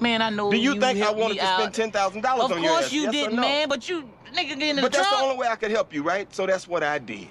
Man, 0.00 0.22
I 0.22 0.30
know 0.30 0.50
Do 0.50 0.56
you, 0.56 0.80
think 0.80 1.00
I 1.02 1.10
wanted 1.12 1.36
to 1.38 1.44
out. 1.44 1.60
spend 1.60 1.74
ten 1.74 1.90
thousand 1.90 2.22
dollars 2.22 2.46
Of 2.46 2.52
on 2.52 2.62
your 2.62 2.72
ass? 2.72 2.76
Of 2.76 2.82
course 2.84 2.92
you 2.92 3.02
yes 3.02 3.12
didn't, 3.12 3.36
no? 3.36 3.42
man, 3.42 3.68
but 3.68 3.88
you 3.88 4.08
nigga 4.34 4.48
get 4.58 4.62
in 4.62 4.76
the 4.76 4.82
But 4.82 4.92
that's 4.92 5.08
trunk. 5.08 5.20
the 5.20 5.24
only 5.24 5.36
way 5.38 5.48
I 5.48 5.56
could 5.56 5.70
help 5.70 5.92
you, 5.94 6.02
right? 6.02 6.32
So 6.34 6.46
that's 6.46 6.68
what 6.68 6.82
I 6.82 6.98
did. 6.98 7.28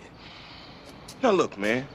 Now 1.21 1.31
look, 1.31 1.57
man. 1.57 1.87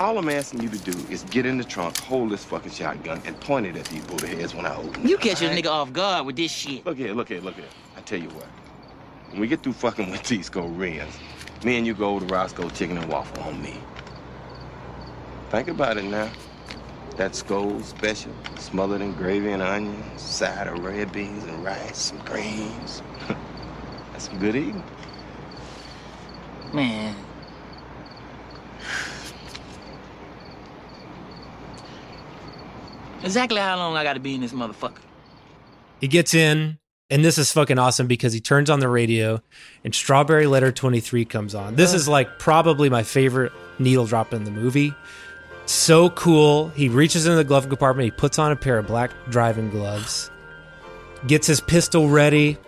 All 0.00 0.16
I'm 0.18 0.28
asking 0.30 0.62
you 0.62 0.68
to 0.70 0.78
do 0.78 0.98
is 1.12 1.22
get 1.24 1.44
in 1.44 1.58
the 1.58 1.64
trunk, 1.64 1.98
hold 1.98 2.30
this 2.30 2.44
fucking 2.44 2.72
shotgun, 2.72 3.20
and 3.26 3.38
point 3.40 3.66
it 3.66 3.76
at 3.76 3.84
these 3.86 4.04
Buddha 4.06 4.26
heads 4.26 4.54
when 4.54 4.64
I 4.64 4.74
open 4.74 5.06
You 5.06 5.16
it, 5.16 5.20
catch 5.20 5.42
a 5.42 5.46
alright? 5.46 5.64
nigga 5.64 5.70
off 5.70 5.92
guard 5.92 6.24
with 6.26 6.36
this 6.36 6.50
shit. 6.50 6.84
Look 6.86 6.96
here, 6.96 7.12
look 7.12 7.28
here, 7.28 7.40
look 7.40 7.56
here. 7.56 7.66
I 7.96 8.00
tell 8.00 8.18
you 8.18 8.28
what. 8.30 8.46
When 9.30 9.40
we 9.40 9.46
get 9.48 9.62
through 9.62 9.74
fucking 9.74 10.10
with 10.10 10.22
these 10.24 10.48
Koreans, 10.48 11.18
me 11.64 11.76
and 11.76 11.86
you 11.86 11.94
go 11.94 12.18
to 12.18 12.26
Roscoe 12.26 12.70
Chicken 12.70 12.96
and 12.98 13.08
Waffle 13.10 13.42
on 13.44 13.60
me. 13.62 13.76
Think 15.50 15.68
about 15.68 15.98
it 15.98 16.04
now. 16.04 16.30
That 17.16 17.34
skull 17.36 17.78
special, 17.82 18.32
smothered 18.58 19.02
in 19.02 19.12
gravy 19.12 19.52
and 19.52 19.62
onions, 19.62 20.20
side 20.20 20.66
of 20.68 20.82
red 20.82 21.12
beans 21.12 21.44
and 21.44 21.62
rice, 21.62 21.98
some 21.98 22.18
greens. 22.24 23.02
That's 24.12 24.28
some 24.28 24.38
good 24.38 24.54
eating. 24.54 24.82
Man. 26.72 27.14
Exactly 33.22 33.60
how 33.60 33.76
long 33.76 33.96
I 33.96 34.02
gotta 34.02 34.20
be 34.20 34.34
in 34.34 34.40
this 34.40 34.52
motherfucker? 34.52 34.98
He 36.00 36.08
gets 36.08 36.34
in, 36.34 36.78
and 37.10 37.24
this 37.24 37.38
is 37.38 37.52
fucking 37.52 37.78
awesome 37.78 38.06
because 38.06 38.32
he 38.32 38.40
turns 38.40 38.68
on 38.68 38.80
the 38.80 38.88
radio 38.88 39.40
and 39.84 39.94
Strawberry 39.94 40.46
Letter 40.46 40.72
23 40.72 41.24
comes 41.24 41.54
on. 41.54 41.76
This 41.76 41.92
uh. 41.92 41.96
is 41.96 42.08
like 42.08 42.38
probably 42.38 42.90
my 42.90 43.02
favorite 43.02 43.52
needle 43.78 44.06
drop 44.06 44.34
in 44.34 44.44
the 44.44 44.50
movie. 44.50 44.94
So 45.66 46.10
cool. 46.10 46.70
He 46.70 46.88
reaches 46.88 47.26
into 47.26 47.36
the 47.36 47.44
glove 47.44 47.68
compartment, 47.68 48.06
he 48.06 48.10
puts 48.10 48.38
on 48.38 48.50
a 48.50 48.56
pair 48.56 48.78
of 48.78 48.86
black 48.86 49.12
driving 49.30 49.70
gloves, 49.70 50.30
gets 51.26 51.46
his 51.46 51.60
pistol 51.60 52.08
ready. 52.08 52.58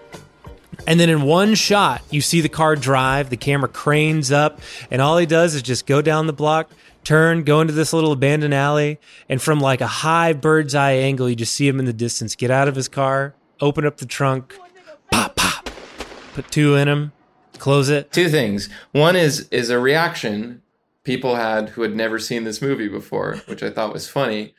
And 0.86 0.98
then 0.98 1.10
in 1.10 1.22
one 1.22 1.54
shot, 1.54 2.02
you 2.10 2.20
see 2.20 2.40
the 2.40 2.48
car 2.48 2.76
drive, 2.76 3.30
the 3.30 3.36
camera 3.36 3.68
cranes 3.68 4.30
up, 4.32 4.60
and 4.90 5.00
all 5.00 5.18
he 5.18 5.26
does 5.26 5.54
is 5.54 5.62
just 5.62 5.86
go 5.86 6.02
down 6.02 6.26
the 6.26 6.32
block, 6.32 6.70
turn, 7.02 7.44
go 7.44 7.60
into 7.60 7.72
this 7.72 7.92
little 7.92 8.12
abandoned 8.12 8.54
alley, 8.54 8.98
and 9.28 9.40
from 9.40 9.60
like 9.60 9.80
a 9.80 9.86
high 9.86 10.32
bird's 10.32 10.74
eye 10.74 10.92
angle, 10.92 11.28
you 11.28 11.36
just 11.36 11.54
see 11.54 11.68
him 11.68 11.78
in 11.78 11.84
the 11.84 11.92
distance 11.92 12.34
get 12.34 12.50
out 12.50 12.68
of 12.68 12.74
his 12.74 12.88
car, 12.88 13.34
open 13.60 13.86
up 13.86 13.98
the 13.98 14.06
trunk, 14.06 14.58
pop, 15.10 15.36
pop, 15.36 15.68
put 16.34 16.50
two 16.50 16.74
in 16.74 16.88
him, 16.88 17.12
close 17.58 17.88
it. 17.88 18.12
Two 18.12 18.28
things. 18.28 18.68
One 18.92 19.16
is 19.16 19.48
is 19.50 19.70
a 19.70 19.78
reaction 19.78 20.62
people 21.04 21.36
had 21.36 21.70
who 21.70 21.82
had 21.82 21.94
never 21.94 22.18
seen 22.18 22.44
this 22.44 22.62
movie 22.62 22.88
before, 22.88 23.36
which 23.46 23.62
I 23.62 23.70
thought 23.70 23.92
was 23.92 24.08
funny. 24.08 24.54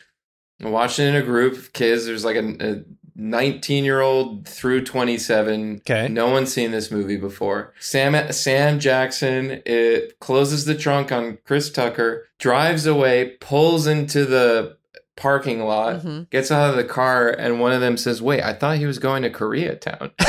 It 0.60 1.00
in 1.00 1.16
a 1.16 1.22
group 1.22 1.54
of 1.54 1.74
kids. 1.74 2.06
There's 2.06 2.24
like 2.24 2.38
a, 2.38 2.84
19 3.16 3.84
year 3.86 4.02
old 4.02 4.48
through 4.48 4.84
27. 4.84 5.78
Okay. 5.78 6.08
No 6.10 6.30
one's 6.30 6.54
seen 6.54 6.72
this 6.72 6.92
movie 6.92 7.18
before. 7.18 7.74
Sam 7.80 8.32
Sam 8.34 8.80
Jackson 8.80 9.62
it 9.66 10.20
closes 10.20 10.66
the 10.66 10.76
trunk 10.76 11.12
on 11.12 11.38
Chris 11.46 11.70
Tucker, 11.70 12.28
drives 12.40 12.86
away, 12.86 13.38
pulls 13.40 13.88
into 13.88 14.26
the 14.26 14.76
parking 15.16 15.62
lot, 15.64 16.02
Mhm. 16.02 16.30
gets 16.30 16.52
out 16.52 16.70
of 16.72 16.76
the 16.76 16.84
car, 16.84 17.30
and 17.30 17.60
one 17.62 17.72
of 17.72 17.80
them 17.80 17.96
says, 17.96 18.22
"Wait, 18.22 18.44
I 18.44 18.52
thought 18.54 18.78
he 18.80 18.86
was 18.86 19.00
going 19.00 19.24
to 19.24 19.30
Koreatown." 19.30 20.12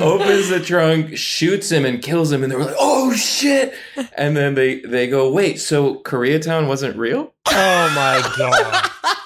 opens 0.00 0.48
the 0.48 0.60
trunk, 0.64 1.16
shoots 1.16 1.70
him, 1.70 1.84
and 1.84 2.02
kills 2.02 2.32
him. 2.32 2.42
And 2.42 2.50
they're 2.52 2.58
like, 2.58 2.74
"Oh 2.78 3.12
shit!" 3.14 3.72
And 4.16 4.36
then 4.36 4.54
they 4.54 4.80
they 4.80 5.06
go, 5.06 5.32
"Wait, 5.32 5.60
so 5.60 5.96
Koreatown 6.02 6.66
wasn't 6.66 6.96
real?" 6.96 7.32
Oh 7.46 7.92
my 7.94 8.34
god. 8.36 8.90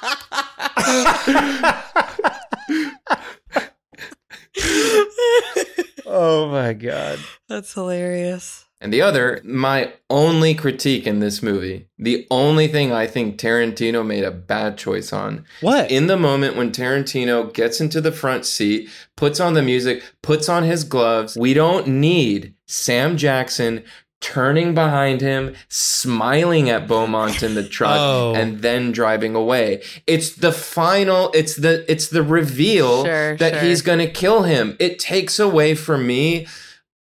oh 6.06 6.48
my 6.50 6.72
god. 6.72 7.18
That's 7.48 7.72
hilarious. 7.74 8.66
And 8.80 8.92
the 8.92 9.00
other, 9.00 9.40
my 9.42 9.94
only 10.10 10.54
critique 10.54 11.06
in 11.06 11.20
this 11.20 11.42
movie, 11.42 11.88
the 11.98 12.26
only 12.30 12.68
thing 12.68 12.92
I 12.92 13.06
think 13.06 13.38
Tarantino 13.38 14.06
made 14.06 14.22
a 14.22 14.30
bad 14.30 14.76
choice 14.76 15.14
on. 15.14 15.46
What? 15.62 15.90
In 15.90 16.08
the 16.08 16.18
moment 16.18 16.56
when 16.56 16.72
Tarantino 16.72 17.52
gets 17.54 17.80
into 17.80 18.02
the 18.02 18.12
front 18.12 18.44
seat, 18.44 18.90
puts 19.16 19.40
on 19.40 19.54
the 19.54 19.62
music, 19.62 20.02
puts 20.22 20.48
on 20.50 20.64
his 20.64 20.84
gloves, 20.84 21.38
we 21.38 21.54
don't 21.54 21.86
need 21.86 22.54
Sam 22.66 23.16
Jackson 23.16 23.82
turning 24.20 24.74
behind 24.74 25.20
him, 25.20 25.54
smiling 25.68 26.70
at 26.70 26.88
Beaumont 26.88 27.42
in 27.42 27.54
the 27.54 27.62
truck, 27.66 27.96
Oh. 27.98 28.34
and 28.34 28.62
then 28.62 28.90
driving 28.92 29.34
away. 29.34 29.82
It's 30.06 30.30
the 30.30 30.52
final, 30.52 31.30
it's 31.34 31.56
the 31.56 31.84
it's 31.90 32.08
the 32.08 32.22
reveal 32.22 33.04
Sure, 33.04 33.36
that 33.36 33.54
sure. 33.54 33.62
he's 33.62 33.82
gonna 33.82 34.08
kill 34.08 34.42
him. 34.44 34.76
It 34.78 34.98
takes 34.98 35.38
away 35.38 35.74
from 35.74 36.06
me 36.06 36.46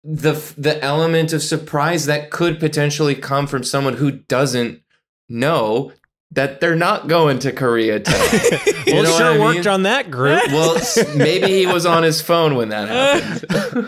the 0.05 0.33
the 0.57 0.83
element 0.83 1.33
of 1.33 1.43
surprise 1.43 2.07
that 2.07 2.31
could 2.31 2.59
potentially 2.59 3.15
come 3.15 3.47
from 3.47 3.63
someone 3.65 3.95
who 3.95 4.11
doesn't 4.11 4.81
know 5.29 5.93
that 6.33 6.61
they're 6.61 6.75
not 6.77 7.09
going 7.09 7.39
to 7.41 7.53
Koreatown. 7.53 8.69
You 8.87 8.95
well, 8.95 9.05
it 9.05 9.09
know 9.09 9.17
sure 9.19 9.27
I 9.33 9.39
worked 9.39 9.67
on 9.67 9.85
that 9.85 10.11
group. 10.11 10.43
Well, 10.49 10.79
maybe 11.17 11.47
he 11.47 11.67
was 11.67 11.87
on 11.87 12.03
his 12.03 12.21
phone 12.21 12.57
when 12.57 12.71
that 12.71 12.89
happened. 12.89 13.87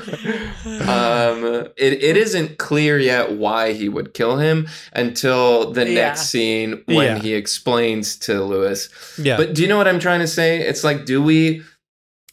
um, 0.89 1.45
it, 1.77 2.03
it 2.03 2.17
isn't 2.17 2.59
clear 2.59 2.99
yet 2.99 3.33
why 3.33 3.73
he 3.73 3.89
would 3.89 4.15
kill 4.15 4.39
him 4.39 4.69
until 4.93 5.73
the 5.73 5.87
Yeah. 5.87 5.95
next 5.95 6.31
scene 6.31 6.83
when 6.87 7.17
Yeah. 7.17 7.19
he 7.19 7.35
explains 7.35 8.17
to 8.21 8.43
Louis. 8.43 8.89
Yeah. 9.19 9.37
But 9.37 9.55
do 9.55 9.63
you 9.63 9.69
know 9.69 9.77
what 9.77 9.89
I'm 9.89 9.99
trying 10.01 10.21
to 10.21 10.29
say? 10.29 10.61
It's 10.61 10.85
like, 10.85 11.05
do 11.07 11.23
we? 11.23 11.63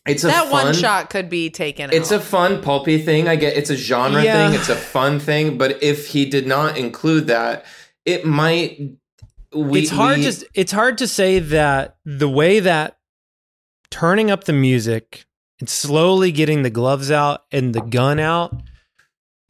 It's 0.08 0.24
a 0.24 0.28
that 0.28 0.50
fun, 0.50 0.66
one 0.68 0.74
shot 0.74 1.10
could 1.10 1.30
be 1.30 1.50
taken 1.50 1.92
it's 1.92 2.12
out. 2.12 2.18
a 2.22 2.24
fun 2.24 2.62
pulpy 2.62 2.98
thing. 3.00 3.28
I 3.28 3.36
get 3.36 3.56
it's 3.58 3.70
a 3.70 3.76
genre 3.78 4.24
Yeah. 4.24 4.50
thing. 4.50 4.60
It's 4.60 4.70
a 4.70 4.76
fun 4.76 5.20
thing. 5.20 5.58
But 5.58 5.82
if 5.84 6.08
he 6.08 6.26
did 6.26 6.48
not 6.48 6.78
include 6.78 7.28
that, 7.28 7.66
it 8.06 8.26
might. 8.26 8.80
We, 9.54 9.82
it's 9.82 9.90
hard 9.92 10.20
we- 10.20 10.32
to 10.32 10.46
it's 10.54 10.72
hard 10.72 10.98
to 11.00 11.08
say 11.08 11.40
that 11.40 11.98
the 12.06 12.30
way 12.30 12.60
that 12.62 12.98
turning 13.90 14.32
up 14.32 14.46
the 14.46 14.54
music 14.54 15.26
and 15.60 15.68
slowly 15.70 16.32
getting 16.32 16.64
the 16.64 16.70
gloves 16.70 17.12
out 17.12 17.42
and 17.52 17.76
the 17.76 17.82
gun 17.82 18.20
out 18.20 18.54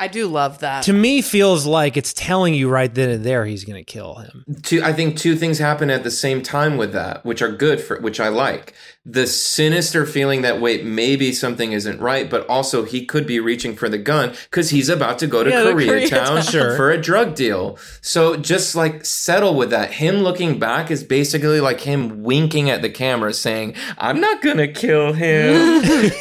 I 0.01 0.07
do 0.07 0.27
love 0.27 0.59
that. 0.59 0.83
to 0.85 0.93
me 0.93 1.21
feels 1.21 1.65
like 1.67 1.95
it's 1.95 2.11
telling 2.13 2.55
you 2.55 2.69
right 2.69 2.91
then 2.93 3.09
and 3.09 3.23
there 3.23 3.45
he's 3.45 3.63
going 3.63 3.77
to 3.77 3.83
kill 3.83 4.15
him. 4.15 4.43
two 4.63 4.81
i 4.83 4.91
think 4.91 5.15
two 5.15 5.35
things 5.35 5.59
happen 5.59 5.89
at 5.91 6.03
the 6.03 6.09
same 6.09 6.41
time 6.41 6.75
with 6.75 6.91
that 6.93 7.23
which 7.23 7.41
are 7.41 7.51
good 7.51 7.79
for 7.79 7.99
which 8.01 8.19
i 8.19 8.27
like 8.27 8.73
the 9.05 9.25
sinister 9.27 10.05
feeling 10.05 10.41
that 10.41 10.59
wait 10.59 10.83
maybe 10.83 11.31
something 11.31 11.71
isn't 11.71 11.99
right 11.99 12.29
but 12.31 12.47
also 12.47 12.83
he 12.83 13.05
could 13.05 13.25
be 13.27 13.39
reaching 13.39 13.75
for 13.75 13.89
the 13.89 13.97
gun 13.97 14.33
because 14.49 14.71
he's 14.71 14.89
about 14.89 15.19
to 15.19 15.27
go 15.27 15.43
to 15.43 15.49
Yeah, 15.51 15.63
koreatown 15.65 16.07
Koreatown. 16.09 16.51
Sure. 16.51 16.75
for 16.75 16.89
a 16.91 16.99
drug 16.99 17.35
deal 17.35 17.77
so 18.01 18.35
just 18.37 18.75
like 18.75 19.05
settle 19.05 19.53
with 19.55 19.69
that 19.69 19.91
him 19.93 20.17
looking 20.17 20.57
back 20.59 20.89
is 20.89 21.03
basically 21.03 21.61
like 21.61 21.81
him 21.81 22.23
winking 22.23 22.69
at 22.71 22.81
the 22.81 22.89
camera 22.89 23.33
saying 23.33 23.75
i'm 23.99 24.19
not 24.19 24.41
gonna 24.41 24.67
kill 24.67 25.13
him 25.13 25.81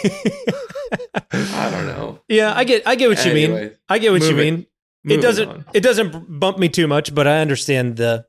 i 1.32 1.70
don't 1.70 1.86
know 1.86 2.20
Yeah, 2.28 2.53
I 2.55 2.64
get 2.64 2.86
I 2.86 2.95
get 2.97 3.09
what 3.09 3.24
you 3.24 3.32
mean. 3.34 3.72
I 3.88 3.99
get 3.99 4.12
what 4.12 4.22
you 4.22 4.34
mean. 4.34 4.55
It 5.05 5.09
moving 5.09 5.20
doesn't 5.22 5.49
on. 5.49 5.64
it 5.72 5.80
doesn't 5.80 6.38
bump 6.41 6.59
me 6.59 6.68
too 6.68 6.86
much, 6.86 7.14
but 7.14 7.26
I 7.26 7.41
understand 7.41 7.97
the 7.97 8.26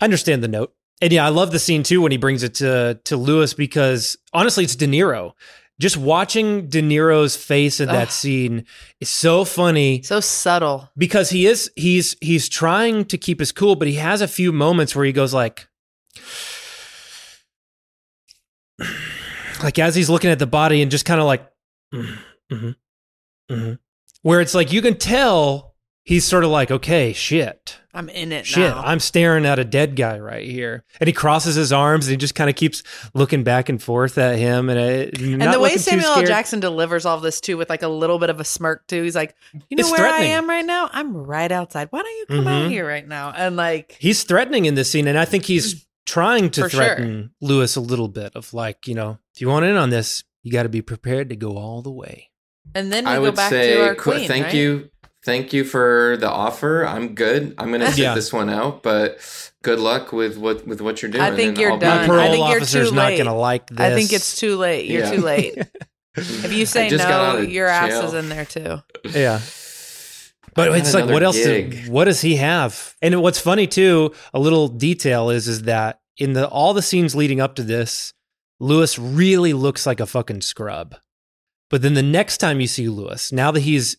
I 0.00 0.04
understand 0.04 0.42
the 0.42 0.48
note. 0.48 0.74
And 1.02 1.12
yeah, 1.12 1.24
I 1.24 1.28
love 1.30 1.50
the 1.52 1.58
scene 1.58 1.82
too 1.82 2.00
when 2.02 2.12
he 2.12 2.18
brings 2.18 2.42
it 2.42 2.54
to 2.56 3.00
to 3.04 3.16
Louis 3.16 3.54
because 3.54 4.16
honestly 4.32 4.64
it's 4.64 4.76
De 4.76 4.86
Niro. 4.86 5.32
Just 5.78 5.96
watching 5.96 6.68
De 6.68 6.82
Niro's 6.82 7.36
face 7.36 7.80
in 7.80 7.88
that 7.88 8.10
scene 8.12 8.66
is 9.00 9.08
so 9.08 9.44
funny 9.46 10.02
so 10.02 10.20
subtle. 10.20 10.90
because 10.96 11.30
he 11.30 11.46
is 11.46 11.70
he's 11.76 12.16
he's 12.20 12.48
trying 12.50 13.04
to 13.06 13.16
keep 13.16 13.38
his 13.40 13.52
cool, 13.52 13.76
but 13.76 13.88
he 13.88 13.94
has 13.94 14.20
a 14.20 14.28
few 14.28 14.52
moments 14.52 14.94
where 14.94 15.04
he 15.06 15.12
goes 15.12 15.32
like 15.32 15.68
like 19.62 19.78
as 19.78 19.94
he's 19.94 20.10
looking 20.10 20.30
at 20.30 20.38
the 20.38 20.46
body 20.46 20.82
and 20.82 20.90
just 20.90 21.04
kind 21.04 21.20
of 21.20 21.26
like 21.26 21.46
mm, 21.92 22.18
mhm, 22.52 22.76
mhm. 23.50 23.78
where 24.22 24.40
it's 24.40 24.54
like 24.54 24.72
you 24.72 24.82
can 24.82 24.96
tell 24.96 25.74
he's 26.04 26.24
sort 26.24 26.44
of 26.44 26.50
like 26.50 26.70
okay 26.70 27.12
shit 27.12 27.76
I'm 27.92 28.08
in 28.08 28.30
it 28.32 28.46
shit 28.46 28.70
now. 28.70 28.80
i'm 28.84 29.00
staring 29.00 29.44
at 29.44 29.58
a 29.58 29.64
dead 29.64 29.96
guy 29.96 30.18
right 30.18 30.44
here 30.46 30.84
and 31.00 31.06
he 31.08 31.12
crosses 31.12 31.56
his 31.56 31.72
arms 31.72 32.06
and 32.06 32.12
he 32.12 32.16
just 32.16 32.34
kind 32.36 32.48
of 32.48 32.56
keeps 32.56 32.82
looking 33.14 33.42
back 33.44 33.68
and 33.68 33.82
forth 33.82 34.16
at 34.16 34.38
him 34.38 34.68
and, 34.70 34.78
it, 34.78 35.20
and 35.20 35.42
the 35.42 35.58
way 35.60 35.76
Samuel 35.76 36.06
L. 36.12 36.24
Jackson 36.24 36.60
delivers 36.60 37.04
all 37.04 37.18
this 37.20 37.40
too, 37.40 37.56
with 37.56 37.68
like 37.68 37.82
a 37.82 37.88
little 37.88 38.18
bit 38.18 38.30
of 38.30 38.38
a 38.40 38.44
smirk 38.44 38.86
too. 38.86 39.02
He's 39.02 39.14
like, 39.16 39.34
"You 39.68 39.76
know 39.76 39.80
It's 39.80 39.90
where 39.90 40.06
I 40.06 40.20
am 40.20 40.48
right 40.48 40.64
now? 40.64 40.88
I'm 40.92 41.16
right 41.16 41.50
outside. 41.50 41.88
Why 41.90 42.02
don't 42.02 42.16
you 42.18 42.26
come 42.26 42.46
out 42.48 42.66
Mhm. 42.66 42.70
here 42.70 42.86
right 42.86 43.06
now?" 43.06 43.32
And 43.36 43.56
like, 43.56 43.96
he's 43.98 44.22
threatening 44.22 44.66
in 44.66 44.74
this 44.76 44.90
scene 44.90 45.06
and 45.08 45.18
i 45.18 45.24
think 45.24 45.44
he's 45.44 45.84
trying 46.06 46.50
to 46.50 46.62
For 46.62 46.68
sure. 46.70 46.80
threaten 46.84 47.30
louis 47.40 47.74
a 47.76 47.80
little 47.80 48.08
bit 48.08 48.32
of 48.36 48.52
like 48.54 48.86
you 48.88 48.94
know 48.94 49.18
if 49.34 49.40
you 49.40 49.48
want 49.48 49.64
in 49.64 49.76
on 49.76 49.90
this 49.90 50.22
you 50.42 50.50
got 50.52 50.62
to 50.64 50.68
be 50.68 50.82
prepared 50.82 51.28
to 51.30 51.36
go 51.36 51.56
all 51.56 51.82
the 51.82 51.90
way 51.92 52.30
And 52.74 52.92
then 52.92 53.04
we 53.04 53.10
I 53.10 53.14
go 53.16 53.22
would 53.22 53.36
back 53.36 53.50
say 53.50 53.74
to 53.74 53.86
our 53.88 53.94
qu- 53.94 54.12
queen. 54.12 54.28
thank 54.28 54.46
right? 54.46 54.54
you, 54.54 54.90
thank 55.24 55.52
you 55.52 55.64
for 55.64 56.16
the 56.18 56.28
offer. 56.30 56.84
Thank 56.84 56.84
you 56.84 56.84
for 56.84 56.84
the 56.84 56.84
offer. 56.84 56.86
I'm 56.86 57.14
good. 57.14 57.54
I'm 57.58 57.70
gonna 57.72 57.84
I'm 57.86 57.92
sit 57.92 58.02
Yeah. 58.02 58.14
this 58.14 58.32
one 58.32 58.48
out. 58.50 58.82
But 58.82 59.18
good 59.62 59.78
luck 59.78 60.12
with 60.12 60.36
what 60.38 60.66
with 60.66 60.80
what 60.80 61.02
you're 61.02 61.10
doing. 61.10 61.22
I 61.24 61.34
think 61.34 61.50
and 61.50 61.58
you're 61.58 61.72
I'll 61.72 61.78
be- 61.78 61.86
done. 61.86 62.06
parole 62.06 62.20
I 62.20 62.30
think 62.30 62.48
you're 62.48 62.56
officer's 62.58 62.88
too 62.90 62.94
not 62.96 63.08
late. 63.10 63.18
gonna 63.18 63.36
like 63.36 63.80
I 63.80 63.94
think 63.94 64.12
it's 64.12 64.38
too 64.38 64.56
late. 64.56 64.86
You're 64.86 65.04
Yeah. 65.04 65.10
too 65.12 65.20
late. 65.22 65.58
If 66.16 66.52
you 66.52 66.66
say 66.66 66.88
just 66.88 67.04
got 67.06 67.20
out 67.20 67.36
no, 67.36 67.42
of 67.44 67.50
your 67.50 67.68
ass 67.68 68.02
is 68.04 68.14
in 68.14 68.28
there 68.28 68.44
too. 68.44 68.82
Yeah. 69.04 69.38
But 70.54 70.76
it's 70.76 70.92
like, 70.92 71.08
what 71.08 71.22
else? 71.22 71.36
gig. 71.36 71.86
what 71.88 72.06
does 72.06 72.20
he 72.20 72.34
have? 72.36 72.96
And 73.00 73.22
what's 73.22 73.38
funny 73.38 73.68
too, 73.68 74.12
a 74.34 74.40
little 74.40 74.66
detail 74.66 75.30
is, 75.30 75.46
is 75.46 75.62
that 75.62 76.00
in 76.18 76.32
the 76.32 76.48
all 76.48 76.74
the 76.74 76.82
scenes 76.82 77.14
leading 77.14 77.40
up 77.40 77.54
to 77.54 77.62
this, 77.62 78.12
Louis 78.60 78.98
really 78.98 79.52
looks 79.52 79.86
like 79.86 80.00
a 80.00 80.06
fucking 80.06 80.42
scrub. 80.42 80.96
But 81.70 81.82
then 81.82 81.94
the 81.94 82.02
next 82.02 82.38
time 82.38 82.60
you 82.60 82.66
see 82.66 82.88
Louis, 82.88 83.32
now 83.32 83.50
that 83.50 83.60
he's 83.60 83.96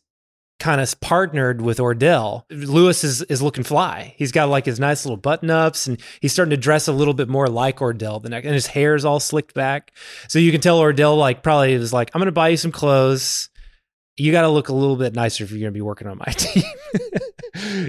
kind 0.60 0.80
of 0.80 1.00
partnered 1.02 1.62
with 1.62 1.80
Ordell, 1.80 2.44
Louis 2.52 3.04
is 3.04 3.22
is 3.24 3.42
looking 3.42 3.64
fly. 3.64 4.14
He's 4.18 4.32
got 4.32 4.50
like 4.50 4.66
his 4.66 4.80
nice 4.80 5.06
little 5.06 5.18
button 5.18 5.50
ups, 5.50 5.88
and 5.88 6.00
he's 6.22 6.34
starting 6.34 6.52
to 6.52 6.58
dress 6.58 6.88
a 6.88 6.94
little 6.94 7.14
bit 7.14 7.30
more 7.30 7.48
like 7.48 7.78
Ordell. 7.78 8.22
The 8.22 8.30
next, 8.30 8.46
and 8.46 8.54
his 8.54 8.68
hair's 8.68 9.04
all 9.06 9.20
slicked 9.20 9.54
back, 9.54 9.92
so 10.28 10.38
you 10.38 10.52
can 10.52 10.62
tell 10.62 10.80
Ordell 10.80 11.18
like 11.18 11.44
probably 11.44 11.78
was 11.78 11.94
like, 11.94 12.12
"I'm 12.14 12.20
going 12.20 12.28
to 12.28 12.32
buy 12.32 12.50
you 12.50 12.58
some 12.58 12.72
clothes." 12.72 13.50
you 14.18 14.32
got 14.32 14.42
to 14.42 14.50
look 14.50 14.70
a 14.70 14.74
little 14.74 14.96
bit 14.96 15.14
nicer 15.14 15.44
if 15.44 15.52
you're 15.52 15.60
going 15.60 15.74
to 15.74 15.78
be 15.78 15.82
working 15.82 16.08
on 16.08 16.18
my 16.18 16.26
team. 16.32 16.64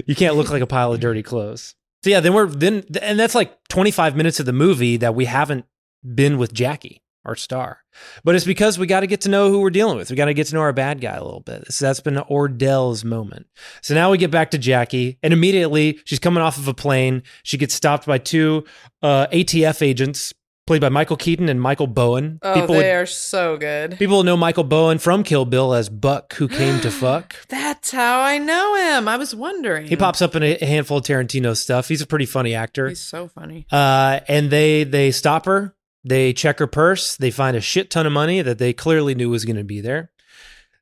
you 0.07 0.15
can't 0.15 0.37
look 0.37 0.51
like 0.51 0.63
a 0.63 0.67
pile 0.67 0.93
of 0.93 1.01
dirty 1.01 1.23
clothes. 1.23 1.75
So 2.05 2.11
yeah, 2.11 2.21
then 2.21 2.35
we're 2.35 2.47
then 2.47 2.85
and 3.01 3.19
that's 3.19 3.35
like 3.35 3.57
25 3.69 4.17
minutes 4.17 4.41
of 4.41 4.47
the 4.47 4.53
movie 4.53 4.97
that 4.99 5.15
we 5.15 5.25
haven't 5.27 5.67
been 6.05 6.39
with 6.39 6.53
Jackie, 6.53 7.03
our 7.25 7.37
star. 7.37 7.79
But 8.25 8.35
it's 8.35 8.45
because 8.45 8.79
we 8.79 8.87
got 8.87 9.01
to 9.01 9.07
get 9.07 9.23
to 9.23 9.29
know 9.29 9.51
who 9.51 9.61
we're 9.61 9.71
dealing 9.71 9.97
with. 9.97 10.11
We 10.11 10.17
got 10.17 10.25
to 10.27 10.35
get 10.35 10.47
to 10.49 10.55
know 10.55 10.61
our 10.63 10.73
bad 10.73 11.01
guy 11.01 11.15
a 11.15 11.25
little 11.25 11.41
bit. 11.41 11.71
So 11.73 11.85
that's 11.87 12.01
been 12.01 12.17
Ordell's 12.17 13.05
moment. 13.05 13.47
So 13.83 13.95
now 13.95 14.11
we 14.11 14.19
get 14.19 14.31
back 14.31 14.51
to 14.53 14.59
Jackie, 14.59 15.19
and 15.23 15.33
immediately 15.33 16.01
she's 16.05 16.19
coming 16.19 16.43
off 16.43 16.59
of 16.59 16.69
a 16.69 16.75
plane. 16.75 17.23
She 17.43 17.59
gets 17.59 17.75
stopped 17.75 18.07
by 18.07 18.19
two 18.19 18.65
uh, 19.03 19.27
ATF 19.33 19.83
agents, 19.83 20.33
played 20.67 20.81
by 20.81 20.89
Michael 20.89 21.17
Keaton 21.17 21.49
and 21.51 21.61
Michael 21.61 21.87
Bowen. 21.89 22.39
Oh, 22.41 22.55
People 22.55 22.69
they 22.77 22.95
would- 22.95 23.03
are 23.03 23.07
so 23.07 23.57
good. 23.59 23.99
People 23.99 24.23
know 24.23 24.37
Michael 24.37 24.65
Bowen 24.65 24.99
from 24.99 25.23
Kill 25.23 25.45
Bill 25.45 25.75
as 25.75 25.89
Buck, 25.91 26.33
who 26.35 26.49
came 26.49 26.81
to 26.81 26.91
fuck. 26.91 27.35
That's 27.49 27.91
how 27.91 28.21
I 28.23 28.39
know 28.39 28.75
him. 28.77 29.07
I 29.09 29.17
was 29.19 29.35
wondering. 29.35 29.87
He 29.87 29.97
pops 29.97 30.23
up 30.23 30.35
in 30.35 30.43
a 30.43 30.65
handful 30.65 30.99
of 30.99 31.05
Tarantino 31.05 31.55
stuff. 31.57 31.89
He's 31.89 32.01
a 32.01 32.07
pretty 32.07 32.27
funny 32.27 32.55
actor. 32.55 32.89
He's 32.89 33.01
so 33.01 33.29
funny. 33.29 33.67
Uh, 33.71 34.21
and 34.29 34.51
they 34.51 34.85
they 34.85 35.11
stop 35.11 35.45
her. 35.47 35.75
They 36.05 36.33
check 36.33 36.59
her 36.59 36.67
purse. 36.67 37.17
They 37.17 37.31
find 37.31 37.57
a 37.57 37.61
shit 37.61 37.91
ton 37.91 38.07
of 38.07 38.13
money 38.13 38.43
that 38.43 38.59
they 38.59 38.73
clearly 38.73 39.15
knew 39.15 39.31
was 39.31 39.45
going 39.45 39.57
to 39.57 39.65
be 39.65 39.81
there. 39.81 40.11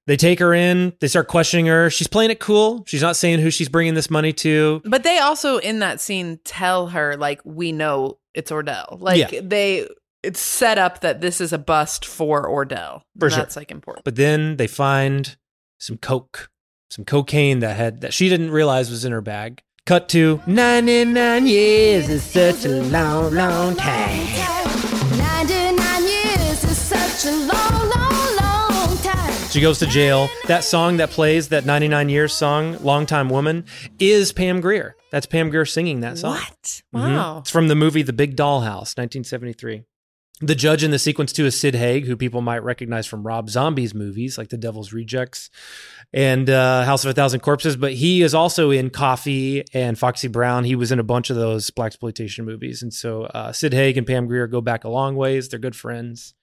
They 0.07 0.17
take 0.17 0.39
her 0.41 0.55
in. 0.55 0.95
They 1.01 1.09
start 1.09 1.29
questioning 1.29 1.67
her. 1.67 1.91
She's 1.91 2.07
playing 2.09 2.31
it 2.31 2.41
cool. 2.41 2.85
She's 2.87 3.03
not 3.03 3.17
saying 3.17 3.41
who 3.41 3.51
she's 3.51 3.69
bringing 3.69 3.95
this 3.95 4.11
money 4.11 4.33
to. 4.35 4.81
But 4.85 5.03
they 5.05 5.19
also 5.19 5.59
in 5.59 5.81
that 5.81 6.01
scene 6.01 6.41
tell 6.45 6.89
her 6.89 7.17
like 7.17 7.41
we 7.45 7.71
know 7.71 8.19
it's 8.35 8.51
Ordell. 8.51 9.01
Like 9.01 9.31
Yeah. 9.31 9.41
they 9.43 9.87
it's 10.23 10.41
set 10.41 10.79
up 10.79 11.01
that 11.01 11.21
this 11.21 11.41
is 11.41 11.53
a 11.53 11.59
bust 11.59 12.05
for 12.05 12.49
Ordell. 12.49 13.03
For 13.19 13.31
sure. 13.31 13.39
That's 13.39 13.57
like 13.57 13.71
important. 13.71 14.05
But 14.05 14.17
then 14.17 14.57
they 14.57 14.67
find 14.67 15.37
some 15.79 15.97
coke, 15.99 16.51
some 16.91 17.05
cocaine 17.05 17.61
that 17.61 17.77
had 17.77 18.01
that 18.01 18.13
she 18.15 18.29
didn't 18.29 18.51
realize 18.51 18.91
was 18.91 19.05
in 19.05 19.13
her 19.13 19.21
bag. 19.21 19.63
Cut 19.87 20.09
to 20.11 20.41
99 20.47 21.47
years 21.47 22.09
is 22.09 22.23
such 22.23 22.65
a 22.65 22.83
long, 22.85 23.33
long 23.35 23.77
time. 23.77 24.70
She 29.51 29.61
goes 29.61 29.81
to 29.81 29.87
jail. 29.87 30.29
That 30.47 30.63
song 30.63 30.99
that 30.99 31.11
plays, 31.11 31.49
that 31.49 31.67
99 31.67 32.09
years 32.09 32.33
song, 32.33 32.77
Long 32.85 33.05
Time 33.05 33.29
Woman, 33.29 33.65
is 33.99 34.33
Pam 34.33 34.61
Grier. 34.61 34.95
That's 35.11 35.27
Pam 35.27 35.51
Grier 35.51 35.65
singing 35.65 36.01
that 36.01 36.19
song. 36.19 36.35
What? 36.37 36.83
Mhm. 36.95 37.17
Wow. 37.17 37.39
It's 37.39 37.51
from 37.51 37.67
the 37.67 37.75
movie 37.75 38.03
The 38.03 38.13
Big 38.13 38.37
Dollhouse, 38.37 38.97
1973. 38.97 39.83
The 40.41 40.55
judge 40.55 40.85
in 40.85 40.93
the 40.93 41.01
sequence 41.01 41.33
too 41.33 41.47
is 41.47 41.59
Sid 41.59 41.75
Haig, 41.75 42.07
who 42.07 42.17
people 42.17 42.41
might 42.43 42.63
recognize 42.63 43.07
from 43.09 43.27
Rob 43.27 43.51
Zombie's 43.51 43.93
movies 43.93 44.39
like 44.39 44.51
The 44.51 44.57
Devil's 44.57 44.93
Rejects 44.93 45.51
and 46.13 46.49
uh, 46.49 46.85
House 46.85 47.05
of 47.05 47.11
a 47.11 47.15
Thousand 47.15 47.41
Corpses. 47.41 47.77
But 47.77 47.93
he 47.95 48.23
is 48.23 48.35
also 48.35 48.71
in 48.71 48.89
Coffy 48.91 49.65
and 49.75 49.99
Foxy 49.99 50.29
Brown. 50.29 50.63
He 50.65 50.77
was 50.77 50.93
in 50.93 51.01
a 51.01 51.05
bunch 51.05 51.29
of 51.29 51.37
those 51.37 51.71
Blaxploitation 51.73 52.45
movies, 52.45 52.83
and 52.83 52.95
so 52.95 53.25
uh, 53.25 53.51
Sid 53.53 53.75
Haig 53.75 53.99
and 53.99 54.07
Pam 54.07 54.29
Grier 54.29 54.47
go 54.47 54.61
back 54.61 54.85
a 54.85 54.89
long 54.89 55.17
ways. 55.17 55.49
They're 55.49 55.59
good 55.59 55.77
friends. 55.77 56.35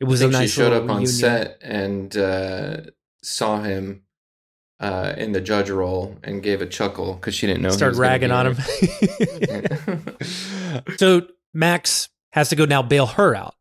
It 0.00 0.04
was 0.04 0.22
I 0.22 0.24
a 0.24 0.28
think 0.28 0.32
nice 0.40 0.50
she 0.50 0.56
showed 0.56 0.72
up 0.72 0.82
on 0.84 0.88
reunion. 0.88 1.06
set 1.06 1.58
and 1.62 2.16
uh, 2.16 2.76
saw 3.22 3.60
him 3.62 4.02
uh, 4.80 5.12
in 5.18 5.32
the 5.32 5.40
judge 5.42 5.68
role 5.70 6.16
and 6.24 6.42
gave 6.42 6.62
a 6.62 6.66
chuckle 6.66 7.14
because 7.14 7.34
she 7.34 7.46
didn't 7.46 7.62
know. 7.62 7.68
he 7.68 7.74
Started 7.76 7.98
ragging 7.98 8.30
on 8.30 8.46
him. 8.54 8.56
so 10.96 11.22
Max 11.52 12.08
has 12.32 12.48
to 12.48 12.56
go 12.56 12.64
now 12.64 12.82
bail 12.82 13.06
her 13.06 13.34
out. 13.34 13.54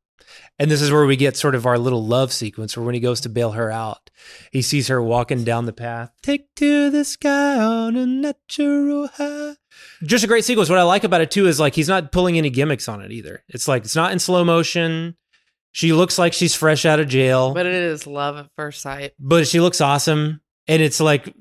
And 0.61 0.69
this 0.69 0.81
is 0.81 0.91
where 0.91 1.05
we 1.05 1.15
get 1.15 1.37
sort 1.37 1.55
of 1.55 1.65
our 1.65 1.77
little 1.77 2.05
love 2.05 2.33
sequence 2.33 2.75
where 2.75 2.85
when 2.85 2.93
he 2.93 2.99
goes 2.99 3.21
to 3.21 3.29
bail 3.29 3.51
her 3.53 3.71
out, 3.71 4.09
he 4.51 4.61
sees 4.61 4.89
her 4.89 5.01
walking 5.01 5.45
down 5.45 5.65
the 5.65 5.71
path. 5.73 6.11
Take 6.21 6.53
to 6.55 6.89
the 6.89 7.05
sky 7.05 7.57
on 7.57 7.95
a 7.95 8.05
natural 8.05 9.07
high. 9.07 9.55
Just 10.03 10.25
a 10.25 10.27
great 10.27 10.43
sequence. 10.43 10.69
What 10.69 10.77
I 10.77 10.83
like 10.83 11.05
about 11.05 11.21
it 11.21 11.31
too 11.31 11.47
is 11.47 11.61
like 11.61 11.75
he's 11.75 11.87
not 11.87 12.11
pulling 12.11 12.37
any 12.37 12.49
gimmicks 12.49 12.89
on 12.89 13.01
it 13.01 13.11
either. 13.11 13.43
It's 13.47 13.69
like 13.69 13.85
it's 13.85 13.95
not 13.95 14.11
in 14.11 14.19
slow 14.19 14.43
motion. 14.43 15.15
She 15.71 15.93
looks 15.93 16.17
like 16.17 16.33
she's 16.33 16.55
fresh 16.55 16.85
out 16.85 16.99
of 16.99 17.07
jail, 17.07 17.53
But 17.53 17.65
it 17.65 17.73
is 17.73 18.07
love 18.07 18.37
at 18.37 18.47
first 18.55 18.81
sight. 18.81 19.13
but 19.19 19.47
she 19.47 19.59
looks 19.59 19.81
awesome. 19.81 20.41
And 20.67 20.81
it's 20.83 20.99
like 20.99 21.33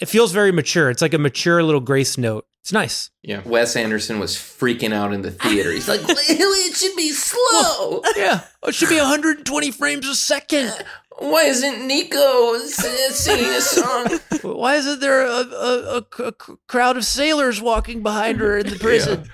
it 0.00 0.06
feels 0.08 0.32
very 0.32 0.50
mature. 0.52 0.90
It's 0.90 1.02
like 1.02 1.14
a 1.14 1.18
mature 1.18 1.62
little 1.62 1.80
grace 1.80 2.18
note. 2.18 2.46
It's 2.62 2.72
nice. 2.72 3.10
yeah, 3.22 3.42
Wes 3.44 3.76
Anderson 3.76 4.18
was 4.18 4.36
freaking 4.36 4.92
out 4.92 5.12
in 5.12 5.20
the 5.22 5.30
theater. 5.30 5.70
He's 5.70 5.86
like, 5.86 6.00
"It 6.02 6.74
should 6.76 6.96
be 6.96 7.10
slow. 7.12 8.00
Yeah, 8.16 8.40
oh, 8.62 8.68
it 8.68 8.74
should 8.74 8.88
be 8.88 8.96
120 8.96 9.70
frames 9.70 10.08
a 10.08 10.14
second. 10.14 10.72
Why 11.18 11.42
isn't 11.42 11.86
Nico 11.86 12.54
s- 12.54 13.16
singing 13.16 13.50
a 13.50 13.60
song?" 13.60 14.18
Why 14.42 14.76
isn't 14.76 15.00
there 15.00 15.26
a, 15.26 15.30
a, 15.42 15.96
a- 16.18 16.22
a 16.24 16.32
crowd 16.66 16.96
of 16.96 17.04
sailors 17.04 17.60
walking 17.60 18.02
behind 18.02 18.40
her 18.40 18.56
in 18.58 18.66
the 18.66 18.76
prison? 18.80 19.28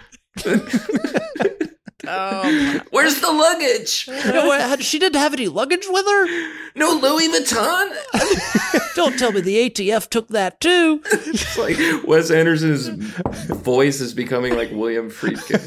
Oh, 2.13 2.81
Where's 2.91 3.21
the 3.21 3.31
luggage? 3.31 4.09
No, 4.09 4.77
she 4.81 4.99
didn't 4.99 5.19
have 5.21 5.33
any 5.33 5.47
luggage 5.49 5.87
with 5.89 6.05
her. 6.05 6.27
No 6.75 6.91
Louis 6.91 7.29
Vuitton. 7.29 8.95
Don't 8.97 9.17
tell 9.19 9.31
me 9.33 9.41
the 9.41 9.71
ATF 9.71 10.09
took 10.09 10.29
that 10.29 10.61
too. 10.61 11.01
It's 11.05 11.57
like 11.57 11.77
Wes 12.05 12.31
Anderson's 12.31 12.89
voice 12.89 14.01
is 14.01 14.13
becoming 14.13 14.57
like 14.57 14.71
William 14.73 15.11
Friedkin. 15.11 15.61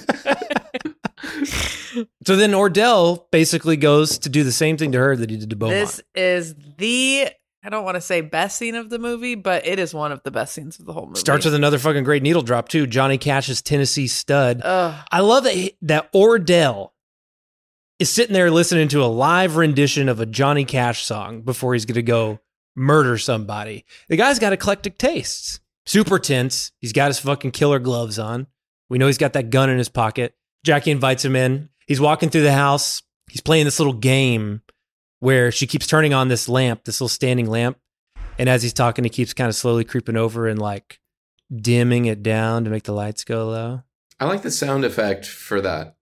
So 2.25 2.35
then 2.35 2.51
Ordell 2.51 3.29
basically 3.31 3.77
goes 3.77 4.17
to 4.19 4.29
do 4.29 4.43
the 4.43 4.51
same 4.51 4.77
thing 4.77 4.91
to 4.93 4.97
her 4.97 5.15
that 5.15 5.29
he 5.29 5.37
did 5.37 5.49
to 5.51 5.55
Beaumont. 5.55 5.79
this 5.79 6.01
is 6.15 6.55
the 6.77 7.29
I 7.63 7.69
don't 7.69 7.85
want 7.85 7.95
to 7.95 8.01
say 8.01 8.19
best 8.19 8.57
scene 8.57 8.75
of 8.75 8.89
the 8.89 8.99
movie, 8.99 9.35
but 9.35 9.65
it 9.65 9.79
is 9.79 9.93
one 9.93 10.11
of 10.11 10.21
the 10.23 10.31
best 10.31 10.53
scenes 10.53 10.79
of 10.79 10.85
the 10.85 10.91
whole 10.91 11.05
movie. 11.05 11.19
Starts 11.19 11.45
with 11.45 11.53
another 11.53 11.79
fucking 11.79 12.03
great 12.03 12.21
needle 12.21 12.41
drop 12.41 12.67
too. 12.67 12.85
Johnny 12.85 13.17
Cash's 13.17 13.61
Tennessee 13.61 14.07
Stud. 14.07 14.61
Ugh. 14.63 15.07
I 15.09 15.21
love 15.21 15.45
that 15.45 15.71
that 15.83 16.11
Ordell 16.11 16.91
is 17.99 18.09
sitting 18.09 18.33
there 18.33 18.51
listening 18.51 18.89
to 18.89 19.03
a 19.03 19.05
live 19.05 19.55
rendition 19.55 20.09
of 20.09 20.19
a 20.19 20.25
Johnny 20.25 20.65
Cash 20.65 21.05
song 21.05 21.41
before 21.41 21.73
he's 21.73 21.85
going 21.85 21.95
to 21.95 22.01
go 22.01 22.39
murder 22.75 23.17
somebody. 23.17 23.85
The 24.09 24.17
guy's 24.17 24.39
got 24.39 24.51
eclectic 24.51 24.97
tastes. 24.97 25.61
Super 25.85 26.19
tense. 26.19 26.73
He's 26.79 26.91
got 26.91 27.07
his 27.07 27.19
fucking 27.19 27.51
killer 27.51 27.79
gloves 27.79 28.19
on. 28.19 28.47
We 28.89 28.97
know 28.97 29.07
he's 29.07 29.17
got 29.17 29.33
that 29.33 29.51
gun 29.51 29.69
in 29.69 29.77
his 29.77 29.89
pocket. 29.89 30.35
Jackie 30.65 30.91
invites 30.91 31.23
him 31.23 31.35
in. 31.35 31.69
He's 31.87 32.01
walking 32.01 32.29
through 32.29 32.43
the 32.43 32.51
house. 32.51 33.03
He's 33.29 33.41
playing 33.41 33.65
this 33.65 33.79
little 33.79 33.93
game 33.93 34.62
where 35.23 35.53
she 35.53 35.65
keeps 35.65 35.87
turning 35.87 36.13
on 36.13 36.27
this 36.27 36.49
lamp, 36.49 36.83
this 36.83 36.99
little 36.99 37.07
standing 37.07 37.49
lamp. 37.49 37.77
And 38.37 38.49
as 38.49 38.61
he's 38.61 38.73
talking, 38.73 39.05
he 39.05 39.09
keeps 39.09 39.33
kind 39.33 39.47
of 39.47 39.55
slowly 39.55 39.85
creeping 39.85 40.17
over 40.17 40.49
and 40.49 40.59
like 40.59 40.99
dimming 41.55 42.07
it 42.07 42.21
down 42.21 42.65
to 42.65 42.69
make 42.69 42.83
the 42.83 42.91
lights 42.91 43.23
go 43.23 43.47
low. 43.47 43.83
I 44.19 44.25
like 44.25 44.41
the 44.41 44.51
sound 44.51 44.83
effect 44.83 45.25
for 45.25 45.61
that. 45.61 45.95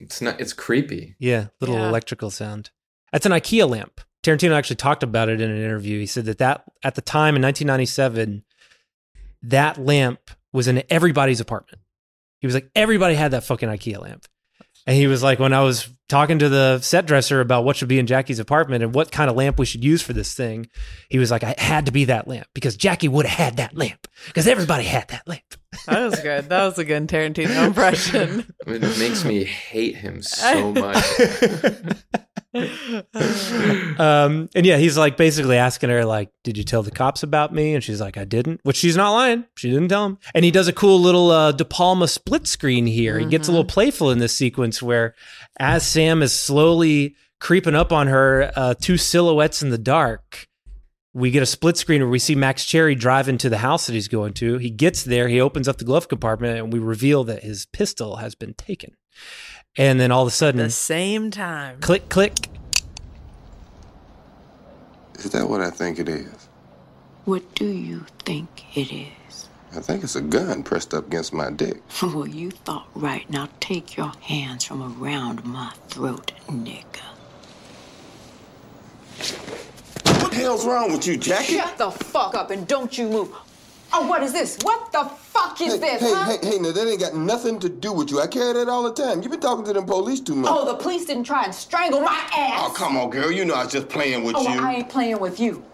It's 0.00 0.22
not. 0.22 0.40
It's 0.40 0.54
creepy. 0.54 1.14
Yeah, 1.18 1.48
little 1.60 1.76
Yeah. 1.76 1.88
electrical 1.88 2.30
sound. 2.30 2.70
That's 3.12 3.26
an 3.26 3.32
IKEA 3.32 3.68
lamp. 3.68 4.00
Tarantino 4.22 4.52
actually 4.54 4.76
talked 4.76 5.02
about 5.02 5.28
it 5.28 5.42
in 5.42 5.50
an 5.50 5.58
interview. 5.62 6.00
He 6.00 6.06
said 6.06 6.24
that 6.24 6.38
that 6.38 6.64
at 6.82 6.94
the 6.94 7.02
time 7.02 7.36
in 7.36 7.42
1997, 7.42 8.44
that 9.42 9.76
lamp 9.78 10.30
was 10.52 10.68
in 10.68 10.82
everybody's 10.88 11.40
apartment. 11.40 11.82
He 12.40 12.46
was 12.46 12.54
like, 12.54 12.70
everybody 12.74 13.14
had 13.14 13.32
that 13.32 13.44
fucking 13.44 13.68
IKEA 13.68 14.00
lamp. 14.00 14.24
And 14.86 14.96
he 14.96 15.06
was 15.06 15.22
like, 15.22 15.38
when 15.38 15.52
I 15.54 15.62
was 15.62 15.88
talking 16.08 16.38
to 16.38 16.48
the 16.48 16.78
set 16.80 17.06
dresser 17.06 17.40
about 17.40 17.64
what 17.64 17.76
should 17.76 17.88
be 17.88 17.98
in 17.98 18.06
Jackie's 18.06 18.38
apartment 18.38 18.82
and 18.84 18.94
what 18.94 19.10
kind 19.10 19.30
of 19.30 19.36
lamp 19.36 19.58
we 19.58 19.64
should 19.64 19.82
use 19.82 20.02
for 20.02 20.12
this 20.12 20.34
thing, 20.34 20.68
he 21.08 21.18
was 21.18 21.30
like, 21.30 21.42
I 21.42 21.54
had 21.56 21.86
to 21.86 21.92
be 21.92 22.04
that 22.06 22.28
lamp 22.28 22.46
because 22.54 22.76
Jackie 22.76 23.08
would 23.08 23.24
have 23.24 23.38
had 23.38 23.56
that 23.56 23.74
lamp 23.76 24.06
because 24.26 24.46
everybody 24.46 24.84
had 24.84 25.08
that 25.08 25.26
lamp. 25.26 25.42
That 25.86 26.04
was 26.08 26.20
good. 26.20 26.48
That 26.50 26.64
was 26.66 26.78
a 26.78 26.84
good 26.84 27.08
Tarantino 27.08 27.66
impression. 27.66 28.46
It 28.66 28.98
makes 28.98 29.24
me 29.24 29.42
hate 29.44 29.96
him 29.96 30.22
so 30.22 30.72
much. 30.72 31.04
Um, 32.54 34.48
and 34.54 34.64
yeah, 34.64 34.76
he's 34.76 34.96
like 34.96 35.16
basically 35.16 35.56
asking 35.56 35.90
her, 35.90 36.04
like, 36.04 36.30
"Did 36.44 36.56
you 36.56 36.62
tell 36.62 36.82
the 36.82 36.90
cops 36.90 37.22
about 37.22 37.52
me?" 37.52 37.74
And 37.74 37.82
she's 37.82 38.00
like, 38.00 38.16
"I 38.16 38.24
didn't," 38.24 38.60
which 38.62 38.76
she's 38.76 38.96
not 38.96 39.12
lying. 39.12 39.44
She 39.56 39.70
didn't 39.70 39.88
tell 39.88 40.06
him. 40.06 40.18
And 40.34 40.44
he 40.44 40.50
does 40.50 40.68
a 40.68 40.72
cool 40.72 41.00
little 41.00 41.30
uh, 41.30 41.52
De 41.52 41.64
Palma 41.64 42.06
split 42.06 42.46
screen 42.46 42.86
here. 42.86 43.18
He 43.18 43.26
gets 43.26 43.48
a 43.48 43.50
little 43.50 43.64
playful 43.64 44.10
in 44.10 44.18
this 44.18 44.36
sequence 44.36 44.80
where, 44.82 45.14
as 45.58 45.86
Sam 45.86 46.22
is 46.22 46.32
slowly 46.32 47.16
creeping 47.40 47.74
up 47.74 47.92
on 47.92 48.06
her, 48.06 48.52
uh, 48.56 48.74
two 48.80 48.96
silhouettes 48.96 49.62
in 49.62 49.70
the 49.70 49.78
dark. 49.78 50.48
We 51.12 51.30
get 51.30 51.42
a 51.42 51.46
split 51.46 51.76
screen 51.76 52.00
where 52.00 52.10
we 52.10 52.18
see 52.18 52.34
Max 52.34 52.64
Cherry 52.64 52.94
drive 52.94 53.28
into 53.28 53.48
the 53.48 53.58
house 53.58 53.86
that 53.86 53.92
he's 53.92 54.08
going 54.08 54.32
to. 54.34 54.58
He 54.58 54.70
gets 54.70 55.04
there, 55.04 55.28
he 55.28 55.40
opens 55.40 55.68
up 55.68 55.78
the 55.78 55.84
glove 55.84 56.08
compartment, 56.08 56.58
and 56.58 56.72
we 56.72 56.78
reveal 56.78 57.22
that 57.24 57.44
his 57.44 57.66
pistol 57.66 58.16
has 58.16 58.34
been 58.34 58.54
taken. 58.54 58.96
And 59.76 59.98
then 59.98 60.12
all 60.12 60.22
of 60.22 60.28
a 60.28 60.30
sudden, 60.30 60.60
The 60.60 60.70
same 60.70 61.30
time. 61.30 61.80
click, 61.80 62.08
click, 62.08 62.48
Is 65.18 65.30
that 65.30 65.48
what 65.48 65.60
I 65.60 65.70
think 65.70 65.98
it 65.98 66.08
is? 66.08 66.48
What 67.24 67.54
do 67.54 67.66
you 67.66 68.04
think 68.20 68.76
it 68.76 68.92
is? 68.94 69.48
I 69.74 69.80
think 69.80 70.04
it's 70.04 70.14
a 70.14 70.20
gun 70.20 70.62
pressed 70.62 70.94
up 70.94 71.06
against 71.08 71.32
my 71.32 71.50
dick. 71.50 71.82
well, 72.02 72.26
you 72.28 72.50
thought 72.52 72.86
right. 72.94 73.28
Now 73.28 73.48
take 73.58 73.96
your 73.96 74.12
hands 74.20 74.64
from 74.64 75.02
around 75.02 75.44
my 75.44 75.72
throat, 75.88 76.32
nigga. 76.46 77.00
What 80.20 80.30
the 80.30 80.36
hell's 80.36 80.64
wrong 80.66 80.92
with 80.92 81.06
you, 81.06 81.16
Jackie? 81.16 81.54
Shut 81.56 81.78
the 81.78 81.90
fuck 81.90 82.34
up 82.36 82.50
and 82.50 82.68
don't 82.68 82.96
you 82.96 83.08
move. 83.08 83.34
Oh, 83.96 84.08
what 84.08 84.24
is 84.24 84.32
this? 84.32 84.58
What 84.62 84.90
the 84.90 85.04
fuck 85.04 85.60
is 85.60 85.74
hey, 85.74 85.78
this, 85.78 86.00
hey, 86.02 86.12
huh? 86.12 86.36
hey, 86.42 86.50
hey, 86.50 86.58
now 86.58 86.72
that 86.72 86.88
ain't 86.88 86.98
got 86.98 87.14
nothing 87.14 87.60
to 87.60 87.68
do 87.68 87.92
with 87.92 88.10
you. 88.10 88.20
I 88.20 88.26
carry 88.26 88.52
that 88.54 88.68
all 88.68 88.82
the 88.82 88.92
time. 88.92 89.22
You've 89.22 89.30
been 89.30 89.38
talking 89.38 89.64
to 89.66 89.72
them 89.72 89.86
police 89.86 90.18
too 90.18 90.34
much. 90.34 90.50
Oh, 90.52 90.64
the 90.64 90.74
police 90.74 91.04
didn't 91.04 91.22
try 91.22 91.44
and 91.44 91.54
strangle 91.54 92.00
my 92.00 92.28
ass. 92.34 92.60
Oh, 92.60 92.74
come 92.76 92.96
on, 92.96 93.10
girl. 93.10 93.30
You 93.30 93.44
know 93.44 93.54
I 93.54 93.62
was 93.62 93.72
just 93.72 93.88
playing 93.88 94.24
with 94.24 94.34
oh, 94.34 94.42
you. 94.42 94.48
well, 94.48 94.64
I 94.64 94.74
ain't 94.74 94.88
playing 94.88 95.20
with 95.20 95.38
you. 95.38 95.64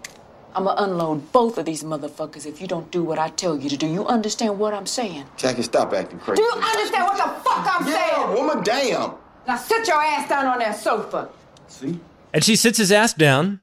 I'ma 0.55 0.75
unload 0.77 1.33
both 1.33 1.57
of 1.57 1.65
these 1.65 1.83
motherfuckers 1.83 2.45
if 2.45 2.61
you 2.61 2.67
don't 2.67 2.91
do 2.91 3.03
what 3.03 3.19
I 3.19 3.31
tell 3.31 3.59
you 3.59 3.71
to 3.71 3.77
do. 3.79 3.87
You 3.87 4.05
understand 4.07 4.59
what 4.59 4.75
I'm 4.75 4.87
saying? 4.87 5.25
Jackie, 5.39 5.63
stop 5.63 5.95
acting 5.95 6.19
crazy. 6.19 6.43
Do 6.43 6.43
you 6.43 6.53
understand 6.53 7.05
what 7.05 7.17
the 7.17 7.43
fuck 7.43 7.81
I'm 7.81 7.89
yeah, 7.89 8.17
saying? 8.17 8.35
woman, 8.35 8.63
damn. 8.63 9.15
Now 9.47 9.57
sit 9.57 9.89
your 9.89 10.03
ass 10.03 10.29
down 10.29 10.45
on 10.45 10.59
that 10.59 10.77
sofa. 10.77 11.31
See? 11.69 11.99
And 12.35 12.45
she 12.45 12.55
sits 12.55 12.77
his 12.77 12.93
ass 12.93 13.15
down 13.15 13.63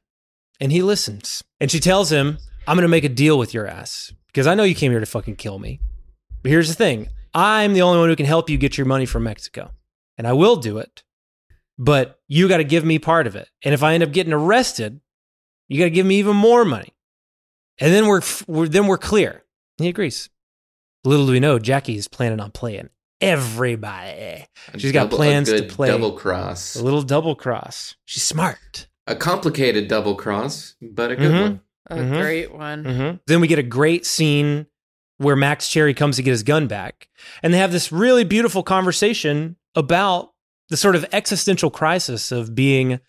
and 0.60 0.72
he 0.72 0.82
listens. 0.82 1.44
And 1.60 1.70
she 1.70 1.80
tells 1.80 2.12
him, 2.12 2.40
I'm 2.66 2.76
going 2.76 2.82
to 2.82 2.88
make 2.88 3.04
a 3.04 3.10
deal 3.10 3.38
with 3.38 3.54
your 3.54 3.68
ass 3.68 4.14
because 4.38 4.45
I 4.45 4.53
know 4.53 4.61
you 4.61 4.76
came 4.76 4.91
here 4.91 4.99
to 4.99 5.05
fucking 5.07 5.38
kill 5.38 5.57
me. 5.57 5.80
But 6.43 6.51
here's 6.51 6.68
the 6.68 6.76
thing 6.76 7.09
I'm 7.34 7.73
the 7.73 7.81
only 7.81 7.97
one 7.97 8.09
who 8.09 8.15
can 8.15 8.27
help 8.27 8.51
you 8.51 8.57
get 8.59 8.77
your 8.77 8.85
money 8.85 9.07
from 9.07 9.23
Mexico. 9.23 9.72
And 10.15 10.27
I 10.27 10.34
will 10.34 10.57
do 10.57 10.77
it. 10.77 11.01
But 11.80 12.19
you 12.27 12.47
got 12.47 12.57
to 12.57 12.64
give 12.64 12.85
me 12.85 12.99
part 12.99 13.26
of 13.26 13.35
it. 13.35 13.49
And 13.64 13.73
if 13.73 13.81
I 13.81 13.95
end 13.95 14.03
up 14.03 14.11
getting 14.11 14.34
arrested, 14.34 15.01
you 15.68 15.80
got 15.80 15.85
to 15.85 15.89
give 15.89 16.05
me 16.05 16.19
even 16.19 16.35
more 16.35 16.65
money. 16.65 16.93
And 17.80 17.91
then 17.91 18.05
we're, 18.05 18.22
we're 18.45 18.68
then 18.68 18.85
we're 18.85 18.99
clear. 18.99 19.43
He 19.80 19.88
agrees. 19.88 20.30
Little 21.03 21.26
do 21.26 21.31
we 21.31 21.39
know, 21.39 21.57
Jackie 21.57 21.95
is 21.95 22.07
planning 22.07 22.39
on 22.39 22.51
playing 22.51 22.89
everybody. 23.19 24.11
A 24.11 24.47
She's 24.77 24.91
got 24.91 25.05
double- 25.05 25.15
a 25.15 25.18
plans 25.18 25.51
to 25.51 25.64
play 25.64 25.88
double 25.88 26.11
cross. 26.11 26.76
A 26.76 26.84
little 26.84 27.01
double 27.01 27.34
cross. 27.35 27.95
She's 28.05 28.22
smart. 28.22 28.88
A 29.07 29.15
complicated 29.15 29.88
double 29.88 30.14
cross, 30.14 30.76
but 30.80 31.09
a 31.11 31.15
good 31.15 31.31
Mhm. 31.31 31.41
one. 31.41 31.61
A 31.89 31.95
Mhm. 31.95 32.22
great 32.22 32.53
one. 32.53 32.84
Mhm. 32.84 33.19
Then 33.27 33.39
we 33.41 33.47
get 33.47 33.59
a 33.59 33.64
great 33.64 34.05
scene 34.05 34.68
where 35.18 35.35
Max 35.35 35.69
Cherry 35.69 35.93
comes 35.93 36.15
to 36.18 36.22
get 36.23 36.31
his 36.31 36.43
gun 36.43 36.68
back. 36.68 37.07
And 37.41 37.53
they 37.53 37.57
have 37.57 37.72
this 37.72 37.91
really 37.91 38.23
beautiful 38.23 38.61
conversation 38.64 39.55
about 39.76 40.31
the 40.69 40.77
sort 40.77 40.95
of 40.95 41.05
existential 41.11 41.69
crisis 41.72 42.31
of 42.31 42.53
being 42.53 42.99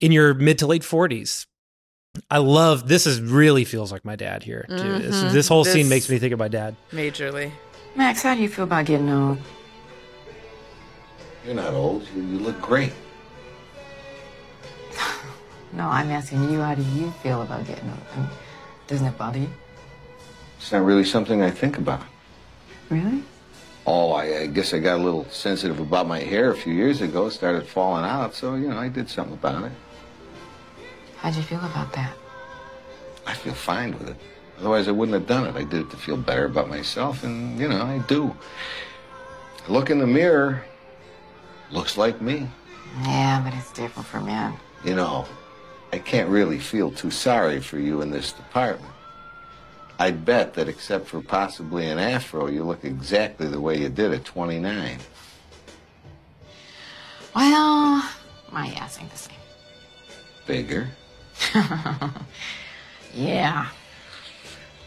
in 0.00 0.12
your 0.12 0.34
mid 0.34 0.58
to 0.58 0.66
late 0.66 0.82
40s. 0.82 1.46
I 2.30 2.38
love 2.38 2.88
this 2.88 3.06
is 3.06 3.20
really 3.20 3.64
feels 3.64 3.90
like 3.90 4.04
my 4.04 4.16
dad 4.16 4.42
here. 4.42 4.66
too. 4.68 4.98
This, 4.98 5.32
this 5.32 5.48
whole 5.48 5.64
scene 5.64 5.88
makes 5.88 6.08
me 6.10 6.18
think 6.18 6.32
of 6.34 6.38
my 6.38 6.48
dad. 6.48 6.76
Majorly. 6.92 7.50
Max, 7.96 8.22
how 8.22 8.34
do 8.34 8.42
you 8.42 8.48
feel 8.48 8.64
about 8.64 8.84
getting 8.84 9.08
old? 9.10 9.38
You're 11.46 11.54
not 11.54 11.72
old. 11.74 12.06
You, 12.14 12.22
you 12.22 12.38
look 12.38 12.60
great. 12.60 12.92
No, 15.72 15.88
I'm 15.88 16.10
asking 16.10 16.50
you, 16.50 16.60
how 16.60 16.74
do 16.74 16.82
you 16.82 17.10
feel 17.22 17.42
about 17.42 17.66
getting 17.66 17.88
old? 17.88 17.98
I 18.14 18.20
mean, 18.20 18.28
doesn't 18.86 19.06
it 19.06 19.16
bother 19.16 19.38
you? 19.38 19.50
It's 20.58 20.70
not 20.70 20.84
really 20.84 21.04
something 21.04 21.42
I 21.42 21.50
think 21.50 21.78
about. 21.78 22.02
Really? 22.90 23.22
Oh, 23.86 24.12
I, 24.12 24.42
I 24.42 24.46
guess 24.46 24.74
I 24.74 24.78
got 24.78 25.00
a 25.00 25.02
little 25.02 25.24
sensitive 25.30 25.80
about 25.80 26.06
my 26.06 26.20
hair 26.20 26.50
a 26.50 26.56
few 26.56 26.72
years 26.72 27.00
ago. 27.00 27.26
It 27.26 27.32
started 27.32 27.66
falling 27.66 28.04
out, 28.04 28.34
so, 28.34 28.54
you 28.54 28.68
know, 28.68 28.78
I 28.78 28.88
did 28.88 29.08
something 29.10 29.34
about 29.34 29.64
it. 29.64 29.72
How'd 31.16 31.34
you 31.34 31.42
feel 31.42 31.58
about 31.58 31.92
that? 31.94 32.12
I 33.26 33.34
feel 33.34 33.54
fine 33.54 33.98
with 33.98 34.10
it. 34.10 34.16
Otherwise, 34.58 34.88
I 34.88 34.92
wouldn't 34.92 35.14
have 35.14 35.26
done 35.26 35.46
it. 35.46 35.56
I 35.58 35.64
did 35.64 35.86
it 35.86 35.90
to 35.90 35.96
feel 35.96 36.16
better 36.16 36.44
about 36.44 36.68
myself, 36.68 37.24
and, 37.24 37.58
you 37.58 37.68
know, 37.68 37.82
I 37.82 37.98
do. 38.06 38.36
I 39.66 39.72
look 39.72 39.90
in 39.90 39.98
the 39.98 40.06
mirror, 40.06 40.64
looks 41.70 41.96
like 41.96 42.20
me. 42.20 42.48
Yeah, 43.04 43.40
but 43.42 43.54
it's 43.54 43.72
different 43.72 44.06
for 44.06 44.20
men. 44.20 44.54
You 44.84 44.94
know, 44.94 45.26
I 45.92 45.98
can't 45.98 46.28
really 46.30 46.58
feel 46.58 46.90
too 46.90 47.10
sorry 47.10 47.60
for 47.60 47.78
you 47.78 48.00
in 48.00 48.10
this 48.10 48.32
department. 48.32 48.92
I'd 49.98 50.24
bet 50.24 50.54
that 50.54 50.68
except 50.68 51.06
for 51.06 51.20
possibly 51.20 51.86
an 51.88 51.98
afro, 51.98 52.48
you 52.48 52.64
look 52.64 52.84
exactly 52.84 53.46
the 53.46 53.60
way 53.60 53.78
you 53.78 53.88
did 53.88 54.12
at 54.12 54.24
29. 54.24 54.98
Well, 57.34 58.08
my 58.50 58.68
ass 58.68 58.98
ain't 58.98 59.10
the 59.10 59.18
same. 59.18 59.36
Bigger. 60.46 60.88
yeah. 63.14 63.68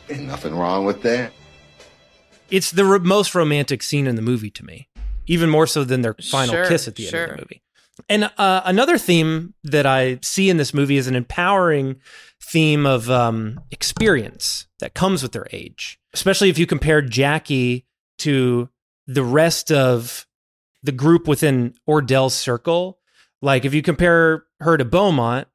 Ain't 0.09 0.23
nothing 0.23 0.55
wrong 0.55 0.85
with 0.85 1.01
that. 1.03 1.31
It's 2.49 2.71
the 2.71 2.85
ro- 2.85 2.99
most 2.99 3.33
romantic 3.33 3.81
scene 3.83 4.07
in 4.07 4.15
the 4.15 4.21
movie 4.21 4.51
to 4.51 4.65
me, 4.65 4.87
even 5.27 5.49
more 5.49 5.65
so 5.65 5.83
than 5.83 6.01
their 6.01 6.15
final 6.15 6.55
Sure, 6.55 6.67
kiss 6.67 6.87
at 6.87 6.95
the 6.95 7.07
end 7.07 7.15
of 7.15 7.29
the 7.29 7.37
movie. 7.37 7.61
And 8.09 8.25
uh, 8.37 8.61
another 8.65 8.97
theme 8.97 9.53
that 9.63 9.85
I 9.85 10.19
see 10.21 10.49
in 10.49 10.57
this 10.57 10.73
movie 10.73 10.97
is 10.97 11.07
an 11.07 11.15
empowering 11.15 11.97
theme 12.41 12.85
of 12.85 13.09
um, 13.09 13.59
experience 13.71 14.67
that 14.79 14.93
comes 14.93 15.23
with 15.23 15.31
their 15.31 15.47
age, 15.51 15.99
especially 16.13 16.49
if 16.49 16.57
you 16.57 16.67
compare 16.67 17.01
Jackie 17.01 17.85
to 18.19 18.69
the 19.07 19.23
rest 19.23 19.71
of 19.71 20.27
the 20.83 20.91
group 20.91 21.27
within 21.27 21.73
Ordell's 21.87 22.35
circle. 22.35 22.99
Like 23.41 23.65
if 23.65 23.73
you 23.73 23.81
compare 23.81 24.45
her 24.59 24.77
to 24.77 24.85
Beaumont, 24.85 25.47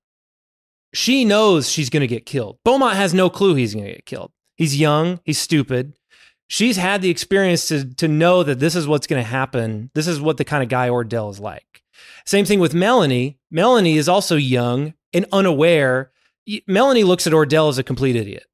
she 0.92 1.24
knows 1.24 1.70
she's 1.70 1.90
going 1.90 2.00
to 2.00 2.06
get 2.06 2.26
killed. 2.26 2.58
Beaumont 2.64 2.96
has 2.96 3.14
no 3.14 3.30
clue 3.30 3.54
he's 3.54 3.74
going 3.74 3.86
to 3.86 3.92
get 3.92 4.06
killed. 4.06 4.32
He's 4.56 4.78
young, 4.78 5.20
he's 5.24 5.38
stupid. 5.38 5.94
She's 6.48 6.76
had 6.76 7.00
the 7.00 7.10
experience 7.10 7.68
to 7.68 7.94
to 7.94 8.08
know 8.08 8.42
that 8.42 8.58
this 8.58 8.74
is 8.74 8.88
what's 8.88 9.06
going 9.06 9.22
to 9.22 9.28
happen. 9.28 9.90
This 9.94 10.08
is 10.08 10.20
what 10.20 10.36
the 10.36 10.44
kind 10.44 10.64
of 10.64 10.68
guy 10.68 10.88
Ordell 10.88 11.30
is 11.30 11.38
like. 11.38 11.79
Same 12.26 12.44
thing 12.44 12.60
with 12.60 12.74
Melanie. 12.74 13.38
Melanie 13.50 13.96
is 13.96 14.08
also 14.08 14.36
young 14.36 14.94
and 15.12 15.26
unaware. 15.32 16.10
Melanie 16.66 17.04
looks 17.04 17.26
at 17.26 17.32
Ordell 17.32 17.68
as 17.68 17.78
a 17.78 17.82
complete 17.82 18.16
idiot, 18.16 18.44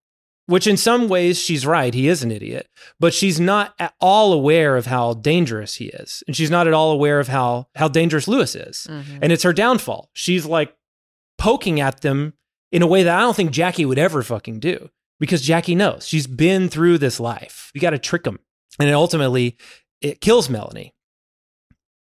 which 0.47 0.67
in 0.67 0.77
some 0.77 1.09
ways 1.09 1.39
she's 1.39 1.67
right. 1.67 1.93
He 1.95 2.09
is 2.09 2.23
an 2.23 2.31
idiot, 2.31 2.69
but 3.01 3.13
she's 3.15 3.39
not 3.41 3.75
at 3.79 3.95
all 4.01 4.33
aware 4.33 4.77
of 4.77 4.87
how 4.87 5.15
dangerous 5.15 5.77
he 5.77 5.87
is. 5.87 6.23
And 6.27 6.37
she's 6.37 6.51
not 6.51 6.67
at 6.67 6.75
all 6.75 6.91
aware 6.93 7.21
of 7.21 7.29
how, 7.29 7.69
how 7.75 7.89
dangerous 7.89 8.29
Louis 8.29 8.55
is. 8.55 8.87
Mhm. 8.91 9.19
And 9.23 9.33
it's 9.33 9.43
her 9.45 9.53
downfall. 9.53 10.11
She's 10.13 10.45
like 10.47 10.75
poking 11.39 11.81
at 11.81 12.01
them 12.01 12.35
in 12.73 12.83
a 12.83 12.87
way 12.87 13.03
that 13.03 13.17
I 13.17 13.21
don't 13.21 13.37
think 13.37 13.51
Jackie 13.51 13.85
would 13.85 13.99
ever 13.99 14.23
fucking 14.23 14.61
do 14.61 14.91
because 15.21 15.43
Jackie 15.43 15.75
knows 15.75 16.07
she's 16.07 16.27
been 16.27 16.69
through 16.69 16.99
this 16.99 17.21
life. 17.21 17.71
You 17.75 17.81
got 17.81 17.91
to 17.91 17.99
trick 17.99 18.25
them. 18.25 18.39
And 18.79 18.89
it 18.89 18.93
ultimately, 18.93 19.57
it 20.03 20.21
kills 20.21 20.51
Melanie. 20.51 20.93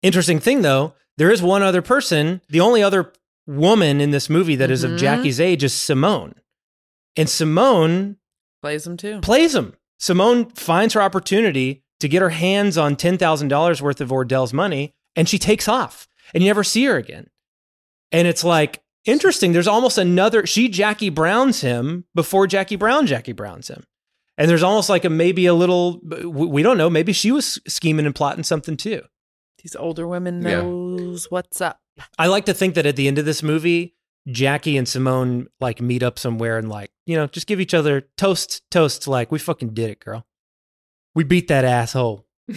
Interesting 0.02 0.38
thing 0.40 0.62
though, 0.62 0.94
there 1.20 1.30
is 1.30 1.42
one 1.42 1.62
other 1.62 1.82
person. 1.82 2.40
The 2.48 2.60
only 2.60 2.82
other 2.82 3.12
woman 3.46 4.00
in 4.00 4.10
this 4.10 4.30
movie 4.30 4.56
that 4.56 4.70
is 4.70 4.82
of 4.82 4.92
mm-hmm. 4.92 5.00
Jackie's 5.00 5.38
age 5.38 5.62
is 5.62 5.74
Simone. 5.74 6.34
And 7.14 7.28
Simone 7.28 8.16
Plays 8.62 8.86
him 8.86 8.96
too. 8.96 9.20
plays 9.20 9.54
him. 9.54 9.74
Simone 9.98 10.46
finds 10.46 10.94
her 10.94 11.02
opportunity 11.02 11.84
to 11.98 12.08
get 12.08 12.22
her 12.22 12.30
hands 12.30 12.78
on 12.78 12.96
$10,000 12.96 13.80
worth 13.82 14.00
of 14.00 14.08
Ordell's 14.08 14.54
money 14.54 14.94
and 15.14 15.28
she 15.28 15.38
takes 15.38 15.68
off 15.68 16.08
and 16.32 16.42
you 16.42 16.48
never 16.48 16.64
see 16.64 16.86
her 16.86 16.96
again. 16.96 17.26
And 18.10 18.26
it's 18.26 18.42
like 18.42 18.82
interesting. 19.04 19.52
There's 19.52 19.68
almost 19.68 19.98
another, 19.98 20.46
she 20.46 20.70
Jackie 20.70 21.10
Browns 21.10 21.60
him 21.60 22.06
before 22.14 22.46
Jackie 22.46 22.76
Brown 22.76 23.06
Jackie 23.06 23.32
Browns 23.32 23.68
him. 23.68 23.84
And 24.38 24.48
there's 24.48 24.62
almost 24.62 24.88
like 24.88 25.04
a 25.04 25.10
maybe 25.10 25.44
a 25.44 25.52
little, 25.52 26.00
we 26.00 26.62
don't 26.62 26.78
know, 26.78 26.88
maybe 26.88 27.12
she 27.12 27.30
was 27.30 27.60
scheming 27.68 28.06
and 28.06 28.14
plotting 28.14 28.44
something 28.44 28.78
too. 28.78 29.02
These 29.62 29.76
older 29.76 30.06
women 30.08 30.42
Yeah. 30.42 30.62
knows 30.62 31.30
what's 31.30 31.60
up. 31.60 31.78
I 32.18 32.26
like 32.28 32.46
to 32.46 32.54
think 32.54 32.74
that 32.74 32.86
at 32.86 32.96
the 32.96 33.08
end 33.08 33.18
of 33.18 33.24
this 33.24 33.42
movie, 33.42 33.94
Jackie 34.28 34.76
and 34.76 34.88
Simone 34.88 35.48
like 35.60 35.80
meet 35.80 36.02
up 36.02 36.18
somewhere 36.18 36.58
and 36.58 36.68
like, 36.68 36.90
you 37.06 37.16
know, 37.16 37.26
just 37.26 37.46
give 37.46 37.60
each 37.60 37.74
other 37.74 38.02
toast, 38.16 38.62
toasts 38.70 39.06
like, 39.06 39.30
we 39.32 39.38
fucking 39.38 39.74
did 39.74 39.90
it, 39.90 40.00
girl. 40.00 40.26
We 41.14 41.24
beat 41.24 41.48
that 41.48 41.64
asshole. 41.64 42.26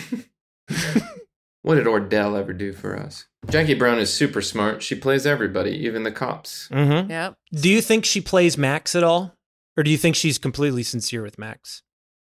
What 1.61 1.75
did 1.75 1.85
Ordell 1.85 2.37
ever 2.37 2.51
do 2.51 2.73
for 2.73 2.97
us? 2.99 3.25
Jackie 3.49 3.73
Brown 3.73 3.97
is 3.97 4.11
super 4.11 4.41
smart. 4.41 4.83
She 4.83 4.95
plays 4.95 5.25
everybody, 5.25 5.71
even 5.71 6.03
the 6.03 6.11
cops. 6.11 6.67
Mm-hmm. 6.69 7.09
Yep. 7.09 7.35
Do 7.53 7.69
you 7.69 7.79
think 7.81 8.03
she 8.03 8.19
plays 8.19 8.57
Max 8.57 8.95
at 8.95 9.03
all, 9.03 9.37
or 9.77 9.83
do 9.83 9.89
you 9.89 9.97
think 9.97 10.17
she's 10.17 10.37
completely 10.37 10.83
sincere 10.83 11.21
with 11.21 11.39
Max? 11.39 11.81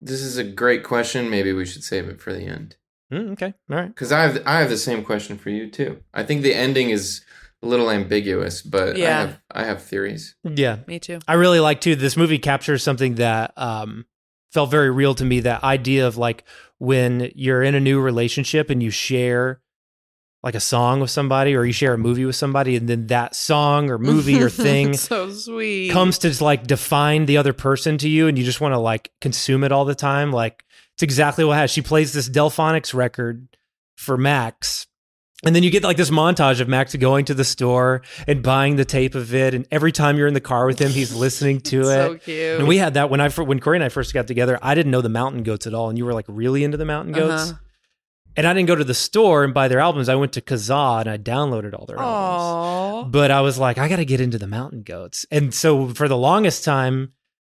This 0.02 0.20
is 0.20 0.36
a 0.36 0.44
great 0.44 0.84
question. 0.84 1.30
Maybe 1.30 1.50
we 1.54 1.64
should 1.64 1.82
save 1.82 2.08
it 2.08 2.20
for 2.20 2.34
the 2.34 2.42
end. 2.44 2.76
Mm, 3.12 3.32
okay, 3.32 3.52
all 3.70 3.76
right. 3.76 3.88
Because 3.88 4.10
I 4.10 4.22
have 4.22 4.42
I 4.46 4.60
have 4.60 4.70
the 4.70 4.78
same 4.78 5.04
question 5.04 5.36
for 5.36 5.50
you 5.50 5.70
too. 5.70 6.00
I 6.14 6.22
think 6.22 6.42
the 6.42 6.54
ending 6.54 6.90
is 6.90 7.22
a 7.62 7.66
little 7.66 7.90
ambiguous, 7.90 8.62
but 8.62 8.96
I 8.96 8.98
Yeah. 8.98 9.20
have 9.20 9.40
I 9.50 9.64
have 9.64 9.82
theories. 9.82 10.34
Yeah, 10.44 10.78
Me 10.86 10.98
too. 10.98 11.18
I 11.28 11.34
really 11.34 11.60
like 11.60 11.80
too. 11.80 11.94
This 11.94 12.16
movie 12.16 12.38
captures 12.38 12.82
something 12.82 13.16
that 13.16 13.52
um, 13.56 14.06
felt 14.52 14.70
very 14.70 14.90
real 14.90 15.14
to 15.16 15.24
me. 15.24 15.40
That 15.40 15.62
idea 15.62 16.06
of 16.06 16.16
like 16.16 16.44
when 16.78 17.30
you're 17.34 17.62
in 17.62 17.74
a 17.74 17.80
new 17.80 18.00
relationship 18.00 18.70
and 18.70 18.82
you 18.82 18.90
share 18.90 19.60
like 20.42 20.54
a 20.56 20.60
song 20.60 20.98
with 21.00 21.10
somebody, 21.10 21.54
or 21.54 21.64
you 21.64 21.72
share 21.72 21.94
a 21.94 21.98
movie 21.98 22.24
with 22.24 22.34
somebody, 22.34 22.74
and 22.76 22.88
then 22.88 23.06
that 23.08 23.36
song 23.36 23.90
or 23.90 23.98
movie 23.98 24.42
or 24.42 24.48
thing 24.66 24.94
so 24.94 25.30
sweet. 25.30 25.90
comes 25.92 26.18
to 26.18 26.42
like 26.42 26.66
define 26.66 27.26
the 27.26 27.36
other 27.36 27.52
person 27.52 27.96
to 27.98 28.08
you, 28.08 28.26
and 28.26 28.36
you 28.38 28.42
just 28.44 28.60
want 28.60 28.72
to 28.72 28.78
like 28.78 29.12
consume 29.20 29.62
it 29.62 29.70
all 29.70 29.84
the 29.84 29.94
time. 29.94 30.32
Like 30.32 30.64
it's 30.94 31.02
exactly 31.02 31.44
what 31.44 31.56
has. 31.56 31.70
She 31.70 31.82
plays 31.82 32.12
this 32.12 32.28
Delfonics 32.28 32.94
record 32.94 33.48
for 33.96 34.16
Max. 34.16 34.86
And 35.44 35.56
then 35.56 35.64
you 35.64 35.70
get 35.70 35.82
like 35.82 35.96
this 35.96 36.10
montage 36.10 36.60
of 36.60 36.68
Max 36.68 36.94
going 36.94 37.24
to 37.24 37.34
the 37.34 37.44
store 37.44 38.02
and 38.28 38.44
buying 38.44 38.76
the 38.76 38.84
tape 38.84 39.16
of 39.16 39.34
it, 39.34 39.54
and 39.54 39.66
every 39.72 39.90
time 39.90 40.16
you're 40.16 40.28
in 40.28 40.34
the 40.34 40.40
car 40.40 40.66
with 40.66 40.78
him, 40.80 40.92
he's 40.92 41.12
listening 41.12 41.60
to 41.62 41.80
it. 41.80 41.84
So 41.84 42.14
cute. 42.18 42.60
And 42.60 42.68
we 42.68 42.78
had 42.78 42.94
that 42.94 43.10
when 43.10 43.20
I 43.20 43.28
when 43.28 43.58
Corey 43.58 43.76
and 43.76 43.82
I 43.84 43.88
first 43.88 44.14
got 44.14 44.28
together. 44.28 44.56
I 44.62 44.76
didn't 44.76 44.92
know 44.92 45.00
the 45.00 45.08
Mountain 45.08 45.42
Goats 45.42 45.66
at 45.66 45.74
all, 45.74 45.88
and 45.88 45.98
you 45.98 46.04
were 46.04 46.14
like 46.14 46.26
really 46.28 46.62
into 46.62 46.76
the 46.76 46.84
Mountain 46.84 47.14
Goats. 47.14 47.50
Uh-huh. 47.50 47.58
And 48.36 48.46
I 48.46 48.54
didn't 48.54 48.68
go 48.68 48.76
to 48.76 48.84
the 48.84 48.94
store 48.94 49.44
and 49.44 49.52
buy 49.52 49.68
their 49.68 49.80
albums. 49.80 50.08
I 50.08 50.14
went 50.14 50.32
to 50.34 50.40
Kazaa 50.40 51.00
and 51.00 51.10
I 51.10 51.18
downloaded 51.18 51.78
all 51.78 51.84
their 51.84 51.98
albums. 51.98 53.12
But 53.12 53.30
I 53.30 53.42
was 53.42 53.58
like, 53.58 53.76
I 53.76 53.88
got 53.88 53.96
to 53.96 54.06
get 54.06 54.22
into 54.22 54.38
the 54.38 54.46
Mountain 54.46 54.84
Goats. 54.84 55.26
And 55.30 55.52
so 55.52 55.88
for 55.88 56.08
the 56.08 56.16
longest 56.16 56.64
time, 56.64 57.12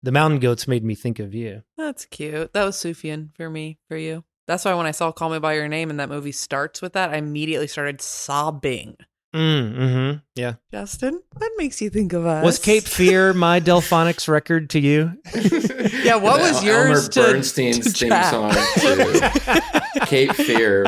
the 0.05 0.13
Mountain 0.13 0.39
Goats 0.41 0.69
made 0.69 0.85
me 0.85 0.95
think 0.95 1.19
of 1.19 1.35
you. 1.35 1.63
That's 1.79 2.05
cute. 2.05 2.53
That 2.53 2.65
was 2.65 2.77
Sufjan 2.77 3.35
for 3.35 3.49
me, 3.49 3.79
for 3.89 3.97
you. 3.97 4.23
That's 4.47 4.65
why 4.67 4.75
when 4.75 4.85
I 4.85 4.91
saw 4.91 5.11
Call 5.11 5.31
Me 5.31 5.39
By 5.39 5.55
Your 5.55 5.67
Name 5.69 5.89
and 5.89 5.99
that 5.99 6.11
movie 6.11 6.33
starts 6.33 6.83
with 6.83 6.93
that, 6.93 7.11
I 7.11 7.17
immediately 7.17 7.67
started 7.67 8.03
sobbing. 8.03 8.97
Mm, 9.35 9.75
mm-hmm. 9.77 10.19
Yeah. 10.37 10.55
Justin, 10.71 11.21
what 11.33 11.51
makes 11.57 11.81
you 11.81 11.89
think 11.89 12.13
of 12.13 12.27
us? 12.27 12.45
Was 12.45 12.59
Cape 12.59 12.85
Fear 12.85 13.33
my 13.35 13.61
Delfonics 13.61 14.29
record 14.29 14.71
to 14.71 14.79
you? 14.81 15.13
Yeah, 16.05 16.17
what 16.17 16.39
was 16.39 16.59
El- 16.59 16.65
yours 16.65 16.89
Elmer 16.89 17.09
to 17.09 17.21
Bernstein's 17.33 17.95
to 17.95 18.09
theme 18.09 18.23
song 18.25 18.53
to 18.75 20.01
Cape 20.05 20.35
Fear. 20.35 20.85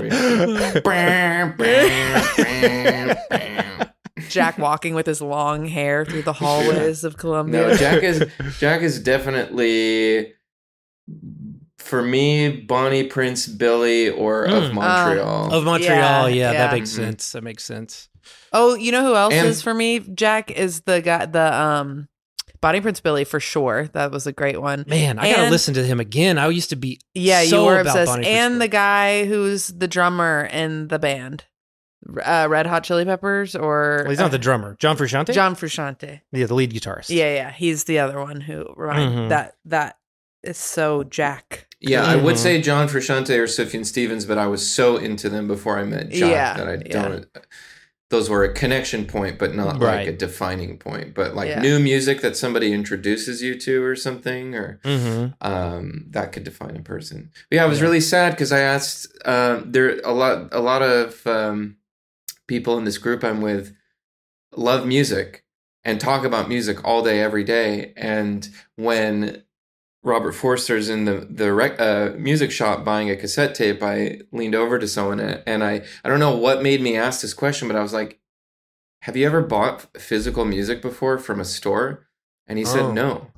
Jack 4.31 4.59
walking 4.59 4.95
with 4.95 5.07
his 5.07 5.21
long 5.21 5.67
hair 5.67 6.05
through 6.05 6.23
the 6.23 6.33
hallways 6.33 7.05
of 7.05 7.17
Columbia. 7.17 7.69
No, 7.69 7.77
Jack 7.77 8.03
is 8.03 8.25
Jack 8.59 8.81
is 8.83 8.99
definitely 9.01 10.33
for 11.79 12.03
me 12.03 12.51
Bonnie 12.51 13.05
Prince 13.05 13.47
Billy 13.47 14.11
or 14.11 14.45
of 14.45 14.65
Mm. 14.71 14.75
Montreal. 14.75 15.53
Of 15.53 15.65
Montreal. 15.65 16.29
Yeah, 16.31 16.35
Yeah, 16.35 16.53
yeah. 16.53 16.59
that 16.59 16.73
makes 16.73 16.91
Mhm. 16.93 16.97
sense. 16.97 17.33
That 17.33 17.45
makes 17.45 17.65
sense. 17.65 18.09
Oh, 18.53 18.75
you 18.75 18.91
know 18.91 19.03
who 19.05 19.15
else 19.15 19.35
And- 19.35 19.47
is 19.47 19.63
for 19.63 19.73
me? 19.75 20.01
Jack 20.01 20.51
is 20.51 20.81
the 20.81 21.01
guy, 21.01 21.27
the 21.27 21.55
um, 21.55 22.09
Bonnie 22.61 22.81
Prince 22.81 23.01
Billy 23.01 23.23
for 23.25 23.39
sure. 23.39 23.89
That 23.93 24.11
was 24.11 24.27
a 24.27 24.33
great 24.33 24.61
one. 24.61 24.85
Man, 24.89 25.19
I 25.19 25.31
got 25.33 25.45
to 25.45 25.51
listen 25.51 25.75
to 25.75 25.85
him 25.85 26.01
again. 26.01 26.39
I 26.39 26.49
used 26.49 26.71
to 26.71 26.77
be 26.77 26.99
Yeah, 27.15 27.45
so 27.45 27.61
you 27.61 27.67
were 27.67 27.75
about 27.81 27.87
obsessed. 27.91 28.11
Bonnie 28.13 28.25
Prince 28.25 28.37
and 28.37 28.53
Billy. 28.55 28.59
the 28.67 28.69
guy 28.69 29.25
who's 29.27 29.69
the 29.69 29.87
drummer 29.87 30.49
in 30.51 30.89
the 30.89 30.99
band, 30.99 31.45
uh, 32.25 32.47
Red 32.49 32.67
Hot 32.67 32.85
Chili 32.85 33.05
Peppers, 33.05 33.55
or 33.57 33.99
Well, 34.03 34.11
he's 34.11 34.19
not 34.19 34.31
the 34.31 34.39
drummer. 34.39 34.77
John 34.79 34.97
Frusciante? 34.97 35.33
John 35.35 35.55
Frusciante. 35.57 36.21
Yeah, 36.33 36.47
the 36.47 36.55
lead 36.55 36.73
guitarist. 36.73 37.11
Yeah, 37.11 37.35
yeah, 37.35 37.51
he's 37.53 37.85
the 37.85 37.99
other 37.99 38.21
one 38.21 38.41
who 38.41 38.73
remind 38.77 39.13
Mhm. 39.15 39.29
that 39.31 39.55
that 39.67 39.99
is 40.43 40.59
so 40.59 41.03
Jack. 41.05 41.67
Yeah, 41.81 42.05
I 42.05 42.17
would 42.17 42.37
Mhm. 42.37 42.39
say 42.39 42.61
John 42.63 42.89
Frusciante 42.89 43.37
or 43.39 43.45
Sufjan 43.47 43.85
Stevens, 43.85 44.25
but 44.25 44.39
I 44.39 44.47
was 44.47 44.67
so 44.71 44.97
into 44.97 45.29
them 45.29 45.47
before 45.47 45.79
I 45.79 45.85
met 45.85 46.11
Jack 46.11 46.31
Yeah, 46.31 46.55
that 46.55 46.69
I 46.69 46.73
yeah. 46.87 47.03
don't. 47.09 47.27
Those 48.09 48.31
were 48.31 48.45
a 48.45 48.53
connection 48.53 49.05
point, 49.05 49.37
but 49.37 49.57
not 49.57 49.81
like 49.81 49.83
Right. 49.83 50.09
a 50.09 50.13
defining 50.13 50.79
point. 50.79 51.13
But 51.13 51.35
like 51.35 51.49
Yeah. 51.49 51.61
new 51.61 51.81
music 51.81 52.21
that 52.21 52.37
somebody 52.37 52.73
introduces 52.73 53.43
you 53.43 53.59
to 53.59 53.83
or 53.85 53.97
something, 53.97 54.55
or 54.55 54.79
Mm-hmm. 54.85 55.33
um, 55.47 56.07
that 56.11 56.31
could 56.31 56.45
define 56.45 56.77
a 56.77 56.83
person. 56.83 57.31
But 57.51 57.57
yeah, 57.57 57.65
I 57.65 57.67
was 57.67 57.83
really 57.83 58.01
sad 58.01 58.31
because 58.31 58.53
I 58.53 58.61
asked 58.61 59.09
um, 59.25 59.73
there 59.73 59.99
a 60.05 60.13
lot 60.13 60.49
a 60.53 60.61
lot 60.61 60.83
of 60.83 61.27
um, 61.27 61.77
people 62.47 62.79
in 62.79 62.85
this 62.85 62.99
group 62.99 63.25
I'm 63.25 63.41
with 63.41 63.75
love 64.57 64.87
music 64.87 65.45
and 65.85 66.01
talk 66.01 66.25
about 66.25 66.49
music 66.49 66.85
all 66.85 67.03
day 67.03 67.21
every 67.21 67.45
day. 67.45 67.93
And 67.97 68.49
when 68.77 69.43
Robert 70.03 70.33
Forster's 70.33 70.89
in 70.89 71.05
the 71.05 71.27
the 71.29 71.53
rec, 71.53 71.81
uh, 71.81 72.11
music 72.17 72.51
shop 72.53 72.85
buying 72.85 73.11
a 73.11 73.17
cassette 73.17 73.55
tape, 73.55 73.83
I 73.83 74.21
leaned 74.33 74.55
over 74.55 74.79
to 74.79 74.87
someone 74.89 75.21
and 75.21 75.65
I 75.65 75.83
I 76.05 76.09
don't 76.09 76.21
know 76.21 76.37
what 76.37 76.63
made 76.63 76.81
me 76.81 76.97
ask 76.97 77.21
this 77.23 77.35
question, 77.35 77.67
but 77.69 77.77
I 77.77 77.83
was 77.83 77.93
like, 77.93 78.21
"Have 79.03 79.17
you 79.17 79.27
ever 79.27 79.43
bought 79.43 79.83
physical 80.01 80.45
music 80.45 80.81
before 80.81 81.19
from 81.19 81.41
a 81.41 81.45
store?" 81.45 82.07
And 82.47 82.59
he 82.59 82.65
said 82.65 82.83
Oh. 82.83 82.93
no. 82.93 83.31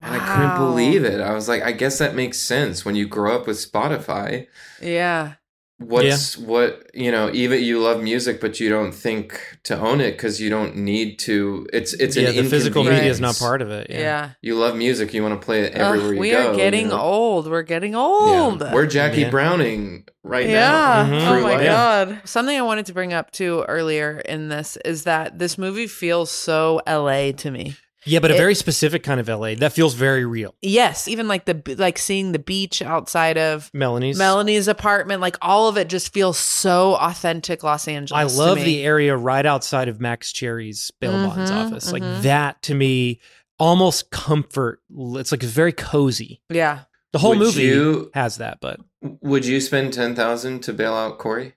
And 0.00 0.14
I 0.14 0.18
couldn't 0.36 0.56
believe 0.58 1.02
it. 1.04 1.20
I 1.22 1.32
was 1.32 1.48
like, 1.48 1.62
I 1.62 1.72
guess 1.72 1.98
that 1.98 2.14
makes 2.14 2.38
sense 2.38 2.84
when 2.84 2.94
you 2.94 3.06
grow 3.06 3.36
up 3.36 3.46
with 3.46 3.56
Spotify. 3.56 4.46
Yeah, 4.82 5.34
What's 5.78 6.38
what 6.38 6.88
you 6.94 7.10
know? 7.10 7.30
Even 7.32 7.60
you 7.62 7.80
love 7.80 8.00
music, 8.00 8.40
but 8.40 8.60
you 8.60 8.68
don't 8.70 8.92
think 8.92 9.58
to 9.64 9.76
own 9.78 10.00
it 10.00 10.12
because 10.12 10.40
you 10.40 10.48
don't 10.48 10.76
need 10.76 11.18
to. 11.20 11.66
It's 11.72 11.92
it's 11.94 12.16
yeah, 12.16 12.28
an 12.28 12.36
the 12.36 12.44
physical 12.44 12.84
media 12.84 13.10
is 13.10 13.20
not 13.20 13.36
part 13.36 13.60
of 13.60 13.70
it. 13.70 13.88
yeah. 13.90 13.98
Yeah. 13.98 14.30
You 14.40 14.54
love 14.54 14.76
music, 14.76 15.12
you 15.12 15.22
want 15.22 15.40
to 15.40 15.44
play 15.44 15.62
it 15.62 15.74
Ugh, 15.74 15.80
everywhere 15.80 16.14
you 16.14 16.20
we 16.20 16.30
go. 16.30 16.52
are 16.52 16.56
getting 16.56 16.82
you 16.86 16.88
know? 16.92 17.00
old. 17.00 17.50
We're 17.50 17.62
getting 17.62 17.92
Yeah. 17.92 17.98
old. 17.98 18.60
We're 18.72 18.86
Jackie 18.86 19.22
Yeah. 19.22 19.30
Browning 19.30 20.06
right 20.22 20.48
yeah. 20.48 20.60
now. 20.60 21.04
Mhm. 21.06 21.26
Oh 21.38 21.42
my 21.42 21.54
life. 21.56 21.64
god. 21.66 22.20
Something 22.24 22.56
I 22.56 22.62
wanted 22.62 22.86
to 22.86 22.94
bring 22.94 23.12
up 23.12 23.32
too 23.32 23.64
earlier 23.66 24.20
in 24.20 24.48
this 24.50 24.78
is 24.84 25.02
that 25.04 25.40
this 25.40 25.58
movie 25.58 25.88
feels 25.88 26.30
so 26.30 26.80
LA 26.86 27.32
to 27.32 27.50
me. 27.50 27.76
Yeah, 28.06 28.18
but 28.20 28.30
a 28.30 28.34
It- 28.34 28.38
very 28.38 28.54
specific 28.54 29.02
kind 29.02 29.18
of 29.20 29.28
LA 29.28 29.54
that 29.56 29.72
feels 29.72 29.94
very 29.94 30.24
real. 30.24 30.54
Yes, 30.62 31.08
even 31.08 31.26
like 31.28 31.44
the 31.46 31.76
like 31.78 31.98
seeing 31.98 32.32
the 32.32 32.38
beach 32.38 32.82
outside 32.82 33.38
of 33.38 33.70
Melanie's. 33.72 34.18
Melanie's 34.18 34.68
apartment, 34.68 35.20
like 35.20 35.36
all 35.40 35.68
of 35.68 35.76
it 35.76 35.88
just 35.88 36.12
feels 36.12 36.38
so 36.38 36.94
authentic 36.96 37.62
Los 37.62 37.88
I 37.88 37.92
Angeles. 37.92 38.32
to 38.34 38.38
love 38.38 38.58
me. 38.58 38.64
the 38.64 38.82
area 38.84 39.16
right 39.16 39.46
outside 39.46 39.88
of 39.88 40.00
Max 40.00 40.32
Cherry's 40.32 40.90
bail 41.00 41.12
bonds 41.12 41.50
Mhm, 41.50 41.66
office. 41.66 41.92
Like 41.92 42.02
mhm. 42.02 42.22
that 42.22 42.62
to 42.62 42.74
me, 42.74 43.20
almost 43.58 44.10
comfort. 44.10 44.80
It's 45.16 45.32
like 45.32 45.42
very 45.42 45.72
cozy. 45.72 46.42
Yeah. 46.50 46.80
The 47.12 47.18
whole 47.20 47.30
Would 47.30 47.38
movie 47.38 47.62
you- 47.62 48.10
has 48.12 48.38
that, 48.38 48.58
but 48.60 48.80
Would 49.22 49.46
you 49.46 49.60
spend 49.60 49.92
ten 49.92 50.14
thousand 50.16 50.60
to 50.64 50.72
bail 50.72 50.94
out 50.94 51.18
Corey, 51.18 51.54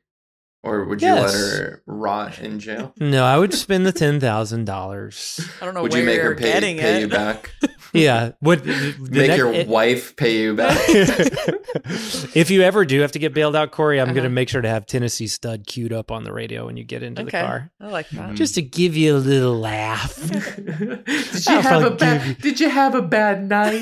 or 0.63 0.83
would 0.85 1.01
you 1.01 1.07
Yes. 1.07 1.33
let 1.33 1.41
her 1.41 1.83
rot 1.85 2.39
in 2.39 2.59
jail? 2.59 2.93
no, 2.99 3.23
I 3.23 3.37
would 3.37 3.53
spend 3.53 3.85
the 3.85 3.91
ten 3.91 4.19
thousand 4.19 4.65
dollars. 4.65 5.39
I 5.61 5.65
don't 5.65 5.73
know 5.73 5.81
Would 5.83 5.91
where 5.93 6.01
you 6.01 6.05
make 6.05 6.15
you're 6.17 6.25
her 6.29 6.35
pay, 6.35 6.51
getting 6.51 6.77
pay 6.77 6.97
it. 6.97 7.01
you 7.01 7.07
back? 7.07 7.51
Yeah, 7.93 8.31
would 8.41 8.65
make 8.65 8.99
next- 8.99 9.37
your 9.37 9.51
it- 9.53 9.67
wife 9.69 10.17
pay 10.17 10.41
you 10.41 10.55
back? 10.55 10.77
if 12.35 12.51
you 12.51 12.61
ever 12.61 12.83
do 12.83 12.99
have 12.99 13.13
to 13.13 13.19
get 13.19 13.33
bailed 13.33 13.55
out, 13.55 13.71
Corey, 13.71 13.99
I'm 14.01 14.09
Uh-huh. 14.09 14.15
gonna 14.15 14.29
make 14.29 14.49
sure 14.49 14.61
to 14.61 14.67
have 14.67 14.85
Tennessee 14.85 15.25
Stud 15.25 15.65
queued 15.65 15.93
up 15.93 16.11
on 16.11 16.25
the 16.25 16.33
radio 16.33 16.65
when 16.65 16.75
you 16.75 16.83
get 16.83 17.01
into 17.01 17.21
okay. 17.21 17.39
the 17.39 17.45
car, 17.47 17.71
I 17.79 17.87
like 17.87 18.09
that. 18.09 18.35
just 18.35 18.55
to 18.55 18.61
give 18.61 18.97
you 18.97 19.15
a 19.15 19.17
little 19.19 19.57
laugh. 19.57 20.15
did 20.29 21.45
you 21.47 21.61
have 21.61 21.83
a 21.85 21.91
bad- 21.91 22.37
Did 22.39 22.59
you 22.59 22.69
have 22.69 22.93
a 22.93 23.01
bad 23.01 23.47
night? 23.47 23.81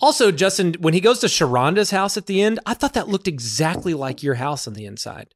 Also, 0.00 0.30
Justin, 0.30 0.74
when 0.80 0.94
he 0.94 1.00
goes 1.00 1.18
to 1.20 1.26
Sheronda's 1.26 1.90
house 1.90 2.16
at 2.16 2.26
the 2.26 2.42
end, 2.42 2.60
I 2.66 2.74
thought 2.74 2.94
that 2.94 3.08
looked 3.08 3.28
exactly 3.28 3.94
like 3.94 4.22
your 4.22 4.34
house 4.34 4.66
on 4.66 4.74
the 4.74 4.86
inside. 4.86 5.34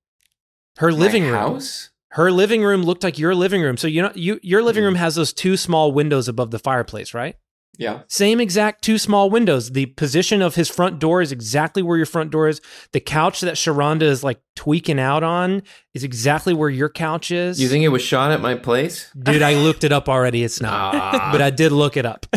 Her 0.79 0.93
living 0.93 1.25
room. 1.25 1.35
house. 1.35 1.91
Her 2.13 2.31
living 2.31 2.63
room 2.63 2.83
looked 2.83 3.05
like 3.05 3.19
your 3.19 3.35
living 3.35 3.63
room. 3.63 3.77
So 3.77 3.87
you 3.87 4.03
know, 4.03 4.13
you 4.15 4.41
your 4.43 4.63
living 4.63 4.83
hmm. 4.83 4.87
room 4.87 4.95
has 4.97 5.15
those 5.15 5.33
two 5.33 5.57
small 5.57 5.93
windows 5.93 6.29
above 6.29 6.51
the 6.51 6.59
fireplace, 6.59 7.13
right? 7.15 7.37
Yeah. 7.79 8.01
Same 8.09 8.41
exact 8.41 8.83
two 8.83 8.99
small 8.99 9.31
windows. 9.31 9.71
The 9.71 9.87
position 9.87 10.43
of 10.43 10.57
his 10.57 10.69
front 10.69 10.99
door 10.99 11.23
is 11.23 11.31
exactly 11.31 11.81
where 11.81 11.97
your 11.97 12.07
front 12.07 12.33
door 12.33 12.49
is. 12.49 12.61
The 12.93 12.99
couch 13.01 13.41
that 13.43 13.55
Sheronda 13.55 14.03
is 14.03 14.25
like 14.25 14.41
tweaking 14.57 14.99
out 14.99 15.23
on 15.23 15.63
is 15.95 16.03
exactly 16.03 16.53
where 16.53 16.69
your 16.69 16.89
couch 16.89 17.31
is. 17.31 17.61
You 17.61 17.69
think 17.69 17.85
it 17.85 17.89
was 17.89 18.03
shot 18.03 18.33
at 18.33 18.41
my 18.41 18.57
place? 18.57 19.09
Dude, 19.17 19.43
I 19.43 19.55
looked 19.55 19.85
it 19.85 19.93
up 19.93 20.09
already. 20.09 20.43
It's 20.43 20.61
not. 20.61 20.95
Ah. 20.97 21.29
but 21.33 21.41
I 21.41 21.51
did 21.51 21.71
look 21.73 21.97
it 21.97 22.05
up. 22.05 22.27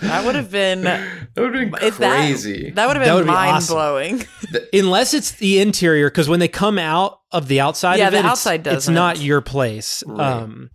That 0.00 0.24
would 0.26 0.34
have 0.34 0.50
been 0.50 0.82
That 0.82 1.00
would 1.36 1.54
have 1.54 1.70
been 1.70 1.82
if 1.82 1.98
that- 1.98 2.16
crazy. 2.16 2.70
That, 2.70 2.86
would 2.88 2.96
have 2.96 3.04
been 3.04 3.14
would 3.14 3.22
be 3.24 3.30
mind 3.30 3.56
awesome. 3.56 3.74
blowing. 3.76 4.24
Unless 4.72 5.14
it's 5.14 5.32
the 5.32 5.60
interior, 5.60 6.10
because 6.10 6.28
when 6.28 6.40
they 6.40 6.48
come 6.48 6.78
out 6.78 7.20
of 7.30 7.46
the 7.48 7.60
outside 7.60 7.98
Yeah, 8.00 8.06
of 8.08 8.12
the 8.12 8.16
it, 8.18 8.20
it's- 8.20 8.30
outside 8.32 8.66
it's, 8.66 8.74
doesn't. 8.74 8.94
not 8.94 9.20
your 9.20 9.40
place. 9.40 10.02
Right. 10.06 10.20
Um, 10.42 10.70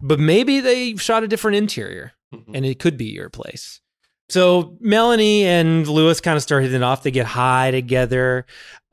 but 0.00 0.20
maybe 0.20 0.60
they 0.60 0.94
shot 0.96 1.24
a 1.24 1.28
different 1.28 1.56
interior 1.56 2.12
Mhm. 2.36 2.54
and 2.54 2.66
it 2.66 2.78
could 2.78 2.96
be 2.96 3.06
your 3.06 3.28
place. 3.30 3.80
So 4.28 4.76
Melanie 4.80 5.44
and 5.44 5.86
Louis 5.86 6.20
kind 6.20 6.36
of 6.36 6.42
start 6.42 6.62
hitting 6.64 6.76
it 6.76 6.82
off. 6.82 7.02
They 7.04 7.10
get 7.12 7.26
high 7.26 7.70
together. 7.70 8.44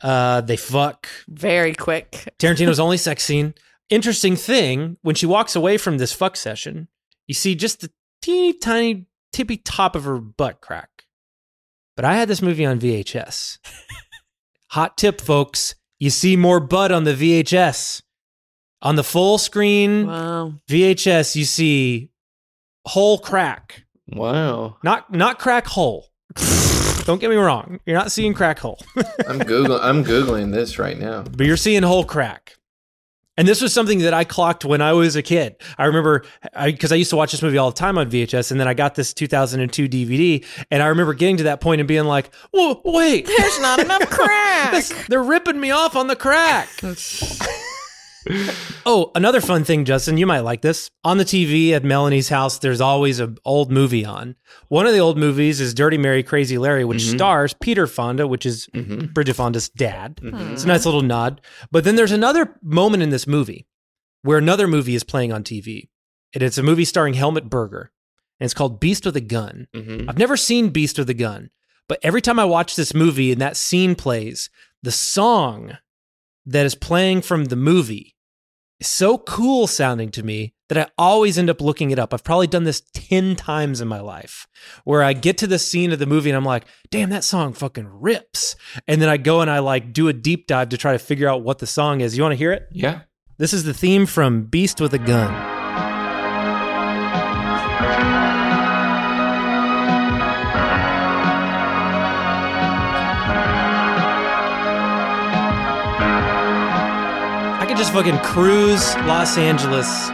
Uh, 0.02 0.42
they 0.42 0.58
fuck. 0.58 1.08
Very 1.28 1.74
quick. 1.74 2.28
Tarantino's 2.40 2.80
only 2.80 2.98
sex 2.98 3.24
scene. 3.24 3.54
Interesting 3.90 4.36
thing, 4.36 4.98
when 5.02 5.16
she 5.16 5.26
walks 5.26 5.56
away 5.56 5.78
from 5.78 5.98
this 5.98 6.14
fuck 6.14 6.36
session, 6.38 6.88
you 7.28 7.34
see 7.34 7.56
just 7.56 7.82
the 7.82 7.92
teeny 8.22 8.54
tiny 8.54 9.06
tippy 9.32 9.58
top 9.58 9.96
of 9.96 10.04
her 10.04 10.20
butt 10.20 10.62
crack. 10.62 10.90
But 11.96 12.06
I 12.06 12.14
had 12.16 12.28
this 12.28 12.42
movie 12.42 12.66
on 12.66 12.80
VHS. 12.80 13.58
Hot 14.72 14.98
tip, 14.98 15.20
folks. 15.22 15.76
You 16.00 16.10
see 16.10 16.36
more 16.36 16.60
butt 16.60 16.92
on 16.92 17.04
the 17.04 17.14
VHS. 17.14 18.02
On 18.82 18.96
the 18.96 19.04
full 19.04 19.38
screen 19.38 20.08
Wow. 20.08 20.54
VHS, 20.70 21.36
you 21.36 21.46
see 21.46 22.10
whole 22.86 23.18
crack. 23.18 23.84
Wow. 24.12 24.78
Not 24.84 25.12
not 25.12 25.40
crack 25.40 25.66
hole. 25.68 26.08
Don't 27.06 27.20
get 27.20 27.30
me 27.30 27.36
wrong. 27.36 27.80
You're 27.86 27.98
not 27.98 28.12
seeing 28.12 28.34
crack 28.34 28.60
hole. 28.60 28.80
I'm 29.28 29.40
Google 29.40 29.80
I'm 29.82 30.04
Googling 30.06 30.52
this 30.52 30.80
right 30.80 30.98
now. 30.98 31.24
but 31.24 31.46
you're 31.46 31.58
seeing 31.58 31.84
whole 31.84 32.04
crack. 32.06 32.56
And 33.36 33.48
this 33.48 33.62
was 33.64 33.74
something 33.74 33.98
that 34.00 34.14
I 34.14 34.26
clocked 34.26 34.64
when 34.64 34.80
I 34.80 34.94
was 34.94 35.16
a 35.16 35.24
kid. 35.24 35.56
I 35.80 35.86
remember 35.86 36.24
because 36.64 36.92
I, 36.92 36.96
used 36.96 37.10
to 37.10 37.16
watch 37.16 37.32
this 37.32 37.42
movie 37.42 37.58
all 37.58 37.72
the 37.72 37.76
time 37.76 37.98
on 37.98 38.12
VHS, 38.12 38.52
and 38.52 38.60
then 38.60 38.68
I 38.68 38.76
got 38.76 38.94
this 38.94 39.12
2002 39.12 39.90
DVD, 39.90 40.46
and 40.70 40.84
I 40.84 40.88
remember 40.88 41.16
getting 41.16 41.38
to 41.38 41.44
that 41.46 41.60
point 41.60 41.82
and 41.82 41.88
being 41.88 42.04
like, 42.04 42.30
"Whoa, 42.52 42.80
wait, 42.86 43.26
There's 43.26 43.60
not 43.60 43.80
enough 43.80 44.08
crack. 44.12 44.72
this- 44.74 44.94
they're 45.08 45.24
ripping 45.24 45.60
me 45.60 45.72
off 45.72 45.96
on 45.96 46.06
the 46.06 46.16
crack." 46.16 46.70
Oh, 48.86 49.12
another 49.16 49.42
fun 49.42 49.64
thing, 49.64 49.86
Justin, 49.86 50.18
you 50.18 50.26
might 50.26 50.40
like 50.42 50.62
this. 50.62 50.90
On 51.04 51.18
the 51.18 51.26
TV 51.26 51.72
at 51.72 51.84
Melanie's 51.84 52.30
house, 52.30 52.60
there's 52.60 52.82
always 52.82 53.20
an 53.20 53.38
old 53.46 53.72
movie 53.72 54.06
on. 54.06 54.36
One 54.70 54.86
of 54.86 54.94
the 54.94 55.00
old 55.00 55.18
movies 55.18 55.60
is 55.62 55.74
Dirty 55.74 55.98
Mary, 55.98 56.24
Crazy 56.24 56.58
Larry, 56.58 56.86
which 56.86 57.04
Mhm. 57.04 57.16
stars 57.16 57.54
Peter 57.62 57.88
Fonda, 57.88 58.28
which 58.28 58.46
is 58.46 58.68
Mhm. 58.74 59.14
Bridget 59.14 59.36
Fonda's 59.36 59.70
dad. 59.70 60.18
Mhm. 60.22 60.54
It's 60.54 60.64
a 60.64 60.68
nice 60.68 60.86
little 60.86 61.02
nod. 61.02 61.42
But 61.72 61.84
then 61.84 61.96
there's 61.96 62.12
another 62.12 62.56
moment 62.62 63.04
in 63.04 63.10
this 63.10 63.28
movie 63.28 63.68
where 64.22 64.38
another 64.38 64.68
movie 64.68 64.96
is 64.96 65.04
playing 65.04 65.32
on 65.34 65.44
TV. 65.44 65.90
And 66.34 66.42
it's 66.42 66.58
a 66.58 66.64
movie 66.64 66.86
starring 66.86 67.14
Helmut 67.14 67.50
Berger. 67.50 67.92
And 68.40 68.46
it's 68.46 68.54
called 68.56 68.80
Beast 68.80 69.06
with 69.06 69.16
a 69.16 69.22
Gun. 69.22 69.68
Mhm. 69.76 70.06
I've 70.10 70.18
never 70.18 70.36
seen 70.36 70.70
Beast 70.70 70.98
with 70.98 71.10
a 71.10 71.14
Gun, 71.14 71.50
but 71.88 72.00
every 72.02 72.22
time 72.22 72.40
I 72.40 72.46
watch 72.46 72.76
this 72.76 72.94
movie 72.94 73.32
and 73.32 73.40
that 73.42 73.56
scene 73.56 73.94
plays, 73.96 74.50
the 74.82 74.92
song 74.92 75.78
that 76.46 76.66
is 76.66 76.76
playing 76.76 77.22
from 77.22 77.46
the 77.46 77.56
movie 77.56 78.16
is 78.80 78.88
so 78.88 79.18
cool 79.18 79.68
sounding 79.68 80.10
to 80.12 80.24
me 80.24 80.54
that 80.70 80.78
I 80.78 80.92
always 80.98 81.38
end 81.38 81.50
up 81.50 81.62
looking 81.62 81.92
it 81.92 82.00
up. 82.00 82.14
I've 82.14 82.24
probably 82.24 82.48
done 82.48 82.64
this 82.64 82.82
10 82.94 83.36
times 83.36 83.82
in 83.82 83.88
my 83.88 84.00
life 84.00 84.48
where 84.84 85.04
I 85.04 85.14
get 85.14 85.38
to 85.40 85.48
the 85.48 85.60
scene 85.60 85.92
of 85.92 86.00
the 86.00 86.06
movie 86.06 86.30
and 86.30 86.38
I'm 86.38 86.46
like, 86.46 86.66
damn, 86.90 87.10
that 87.12 87.24
song 87.24 87.54
fucking 87.54 87.88
rips. 87.88 88.56
And 88.88 89.02
then 89.02 89.10
I 89.10 89.18
go 89.18 89.42
and 89.42 89.50
I 89.50 89.60
like 89.60 89.94
do 89.94 90.08
a 90.08 90.14
deep 90.14 90.48
dive 90.48 90.70
to 90.70 90.78
try 90.78 90.94
to 90.94 91.00
figure 91.00 91.30
out 91.30 91.44
what 91.44 91.60
the 91.60 91.68
song 91.68 92.02
is. 92.02 92.18
You 92.18 92.24
want 92.24 92.34
to 92.34 92.38
hear 92.38 92.52
it? 92.52 92.68
Yeah. 92.72 93.02
This 93.38 93.54
is 93.54 93.64
the 93.64 93.74
theme 93.74 94.06
from 94.06 94.44
Beast 94.44 94.82
with 94.82 94.94
a 94.94 95.00
Gun. 95.00 95.63
Fucking 107.94 108.18
cruise 108.22 108.96
Los 109.06 109.38
Angeles, 109.38 110.10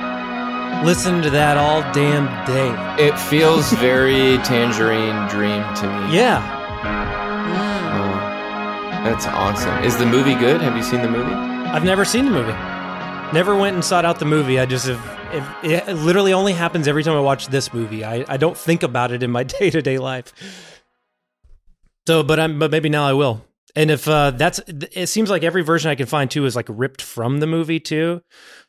listen 0.85 1.21
to 1.21 1.29
that 1.29 1.55
all 1.57 1.81
damn 1.93 2.27
day. 2.45 2.75
It 3.01 3.17
feels 3.17 3.71
very 3.73 4.37
Tangerine 4.43 5.29
Dream 5.29 5.63
to 5.75 5.87
me. 5.87 6.13
Yeah. 6.13 6.43
Oh, 7.95 9.03
that's 9.05 9.25
awesome. 9.27 9.81
Is 9.85 9.97
the 9.97 10.05
movie 10.05 10.35
good? 10.35 10.59
Have 10.59 10.75
you 10.75 10.83
seen 10.83 11.01
the 11.01 11.09
movie? 11.09 11.31
I've 11.31 11.85
never 11.85 12.03
seen 12.03 12.25
the 12.25 12.31
movie. 12.31 12.51
Never 13.31 13.55
went 13.55 13.75
and 13.75 13.85
sought 13.85 14.03
out 14.03 14.19
the 14.19 14.25
movie. 14.25 14.59
I 14.59 14.65
just 14.65 14.85
have. 14.85 15.17
If, 15.63 15.87
it 15.87 15.93
literally 15.93 16.33
only 16.33 16.51
happens 16.51 16.85
every 16.85 17.03
time 17.03 17.15
I 17.15 17.21
watch 17.21 17.47
this 17.47 17.73
movie. 17.73 18.03
I, 18.03 18.25
I 18.27 18.35
don't 18.35 18.57
think 18.57 18.83
about 18.83 19.13
it 19.13 19.23
in 19.23 19.31
my 19.31 19.43
day 19.43 19.69
to 19.69 19.81
day 19.81 19.99
life. 19.99 20.33
So, 22.07 22.23
but 22.23 22.41
I'm 22.41 22.59
but 22.59 22.71
maybe 22.71 22.89
now 22.89 23.07
I 23.07 23.13
will. 23.13 23.45
And 23.75 23.91
if 23.91 24.07
uh, 24.07 24.31
that's, 24.31 24.59
it 24.67 25.07
seems 25.07 25.29
like 25.29 25.43
every 25.43 25.63
version 25.63 25.91
I 25.91 25.95
can 25.95 26.05
find 26.05 26.29
too 26.29 26.45
is 26.45 26.55
like 26.55 26.67
ripped 26.69 27.01
from 27.01 27.39
the 27.39 27.47
movie 27.47 27.79
too. 27.79 28.21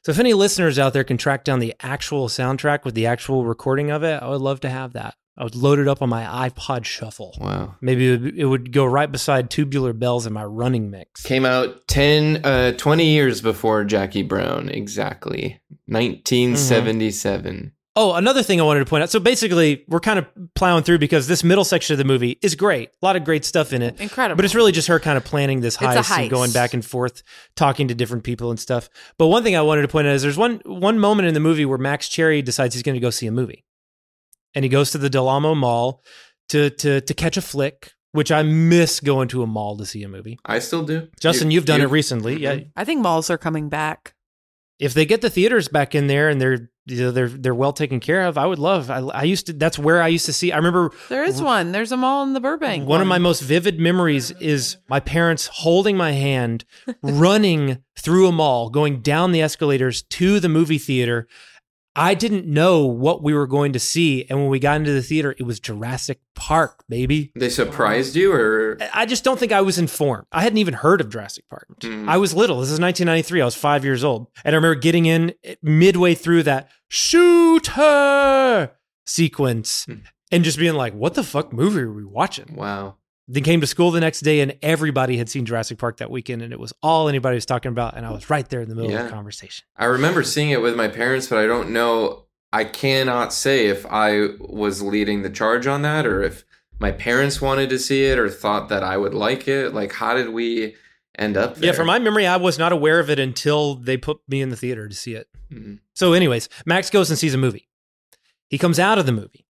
So 0.05 0.13
if 0.13 0.19
any 0.19 0.35
listeners 0.35 0.79
out 0.79 0.93
there 0.93 1.05
can 1.05 1.17
track 1.17 1.45
down 1.45 1.61
the 1.61 1.75
actual 1.81 2.29
soundtrack 2.29 2.85
with 2.85 2.95
the 2.95 3.07
actual 3.07 3.45
recording 3.45 3.91
of 3.91 4.03
it, 4.03 4.23
I 4.23 4.29
would 4.29 4.41
love 4.41 4.61
to 4.61 4.71
have 4.71 4.93
that. 4.95 5.15
I 5.37 5.45
would 5.45 5.55
load 5.55 5.79
it 5.79 5.89
up 5.89 6.03
on 6.03 6.11
my 6.11 6.51
iPod 6.51 6.85
Shuffle. 6.85 7.35
Wow. 7.41 7.77
Maybe 7.81 8.13
it 8.13 8.21
would, 8.21 8.39
it 8.39 8.45
would 8.45 8.73
go 8.73 8.85
right 8.85 9.11
beside 9.11 9.49
Tubular 9.49 9.95
Bells 9.95 10.27
in 10.27 10.35
my 10.35 10.45
running 10.45 10.91
mix. 10.91 11.23
Came 11.23 11.47
out 11.47 11.87
10, 11.89 12.45
uh, 12.45 12.73
20 12.73 13.07
years 13.07 13.41
before 13.41 13.85
Jackie 13.85 14.23
Brown, 14.23 14.69
exactly. 14.69 15.63
1977. 15.87 17.73
Oh, 17.97 18.15
another 18.15 18.43
thing 18.45 18.61
I 18.61 18.65
wanted 18.65 18.81
to 18.81 18.87
point 18.87 19.03
out. 19.03 19.11
So 19.11 19.19
basically, 19.19 19.85
we're 19.89 19.99
kind 20.01 20.19
of 20.21 20.27
plowing 20.55 20.85
through 20.85 20.99
because 20.99 21.27
this 21.27 21.43
middle 21.43 21.65
section 21.65 21.93
of 21.93 21.99
the 21.99 22.05
movie 22.05 22.39
is 22.41 22.55
great. 22.55 22.91
A 23.03 23.05
lot 23.05 23.17
of 23.17 23.25
great 23.25 23.45
stuff 23.45 23.73
in 23.73 23.83
it. 23.83 24.01
Incredible. 24.01 24.37
But 24.37 24.45
it's 24.45 24.55
really 24.55 24.71
just 24.71 24.87
her 24.87 25.01
kind 25.01 25.17
of 25.19 25.25
planning 25.25 25.61
this 25.61 25.75
It's 25.75 25.83
a 25.83 25.87
heist, 26.01 26.19
and 26.23 26.31
going 26.31 26.53
back 26.53 26.73
and 26.73 26.85
forth, 26.85 27.25
talking 27.57 27.89
to 27.89 27.95
different 27.95 28.23
people 28.23 28.51
and 28.51 28.61
stuff. 28.61 28.89
But 29.19 29.27
one 29.27 29.43
thing 29.43 29.57
I 29.57 29.63
wanted 29.63 29.83
to 29.83 29.89
point 29.89 30.07
out 30.07 30.15
is 30.15 30.23
there's 30.23 30.37
one 30.39 30.61
one 30.65 31.01
moment 31.01 31.27
in 31.29 31.35
the 31.35 31.41
movie 31.41 31.65
where 31.67 31.79
Max 31.79 32.09
Cherry 32.09 32.43
decides 32.43 32.75
he's 32.75 32.85
going 32.85 32.95
to 32.95 33.01
go 33.01 33.11
see 33.11 33.27
a 33.27 33.33
movie. 33.33 33.65
And 34.55 34.65
he 34.65 34.69
goes 34.69 34.93
to 34.93 34.99
the 34.99 35.11
Del 35.11 35.29
Amo 35.29 35.57
Mall 35.57 36.03
to 36.51 36.71
to 36.71 37.01
to 37.01 37.15
catch 37.15 37.37
a 37.37 37.43
flick, 37.43 37.93
which 38.13 38.31
I 38.31 38.45
miss 38.45 39.01
going 39.01 39.27
to 39.29 39.43
a 39.43 39.47
mall 39.49 39.77
to 39.79 39.85
see 39.85 40.05
a 40.05 40.09
movie. 40.09 40.39
I 40.45 40.61
still 40.61 40.85
do. 40.85 41.09
Justin, 41.19 41.51
You- 41.51 41.57
you've 41.57 41.65
done 41.67 41.81
you- 41.81 41.87
it 41.89 41.91
recently. 41.91 42.39
Yeah. 42.41 42.61
I 42.77 42.85
think 42.85 43.01
malls 43.03 43.31
are 43.31 43.39
coming 43.39 43.69
back. 43.69 44.15
If 44.79 44.95
they 44.95 45.05
get 45.05 45.21
the 45.21 45.29
theaters 45.29 45.69
back 45.69 45.95
in 45.95 46.07
there 46.07 46.29
and 46.31 46.41
they're 46.41 46.70
you 46.87 47.03
know, 47.03 47.11
they're 47.11 47.29
they're 47.29 47.55
well 47.55 47.73
taken 47.73 48.01
care 48.01 48.23
of, 48.23 48.39
I 48.39 48.47
would 48.47 48.59
love. 48.59 48.91
I, 48.91 48.99
I 48.99 49.23
used 49.25 49.47
to. 49.47 49.53
That's 49.53 49.79
where 49.79 50.03
I 50.03 50.09
used 50.09 50.27
to 50.27 50.33
see. 50.33 50.51
I 50.53 50.57
remember 50.57 50.91
There 51.09 51.25
is 51.25 51.41
one. 51.43 51.73
There's 51.73 51.93
a 51.93 51.97
mall 51.97 52.23
in 52.23 52.33
the 52.33 52.41
Burbank. 52.41 52.89
one 52.89 53.01
of 53.01 53.07
my 53.07 53.19
most 53.19 53.41
vivid 53.41 53.79
memories 53.79 54.31
is 54.41 54.77
my 54.89 55.01
parents 55.01 55.47
holding 55.53 55.97
my 55.97 56.13
hand, 56.13 56.65
running 57.03 57.83
through 57.99 58.29
a 58.29 58.33
mall, 58.33 58.71
going 58.71 59.01
down 59.01 59.33
the 59.33 59.43
escalators 59.43 60.03
to 60.03 60.41
the 60.41 60.49
movie 60.49 60.79
theater. 60.79 61.29
I 61.97 62.15
didn't 62.15 62.47
know 62.47 62.87
what 62.87 63.23
we 63.23 63.35
were 63.35 63.49
going 63.49 63.73
to 63.73 63.81
see, 63.81 64.25
and 64.29 64.39
when 64.39 64.49
we 64.49 64.61
got 64.61 64.77
into 64.77 64.93
the 64.93 65.03
theater, 65.03 65.35
it 65.39 65.43
was 65.43 65.59
Jurassic 65.59 66.21
Park, 66.37 66.85
baby. 66.89 67.33
They 67.35 67.49
surprised 67.49 68.15
you, 68.15 68.33
or 68.33 68.79
I 68.95 69.07
just 69.07 69.25
don't 69.25 69.41
think 69.41 69.51
I 69.51 69.61
was 69.61 69.77
informed. 69.77 70.27
I 70.31 70.43
hadn't 70.43 70.59
even 70.59 70.75
heard 70.75 71.01
of 71.01 71.11
Jurassic 71.11 71.49
Park. 71.51 71.67
Mm. 71.81 72.09
I 72.09 72.17
was 72.17 72.33
little. 72.33 72.61
This 72.61 72.71
is 72.71 72.79
1993. 72.79 73.41
I 73.41 73.45
was 73.45 73.57
five 73.57 73.85
years 73.85 74.05
old. 74.05 74.29
And 74.45 74.55
I 74.55 74.57
remember 74.57 74.77
getting 74.77 75.07
in 75.07 75.35
eh, 75.43 75.57
midway 75.63 76.15
through 76.15 76.45
that 76.45 76.69
shoot 76.89 77.67
her 77.69 78.73
sequence 79.05 79.85
hmm. 79.85 80.01
and 80.31 80.45
just 80.45 80.59
being 80.59 80.75
like, 80.75 80.95
what 80.95 81.15
the 81.15 81.25
fuck 81.25 81.53
movie 81.53 81.81
are 81.81 81.93
we 81.93 82.05
watching? 82.05 82.55
Wow. 82.55 82.97
Then 83.33 83.45
came 83.45 83.61
to 83.61 83.67
school 83.67 83.93
the 83.93 84.01
next 84.01 84.21
day 84.23 84.41
and 84.41 84.57
everybody 84.61 85.17
had 85.17 85.29
seen 85.29 85.47
Jurassic 85.47 85.79
Park 85.79 85.99
that 85.99 86.11
weekend 86.11 86.43
and 86.43 86.53
it 86.53 86.59
was 86.59 86.73
all 86.83 87.09
anybody 87.09 87.37
was 87.37 87.47
talking 87.47 87.71
about. 87.71 87.97
And 87.97 88.05
I 88.05 88.11
was 88.11 88.29
right 88.29 88.49
there 88.49 88.61
in 88.61 88.69
the 88.69 88.75
middle 88.75 88.93
of 88.95 89.05
the 89.05 89.09
conversation. 89.11 89.65
I 89.77 89.85
remember 89.85 90.25
seeing 90.25 90.51
it 90.51 90.61
with 90.61 90.75
my 90.75 90.89
parents, 90.89 91.29
but 91.29 91.39
I 91.39 91.47
don't 91.47 91.71
know. 91.71 92.25
I 92.53 92.65
cannot 92.65 93.33
say 93.33 93.67
if 93.67 93.87
I 93.87 94.31
was 94.41 94.83
leading 94.83 95.23
the 95.23 95.31
charge 95.31 95.69
on 95.69 95.83
that 95.83 96.07
or 96.07 96.25
if 96.25 96.45
my 96.81 96.91
parents 96.91 97.41
wanted 97.41 97.71
to 97.71 97.79
see 97.79 98.07
it 98.07 98.19
or 98.19 98.29
thought 98.29 98.69
that 98.71 98.83
I 98.83 98.97
would 98.97 99.15
like 99.15 99.47
it. 99.47 99.73
Like, 99.75 99.93
how 99.93 100.15
did 100.15 100.31
we 100.31 100.75
end 101.17 101.37
up 101.37 101.55
there? 101.55 101.67
Yeah, 101.67 101.73
from 101.73 101.87
my 101.87 102.01
memory, 102.01 102.27
I 102.27 102.37
was 102.37 102.59
not 102.59 102.73
aware 102.73 102.99
of 102.99 103.11
it 103.11 103.21
until 103.21 103.77
they 103.77 103.97
put 103.97 104.19
me 104.27 104.41
in 104.41 104.49
the 104.49 104.57
theater 104.57 104.89
to 104.89 104.95
see 104.95 105.15
it. 105.15 105.29
Mhm. 105.53 105.79
So, 105.95 106.15
anyways, 106.15 106.49
Max 106.67 106.91
goes 106.91 107.11
and 107.11 107.19
sees 107.19 107.35
a 107.35 107.39
movie. 107.39 107.69
He 108.49 108.59
comes 108.59 108.81
out 108.81 108.99
of 108.99 109.07
the 109.07 109.13
movie. 109.13 109.47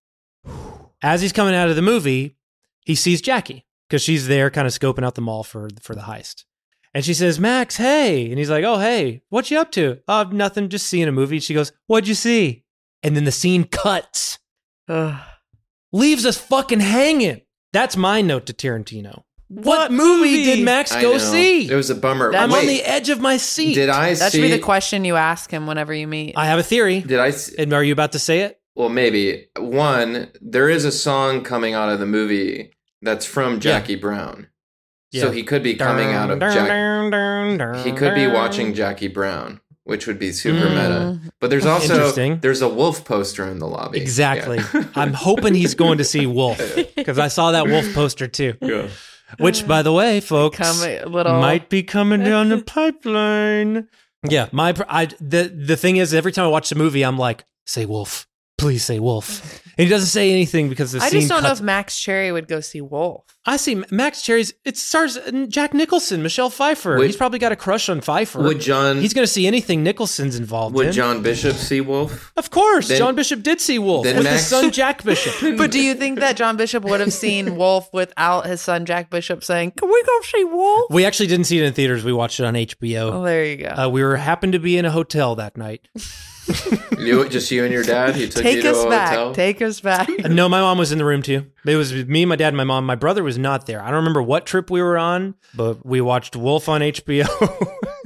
As 1.01 1.23
he's 1.23 1.33
coming 1.33 1.55
out 1.55 1.71
of 1.71 1.77
the 1.77 1.83
movie, 1.83 2.37
he 2.85 2.95
sees 2.95 3.23
Jackie 3.23 3.65
because 3.91 4.03
she's 4.03 4.29
there, 4.29 4.49
kind 4.51 4.69
of 4.69 4.73
scoping 4.73 5.05
out 5.05 5.17
the 5.17 5.21
mall 5.21 5.43
for 5.43 5.69
for 5.83 5.97
the 5.97 6.03
heist. 6.03 6.45
And 6.95 7.05
she 7.05 7.13
says, 7.15 7.41
"Max, 7.41 7.77
hey!" 7.77 8.31
And 8.31 8.39
he's 8.39 8.49
like, 8.51 8.65
"Oh, 8.65 8.79
hey, 8.79 9.23
what 9.29 9.51
you 9.51 9.59
up 9.59 9.73
to?" 9.73 9.99
"Oh, 10.09 10.23
nothing, 10.31 10.69
just 10.69 10.87
seeing 10.87 11.09
a 11.09 11.13
movie." 11.13 11.41
She 11.41 11.55
goes, 11.55 11.73
"What'd 11.89 12.09
you 12.09 12.15
see?" 12.15 12.65
And 13.03 13.17
then 13.17 13.25
the 13.25 13.33
scene 13.33 13.65
cuts, 13.65 14.39
leaves 15.93 16.27
us 16.27 16.37
fucking 16.39 16.81
hanging. 16.81 17.43
That's 17.73 17.97
my 17.97 18.21
note 18.21 18.47
to 18.47 18.53
Tarantino. 18.53 19.23
What, 19.49 19.91
movie, 19.91 20.45
did 20.45 20.65
Max 20.65 20.93
I 20.93 21.03
go 21.03 21.13
know. 21.13 21.19
see? 21.19 21.69
It 21.69 21.75
was 21.75 21.91
a 21.91 21.95
bummer. 21.97 22.33
I'm 22.35 22.53
on 22.53 22.67
the 22.67 22.83
edge 22.85 23.09
of 23.09 23.21
my 23.21 23.37
seat. 23.37 23.75
Did 23.75 23.89
I 23.89 24.15
That 24.15 24.31
see? 24.31 24.39
should 24.39 24.45
be 24.45 24.51
the 24.53 24.61
question 24.63 25.05
you 25.05 25.17
ask 25.17 25.51
him 25.51 25.67
whenever 25.67 25.93
you 25.93 26.07
meet. 26.07 26.35
I 26.37 26.47
have 26.47 26.61
a 26.61 26.63
theory. 26.63 27.01
Did 27.01 27.19
I? 27.19 27.29
s- 27.29 27.53
And 27.53 27.73
are 27.73 27.83
you 27.83 27.93
about 27.93 28.13
to 28.13 28.21
say 28.21 28.41
it? 28.41 28.61
Well, 28.77 28.89
maybe 28.91 29.49
one. 29.59 30.31
There 30.41 30.69
is 30.69 30.85
a 30.85 30.93
song 30.93 31.43
coming 31.43 31.75
out 31.75 31.89
of 31.91 31.99
the 31.99 32.07
movie 32.07 32.73
that's 33.03 33.27
from 33.27 33.61
Jackie 33.61 33.97
Brown, 33.97 34.49
so 35.15 35.31
he 35.31 35.43
could 35.43 35.63
be 35.63 35.75
coming 35.75 36.09
out 36.13 36.31
of 36.31 36.39
Jackie. 36.41 37.89
He 37.91 37.95
could 37.97 38.15
be 38.15 38.27
watching 38.27 38.75
Jackie 38.75 39.09
Brown. 39.09 39.61
which 39.85 40.07
would 40.07 40.19
be 40.21 40.31
super 40.31 40.67
Mm. 40.67 40.71
meta. 40.71 41.21
But 41.41 41.51
there's 41.51 41.67
also 41.67 42.13
there's 42.37 42.63
a 42.63 42.69
wolf 42.69 43.05
poster 43.05 43.45
in 43.49 43.59
the 43.59 43.67
lobby. 43.67 43.99
Exactly. 43.99 44.59
Yeah. 44.73 44.85
I'm 44.95 45.15
hoping 45.15 45.55
he's 45.55 45.75
going 45.75 45.99
to 45.99 46.05
see 46.05 46.27
Wolf 46.27 46.61
because 46.97 47.19
I 47.19 47.27
saw 47.27 47.51
that 47.53 47.67
Wolf 47.67 47.93
poster 47.93 48.29
too. 48.29 48.55
Yeah. 48.61 48.87
Which, 49.39 49.67
by 49.67 49.83
the 49.83 49.93
way, 49.93 50.21
folks, 50.21 50.59
Come 50.59 51.11
little- 51.13 51.41
might 51.41 51.69
be 51.71 51.83
coming 51.83 52.23
down 52.23 52.51
the 52.51 52.59
pipeline. 52.63 53.89
Yeah, 54.29 54.49
my 54.53 54.75
I 54.89 55.07
the 55.21 55.45
the 55.53 55.77
thing 55.77 55.97
is, 55.97 56.13
every 56.15 56.31
time 56.31 56.45
I 56.45 56.49
watch 56.49 56.69
the 56.69 56.77
movie, 56.77 57.03
I'm 57.03 57.19
like, 57.19 57.45
say 57.67 57.85
Wolf, 57.87 58.29
please 58.59 58.85
say 58.85 59.01
Wolf, 59.01 59.60
and 59.81 59.89
he 59.89 59.89
doesn't 59.89 60.09
say 60.09 60.31
anything 60.31 60.69
because 60.69 60.93
the 60.93 60.99
I 61.01 61.09
scene 61.09 61.21
just 61.21 61.31
don't 61.31 61.43
know 61.43 61.49
cuts- 61.49 61.61
if 61.61 61.65
Max 61.65 61.99
Cherry 61.99 62.31
would 62.33 62.49
go 62.49 62.61
see 62.61 62.81
Wolf. 62.81 63.25
I 63.47 63.57
see 63.57 63.83
Max 63.91 64.21
Cherry's. 64.21 64.53
It 64.67 64.77
stars 64.77 65.19
Jack 65.49 65.73
Nicholson, 65.73 66.23
Michelle 66.23 66.51
Pfeiffer. 66.51 66.99
Would- 66.99 67.07
He's 67.07 67.17
probably 67.17 67.39
got 67.39 67.53
a 67.53 67.57
crush 67.57 67.89
on 67.89 68.03
Pfeiffer. 68.03 68.43
Would 68.43 68.61
John- 68.61 69.01
He's 69.01 69.15
going 69.15 69.23
to 69.27 69.33
see 69.33 69.47
anything 69.47 69.83
Nicholson's 69.83 70.37
involved 70.37 70.75
Would 70.77 70.89
in. 70.89 70.93
John 70.93 71.23
Bishop 71.23 71.57
see 71.57 71.81
Wolf? 71.81 72.31
Of 72.37 72.51
course, 72.51 72.89
Then- 72.89 72.99
John 72.99 73.15
Bishop 73.15 73.43
did 73.43 73.61
see 73.61 73.79
Wolf 73.79 74.05
then 74.05 74.17
with 74.17 74.25
Max- 74.25 74.41
his 74.41 74.47
son 74.49 74.71
Jack 74.81 75.03
Bishop. 75.05 75.57
But 75.57 75.71
do 75.71 75.81
you 75.83 75.95
think 75.95 76.21
that 76.21 76.37
John 76.37 76.57
Bishop 76.59 76.85
would 76.85 77.01
have 77.01 77.13
seen 77.13 77.57
Wolf 77.57 77.89
without 77.95 78.47
his 78.47 78.61
son 78.61 78.85
Jack 78.85 79.09
Bishop 79.09 79.43
saying, 79.43 79.71
"Can 79.73 79.89
we 79.89 80.03
go 80.05 80.21
see 80.23 80.45
Wolf?" 80.45 80.91
We 80.91 81.07
actually 81.07 81.29
didn't 81.29 81.47
see 81.47 81.59
it 81.59 81.65
in 81.65 81.73
theaters. 81.73 82.05
We 82.05 82.13
watched 82.13 82.39
it 82.41 82.45
on 82.45 82.55
HBO. 82.55 83.13
Oh, 83.15 83.25
there 83.25 83.45
you 83.47 83.57
go. 83.57 83.69
Uh, 83.69 83.89
we 83.89 84.03
were 84.03 84.17
happened 84.17 84.53
to 84.53 84.59
be 84.59 84.77
in 84.77 84.85
a 84.85 84.91
hotel 84.91 85.35
that 85.37 85.57
night. 85.57 85.89
You 87.01 87.29
just 87.29 87.51
you 87.51 87.65
and 87.65 87.73
your 87.73 87.83
dad. 87.83 88.15
He 88.15 88.29
took 88.29 88.45
you 88.45 88.51
Take 88.51 88.63
to 88.63 88.73
us 88.73 88.85
a 88.85 88.89
back. 88.89 89.09
hotel. 89.11 89.35
Take 89.35 89.63
us 89.63 89.81
back. 89.81 90.09
No, 90.31 90.49
my 90.49 90.61
mom 90.61 90.79
was 90.79 90.93
in 90.93 90.99
the 90.99 91.05
room 91.05 91.23
too. 91.23 91.47
It 91.65 91.77
was 91.77 91.93
me, 91.93 92.25
my 92.25 92.37
dad, 92.37 92.49
and 92.49 92.57
my 92.57 92.65
mom. 92.65 92.85
My 92.85 92.95
brother 92.95 93.23
was 93.23 93.39
not 93.39 93.67
there. 93.67 93.83
I 93.83 93.87
don't 93.87 93.97
remember 93.97 94.23
what 94.23 94.47
trip 94.47 94.71
we 94.71 94.83
were 94.83 94.99
on, 94.99 95.35
but 95.55 95.85
we 95.85 96.01
watched 96.01 96.37
Wolf 96.37 96.69
on 96.69 96.83
HBO. 96.83 97.27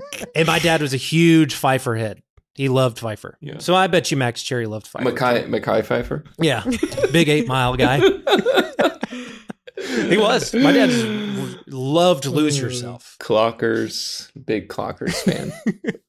and 0.34 0.46
my 0.46 0.58
dad 0.58 0.80
was 0.80 0.94
a 0.94 0.98
huge 0.98 1.54
Pfeiffer 1.54 1.96
head. 1.96 2.22
He 2.54 2.68
loved 2.68 2.98
Pfeiffer. 2.98 3.36
Yeah. 3.40 3.58
So 3.58 3.74
I 3.74 3.88
bet 3.88 4.10
you 4.10 4.16
Max 4.16 4.42
Cherry 4.42 4.66
loved 4.66 4.86
Pfeiffer. 4.86 5.10
Mekhi 5.10 5.48
Mekhi 5.48 5.84
Phifer. 5.84 6.24
Yeah, 6.38 6.62
big 7.12 7.28
eight 7.28 7.48
mile 7.48 7.76
guy. 7.76 7.98
he 10.08 10.16
was. 10.16 10.54
My 10.54 10.72
dad 10.72 10.90
just 10.90 11.68
loved 11.68 12.26
Lose 12.26 12.58
mm. 12.58 12.62
Yourself. 12.62 13.16
Clockers, 13.20 14.30
big 14.46 14.68
Clockers 14.68 15.14
fan. 15.14 15.52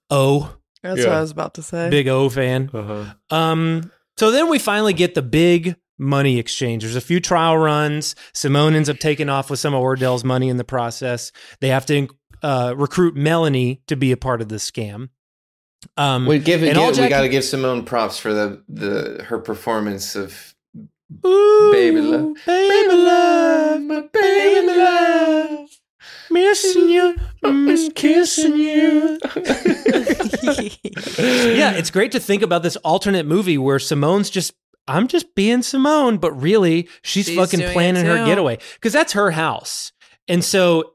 Oh, 0.10 0.56
That's 0.86 1.02
Yeah. 1.02 1.08
what 1.08 1.18
I 1.18 1.22
was 1.22 1.32
about 1.32 1.54
to 1.56 1.62
say. 1.64 1.90
big 1.90 2.08
O 2.08 2.30
fan. 2.30 2.70
Uh-huh. 2.74 3.06
Um, 3.36 3.92
so 4.18 4.32
then 4.32 4.50
we 4.50 4.60
finally 4.60 4.94
get 4.94 5.16
the 5.16 5.22
big 5.22 5.76
money 5.98 6.40
exchange. 6.40 6.84
There's 6.84 6.96
a 6.96 7.02
few 7.02 7.20
trial 7.20 7.58
runs. 7.58 8.16
Simone 8.34 8.76
ends 8.76 8.90
up 8.90 9.00
taking 9.00 9.30
off 9.30 9.50
with 9.50 9.60
some 9.60 9.74
of 9.74 9.82
Ordell's 9.82 10.24
money 10.24 10.50
in 10.50 10.58
the 10.58 10.64
process. 10.64 11.32
They 11.62 11.70
have 11.70 11.86
to 11.88 12.08
uh, 12.44 12.74
recruit 12.78 13.16
Melanie 13.16 13.82
to 13.88 13.96
be 13.96 14.12
a 14.12 14.18
part 14.18 14.42
of 14.42 14.50
the 14.50 14.56
scam. 14.58 15.10
Um, 15.98 16.26
We 16.26 16.40
give, 16.40 16.64
and 16.64 16.74
give 16.74 16.82
all 16.82 16.92
we 16.92 17.08
got 17.10 17.22
to 17.22 17.30
give 17.30 17.44
Simone 17.44 17.84
props 17.86 18.18
for 18.18 18.34
the 18.34 18.64
the 18.68 19.24
her 19.28 19.38
performance 19.40 20.16
of 20.16 20.54
Ooh, 21.26 21.70
Baby 21.72 22.02
Love. 22.02 22.34
baby 22.46 22.96
love, 22.96 23.82
my 23.82 24.02
baby 24.12 24.68
love, 24.68 25.70
missing 26.32 26.90
you, 26.90 27.16
miss 27.44 27.90
kissing 27.96 28.56
you. 28.56 29.20
yeah, 31.56 31.72
it's 31.72 31.90
great 31.92 32.12
to 32.14 32.20
think 32.20 32.42
about 32.42 32.64
this 32.64 32.76
alternate 32.78 33.26
movie 33.26 33.58
where 33.58 33.80
Simone's 33.80 34.30
just 34.30 34.54
I'm 34.88 35.08
just 35.08 35.34
being 35.36 35.64
Simone, 35.64 36.18
but 36.18 36.32
really 36.40 36.88
she's, 37.02 37.26
She's 37.26 37.36
fucking 37.38 37.72
planning 37.72 38.06
her 38.06 38.24
getaway 38.26 38.60
because 38.76 38.94
that's 38.94 39.14
her 39.14 39.32
house. 39.32 39.92
And 40.28 40.44
so 40.44 40.94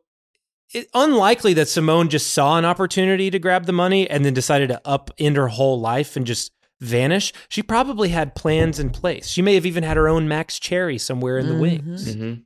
it, 0.72 0.88
unlikely 0.94 1.54
that 1.54 1.68
Simone 1.68 2.08
just 2.08 2.32
saw 2.32 2.56
an 2.56 2.64
opportunity 2.64 3.30
to 3.30 3.38
grab 3.40 3.66
the 3.66 3.72
money 3.72 4.08
and 4.08 4.24
then 4.24 4.32
decided 4.34 4.68
to 4.68 4.80
up 4.84 5.10
end 5.18 5.36
her 5.36 5.48
whole 5.48 5.80
life 5.80 6.16
and 6.16 6.24
just 6.26 6.52
vanish. 6.80 7.32
She 7.48 7.62
probably 7.62 8.10
had 8.10 8.34
plans 8.36 8.78
in 8.78 8.90
place. 8.90 9.26
She 9.28 9.42
may 9.42 9.54
have 9.54 9.66
even 9.66 9.82
had 9.82 9.96
her 9.96 10.08
own 10.08 10.28
Max 10.28 10.58
Cherry 10.60 10.96
somewhere 10.96 11.38
in 11.38 11.48
the 11.48 11.56
wings. 11.58 12.14
Mhm. 12.14 12.44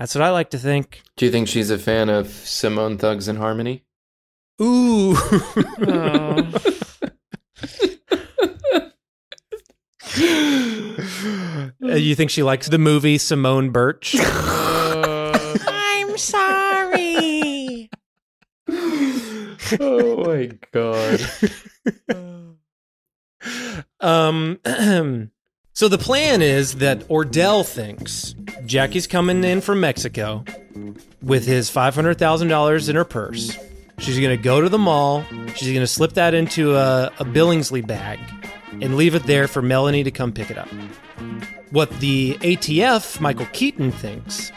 That's 0.00 0.14
what 0.14 0.22
I 0.22 0.30
like 0.30 0.48
to 0.50 0.58
think. 0.58 1.02
Do 1.18 1.26
you 1.26 1.30
think 1.30 1.46
she's 1.46 1.68
a 1.68 1.76
fan 1.78 2.08
of 2.08 2.28
Simone 2.28 2.96
Thugs 2.96 3.28
and 3.28 3.36
Harmony? 3.36 3.84
Ooh. 4.62 5.14
Oh. 5.86 6.50
Uh, 11.82 11.94
you 11.96 12.14
think 12.14 12.30
she 12.30 12.42
likes 12.42 12.68
the 12.68 12.78
movie 12.78 13.18
Simone 13.18 13.70
Birch? 13.70 14.16
I'm 14.20 16.16
sorry. 16.16 17.90
oh 19.80 20.24
my 20.24 20.50
god. 20.72 21.20
Um, 24.02 24.60
so 25.80 25.88
the 25.88 25.96
plan 25.96 26.42
is 26.42 26.74
that 26.74 26.98
Ordell 27.08 27.66
thinks 27.66 28.34
Jackie's 28.66 29.06
coming 29.06 29.42
in 29.44 29.62
from 29.62 29.80
Mexico 29.80 30.44
with 31.22 31.46
his 31.46 31.70
$500,000 31.70 32.88
in 32.90 32.96
her 32.96 33.04
purse. 33.06 33.56
She's 33.96 34.18
going 34.18 34.36
to 34.36 34.42
go 34.42 34.60
to 34.60 34.68
the 34.68 34.76
mall. 34.76 35.24
She's 35.54 35.68
going 35.68 35.80
to 35.80 35.86
slip 35.86 36.12
that 36.12 36.34
into 36.34 36.76
a, 36.76 37.06
a 37.18 37.24
Billingsley 37.24 37.86
bag 37.86 38.18
and 38.82 38.98
leave 38.98 39.14
it 39.14 39.22
there 39.22 39.48
for 39.48 39.62
Melanie 39.62 40.04
to 40.04 40.10
come 40.10 40.32
pick 40.32 40.50
it 40.50 40.58
up. 40.58 40.68
What 41.70 41.88
the 41.98 42.34
ATF, 42.42 43.18
Michael 43.18 43.48
Keaton, 43.54 43.90
thinks 43.90 44.52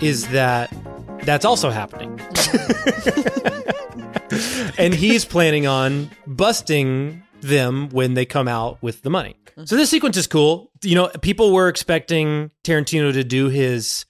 is 0.00 0.26
that 0.30 0.76
that's 1.22 1.44
also 1.44 1.70
happening. 1.70 2.18
and 4.78 4.92
he's 4.92 5.24
planning 5.24 5.68
on 5.68 6.10
busting 6.26 7.22
them 7.40 7.88
when 7.90 8.14
they 8.14 8.24
come 8.24 8.48
out 8.48 8.82
with 8.82 9.02
the 9.02 9.10
money. 9.10 9.36
So 9.64 9.76
this 9.76 9.88
sequence 9.88 10.16
is 10.16 10.26
cool. 10.26 10.70
You 10.82 10.94
know, 10.96 11.08
people 11.22 11.52
were 11.52 11.68
expecting 11.68 12.50
Tarantino 12.62 13.12
to 13.12 13.24
do 13.24 13.48
his 13.48 14.04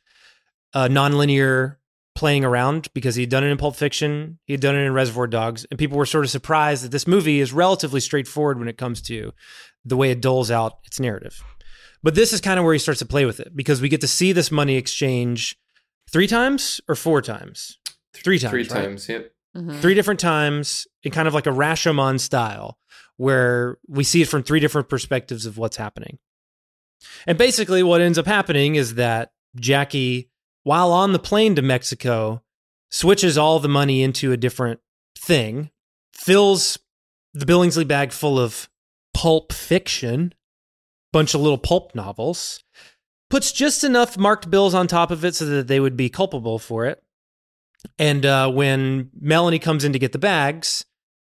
uh, 0.74 0.88
nonlinear 0.88 1.76
playing 2.16 2.44
around 2.44 2.88
because 2.94 3.14
he'd 3.14 3.28
done 3.28 3.44
it 3.44 3.48
in 3.48 3.58
Pulp 3.58 3.76
Fiction, 3.76 4.38
he 4.44 4.54
had 4.54 4.60
done 4.60 4.74
it 4.74 4.80
in 4.80 4.92
Reservoir 4.92 5.26
Dogs, 5.26 5.66
and 5.70 5.78
people 5.78 5.98
were 5.98 6.06
sort 6.06 6.24
of 6.24 6.30
surprised 6.30 6.82
that 6.82 6.90
this 6.90 7.06
movie 7.06 7.40
is 7.40 7.52
relatively 7.52 8.00
straightforward 8.00 8.58
when 8.58 8.68
it 8.68 8.78
comes 8.78 9.00
to 9.02 9.32
the 9.84 9.96
way 9.96 10.10
it 10.10 10.20
doles 10.20 10.50
out 10.50 10.78
its 10.84 10.98
narrative. 10.98 11.44
But 12.02 12.14
this 12.14 12.32
is 12.32 12.40
kind 12.40 12.58
of 12.58 12.64
where 12.64 12.72
he 12.72 12.78
starts 12.78 12.98
to 13.00 13.06
play 13.06 13.24
with 13.24 13.38
it 13.38 13.54
because 13.54 13.80
we 13.80 13.88
get 13.88 14.00
to 14.00 14.08
see 14.08 14.32
this 14.32 14.50
money 14.50 14.76
exchange 14.76 15.56
three 16.10 16.26
times 16.26 16.80
or 16.88 16.94
four 16.94 17.22
times. 17.22 17.78
Three 18.14 18.38
times. 18.38 18.50
Three 18.50 18.62
right? 18.62 18.68
times, 18.70 19.08
yep. 19.08 19.32
three 19.80 19.94
different 19.94 20.20
times 20.20 20.86
in 21.02 21.12
kind 21.12 21.28
of 21.28 21.34
like 21.34 21.46
a 21.46 21.50
Rashomon 21.50 22.18
style, 22.18 22.78
where 23.16 23.78
we 23.88 24.04
see 24.04 24.22
it 24.22 24.28
from 24.28 24.42
three 24.42 24.60
different 24.60 24.88
perspectives 24.88 25.46
of 25.46 25.58
what's 25.58 25.76
happening. 25.76 26.18
And 27.26 27.38
basically, 27.38 27.82
what 27.82 28.00
ends 28.00 28.18
up 28.18 28.26
happening 28.26 28.74
is 28.74 28.94
that 28.94 29.32
Jackie, 29.58 30.30
while 30.64 30.92
on 30.92 31.12
the 31.12 31.18
plane 31.18 31.54
to 31.56 31.62
Mexico, 31.62 32.42
switches 32.90 33.36
all 33.36 33.58
the 33.58 33.68
money 33.68 34.02
into 34.02 34.32
a 34.32 34.36
different 34.36 34.80
thing, 35.18 35.70
fills 36.12 36.78
the 37.34 37.46
Billingsley 37.46 37.86
bag 37.86 38.12
full 38.12 38.38
of 38.38 38.68
pulp 39.12 39.52
fiction, 39.52 40.32
bunch 41.12 41.34
of 41.34 41.40
little 41.40 41.58
pulp 41.58 41.94
novels, 41.94 42.62
puts 43.28 43.52
just 43.52 43.84
enough 43.84 44.16
marked 44.16 44.50
bills 44.50 44.74
on 44.74 44.86
top 44.86 45.10
of 45.10 45.24
it 45.24 45.34
so 45.34 45.44
that 45.46 45.66
they 45.66 45.80
would 45.80 45.96
be 45.96 46.08
culpable 46.08 46.58
for 46.58 46.86
it. 46.86 47.02
And 47.98 48.24
uh, 48.24 48.50
when 48.50 49.10
Melanie 49.18 49.58
comes 49.58 49.84
in 49.84 49.92
to 49.92 49.98
get 49.98 50.12
the 50.12 50.18
bags, 50.18 50.84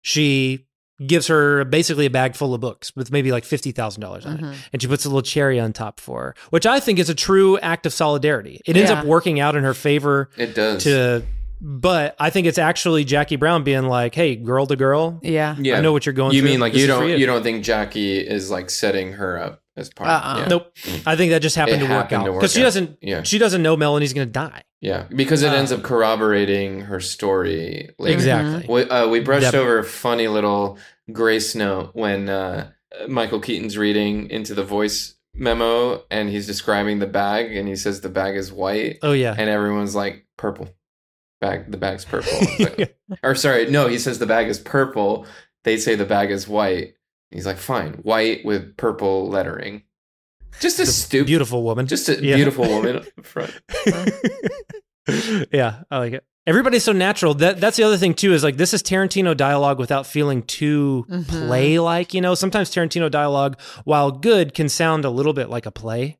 she 0.01 0.66
gives 1.05 1.27
her 1.27 1.63
basically 1.65 2.05
a 2.07 2.09
bag 2.09 2.35
full 2.35 2.53
of 2.53 2.61
books 2.61 2.95
with 2.95 3.11
maybe 3.11 3.31
like 3.31 3.43
$50,000 3.43 4.25
on 4.25 4.37
Mhm. 4.39 4.51
it. 4.53 4.57
And 4.73 4.81
she 4.81 4.87
puts 4.87 5.05
a 5.05 5.09
little 5.09 5.21
cherry 5.21 5.59
on 5.59 5.71
top 5.73 5.99
for 5.99 6.21
her, 6.21 6.35
which 6.49 6.65
I 6.65 6.79
think 6.79 6.97
is 6.97 7.09
a 7.09 7.13
true 7.15 7.59
act 7.59 7.85
of 7.85 7.93
solidarity. 7.93 8.61
It 8.65 8.75
ends 8.77 8.89
up 8.89 9.05
working 9.05 9.39
out 9.39 9.55
in 9.55 9.63
her 9.63 9.73
favor. 9.75 10.29
It 10.37 10.55
does. 10.55 10.83
To, 10.85 11.21
but 11.61 12.15
I 12.19 12.29
think 12.31 12.47
it's 12.47 12.57
actually 12.57 13.03
Jackie 13.03 13.35
Brown 13.35 13.63
being 13.63 13.83
like, 13.87 14.15
hey, 14.15 14.35
girl 14.35 14.65
to 14.67 14.75
girl. 14.75 15.19
Yeah. 15.21 15.55
I 15.57 15.81
know 15.81 15.91
what 15.91 16.05
you're 16.05 16.13
going 16.13 16.31
through. 16.31 16.37
You 16.37 16.41
through. 16.41 16.49
mean 16.51 16.59
like 16.59 16.73
This 16.73 16.81
you 16.81 16.87
don't 16.87 17.09
you. 17.09 17.25
don't 17.25 17.43
think 17.43 17.63
Jackie 17.63 18.17
is 18.17 18.49
like 18.49 18.69
setting 18.69 19.13
her 19.13 19.39
up 19.39 19.61
as 19.77 19.89
part? 19.89 20.09
Uh-uh. 20.09 20.39
yeah. 20.39 20.47
Nope. 20.47 20.75
I 21.05 21.15
think 21.15 21.31
that 21.31 21.41
just 21.41 21.55
happened 21.55 21.77
It 21.81 21.85
to 21.87 21.91
work 21.93 22.03
happened 22.03 22.21
out 22.21 22.25
to 22.25 22.31
work 22.33 22.41
because 22.41 22.53
she 22.53 22.61
doesn't. 22.61 22.97
Yeah. 23.01 23.23
She 23.23 23.37
doesn't 23.37 23.61
know 23.63 23.77
Melanie's 23.77 24.13
going 24.13 24.27
to 24.27 24.31
die. 24.31 24.63
Yeah, 24.81 25.05
because 25.09 25.41
it 25.41 25.51
ends 25.53 25.71
Uh, 25.71 25.75
up 25.77 25.83
corroborating 25.83 26.81
her 26.81 26.99
story. 26.99 27.89
later. 27.97 28.13
Exactly. 28.13 28.65
We, 28.71 28.83
uh, 28.89 29.07
we 29.07 29.21
brushed 29.21 29.43
Yep. 29.43 29.53
over 29.55 29.79
a 29.79 29.83
funny 29.83 30.27
little 30.27 30.77
grace 31.11 31.55
note 31.55 31.91
when 31.93 32.29
uh, 32.29 32.69
Michael 33.07 33.39
Keaton's 33.39 33.77
reading 33.77 34.29
into 34.29 34.53
the 34.53 34.63
voice 34.63 35.15
memo 35.33 36.03
and 36.11 36.29
he's 36.29 36.45
describing 36.47 36.99
the 36.99 37.07
bag 37.07 37.55
and 37.55 37.67
he 37.67 37.75
says 37.75 38.01
the 38.01 38.09
bag 38.09 38.35
is 38.35 38.51
white. 38.51 38.99
Oh, 39.01 39.13
yeah. 39.13 39.33
and 39.37 39.49
everyone's 39.49 39.95
like 39.95 40.25
purple. 40.37 40.69
Bag 41.41 41.71
the 41.71 41.77
bag's 41.77 42.05
purple. 42.05 42.31
But- 42.59 42.97
or 43.23 43.33
sorry, 43.35 43.69
no, 43.69 43.87
he 43.87 43.97
says 43.99 44.19
the 44.19 44.25
bag 44.27 44.47
is 44.47 44.59
purple. 44.59 45.25
They 45.63 45.77
say 45.77 45.95
the 45.95 46.05
bag 46.05 46.29
is 46.31 46.47
white. 46.47 46.93
He's 47.31 47.45
like, 47.45 47.57
fine, 47.57 47.93
white 48.03 48.45
with 48.45 48.77
purple 48.77 49.29
lettering. 49.29 49.83
Just 50.59 50.79
a 50.79 50.85
stupid, 50.85 51.27
Beautiful 51.27 51.63
woman. 51.63 51.85
just 51.87 52.07
a 52.09 52.13
Yeah. 52.23 52.35
beautiful 52.35 52.67
woman 52.67 52.95
up 53.17 53.25
front. 53.25 53.53
yeah, 55.51 55.83
I 55.91 55.97
like 55.99 56.13
it. 56.13 56.25
Everybody's 56.45 56.83
so 56.83 56.93
natural. 56.93 57.33
That 57.33 57.59
that's 57.59 57.75
the 57.77 57.83
other 57.83 57.97
thing 57.97 58.13
too. 58.13 58.33
Is 58.33 58.43
like 58.43 58.55
this 58.57 58.73
is 58.73 58.81
Tarantino 58.81 59.35
dialogue 59.35 59.79
without 59.79 60.07
feeling 60.07 60.43
too 60.43 61.05
Mhm. 61.09 61.27
play 61.27 61.77
like. 61.79 62.13
You 62.13 62.21
know, 62.21 62.35
sometimes 62.35 62.69
Tarantino 62.71 63.11
dialogue, 63.11 63.59
while 63.83 64.11
good, 64.11 64.53
can 64.53 64.69
sound 64.69 65.03
a 65.03 65.09
little 65.09 65.33
bit 65.33 65.49
like 65.49 65.65
a 65.65 65.71
play. 65.71 66.19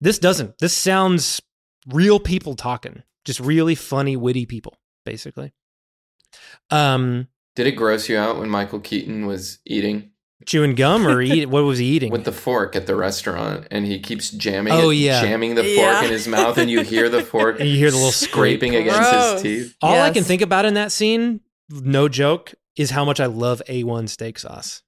This 0.00 0.18
doesn't. 0.18 0.58
This 0.58 0.72
sounds 0.74 1.42
real 1.86 2.18
people 2.18 2.54
talking, 2.54 3.02
just 3.26 3.40
really 3.40 3.74
funny, 3.74 4.16
witty 4.16 4.46
people, 4.46 4.78
basically. 5.04 5.52
Um, 6.70 7.28
Did 7.56 7.66
it 7.66 7.72
gross 7.72 8.08
you 8.08 8.16
out 8.16 8.38
when 8.38 8.48
Michael 8.48 8.80
Keaton 8.80 9.26
was 9.26 9.58
eating 9.66 10.12
chewing 10.48 10.74
gum 10.74 11.06
or 11.06 11.20
eat. 11.22 11.46
What 11.46 11.62
was 11.64 11.78
he 11.78 11.86
eating? 11.86 12.10
with 12.10 12.24
the 12.24 12.32
fork 12.32 12.74
at 12.74 12.86
the 12.86 12.96
restaurant, 12.96 13.68
and 13.70 13.86
he 13.86 14.00
keeps 14.00 14.30
jamming? 14.30 14.72
Oh, 14.72 14.90
it, 14.90 14.94
yeah. 14.96 15.20
jamming 15.20 15.54
the 15.54 15.62
fork 15.62 15.76
Yeah. 15.76 16.04
in 16.04 16.10
his 16.10 16.26
mouth, 16.26 16.58
and 16.58 16.70
you 16.70 16.80
hear 16.82 17.08
the 17.08 17.22
fork. 17.32 17.60
And 17.60 17.68
you 17.68 17.76
hear 17.76 17.90
the 17.90 17.96
little 17.96 18.10
scraping 18.12 18.72
scrape. 18.72 18.86
against 18.86 19.10
Gross. 19.10 19.32
his 19.32 19.42
teeth. 19.42 19.76
All 19.82 20.00
I 20.00 20.10
can 20.10 20.24
think 20.24 20.42
about 20.42 20.64
in 20.64 20.74
that 20.74 20.90
scene, 20.90 21.40
no 21.70 22.08
joke, 22.08 22.54
is 22.76 22.90
how 22.90 23.04
much 23.04 23.20
I 23.20 23.26
love 23.26 23.62
A1 23.68 24.08
steak 24.08 24.38
sauce. 24.38 24.82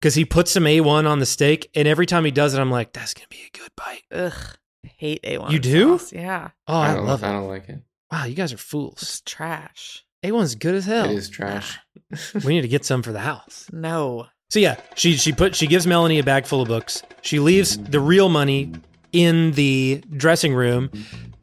Because 0.00 0.14
he 0.14 0.24
puts 0.24 0.50
some 0.50 0.64
A1 0.64 1.06
on 1.06 1.18
the 1.18 1.26
steak, 1.26 1.70
and 1.74 1.86
every 1.86 2.06
time 2.06 2.24
he 2.24 2.30
does 2.30 2.54
it, 2.54 2.58
I'm 2.60 2.70
like, 2.70 2.92
that's 2.94 3.12
going 3.12 3.26
to 3.30 3.36
be 3.36 3.42
a 3.54 3.58
good 3.58 3.70
bite. 3.76 4.02
Ugh. 4.10 4.56
Hate 4.96 5.22
A1. 5.24 5.50
You 5.50 5.58
do? 5.58 5.98
sauce. 5.98 6.12
Yeah. 6.12 6.50
Oh, 6.66 6.74
I, 6.74 6.92
I 6.92 6.94
don't- 6.94 7.06
love 7.06 7.22
it. 7.22 7.26
I 7.26 7.32
don't 7.32 7.48
like 7.48 7.68
it. 7.68 7.80
Wow, 8.10 8.24
you 8.24 8.34
guys 8.34 8.52
are 8.52 8.56
fools. 8.58 9.02
It's 9.02 9.20
trash. 9.20 10.04
A1's 10.24 10.54
good 10.56 10.74
as 10.74 10.84
hell. 10.86 11.04
It 11.04 11.16
is 11.16 11.28
trash. 11.28 11.78
we 12.44 12.54
need 12.54 12.62
to 12.62 12.68
get 12.68 12.84
some 12.84 13.02
for 13.02 13.12
the 13.12 13.20
house. 13.20 13.66
No. 13.72 14.26
So 14.50 14.58
yeah, 14.58 14.78
she 14.96 15.16
she 15.16 15.32
put 15.32 15.54
she 15.54 15.66
gives 15.66 15.86
Melanie 15.86 16.18
a 16.18 16.24
bag 16.24 16.44
full 16.44 16.60
of 16.60 16.68
books. 16.68 17.02
She 17.22 17.38
leaves 17.38 17.78
the 17.78 18.00
real 18.00 18.28
money 18.28 18.72
in 19.12 19.52
the 19.52 20.02
dressing 20.16 20.52
room. 20.54 20.90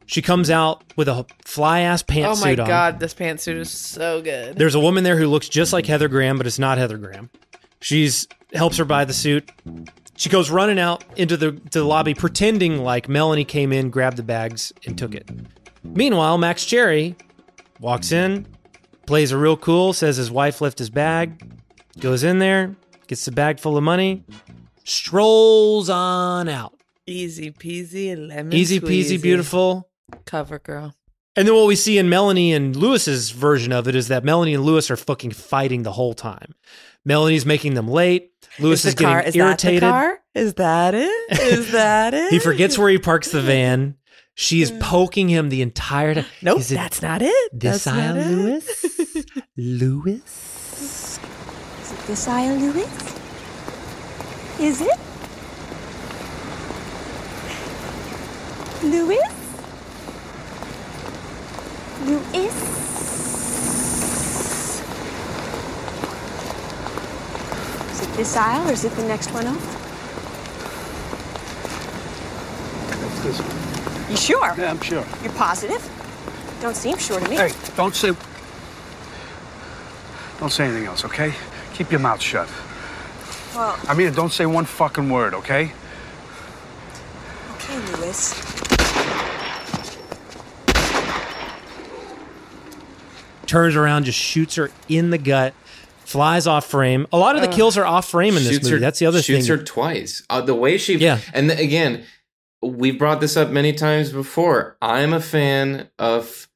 She 0.04 0.22
comes 0.22 0.50
out 0.50 0.84
with 0.96 1.08
a 1.08 1.26
fly 1.44 1.80
ass 1.80 2.02
pantsuit. 2.02 2.36
oh 2.36 2.40
my 2.40 2.50
on. 2.50 2.56
god, 2.68 3.00
this 3.00 3.14
pantsuit 3.14 3.56
is 3.56 3.70
so 3.70 4.22
good. 4.22 4.56
There's 4.56 4.74
a 4.74 4.80
woman 4.80 5.04
there 5.04 5.16
who 5.16 5.26
looks 5.26 5.48
just 5.48 5.72
like 5.72 5.86
Heather 5.86 6.08
Graham, 6.08 6.36
but 6.36 6.46
it's 6.46 6.58
not 6.58 6.78
Heather 6.78 6.98
Graham. 6.98 7.30
She's 7.80 8.28
helps 8.52 8.76
her 8.76 8.84
buy 8.84 9.04
the 9.04 9.14
suit. 9.14 9.50
She 10.16 10.28
goes 10.28 10.50
running 10.50 10.78
out 10.78 11.04
into 11.16 11.36
the 11.38 11.52
to 11.52 11.78
the 11.80 11.84
lobby, 11.84 12.12
pretending 12.12 12.78
like 12.82 13.08
Melanie 13.08 13.44
came 13.44 13.72
in, 13.72 13.88
grabbed 13.88 14.18
the 14.18 14.22
bags, 14.22 14.70
and 14.84 14.98
took 14.98 15.14
it. 15.14 15.28
Meanwhile, 15.82 16.36
Max 16.36 16.66
Cherry 16.66 17.16
walks 17.80 18.12
in, 18.12 18.46
plays 19.06 19.32
a 19.32 19.38
real 19.38 19.56
cool, 19.56 19.94
says 19.94 20.18
his 20.18 20.30
wife 20.30 20.60
left 20.60 20.78
his 20.78 20.90
bag, 20.90 21.42
goes 22.00 22.22
in 22.24 22.38
there, 22.38 22.74
gets 23.08 23.24
the 23.24 23.32
bag 23.32 23.58
full 23.58 23.76
of 23.76 23.82
money, 23.82 24.24
strolls 24.84 25.88
on 25.90 26.48
out. 26.48 26.74
Easy 27.06 27.50
peasy 27.50 28.14
lemon 28.16 28.52
Easy 28.52 28.80
peasy, 28.80 29.16
squeezy. 29.16 29.22
beautiful. 29.22 29.88
Cover 30.26 30.58
girl. 30.58 30.94
And 31.36 31.46
then 31.46 31.54
what 31.54 31.66
we 31.66 31.76
see 31.76 31.98
in 31.98 32.08
Melanie 32.08 32.52
and 32.52 32.74
Louis's 32.74 33.30
version 33.30 33.72
of 33.72 33.86
it 33.88 33.94
is 33.94 34.08
that 34.08 34.24
Melanie 34.24 34.54
and 34.54 34.64
Louis 34.64 34.90
are 34.90 34.96
fucking 34.96 35.30
fighting 35.30 35.84
the 35.84 35.92
whole 35.92 36.12
time. 36.14 36.54
Melanie's 37.04 37.46
making 37.46 37.74
them 37.74 37.88
late. 37.88 38.32
Louis 38.58 38.72
is 38.80 38.86
is, 38.86 38.94
the 38.96 39.04
car, 39.04 39.18
getting 39.18 39.28
is 39.28 39.36
irritated. 39.36 39.82
That 39.82 39.86
the 39.86 39.90
car? 39.92 40.20
Is 40.34 40.54
that 40.54 40.94
it? 40.94 41.40
Is 41.40 41.72
that 41.72 42.12
it? 42.14 42.30
He 42.30 42.38
forgets 42.40 42.76
where 42.76 42.88
he 42.88 42.98
parks 42.98 43.30
the 43.30 43.40
van. 43.40 43.96
She 44.34 44.62
is 44.62 44.70
poking 44.80 45.28
him 45.28 45.48
the 45.48 45.62
entire 45.62 46.14
time. 46.14 46.24
Nope, 46.42 46.60
it 46.60 46.68
that's 46.68 47.02
not 47.02 47.22
it. 47.22 47.50
this 47.52 47.84
That's 47.84 48.16
it. 48.16 48.30
Louis? 48.36 49.26
Louis? 49.56 50.22
This 52.08 52.26
aisle, 52.26 52.56
Louis? 52.56 52.88
Is 54.58 54.80
it? 54.80 54.98
Louis? 58.82 59.20
Louis? 62.06 62.46
Is 67.92 68.00
it 68.00 68.16
this 68.16 68.36
aisle 68.38 68.66
or 68.66 68.72
is 68.72 68.84
it 68.86 68.92
the 68.92 69.02
next 69.02 69.30
one 69.34 69.46
over? 69.46 69.58
It's 73.04 73.22
this 73.22 73.38
one. 73.38 74.10
You 74.10 74.16
sure? 74.16 74.54
Yeah, 74.56 74.70
I'm 74.70 74.80
sure. 74.80 75.04
You're 75.22 75.32
positive? 75.34 75.86
Don't 76.62 76.74
seem 76.74 76.96
sure 76.96 77.20
to 77.20 77.28
me. 77.28 77.36
Hey, 77.36 77.52
don't 77.76 77.94
say. 77.94 78.14
Don't 80.40 80.50
say 80.50 80.64
anything 80.64 80.86
else, 80.86 81.04
okay? 81.04 81.34
Keep 81.78 81.92
your 81.92 82.00
mouth 82.00 82.20
shut. 82.20 82.48
Well, 83.54 83.78
I 83.88 83.94
mean, 83.94 84.12
don't 84.12 84.32
say 84.32 84.44
one 84.46 84.64
fucking 84.66 85.08
word, 85.08 85.32
okay? 85.34 85.72
okay, 87.54 87.78
Louis. 87.96 88.34
Turns 93.46 93.76
around, 93.76 94.04
just 94.04 94.18
shoots 94.18 94.56
her 94.56 94.70
in 94.88 95.10
the 95.10 95.16
gut, 95.18 95.54
flies 96.04 96.46
off 96.46 96.66
frame. 96.66 97.06
A 97.12 97.16
lot 97.18 97.34
of 97.36 97.42
the 97.42 97.48
Ugh. 97.48 97.54
kills 97.54 97.78
are 97.78 97.86
off 97.86 98.08
frame 98.10 98.36
in 98.36 98.42
this 98.42 98.52
Shoots 98.52 98.64
movie. 98.64 98.74
her- 98.76 98.80
That's 98.80 98.98
the 98.98 99.06
other 99.06 99.22
shoots 99.22 99.46
thing. 99.46 99.56
her 99.56 99.62
twice. 99.64 100.22
Uh, 100.28 100.42
the 100.42 100.54
way 100.54 100.76
she, 100.76 100.96
Yeah. 100.96 101.18
and 101.32 101.48
th- 101.48 101.60
again, 101.60 102.04
we've 102.60 102.98
brought 102.98 103.20
this 103.22 103.36
up 103.36 103.48
many 103.50 103.72
times 103.72 104.10
before. 104.10 104.76
I'm 104.82 105.14
a 105.14 105.20
fan 105.20 105.88
of 105.98 106.48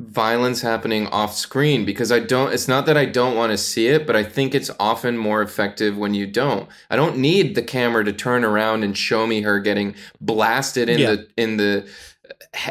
violence 0.00 0.62
happening 0.62 1.06
off 1.08 1.34
screen 1.36 1.84
because 1.84 2.10
I 2.10 2.20
don't. 2.20 2.52
It's 2.52 2.66
not 2.68 2.86
that 2.86 2.96
I 2.96 3.04
don't 3.04 3.36
want 3.36 3.52
to 3.52 3.58
see 3.58 3.88
it, 3.88 4.06
but 4.06 4.16
I 4.16 4.24
think 4.24 4.54
it's 4.54 4.70
often 4.80 5.18
more 5.18 5.42
effective 5.42 5.96
when 5.98 6.14
you 6.14 6.26
don't. 6.26 6.68
I 6.90 6.96
don't 6.96 7.18
need 7.18 7.54
the 7.54 7.62
camera 7.62 8.02
to 8.04 8.12
turn 8.12 8.42
around 8.44 8.82
and 8.82 8.96
show 8.96 9.26
me 9.26 9.42
her 9.42 9.60
getting 9.60 9.94
blasted 10.20 10.88
in 10.88 10.98
Yeah. 11.00 11.10
the 11.16 11.28
in 11.36 11.56
the 11.58 11.86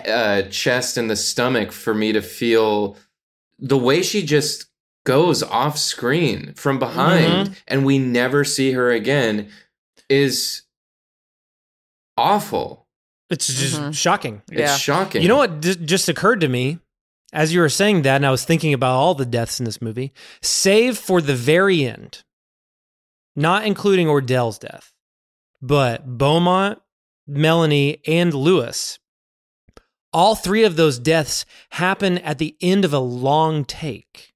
uh, 0.07 0.41
chest 0.49 0.97
and 0.97 1.09
the 1.09 1.15
stomach 1.15 1.71
for 1.71 1.93
me 1.93 2.11
to 2.13 2.21
feel 2.21 2.97
the 3.59 3.77
way 3.77 4.01
she 4.01 4.23
just 4.25 4.65
goes 5.05 5.43
off 5.43 5.77
screen 5.77 6.53
from 6.55 6.79
behind 6.79 7.49
Mhm. 7.49 7.55
and 7.67 7.85
we 7.85 7.99
never 7.99 8.43
see 8.43 8.71
her 8.71 8.89
again 8.91 9.49
is 10.09 10.63
awful. 12.17 12.87
It's 13.29 13.47
just 13.47 13.75
Mm-hmm. 13.79 13.91
shocking. 13.91 14.41
It's 14.51 14.77
shocking. 14.77 15.21
You 15.21 15.27
know 15.27 15.37
what 15.37 15.61
d- 15.61 15.75
just 15.75 16.09
occurred 16.09 16.41
to 16.41 16.47
me 16.47 16.79
as 17.31 17.53
you 17.53 17.59
were 17.59 17.69
saying 17.69 18.01
that, 18.03 18.17
and 18.17 18.25
I 18.25 18.31
was 18.31 18.43
thinking 18.43 18.73
about 18.73 18.95
all 18.95 19.13
the 19.13 19.25
deaths 19.25 19.59
in 19.59 19.65
this 19.65 19.81
movie, 19.81 20.13
save 20.41 20.97
for 20.97 21.21
the 21.21 21.35
very 21.35 21.85
end, 21.85 22.23
not 23.35 23.65
including 23.65 24.07
Ordell's 24.07 24.57
death, 24.57 24.91
but 25.61 26.17
Beaumont, 26.17 26.79
Melanie, 27.27 28.01
and 28.07 28.33
Louis. 28.33 28.97
All 30.11 30.33
three 30.33 30.63
of 30.63 30.75
those 30.75 30.97
deaths 30.97 31.45
happen 31.71 32.17
at 32.19 32.39
the 32.39 32.55
end 32.61 32.83
of 32.83 32.93
a 32.93 32.99
long 32.99 33.63
take. 33.63 34.33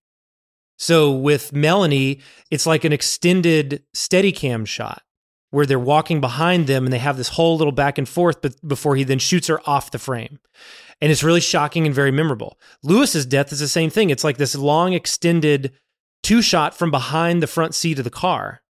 So 0.77 1.11
with 1.11 1.53
Melanie, 1.53 2.19
it's 2.51 2.67
like 2.67 2.83
an 2.83 2.93
extended 2.93 3.83
Steadicam 3.95 4.67
shot 4.67 5.01
where 5.49 5.65
they're 5.65 5.79
walking 5.79 6.19
behind 6.19 6.67
them 6.67 6.83
and 6.83 6.91
they 6.91 6.99
have 6.99 7.15
this 7.15 7.29
whole 7.29 7.57
little 7.57 7.71
back 7.71 7.97
and 7.97 8.09
forth 8.09 8.41
but 8.41 8.55
before 8.67 8.95
he 8.95 9.03
then 9.03 9.19
shoots 9.19 9.47
her 9.47 9.61
off 9.67 9.91
the 9.91 9.99
frame. 9.99 10.39
And 11.03 11.11
it's 11.11 11.21
really 11.21 11.41
shocking 11.41 11.85
and 11.85 11.93
very 11.93 12.11
memorable. 12.11 12.57
Louis's 12.81 13.25
death 13.25 13.51
is 13.51 13.59
the 13.59 13.67
same 13.67 13.89
thing. 13.89 14.09
It's 14.09 14.23
like 14.23 14.37
this 14.37 14.55
long 14.55 14.93
extended 14.93 15.73
two 16.23 16.41
shot 16.41 16.73
from 16.77 16.91
behind 16.91 17.43
the 17.43 17.47
front 17.47 17.75
seat 17.75 17.97
of 17.97 18.05
the 18.05 18.09
car. 18.09 18.61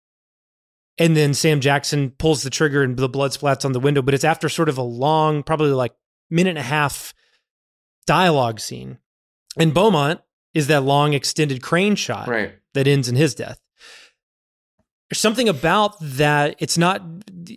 And 0.97 1.15
then 1.15 1.35
Sam 1.35 1.59
Jackson 1.59 2.09
pulls 2.09 2.41
the 2.41 2.49
trigger 2.49 2.81
and 2.81 2.97
the 2.97 3.07
blood 3.07 3.31
splats 3.33 3.65
on 3.65 3.71
the 3.73 3.79
window, 3.79 4.01
but 4.01 4.15
it's 4.15 4.23
after 4.23 4.49
sort 4.49 4.67
of 4.67 4.79
a 4.79 4.81
long, 4.81 5.43
probably 5.43 5.69
like 5.73 5.93
minute 6.31 6.49
and 6.49 6.57
a 6.57 6.63
half 6.63 7.13
dialogue 8.07 8.59
scene. 8.59 8.97
And 9.55 9.71
Beaumont 9.71 10.19
is 10.55 10.65
that 10.67 10.81
long 10.81 11.13
extended 11.13 11.61
crane 11.61 11.93
shot 11.95 12.27
Right. 12.27 12.55
that 12.73 12.87
ends 12.87 13.07
in 13.07 13.15
his 13.15 13.35
death. 13.35 13.59
There's 15.11 15.19
something 15.19 15.47
about 15.49 15.97
that. 16.01 16.55
It's 16.57 16.79
not, 16.79 17.03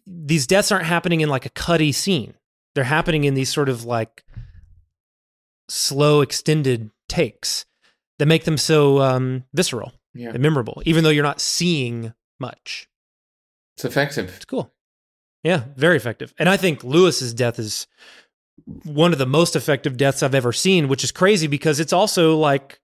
these 0.06 0.46
deaths 0.46 0.70
aren't 0.70 0.84
happening 0.84 1.22
in 1.22 1.30
like 1.30 1.46
a 1.46 1.50
cutty 1.50 1.92
scene. 1.92 2.34
They're 2.74 2.84
happening 2.84 3.24
in 3.24 3.32
these 3.32 3.48
sort 3.50 3.70
of 3.70 3.84
like 3.84 4.22
slow, 5.68 6.20
extended 6.20 6.90
takes 7.08 7.64
that 8.18 8.26
make 8.26 8.44
them 8.44 8.56
so 8.58 9.00
um, 9.00 9.44
visceral 9.52 9.92
Yeah. 10.14 10.30
and 10.30 10.40
memorable, 10.40 10.82
even 10.86 11.04
though 11.04 11.10
you're 11.10 11.22
not 11.22 11.40
seeing 11.40 12.12
much. 12.40 12.88
It's 13.76 13.84
effective. 13.84 14.32
It's 14.36 14.44
cool. 14.44 14.72
Yeah, 15.42 15.64
very 15.76 15.96
effective. 15.96 16.34
And 16.38 16.48
I 16.48 16.56
think 16.56 16.82
Louis's 16.82 17.34
death 17.34 17.58
is 17.58 17.86
one 18.84 19.12
of 19.12 19.18
the 19.18 19.26
most 19.26 19.54
effective 19.54 19.96
deaths 19.96 20.22
I've 20.22 20.34
ever 20.34 20.52
seen, 20.52 20.88
which 20.88 21.04
is 21.04 21.12
crazy 21.12 21.46
because 21.46 21.78
it's 21.78 21.92
also 21.92 22.36
like 22.36 22.80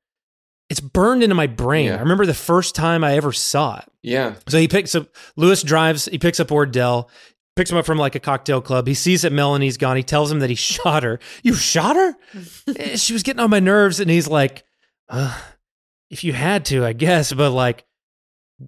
it's 0.68 0.80
burned 0.80 1.22
into 1.22 1.34
my 1.34 1.46
brain. 1.46 1.86
Yeah. 1.86 1.96
I 1.96 2.00
remember 2.00 2.24
the 2.26 2.34
first 2.34 2.74
time 2.74 3.02
I 3.04 3.14
ever 3.16 3.32
saw 3.32 3.78
it. 3.78 3.84
Yeah. 4.02 4.34
So 4.48 4.58
he 4.58 4.68
picks 4.68 4.94
up 4.94 5.08
Louis 5.36 5.62
drives, 5.62 6.04
he 6.06 6.18
picks 6.18 6.40
up 6.40 6.48
Ordell, 6.48 7.08
picks 7.56 7.70
him 7.70 7.76
up 7.78 7.86
from 7.86 7.98
like 7.98 8.14
a 8.14 8.20
cocktail 8.20 8.60
club. 8.60 8.86
He 8.86 8.94
sees 8.94 9.22
that 9.22 9.32
Melanie's 9.32 9.76
gone. 9.76 9.96
He 9.96 10.02
tells 10.02 10.30
him 10.30 10.38
that 10.40 10.50
he 10.50 10.56
shot 10.56 11.02
her. 11.02 11.18
You 11.42 11.54
shot 11.54 11.96
her? 11.96 12.14
Eh, 12.76 12.96
she 12.96 13.12
was 13.12 13.22
getting 13.22 13.40
on 13.40 13.50
my 13.50 13.60
nerves. 13.60 14.00
And 14.00 14.10
he's 14.10 14.28
like, 14.28 14.64
uh, 15.08 15.38
if 16.10 16.24
you 16.24 16.32
had 16.32 16.64
to, 16.66 16.84
I 16.84 16.92
guess, 16.92 17.32
but 17.32 17.50
like, 17.50 17.84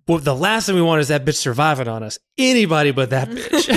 well, 0.09 0.19
the 0.19 0.35
last 0.35 0.67
thing 0.67 0.75
we 0.75 0.83
want 0.83 1.01
is 1.01 1.09
that 1.09 1.25
bitch 1.25 1.37
surviving 1.37 1.87
on 1.89 2.03
us. 2.03 2.19
Anybody 2.37 2.91
but 2.91 3.11
that 3.11 3.29
bitch. 3.31 3.71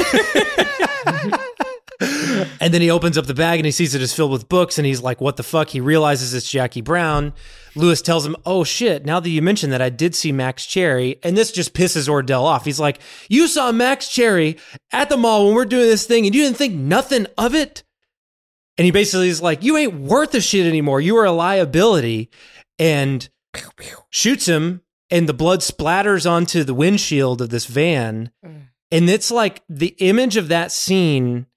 And 1.99 2.73
then 2.73 2.81
he 2.81 2.91
opens 2.91 3.17
up 3.17 3.25
the 3.25 3.33
bag 3.33 3.59
and 3.59 3.65
he 3.65 3.71
sees 3.71 3.95
it 3.95 4.01
is 4.01 4.13
filled 4.13 4.31
with 4.31 4.49
books 4.49 4.77
and 4.77 4.85
he's 4.85 5.01
like, 5.01 5.19
what 5.19 5.37
the 5.37 5.43
fuck? 5.43 5.69
He 5.69 5.79
realizes 5.79 6.33
it's 6.33 6.49
Jackie 6.49 6.81
Brown. 6.81 7.33
Louis 7.75 8.01
tells 8.01 8.25
him, 8.25 8.35
oh 8.45 8.63
shit, 8.63 9.05
now 9.05 9.19
that 9.19 9.29
you 9.29 9.41
mentioned 9.41 9.73
that, 9.73 9.81
I 9.81 9.89
did 9.89 10.15
see 10.15 10.31
Max 10.31 10.65
Cherry. 10.65 11.19
And 11.23 11.35
this 11.35 11.51
just 11.51 11.73
pisses 11.73 12.07
Ordell 12.07 12.43
off. 12.43 12.65
He's 12.65 12.79
like, 12.79 12.99
you 13.29 13.47
saw 13.47 13.71
Max 13.71 14.09
Cherry 14.09 14.57
at 14.91 15.09
the 15.09 15.17
mall 15.17 15.45
when 15.45 15.55
we're 15.55 15.65
doing 15.65 15.87
this 15.87 16.05
thing 16.05 16.25
and 16.25 16.35
you 16.35 16.43
didn't 16.43 16.57
think 16.57 16.75
nothing 16.75 17.27
of 17.37 17.55
it? 17.55 17.83
And 18.77 18.85
he 18.85 18.91
basically 18.91 19.29
is 19.29 19.41
like, 19.41 19.63
you 19.63 19.75
ain't 19.77 19.95
worth 19.95 20.35
a 20.35 20.41
shit 20.41 20.67
anymore. 20.67 21.01
You 21.01 21.17
are 21.17 21.25
a 21.25 21.31
liability. 21.31 22.29
And 22.77 23.27
shoots 24.11 24.45
him 24.45 24.81
and 25.09 25.27
the 25.27 25.33
blood 25.33 25.61
splatters 25.61 26.29
onto 26.29 26.63
the 26.63 26.73
windshield 26.73 27.41
of 27.41 27.49
this 27.49 27.65
van. 27.65 28.31
Mm. 28.45 28.67
And 28.91 29.09
it's 29.09 29.31
like 29.31 29.63
the 29.67 29.95
image 29.99 30.37
of 30.37 30.47
that 30.49 30.71
scene 30.71 31.47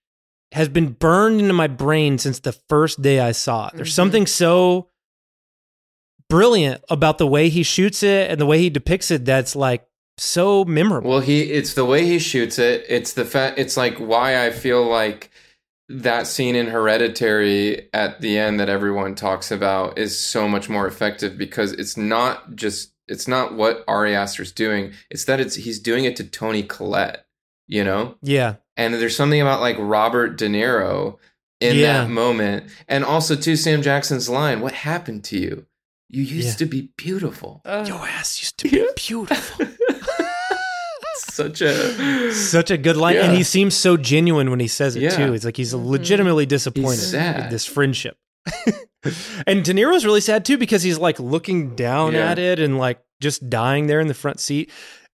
has 0.53 0.69
been 0.69 0.93
burned 0.93 1.41
into 1.41 1.53
my 1.53 1.69
brain 1.69 2.19
since 2.19 2.41
the 2.41 2.53
first 2.53 3.03
day 3.03 3.21
I 3.21 3.33
saw 3.33 3.69
it. 3.69 3.75
There's 3.77 3.89
mm-hmm. 3.89 3.95
something 3.95 4.27
so 4.27 4.89
brilliant 6.29 6.83
about 6.89 7.19
the 7.19 7.27
way 7.27 7.49
he 7.49 7.63
shoots 7.63 8.03
it 8.03 8.31
and 8.31 8.41
the 8.41 8.47
way 8.47 8.59
he 8.59 8.71
depicts 8.71 9.11
it 9.11 9.25
that's 9.25 9.55
like 9.55 9.87
so 10.17 10.65
memorable. 10.65 11.11
Well, 11.11 11.21
he 11.21 11.43
it's 11.43 11.75
the 11.75 11.85
way 11.85 12.07
he 12.07 12.19
shoots 12.19 12.59
it. 12.59 12.85
It's 12.89 13.13
the 13.13 13.25
fact. 13.25 13.59
It's 13.59 13.77
like 13.77 13.99
why 13.99 14.45
I 14.47 14.51
feel 14.51 14.85
like 14.85 15.31
that 15.89 16.27
scene 16.27 16.55
in 16.55 16.69
Hereditary 16.69 17.89
at 17.93 18.21
the 18.21 18.39
end 18.39 18.61
that 18.61 18.69
everyone 18.69 19.15
talks 19.17 19.51
about 19.51 19.99
is 19.99 20.19
so 20.19 20.47
much 20.49 20.69
more 20.69 20.87
effective 20.87 21.37
because 21.37 21.73
it's 21.73 21.97
not 21.97 22.55
just 22.55 22.93
it's 23.09 23.27
not 23.27 23.55
what 23.55 23.85
Ari 23.89 24.15
Aster's 24.15 24.53
doing. 24.53 24.93
It's 25.11 25.25
that 25.25 25.41
it's 25.41 25.57
he's 25.57 25.81
doing 25.81 26.05
it 26.05 26.17
to 26.17 26.25
Toni 26.25 26.63
Collette. 26.63 27.27
You 27.67 27.85
know. 27.85 28.17
Yeah. 28.23 28.57
And 28.81 28.95
there's 28.95 29.15
something 29.15 29.41
about 29.43 29.61
like 29.61 29.77
Robert 29.79 30.39
De 30.39 30.49
Niro 30.49 31.19
in 31.61 31.77
Yeah. 31.77 32.05
that 32.05 32.11
moment, 32.11 32.71
and 32.89 33.05
also 33.05 33.37
to 33.37 33.57
Sam 33.57 33.83
Jackson's 33.83 34.29
line, 34.29 34.61
"What 34.63 34.73
happened 34.73 35.23
to 35.25 35.39
you? 35.39 35.67
You 36.09 36.23
used 36.23 36.49
Yeah. 36.61 36.65
to 36.65 36.67
be 36.67 36.89
beautiful." 36.97 37.61
Uh, 37.67 37.85
Your 37.87 38.07
ass 38.09 38.41
used 38.41 38.57
to 38.59 38.69
be 38.71 38.87
beautiful. 38.97 39.67
Such 41.17 41.61
a 41.61 42.33
Such 42.33 42.71
a 42.71 42.79
good 42.79 42.97
line. 42.97 43.17
And 43.17 43.37
he 43.37 43.43
seems 43.43 43.77
so 43.77 43.97
genuine 43.99 44.51
when 44.51 44.61
he 44.61 44.69
says 44.69 44.97
it 44.97 45.03
Yeah. 45.03 45.11
too. 45.11 45.35
It's 45.35 45.45
like 45.45 45.57
he's 45.59 45.75
mm-hmm. 45.75 45.87
legitimately 45.87 46.47
disappointed 46.47 47.01
sad. 47.01 47.37
with 47.43 47.51
this 47.51 47.67
friendship. 47.67 48.17
and 49.47 49.63
De 49.65 49.73
Niro's 49.75 50.05
really 50.07 50.21
sad 50.23 50.45
too 50.45 50.57
because 50.59 50.83
he's 50.83 50.99
like 50.99 51.21
looking 51.21 51.75
down 51.77 52.15
Yeah. 52.15 52.31
at 52.31 52.39
it 52.39 52.59
and 52.59 52.79
like 52.79 53.01
just 53.21 53.49
dying 53.51 53.87
there 53.87 54.01
in 54.01 54.09
the 54.09 54.15
front 54.15 54.41
seat. 54.41 54.71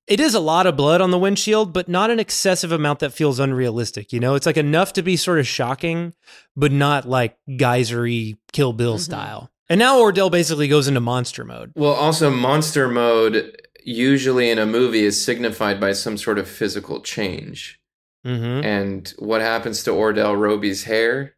It 0.06 0.20
is 0.20 0.34
a 0.34 0.40
lot 0.40 0.66
of 0.66 0.76
blood 0.76 1.00
on 1.00 1.10
the 1.10 1.18
windshield, 1.18 1.72
but 1.72 1.88
not 1.88 2.10
an 2.10 2.20
excessive 2.20 2.70
amount 2.70 3.00
that 3.00 3.12
feels 3.12 3.40
unrealistic. 3.40 4.12
You 4.12 4.20
know, 4.20 4.34
it's 4.36 4.46
like 4.46 4.56
enough 4.56 4.92
to 4.94 5.02
be 5.02 5.16
sort 5.16 5.38
of 5.40 5.46
shocking, 5.48 6.14
but 6.56 6.70
not 6.70 7.08
like 7.08 7.36
geysery 7.56 8.36
Kill 8.52 8.72
Bill 8.72 8.98
style. 8.98 9.50
And 9.68 9.80
now 9.80 9.98
Ordell 9.98 10.30
basically 10.30 10.68
goes 10.68 10.86
into 10.86 11.00
monster 11.00 11.44
mode. 11.44 11.72
Well, 11.74 11.92
also 11.92 12.30
monster 12.30 12.86
mode 12.88 13.60
usually 13.82 14.50
in 14.50 14.58
a 14.58 14.66
movie 14.66 15.04
is 15.04 15.22
signified 15.24 15.80
by 15.80 15.92
some 15.92 16.16
sort 16.16 16.38
of 16.38 16.48
physical 16.48 17.00
change. 17.00 17.80
Mm-hmm. 18.24 18.64
And 18.64 19.14
what 19.18 19.40
happens 19.40 19.82
to 19.84 19.90
Ordell 19.90 20.40
Robbie's 20.40 20.84
hair? 20.84 21.34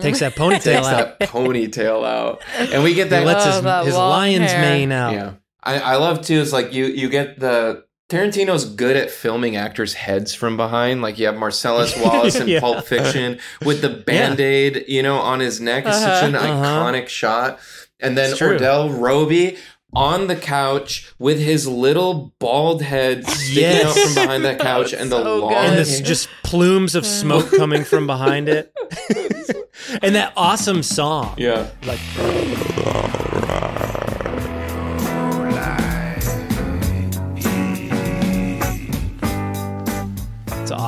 Takes 0.00 0.20
that 0.20 0.34
ponytail 0.36 0.52
out. 0.54 0.60
Takes 0.62 0.86
out. 0.86 1.18
that 1.18 1.28
ponytail 1.30 2.06
out, 2.06 2.42
and 2.56 2.84
we 2.84 2.94
get 2.94 3.10
that. 3.10 3.20
He 3.20 3.26
lets 3.26 3.44
his, 3.44 3.56
Oh, 3.56 3.60
that 3.62 3.84
his 3.86 3.94
lion's 3.96 4.50
hair. 4.52 4.60
mane 4.60 4.92
out. 4.92 5.12
Yeah, 5.12 5.32
I, 5.62 5.78
I 5.80 5.96
love 5.96 6.22
too. 6.24 6.34
Is 6.38 6.52
like 6.52 6.72
you 6.72 6.84
you 6.86 7.08
get 7.08 7.40
the 7.40 7.84
Tarantino's 8.08 8.64
good 8.64 8.96
at 8.96 9.10
filming 9.10 9.56
actors' 9.56 9.92
heads 9.92 10.32
from 10.32 10.56
behind. 10.56 11.02
Like 11.02 11.18
you 11.18 11.26
have 11.26 11.36
Marcellus 11.36 11.94
Wallace 12.02 12.36
in 12.36 12.48
Yeah. 12.48 12.60
Pulp 12.60 12.86
Fiction 12.86 13.38
with 13.64 13.82
the 13.82 13.90
band 13.90 14.40
aid, 14.40 14.84
you 14.88 15.02
know, 15.02 15.16
on 15.18 15.40
his 15.40 15.60
neck. 15.60 15.84
It's 15.86 15.98
such 16.00 16.24
an 16.24 16.34
Uh-huh. 16.34 16.46
iconic 16.64 17.08
shot. 17.08 17.58
And 18.00 18.16
then 18.16 18.30
It's 18.30 18.38
true. 18.38 18.56
Ordell 18.58 18.96
Robbie 18.98 19.58
on 19.94 20.26
the 20.26 20.36
couch 20.36 21.12
with 21.18 21.38
his 21.38 21.66
little 21.66 22.32
bald 22.38 22.80
head 22.82 23.26
sticking 23.26 23.62
Yes. 23.62 23.86
out 23.86 24.04
from 24.04 24.14
behind 24.14 24.44
that 24.44 24.58
couch 24.58 24.92
and 24.94 25.10
the 25.12 25.22
So 25.22 25.36
long 25.38 25.52
and 25.54 25.76
this 25.78 26.00
just 26.00 26.28
plumes 26.44 26.94
of 26.94 27.04
smoke 27.04 27.50
coming 27.50 27.84
from 27.84 28.06
behind 28.06 28.48
it. 28.48 28.72
and 30.02 30.14
that 30.14 30.32
awesome 30.36 30.82
song. 30.82 31.34
yeah. 31.36 31.66
Like 31.84 32.00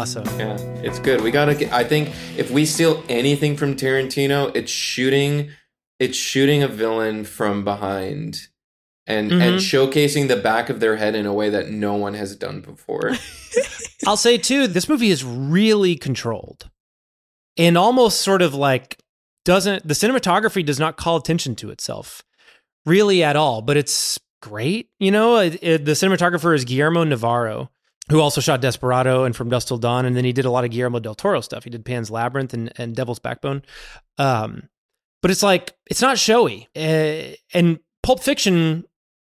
awesome. 0.00 0.24
Yeah, 0.38 0.56
it's 0.82 0.98
good. 0.98 1.20
We 1.20 1.30
gotta. 1.30 1.54
Get, 1.54 1.72
I 1.72 1.84
think 1.84 2.08
if 2.36 2.50
we 2.50 2.64
steal 2.66 3.02
anything 3.08 3.56
from 3.56 3.76
Tarantino, 3.76 4.50
it's 4.56 4.70
shooting, 4.70 5.50
it's 5.98 6.16
shooting 6.16 6.62
a 6.62 6.68
villain 6.68 7.24
from 7.24 7.64
behind, 7.64 8.48
and 9.06 9.30
and 9.32 9.58
Mhm. 9.58 9.90
showcasing 9.90 10.28
the 10.28 10.36
back 10.36 10.70
of 10.70 10.80
their 10.80 10.96
head 10.96 11.14
in 11.14 11.26
a 11.26 11.32
way 11.34 11.50
that 11.50 11.68
no 11.68 11.94
one 11.94 12.14
has 12.14 12.34
done 12.36 12.60
before. 12.60 13.12
I'll 14.06 14.16
say 14.16 14.38
too, 14.38 14.66
this 14.66 14.88
movie 14.88 15.10
is 15.10 15.22
really 15.24 15.96
controlled. 15.96 16.70
And 17.58 17.76
almost 17.76 18.22
sort 18.22 18.40
of 18.42 18.54
like 18.54 18.98
doesn't 19.44 19.86
the 19.86 19.94
cinematography 19.94 20.64
does 20.64 20.78
not 20.78 20.96
call 20.96 21.16
attention 21.16 21.54
to 21.56 21.70
itself 21.70 22.22
really 22.86 23.22
at 23.22 23.36
all, 23.36 23.60
but 23.60 23.76
it's 23.76 24.18
great. 24.40 24.88
You 24.98 25.10
know, 25.10 25.36
it, 25.38 25.58
it- 25.62 25.84
the 25.84 25.92
cinematographer 25.92 26.54
is 26.54 26.64
Guillermo 26.64 27.04
Navarro, 27.04 27.70
who 28.10 28.20
also 28.20 28.40
shot 28.40 28.60
Desperado 28.60 29.24
and 29.24 29.34
From 29.34 29.48
Dusk 29.48 29.68
Till 29.68 29.78
Dawn, 29.78 30.04
and 30.04 30.16
then 30.16 30.24
he 30.24 30.32
did 30.32 30.44
a 30.44 30.50
lot 30.50 30.64
of 30.64 30.70
Guillermo 30.70 30.98
del 30.98 31.14
Toro 31.14 31.40
stuff. 31.40 31.64
He 31.64 31.70
did 31.70 31.84
Pan's 31.84 32.10
Labyrinth 32.10 32.52
and, 32.52 32.72
and 32.76 32.94
Devil's 32.94 33.18
Backbone. 33.18 33.62
Um, 34.18 34.68
but 35.22 35.30
it's 35.30 35.42
like 35.42 35.74
it's 35.86 36.02
not 36.02 36.18
showy, 36.18 36.68
uh, 36.76 37.34
and 37.54 37.78
Pulp 38.02 38.22
Fiction 38.22 38.84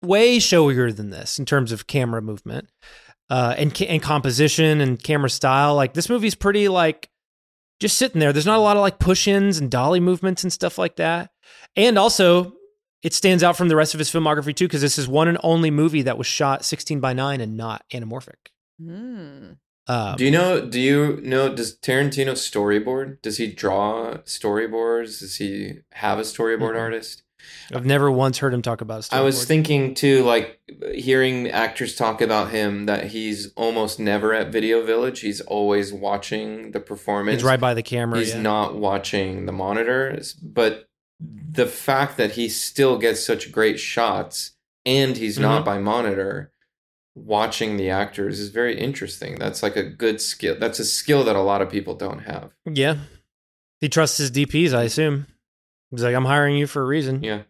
way 0.01 0.37
showier 0.37 0.95
than 0.95 1.09
this 1.09 1.37
in 1.37 1.45
terms 1.45 1.71
of 1.71 1.87
camera 1.87 2.21
movement 2.21 2.69
uh, 3.29 3.55
and 3.57 3.79
and 3.81 4.01
composition 4.01 4.81
and 4.81 5.01
camera 5.01 5.29
style. 5.29 5.75
Like 5.75 5.93
this 5.93 6.09
movie's 6.09 6.35
pretty 6.35 6.67
like 6.67 7.09
just 7.79 7.97
sitting 7.97 8.19
there. 8.19 8.33
There's 8.33 8.45
not 8.45 8.59
a 8.59 8.61
lot 8.61 8.77
of 8.77 8.81
like 8.81 8.99
push-ins 8.99 9.57
and 9.57 9.71
dolly 9.71 9.99
movements 9.99 10.43
and 10.43 10.53
stuff 10.53 10.77
like 10.77 10.97
that. 10.97 11.31
And 11.75 11.97
also, 11.97 12.53
it 13.01 13.13
stands 13.13 13.41
out 13.41 13.57
from 13.57 13.69
the 13.69 13.75
rest 13.75 13.93
of 13.93 13.99
his 13.99 14.11
filmography 14.11 14.55
too 14.55 14.67
because 14.67 14.81
this 14.81 14.99
is 14.99 15.07
one 15.07 15.27
and 15.27 15.37
only 15.43 15.71
movie 15.71 16.03
that 16.03 16.17
was 16.17 16.27
shot 16.27 16.63
16 16.65 16.99
by 16.99 17.13
9 17.13 17.41
and 17.41 17.57
not 17.57 17.83
anamorphic. 17.91 18.51
Mm. 18.81 19.57
Um, 19.87 20.15
do 20.15 20.23
you 20.25 20.31
know? 20.31 20.65
Do 20.65 20.79
you 20.79 21.19
know? 21.23 21.53
Does 21.53 21.75
Tarantino 21.77 22.33
storyboard? 22.33 23.21
Does 23.21 23.37
he 23.37 23.47
draw 23.47 24.17
storyboards? 24.25 25.19
Does 25.19 25.37
he 25.37 25.79
have 25.93 26.19
a 26.19 26.21
storyboard 26.21 26.75
Mhm. 26.75 26.79
artist? 26.79 27.23
I've 27.73 27.85
never 27.87 28.11
once 28.11 28.37
heard 28.37 28.53
him 28.53 28.61
talk 28.61 28.81
about. 28.81 29.07
I 29.11 29.21
was 29.21 29.45
thinking 29.45 29.95
too, 29.95 30.23
like 30.23 30.59
hearing 30.93 31.49
actors 31.49 31.95
talk 31.95 32.21
about 32.21 32.51
him, 32.51 32.85
that 32.85 33.07
he's 33.07 33.51
almost 33.55 33.99
never 33.99 34.33
at 34.33 34.51
Video 34.51 34.83
Village. 34.85 35.21
He's 35.21 35.41
always 35.41 35.91
watching 35.91 36.71
the 36.71 36.79
performance. 36.79 37.37
He's 37.37 37.43
right 37.43 37.59
by 37.59 37.73
the 37.73 37.81
camera. 37.81 38.19
He's 38.19 38.35
yeah. 38.35 38.41
not 38.41 38.75
watching 38.75 39.47
the 39.47 39.51
monitors, 39.51 40.33
but 40.33 40.87
the 41.19 41.65
fact 41.65 42.17
that 42.17 42.31
he 42.33 42.47
still 42.47 42.99
gets 42.99 43.25
such 43.25 43.51
great 43.51 43.79
shots 43.79 44.51
and 44.85 45.17
he's 45.17 45.39
not 45.39 45.63
Mhm. 45.63 45.65
by 45.65 45.77
monitor 45.79 46.50
watching 47.15 47.77
the 47.77 47.89
actors 47.89 48.39
is 48.39 48.49
very 48.49 48.79
interesting. 48.79 49.35
That's 49.35 49.61
like 49.61 49.75
a 49.75 49.83
good 49.83 50.21
skill. 50.21 50.57
That's 50.59 50.79
a 50.79 50.85
skill 50.85 51.23
that 51.25 51.35
a 51.35 51.41
lot 51.41 51.61
of 51.61 51.69
people 51.69 51.95
don't 51.95 52.19
have. 52.19 52.53
Yeah, 52.65 52.97
he 53.79 53.89
trusts 53.89 54.17
his 54.17 54.31
DPs. 54.31 54.73
I 54.73 54.83
assume. 54.83 55.27
He's 55.89 56.03
like, 56.03 56.15
I'm 56.15 56.25
hiring 56.25 56.55
you 56.55 56.67
for 56.67 56.81
a 56.81 56.85
reason. 56.85 57.21
Yeah. 57.23 57.41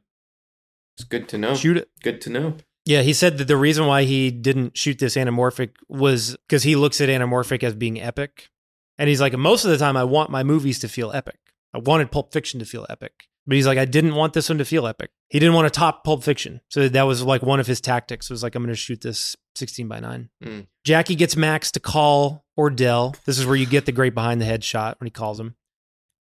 It's 0.97 1.03
good 1.03 1.29
to 1.29 1.37
know. 1.37 1.55
Shoot 1.55 1.77
it. 1.77 1.89
Good 2.01 2.21
to 2.21 2.29
know. 2.29 2.57
Yeah, 2.85 3.03
he 3.03 3.13
said 3.13 3.37
that 3.37 3.47
the 3.47 3.57
reason 3.57 3.85
why 3.85 4.03
he 4.03 4.31
didn't 4.31 4.75
shoot 4.77 4.97
this 4.97 5.15
anamorphic 5.15 5.71
was 5.87 6.35
because 6.47 6.63
he 6.63 6.75
looks 6.75 6.99
at 6.99 7.09
anamorphic 7.09 7.63
as 7.63 7.75
being 7.75 8.01
epic. 8.01 8.49
And 8.97 9.07
he's 9.07 9.21
like, 9.21 9.37
most 9.37 9.63
of 9.65 9.71
the 9.71 9.77
time, 9.77 9.95
I 9.95 10.03
want 10.03 10.31
my 10.31 10.43
movies 10.43 10.79
to 10.79 10.87
feel 10.87 11.11
epic. 11.11 11.37
I 11.73 11.77
wanted 11.77 12.11
Pulp 12.11 12.33
Fiction 12.33 12.59
to 12.59 12.65
feel 12.65 12.85
epic. 12.89 13.29
But 13.47 13.55
he's 13.55 13.65
like, 13.65 13.77
I 13.79 13.85
didn't 13.85 14.15
want 14.15 14.33
this 14.33 14.49
one 14.49 14.59
to 14.59 14.65
feel 14.65 14.85
epic. 14.85 15.09
He 15.29 15.39
didn't 15.39 15.55
want 15.55 15.65
to 15.71 15.77
top 15.77 16.03
Pulp 16.03 16.23
Fiction. 16.23 16.61
So 16.69 16.87
that 16.87 17.03
was 17.03 17.23
like 17.23 17.41
one 17.41 17.59
of 17.59 17.65
his 17.67 17.81
tactics 17.81 18.29
was 18.29 18.43
like, 18.43 18.53
I'm 18.53 18.61
going 18.63 18.69
to 18.73 18.75
shoot 18.75 19.01
this 19.01 19.35
16 19.55 19.87
by 19.87 19.99
9. 19.99 20.29
Mm. 20.43 20.67
Jackie 20.83 21.15
gets 21.15 21.35
Max 21.35 21.71
to 21.71 21.79
call 21.79 22.45
Ordell. 22.57 23.15
This 23.25 23.39
is 23.39 23.45
where 23.47 23.55
you 23.55 23.65
get 23.65 23.85
the 23.87 23.91
great 23.91 24.13
behind 24.13 24.39
the 24.41 24.45
head 24.45 24.63
shot 24.63 24.99
when 24.99 25.07
he 25.07 25.11
calls 25.11 25.39
him. 25.39 25.55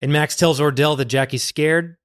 And 0.01 0.13
Max 0.13 0.35
tells 0.35 0.61
Ordell 0.61 0.97
that 0.97 1.05
Jackie's 1.07 1.43
scared. 1.45 1.97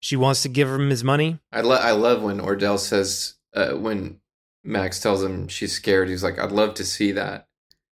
She 0.00 0.16
wants 0.16 0.42
to 0.42 0.48
give 0.48 0.68
him 0.68 0.88
his 0.88 1.04
money. 1.04 1.38
I, 1.52 1.60
lo- 1.60 1.76
I 1.76 1.90
love 1.92 2.22
when 2.22 2.38
Ordell 2.40 2.78
says, 2.78 3.34
uh, 3.54 3.72
when 3.72 4.20
Max 4.64 5.00
tells 5.00 5.22
him 5.22 5.48
she's 5.48 5.72
scared, 5.74 6.08
he's 6.08 6.22
like, 6.24 6.38
I'd 6.38 6.50
love 6.50 6.74
to 6.74 6.84
see 6.84 7.12
that. 7.12 7.46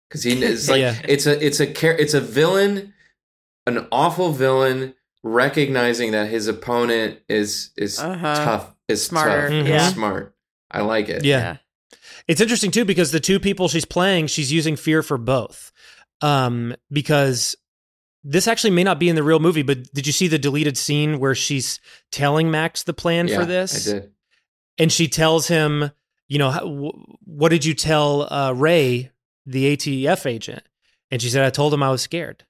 Because 0.08 0.22
he 0.24 0.32
it's 0.44 0.68
like 0.68 0.80
Yeah. 0.80 0.94
it's 1.08 1.26
a 1.26 1.44
it's 1.44 1.58
a 1.58 2.00
it's 2.00 2.14
a 2.14 2.20
villain, 2.20 2.92
an 3.66 3.88
awful 3.90 4.30
villain, 4.32 4.94
recognizing 5.26 6.12
that 6.12 6.28
his 6.28 6.46
opponent 6.48 7.20
is 7.28 7.70
is 7.76 7.98
Uh-huh. 7.98 8.34
tough, 8.44 8.74
is 8.88 9.04
Smarter, 9.04 9.42
tough, 9.42 9.50
and 9.52 9.68
yeah. 9.68 9.88
smart. 9.92 10.34
I 10.70 10.82
like 10.82 11.08
it. 11.08 11.24
Yeah. 11.24 11.58
It's 12.28 12.40
interesting 12.40 12.70
too 12.70 12.84
because 12.84 13.12
the 13.12 13.20
two 13.20 13.38
people 13.38 13.68
she's 13.68 13.84
playing, 13.84 14.26
she's 14.28 14.52
using 14.52 14.76
fear 14.76 15.02
for 15.02 15.18
both. 15.18 15.72
Um, 16.22 16.74
because 16.90 17.56
this 18.24 18.48
actually 18.48 18.70
may 18.70 18.82
not 18.84 18.98
be 18.98 19.08
in 19.08 19.14
the 19.16 19.22
real 19.22 19.38
movie, 19.38 19.62
but 19.62 19.92
did 19.92 20.06
you 20.06 20.12
see 20.12 20.26
the 20.28 20.38
deleted 20.38 20.76
scene 20.76 21.18
where 21.20 21.34
she's 21.34 21.78
telling 22.10 22.50
Max 22.50 22.82
the 22.82 22.94
plan 22.94 23.28
Yeah, 23.28 23.38
for 23.40 23.44
this? 23.44 23.88
I 23.88 23.92
did. 23.92 24.10
And 24.78 24.90
she 24.92 25.08
tells 25.08 25.46
him, 25.48 25.90
you 26.26 26.38
know, 26.38 26.50
wh- 26.50 27.28
what 27.28 27.50
did 27.50 27.64
you 27.64 27.74
tell 27.74 28.32
uh, 28.32 28.52
Ray, 28.52 29.10
the 29.44 29.76
ATF 29.76 30.26
agent? 30.26 30.62
And 31.10 31.22
she 31.22 31.28
said, 31.30 31.44
I 31.44 31.50
told 31.50 31.72
him 31.72 31.82
I 31.82 31.90
was 31.90 32.02
scared. 32.02 32.44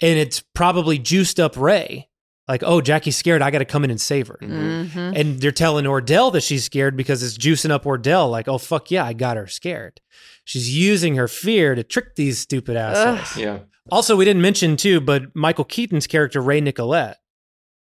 And 0.00 0.18
it's 0.18 0.40
probably 0.54 0.98
juiced 0.98 1.40
up 1.40 1.56
Ray. 1.56 2.08
Like, 2.48 2.62
oh, 2.64 2.80
Jackie's 2.80 3.16
scared. 3.16 3.42
I 3.42 3.50
got 3.50 3.58
to 3.58 3.64
come 3.64 3.82
in 3.82 3.90
and 3.90 4.00
save 4.00 4.28
her. 4.28 4.38
Mhm. 4.40 5.18
And 5.18 5.40
they're 5.40 5.50
telling 5.50 5.84
Ordell 5.84 6.32
that 6.32 6.42
she's 6.44 6.64
scared 6.64 6.96
because 6.96 7.22
it's 7.22 7.36
juicing 7.36 7.70
up 7.72 7.84
Ordell. 7.84 8.30
Like, 8.30 8.46
oh, 8.46 8.58
fuck 8.58 8.90
yeah, 8.90 9.04
I 9.04 9.14
got 9.14 9.36
her 9.36 9.48
scared. 9.48 10.00
She's 10.44 10.76
using 10.76 11.16
her 11.16 11.26
fear 11.26 11.74
to 11.74 11.82
trick 11.82 12.14
these 12.14 12.38
stupid 12.38 12.76
assholes. 12.76 13.36
Yeah. 13.36 13.60
Also, 13.90 14.14
we 14.16 14.24
didn't 14.24 14.42
mention 14.42 14.76
too, 14.76 15.00
but 15.00 15.34
Michael 15.34 15.64
Keaton's 15.64 16.06
character 16.06 16.40
Ray 16.40 16.60
Nicolette 16.60 17.18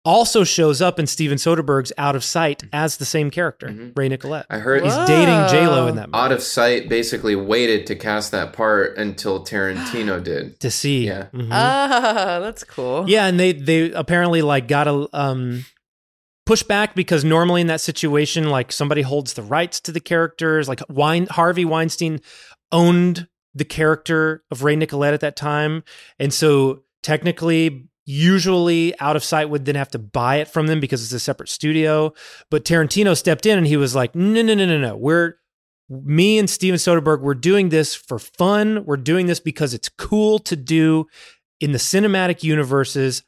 also 0.06 0.44
shows 0.44 0.80
up 0.80 0.98
in 0.98 1.06
Steven 1.06 1.36
Soderbergh's 1.36 1.92
Out 1.98 2.16
of 2.16 2.24
Sight 2.24 2.62
as 2.72 2.96
the 2.96 3.04
same 3.04 3.30
character, 3.30 3.92
Ray 3.94 4.08
Nicolette. 4.08 4.46
I 4.48 4.58
heard 4.58 4.84
he's 4.84 4.94
dating 5.06 5.48
J 5.50 5.66
Lo 5.66 5.86
in 5.88 5.96
that 5.96 6.08
movie 6.08 6.18
Out 6.18 6.32
of 6.32 6.42
Sight 6.42 6.88
basically 6.88 7.34
waited 7.36 7.86
to 7.88 7.94
cast 7.96 8.30
that 8.30 8.52
part 8.54 8.96
until 8.96 9.44
Tarantino 9.44 10.22
did. 10.24 10.58
to 10.60 10.70
see. 10.70 11.06
Yeah. 11.08 11.26
Mhm. 11.34 11.48
Ah, 11.50 12.38
that's 12.40 12.64
cool. 12.64 13.04
Yeah, 13.08 13.26
and 13.26 13.38
they 13.38 13.52
they 13.52 13.90
apparently 13.92 14.40
like 14.40 14.68
got 14.68 14.86
a 14.88 15.08
um 15.12 15.64
push 16.46 16.62
back 16.62 16.94
because 16.94 17.24
normally 17.24 17.60
in 17.60 17.66
that 17.66 17.80
situation, 17.80 18.48
like 18.48 18.70
somebody 18.70 19.02
holds 19.02 19.32
the 19.34 19.42
rights 19.42 19.80
to 19.80 19.90
the 19.92 20.00
characters. 20.00 20.68
Like 20.68 20.80
Wein- 20.88 21.26
Harvey 21.26 21.64
Weinstein 21.64 22.20
owned 22.70 23.26
the 23.54 23.64
character 23.64 24.44
of 24.52 24.62
Ray 24.62 24.76
Nicolette 24.76 25.14
at 25.14 25.20
that 25.20 25.34
time, 25.36 25.82
and 26.18 26.32
so 26.32 26.84
technically. 27.02 27.88
Usually, 28.06 28.98
out 29.00 29.16
of 29.16 29.24
sight 29.24 29.50
would 29.50 29.64
then 29.64 29.74
have 29.74 29.90
to 29.90 29.98
buy 29.98 30.36
it 30.36 30.48
from 30.48 30.68
them 30.68 30.80
because 30.80 31.02
it's 31.02 31.12
a 31.12 31.18
separate 31.20 31.48
studio. 31.48 32.14
But 32.50 32.64
Tarantino 32.64 33.16
stepped 33.16 33.44
in 33.46 33.58
and 33.58 33.66
he 33.66 33.76
was 33.76 33.94
like, 33.94 34.14
"No, 34.14 34.42
no, 34.42 34.54
no, 34.54 34.64
no, 34.64 34.78
no. 34.78 34.96
We're 34.96 35.34
me 35.90 36.38
and 36.38 36.48
Steven 36.48 36.78
Soderbergh. 36.78 37.20
We're 37.20 37.34
doing 37.34 37.68
this 37.68 37.94
for 37.94 38.18
fun. 38.18 38.84
We're 38.84 38.96
doing 38.96 39.26
this 39.26 39.40
because 39.40 39.74
it's 39.74 39.88
cool 39.88 40.38
to 40.40 40.56
do 40.56 41.06
in 41.60 41.72
the 41.72 41.78
cinematic 41.78 42.42
universes 42.42 43.22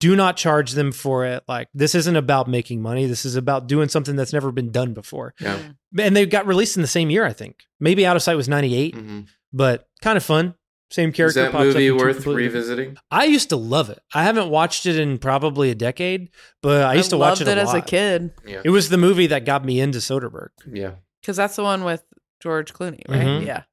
do 0.00 0.16
not 0.16 0.34
charge 0.36 0.72
them 0.72 0.92
for 0.92 1.26
it 1.26 1.42
like 1.46 1.68
this 1.74 1.94
isn't 1.94 2.16
about 2.16 2.48
making 2.48 2.80
money 2.80 3.04
this 3.04 3.26
is 3.26 3.36
about 3.36 3.66
doing 3.68 3.86
something 3.88 4.16
that's 4.16 4.32
never 4.32 4.50
been 4.50 4.72
done 4.72 4.94
before 4.94 5.34
Yeah. 5.38 5.58
and 5.98 6.16
they 6.16 6.24
got 6.24 6.46
released 6.46 6.74
in 6.76 6.80
the 6.82 6.88
same 6.88 7.10
year 7.10 7.24
i 7.26 7.34
think 7.34 7.64
maybe 7.78 8.06
out 8.06 8.16
of 8.16 8.22
sight 8.22 8.34
was 8.34 8.48
98 8.48 8.96
Mhm. 8.96 9.26
but 9.52 9.86
kind 10.00 10.16
of 10.16 10.24
fun 10.24 10.54
same 10.90 11.12
character. 11.12 11.26
Is 11.28 11.34
character 11.34 11.52
that 11.52 11.52
pops 11.64 11.74
movie 11.74 11.86
in 11.88 11.96
worth 11.96 12.26
revisiting? 12.26 12.96
i 13.10 13.24
used 13.24 13.48
to 13.50 13.56
love 13.56 13.90
it 13.90 13.98
i 14.14 14.22
haven't 14.24 14.48
watched 14.50 14.86
it 14.86 14.96
in 14.98 15.18
probably 15.18 15.70
a 15.70 15.74
decade 15.74 16.30
but 16.62 16.82
i 16.84 16.94
used 16.94 17.10
to 17.10 17.16
watch 17.18 17.40
loved 17.40 17.42
it, 17.42 17.48
a 17.48 17.52
it 17.52 17.58
as 17.58 17.72
a 17.74 17.80
kid 17.80 18.32
Yeah. 18.46 18.60
it 18.64 18.70
was 18.70 18.88
the 18.88 18.98
movie 18.98 19.28
that 19.28 19.44
got 19.44 19.64
me 19.64 19.80
into 19.80 19.98
soderbergh 19.98 20.50
Yeah. 20.70 20.92
because 21.20 21.36
that's 21.36 21.56
the 21.56 21.62
one 21.62 21.84
with 21.84 22.02
George 22.42 22.72
Clooney, 22.72 23.02
right? 23.06 23.20
Mhm. 23.26 23.46
Yeah. 23.46 23.64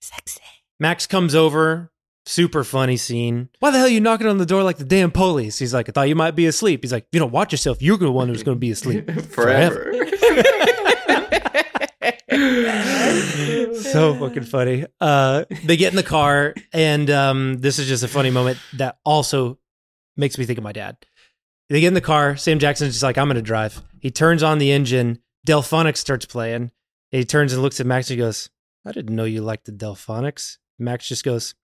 Sexy. 0.00 0.40
Max 0.80 1.06
comes 1.06 1.34
over, 1.34 1.92
super 2.24 2.64
funny 2.64 2.96
scene. 2.96 3.50
Why 3.60 3.70
the 3.70 3.76
hell 3.76 3.86
are 3.86 3.90
you 3.90 4.00
knocking 4.00 4.26
on 4.28 4.38
the 4.38 4.46
door 4.46 4.62
like 4.62 4.78
the 4.78 4.84
damn 4.84 5.10
police? 5.10 5.58
He's 5.58 5.74
like, 5.74 5.90
I 5.90 5.92
thought 5.92 6.08
you 6.08 6.14
might 6.16 6.34
be 6.34 6.46
asleep. 6.46 6.82
He's 6.82 6.90
like, 6.92 7.02
if 7.02 7.08
you 7.12 7.20
don't 7.20 7.32
watch 7.32 7.52
yourself, 7.52 7.82
you're 7.82 7.98
the 7.98 8.10
one 8.10 8.28
who's 8.28 8.42
going 8.42 8.56
to 8.56 8.60
be 8.60 8.70
asleep 8.70 9.10
Forever. 9.30 9.92
So 13.94 14.14
fucking 14.16 14.42
funny. 14.42 14.86
Uh, 15.00 15.44
they 15.62 15.76
get 15.76 15.92
in 15.92 15.96
the 15.96 16.02
car, 16.02 16.54
and 16.72 17.08
um, 17.10 17.60
this 17.60 17.78
is 17.78 17.86
just 17.86 18.02
a 18.02 18.08
funny 18.08 18.30
moment 18.30 18.58
that 18.72 18.98
also 19.04 19.58
makes 20.16 20.36
me 20.36 20.44
think 20.46 20.58
of 20.58 20.64
my 20.64 20.72
dad. 20.72 20.96
They 21.70 21.80
get 21.80 21.88
in 21.88 21.94
the 21.94 22.00
car. 22.00 22.36
Sam 22.36 22.58
Jackson's 22.58 22.94
just 22.94 23.04
like, 23.04 23.16
I'm 23.16 23.28
going 23.28 23.36
to 23.36 23.42
drive. 23.42 23.80
He 24.00 24.10
turns 24.10 24.42
on 24.42 24.58
the 24.58 24.72
engine. 24.72 25.20
Delfonics 25.46 25.98
starts 25.98 26.26
playing. 26.26 26.72
He 27.10 27.24
turns 27.24 27.52
and 27.52 27.62
looks 27.62 27.78
at 27.78 27.86
Max 27.86 28.10
and 28.10 28.18
he 28.18 28.24
goes, 28.24 28.50
I 28.84 28.90
didn't 28.90 29.14
know 29.14 29.24
you 29.24 29.42
liked 29.42 29.66
the 29.66 29.72
Delfonics. 29.72 30.58
Max 30.78 31.06
just 31.08 31.22
goes, 31.22 31.54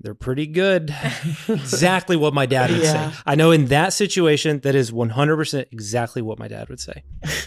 they're 0.00 0.14
pretty 0.14 0.46
good. 0.46 0.94
exactly 1.48 2.16
what 2.16 2.32
my 2.32 2.46
dad 2.46 2.70
would 2.70 2.80
Yeah. 2.82 3.10
say. 3.10 3.16
I 3.26 3.34
know 3.34 3.50
in 3.50 3.66
that 3.66 3.92
situation, 3.92 4.60
that 4.60 4.74
is 4.74 4.90
100% 4.90 5.66
exactly 5.72 6.22
what 6.22 6.38
my 6.38 6.48
dad 6.48 6.68
would 6.70 6.80
say. 6.80 7.02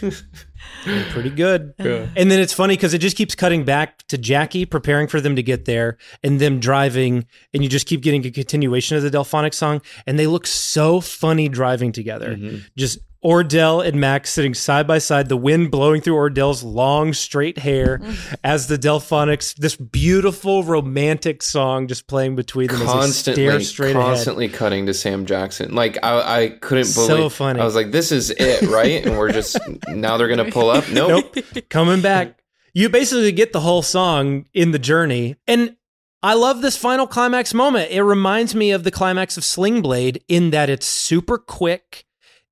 they're 0.84 1.04
pretty 1.10 1.30
good. 1.30 1.74
Yeah. 1.78 2.06
And 2.16 2.30
then 2.30 2.40
it's 2.40 2.52
funny 2.52 2.76
because 2.76 2.94
it 2.94 2.98
just 2.98 3.16
keeps 3.16 3.34
cutting 3.34 3.64
back 3.64 4.06
to 4.08 4.18
Jackie 4.18 4.64
preparing 4.66 5.08
for 5.08 5.20
them 5.20 5.36
to 5.36 5.42
get 5.42 5.64
there 5.64 5.98
and 6.22 6.40
them 6.40 6.60
driving, 6.60 7.26
and 7.52 7.62
you 7.62 7.68
just 7.68 7.86
keep 7.86 8.02
getting 8.02 8.24
a 8.24 8.30
continuation 8.30 8.96
of 8.96 9.02
the 9.02 9.10
Delfonic 9.10 9.52
song. 9.54 9.82
And 10.06 10.18
they 10.18 10.26
look 10.26 10.46
so 10.46 11.00
funny 11.00 11.48
driving 11.48 11.92
together. 11.92 12.36
Mm-hmm. 12.36 12.58
Just 12.76 12.98
Ordell 13.24 13.86
and 13.86 13.98
Max 13.98 14.30
sitting 14.30 14.52
side 14.54 14.86
by 14.86 14.98
side, 14.98 15.28
the 15.28 15.36
wind 15.36 15.70
blowing 15.70 16.00
through 16.02 16.16
Ordell's 16.16 16.62
long, 16.62 17.12
straight 17.14 17.58
hair 17.58 17.98
mm. 17.98 18.36
as 18.44 18.66
the 18.66 18.76
Delfonics, 18.76 19.54
this 19.56 19.76
beautiful 19.76 20.62
romantic 20.62 21.42
song 21.42 21.88
just 21.88 22.06
playing 22.06 22.36
between 22.36 22.66
them 22.66 22.76
as 22.76 22.80
they 22.82 22.86
constantly, 22.86 23.46
stare 23.46 23.60
straight 23.60 23.96
ahead. 23.96 24.04
constantly 24.04 24.48
cutting 24.48 24.86
to 24.86 24.94
Sam 24.94 25.24
Jackson. 25.24 25.74
Like 25.74 25.98
I, 26.02 26.42
I 26.42 26.48
couldn't 26.50 26.84
So 26.84 27.06
believe. 27.16 27.32
funny. 27.32 27.60
I 27.60 27.64
was 27.64 27.74
like, 27.74 27.92
"This 27.92 28.12
is 28.12 28.30
it, 28.30 28.62
right?" 28.68 29.04
And 29.06 29.16
we're 29.18 29.32
just 29.32 29.58
now 29.88 30.16
they're 30.18 30.28
gonna 30.28 30.50
pull 30.50 30.68
up. 30.68 30.88
Nope. 30.90 31.34
Nope. 31.34 31.68
Coming 31.70 32.02
back. 32.02 32.38
You 32.74 32.88
basically 32.88 33.32
get 33.32 33.52
the 33.52 33.60
whole 33.60 33.82
song 33.82 34.46
in 34.52 34.72
the 34.72 34.78
journey. 34.78 35.36
And 35.46 35.76
I 36.22 36.34
love 36.34 36.60
this 36.60 36.76
final 36.76 37.06
climax 37.06 37.54
moment. 37.54 37.90
It 37.90 38.02
reminds 38.02 38.54
me 38.54 38.72
of 38.72 38.82
the 38.82 38.90
climax 38.90 39.36
of 39.36 39.44
Sling 39.44 39.80
Blade 39.80 40.24
in 40.26 40.50
that 40.50 40.68
it's 40.68 40.86
super 40.86 41.38
quick. 41.38 42.04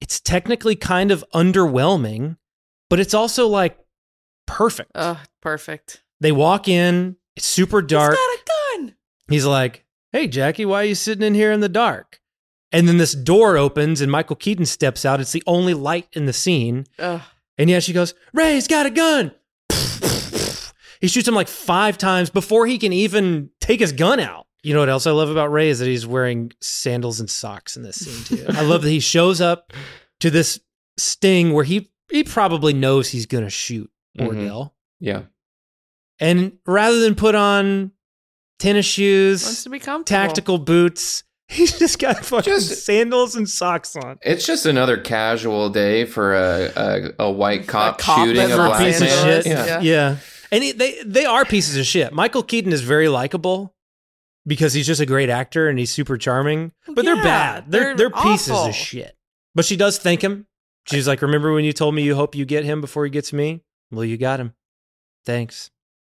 It's 0.03 0.20
technically 0.20 0.74
kind 0.74 1.12
of 1.12 1.24
underwhelming, 1.33 2.37
but 2.91 2.99
it's 2.99 3.15
also 3.15 3.47
like 3.47 3.79
perfect. 4.47 4.91
Oh, 4.97 5.20
perfect. 5.41 6.03
They 6.20 6.33
walk 6.33 6.66
in, 6.66 7.15
it's 7.37 7.47
super 7.47 7.81
dark. 7.81 8.16
He's 8.16 8.19
Got 8.19 8.35
a 8.35 8.79
gun. 8.79 8.95
He's 9.29 9.47
like, 9.47 9.85
Hey, 10.11 10.27
Jackie, 10.27 10.65
why 10.66 10.83
are 10.83 10.87
you 10.87 10.97
sitting 10.97 11.24
in 11.24 11.35
here 11.35 11.53
in 11.53 11.61
the 11.61 11.69
dark? 11.69 12.20
And 12.73 12.89
then 12.89 12.97
this 12.99 13.12
door 13.15 13.57
opens 13.57 14.01
and 14.01 14.11
Michael 14.11 14.35
Keaton 14.35 14.66
steps 14.66 15.05
out. 15.05 15.20
It's 15.20 15.31
the 15.31 15.45
only 15.47 15.73
light 15.73 16.09
in 16.15 16.27
the 16.27 16.33
scene. 16.33 16.87
Ugh. 16.99 17.20
And 17.57 17.70
yeah, 17.70 17.79
she 17.79 17.93
goes, 17.93 18.12
Ray's 18.33 18.66
got 18.66 18.87
a 18.87 18.91
gun. 18.91 19.31
he 21.01 21.07
shoots 21.07 21.29
him 21.29 21.35
like 21.37 21.47
five 21.49 21.97
times 21.97 22.29
before 22.29 22.66
he 22.66 22.77
can 22.77 22.93
even 22.93 23.51
take 23.61 23.79
his 23.79 23.93
gun 23.93 24.19
out. 24.19 24.49
You 24.62 24.74
know 24.74 24.80
what 24.80 24.89
else 24.89 25.06
I 25.06 25.10
love 25.10 25.28
about 25.28 25.51
Ray 25.51 25.70
is 25.70 25.78
that 25.80 25.86
he's 25.89 26.06
wearing 26.06 26.52
sandals 26.60 27.18
and 27.20 27.28
socks 27.28 27.76
in 27.76 27.82
this 27.82 27.97
scene 27.97 28.39
too. 28.39 28.47
I 28.48 28.62
love 28.62 28.82
that 28.82 28.90
he 28.90 29.01
shows 29.01 29.40
up 29.40 29.72
to 30.20 30.30
this 30.30 30.60
sting 30.97 31.52
where 31.52 31.64
he 31.64 31.90
he 32.10 32.22
probably 32.24 32.72
knows 32.72 33.09
he's 33.09 33.26
gonna 33.26 33.51
shoot 33.51 33.90
Mhm. 34.18 34.28
Ordell. 34.28 34.70
Yeah. 35.01 35.22
And 36.20 36.59
rather 36.66 37.01
than 37.01 37.14
put 37.14 37.34
on 37.34 37.90
tennis 38.59 38.86
shoes, 38.86 39.64
to 39.64 39.70
be 39.70 39.80
tactical 39.80 40.59
boots, 40.59 41.24
he's 41.48 41.78
just 41.78 41.98
got 41.98 42.24
fucking 42.24 42.60
sandals 42.60 43.34
and 43.34 43.48
socks 43.48 43.97
on. 43.97 44.18
It's 44.22 44.47
just 44.47 44.66
another 44.66 44.97
casual 44.97 45.70
day 45.70 46.05
for 46.05 46.34
a 46.34 46.70
a, 46.76 47.24
a 47.24 47.30
white 47.32 47.66
cop, 47.66 47.98
cop 47.98 48.24
shooting 48.26 48.51
a 48.52 48.55
black 48.55 48.78
piece 48.84 49.01
of 49.01 49.09
man. 49.09 49.43
shit. 49.43 49.47
Yeah. 49.47 49.80
Yeah. 49.80 50.16
And 50.52 50.62
he, 50.62 50.72
they 50.72 51.02
they 51.05 51.24
are 51.24 51.44
pieces 51.44 51.76
of 51.76 51.86
shit. 51.86 52.12
Michael 52.12 52.43
Keaton 52.43 52.72
is 52.72 52.82
very 52.82 53.09
likable 53.09 53.74
because 54.47 54.73
he's 54.73 54.86
just 54.86 55.01
a 55.01 55.06
great 55.06 55.31
actor 55.31 55.69
and 55.69 55.78
he's 55.78 55.90
super 55.90 56.16
charming. 56.19 56.73
But 56.89 57.05
they're 57.05 57.16
bad. 57.16 57.70
They're 57.70 57.94
they're 57.97 58.09
they're, 58.09 58.10
pieces 58.10 58.51
of 58.59 58.74
shit. 58.74 59.16
But 59.55 59.64
she 59.64 59.77
does 59.77 59.98
thank 59.98 60.23
him. 60.23 60.47
She's 60.86 61.06
like, 61.06 61.23
"Remember 61.23 61.52
when 61.52 61.64
you 61.64 61.73
told 61.73 61.94
me 61.94 62.02
you 62.02 62.14
hope 62.16 62.35
you 62.35 62.44
get 62.44 62.64
him 62.64 62.81
before 62.81 63.05
he 63.05 63.10
gets 63.10 63.32
me? 63.32 63.62
Well, 63.90 64.05
you 64.05 64.16
got 64.16 64.40
him. 64.40 64.55
Thanks." 65.24 65.70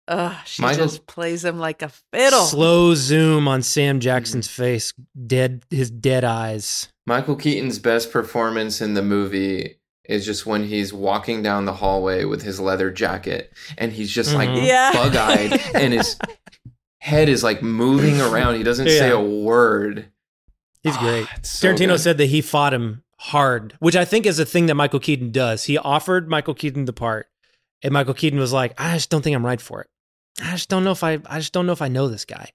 Ugh, 0.09 0.33
she 0.45 0.61
Michael- 0.61 0.85
just 0.85 1.05
plays 1.05 1.43
him 1.43 1.59
like 1.59 1.81
a 1.81 1.89
fiddle. 2.13 2.45
Slow 2.45 2.95
zoom 2.95 3.45
on 3.47 3.61
Sam 3.61 3.99
Jackson's 3.99 4.47
face, 4.47 4.93
dead 5.25 5.63
his 5.69 5.91
dead 5.91 6.23
eyes. 6.23 6.87
Michael 7.05 7.35
Keaton's 7.35 7.77
best 7.79 8.11
performance 8.11 8.79
in 8.81 8.93
the 8.93 9.01
movie 9.01 9.75
is 10.05 10.25
just 10.25 10.45
when 10.45 10.63
he's 10.63 10.93
walking 10.93 11.41
down 11.43 11.65
the 11.65 11.73
hallway 11.73 12.23
with 12.23 12.41
his 12.41 12.57
leather 12.59 12.89
jacket 12.89 13.51
and 13.77 13.91
he's 13.91 14.09
just 14.09 14.33
like 14.33 14.47
Mhm. 14.49 14.65
Yeah. 14.65 14.93
bug 14.93 15.15
eyed 15.17 15.61
and 15.75 15.93
his 15.93 16.17
head 17.07 17.29
is 17.29 17.43
like 17.43 17.61
moving 17.63 18.21
around. 18.27 18.55
He 18.55 18.63
doesn't 18.63 18.88
say 18.89 19.09
a 19.09 19.19
word. 19.19 20.09
He's 20.84 20.95
Ah, 20.95 20.99
great. 21.01 21.27
so 21.45 21.67
Tarantino 21.73 21.88
good. 21.89 21.99
said 21.99 22.17
that 22.19 22.27
he 22.27 22.41
fought 22.41 22.73
him 22.73 23.03
hard, 23.19 23.73
which 23.79 23.95
I 23.95 24.05
think 24.05 24.25
is 24.25 24.39
a 24.39 24.45
thing 24.45 24.67
that 24.67 24.75
Michael 24.75 24.99
Keaton 24.99 25.31
does. 25.31 25.63
He 25.63 25.77
offered 25.77 26.29
Michael 26.29 26.53
Keaton 26.53 26.85
the 26.85 26.93
part, 26.93 27.27
and 27.81 27.91
Michael 27.93 28.13
Keaton 28.13 28.39
was 28.39 28.53
like, 28.53 28.73
"I 28.79 28.93
just 28.93 29.09
don't 29.09 29.21
think 29.23 29.35
I'm 29.35 29.45
right 29.45 29.59
for 29.61 29.81
it. 29.81 29.88
I 30.43 30.51
just 30.51 30.69
don't 30.69 30.84
know 30.84 30.91
if 30.91 31.03
I, 31.03 31.19
I 31.25 31.39
just 31.39 31.51
don't 31.53 31.65
know 31.65 31.71
if 31.73 31.81
I 31.81 31.88
know 31.88 32.07
this 32.07 32.25
guy." 32.25 32.51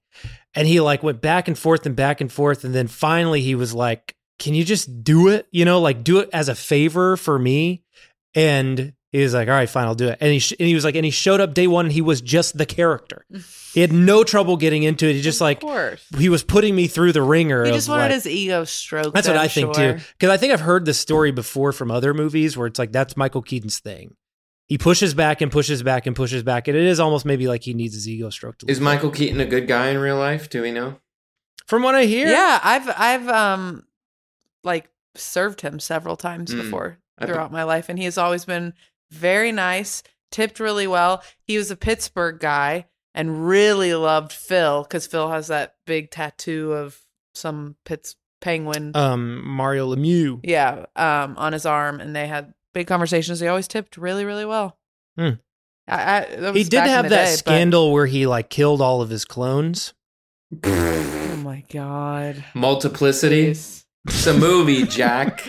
And 0.55 0.67
he 0.67 0.79
like 0.79 1.03
went 1.03 1.21
back 1.21 1.47
and 1.47 1.57
forth 1.57 1.85
and 1.85 1.95
back 1.95 2.21
and 2.21 2.31
forth, 2.31 2.63
and 2.63 2.73
then 2.73 2.87
finally 2.87 3.41
he 3.41 3.55
was 3.55 3.73
like, 3.73 4.15
"Can 4.39 4.53
you 4.55 4.63
just 4.63 5.03
do 5.03 5.27
it? 5.27 5.47
You 5.51 5.65
know, 5.65 5.81
like 5.81 6.03
do 6.03 6.19
it 6.19 6.29
as 6.31 6.47
a 6.47 6.55
favor 6.55 7.17
for 7.17 7.37
me." 7.37 7.83
And 8.35 8.93
He 9.13 9.21
was 9.23 9.33
like, 9.33 9.47
"All 9.47 9.53
right, 9.53 9.69
fine, 9.69 9.85
I'll 9.85 9.95
do 9.95 10.09
it." 10.09 10.17
And 10.19 10.33
he 10.33 10.39
sh- 10.39 10.55
and 10.59 10.67
he 10.67 10.73
was 10.75 10.83
like, 10.83 10.95
and 10.95 11.05
he 11.05 11.11
showed 11.11 11.39
up 11.39 11.53
day 11.53 11.67
one. 11.67 11.85
and 11.85 11.93
He 11.93 12.01
was 12.01 12.19
just 12.19 12.57
the 12.57 12.65
character. 12.65 13.25
He 13.73 13.79
had 13.79 13.93
no 13.93 14.23
trouble 14.23 14.57
getting 14.57 14.83
into 14.83 15.07
it. 15.07 15.13
He 15.13 15.21
just 15.21 15.39
like 15.39 15.61
course. 15.61 16.03
he 16.17 16.27
was 16.29 16.43
putting 16.43 16.75
me 16.75 16.87
through 16.87 17.13
the 17.13 17.21
ringer. 17.21 17.63
He 17.63 17.71
just 17.71 17.87
wanted 17.87 18.03
like- 18.03 18.11
his 18.13 18.27
ego 18.27 18.63
stroked. 18.65 19.13
That's 19.13 19.27
what 19.27 19.37
I'm 19.37 19.43
I 19.43 19.47
think 19.47 19.73
sure. 19.75 19.93
too. 19.93 20.03
Because 20.19 20.29
I 20.29 20.37
think 20.37 20.51
I've 20.51 20.59
heard 20.61 20.85
this 20.85 20.99
story 20.99 21.31
before 21.31 21.71
from 21.71 21.89
other 21.91 22.13
movies 22.13 22.57
where 22.57 22.67
it's 22.67 22.77
like 22.79 22.91
that's 22.91 23.15
Michael 23.15 23.41
Keaton's 23.43 23.79
thing. 23.79 24.15
He 24.67 24.77
pushes 24.77 25.13
back 25.13 25.41
and 25.41 25.51
pushes 25.51 25.83
back 25.83 26.07
and 26.07 26.15
pushes 26.15 26.41
back, 26.41 26.67
and 26.67 26.75
it 26.75 26.83
is 26.85 26.99
almost 26.99 27.25
maybe 27.25 27.47
like 27.47 27.63
he 27.63 27.73
needs 27.75 27.93
his 27.93 28.09
ego 28.09 28.29
stroked. 28.31 28.63
A 28.63 28.65
Is 28.71 28.79
little 28.79 28.93
Michael 28.93 29.11
Keaton 29.11 29.39
a 29.39 29.45
good 29.45 29.67
guy 29.67 29.89
in 29.89 29.97
real 29.99 30.17
life? 30.17 30.49
Do 30.49 30.61
we 30.63 30.71
know? 30.71 30.97
From 31.67 31.83
what 31.83 31.93
I 31.93 32.05
hear, 32.05 32.27
Yeah, 32.27 32.59
I've 32.63 32.89
I've 32.97 33.27
um 33.29 33.85
like 34.63 34.89
served 35.15 35.61
him 35.61 35.79
several 35.79 36.15
times 36.15 36.51
Mm. 36.53 36.63
before 36.63 36.97
throughout 37.23 37.51
my 37.51 37.63
life, 37.63 37.87
and 37.89 37.97
he 37.99 38.05
has 38.05 38.17
always 38.17 38.43
been 38.45 38.73
very 39.13 39.51
nice, 39.51 40.03
tipped 40.31 40.59
really 40.59 40.87
well. 40.87 41.23
He 41.45 41.57
was 41.57 41.71
a 41.71 41.75
Pittsburgh 41.75 42.39
guy 42.39 42.85
and 43.13 43.47
really 43.47 43.93
loved 43.93 44.31
Phil 44.31 44.83
because 44.83 45.05
Phil 45.07 45.29
has 45.29 45.47
that 45.47 45.75
big 45.85 46.09
tattoo 46.11 46.73
of 46.73 46.99
some 47.35 47.75
Pitts 47.85 48.15
penguin. 48.41 48.91
um, 48.95 49.47
Mario 49.47 49.93
Lemieux. 49.95 50.39
yeah, 50.43 50.85
um, 50.95 51.35
on 51.37 51.53
his 51.53 51.65
arm, 51.65 51.99
and 52.01 52.15
they 52.15 52.27
had 52.27 52.53
big 52.73 52.87
conversations. 52.87 53.39
He 53.39 53.47
always 53.47 53.67
tipped 53.67 53.97
really, 53.97 54.25
really 54.25 54.45
well. 54.45 54.77
Hmm. 55.17 55.29
I, 55.87 56.17
I, 56.17 56.35
that 56.37 56.55
He 56.55 56.63
did 56.63 56.81
have 56.83 57.09
that 57.09 57.25
day, 57.25 57.31
but- 57.31 57.37
scandal 57.37 57.91
where 57.91 58.05
he 58.07 58.25
like 58.25 58.49
killed 58.49 58.81
all 58.81 59.01
of 59.01 59.09
his 59.09 59.25
clones. 59.25 59.93
Oh 60.63 61.35
my 61.43 61.63
god! 61.71 62.43
Multiplicity. 62.53 63.55
It's 64.05 64.27
a 64.27 64.33
movie, 64.37 64.83
Jack. 64.85 65.47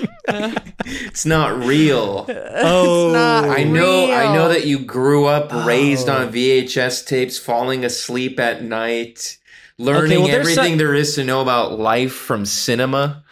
it's 0.84 1.26
not 1.26 1.64
real. 1.64 2.24
Oh, 2.28 3.10
not 3.12 3.48
I 3.48 3.64
know. 3.64 4.12
I 4.12 4.32
know 4.32 4.48
that 4.48 4.64
you 4.66 4.78
grew 4.78 5.26
up 5.26 5.48
oh. 5.52 5.66
raised 5.66 6.08
Oh. 6.08 6.12
on 6.14 6.32
VHS 6.32 7.04
tapes, 7.06 7.36
falling 7.38 7.84
asleep 7.84 8.38
at 8.38 8.62
night, 8.62 9.38
learning 9.78 10.22
well, 10.22 10.30
everything 10.30 10.72
some- 10.72 10.78
there 10.78 10.94
is 10.94 11.16
to 11.16 11.24
know 11.24 11.40
about 11.40 11.78
life 11.80 12.12
from 12.12 12.46
cinema. 12.46 13.24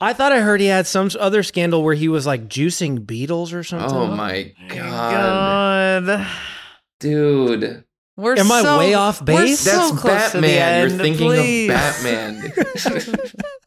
I 0.00 0.12
thought 0.12 0.30
I 0.30 0.38
heard 0.42 0.60
he 0.60 0.68
had 0.68 0.86
some 0.86 1.10
other 1.18 1.42
scandal 1.42 1.82
where 1.82 1.96
he 1.96 2.06
was 2.06 2.24
like 2.24 2.48
juicing 2.48 3.04
beetles 3.04 3.52
or 3.52 3.64
something. 3.64 3.90
Oh 3.98 4.06
my 4.06 4.52
god, 4.68 6.06
God. 6.06 6.26
dude! 7.00 7.82
We're 8.16 8.36
Am 8.36 8.50
I 8.50 8.78
way 8.78 8.94
off 8.94 9.20
we're 9.20 9.26
base? 9.26 9.58
so 9.60 9.70
That's 9.90 10.00
close 10.00 10.30
to 10.32 10.40
the 10.40 10.46
Batman. 10.46 10.82
end, 10.82 10.90
You're 10.90 11.00
thinking 11.00 11.26
please. 11.26 11.68
of 11.70 11.74
Batman. 11.76 12.52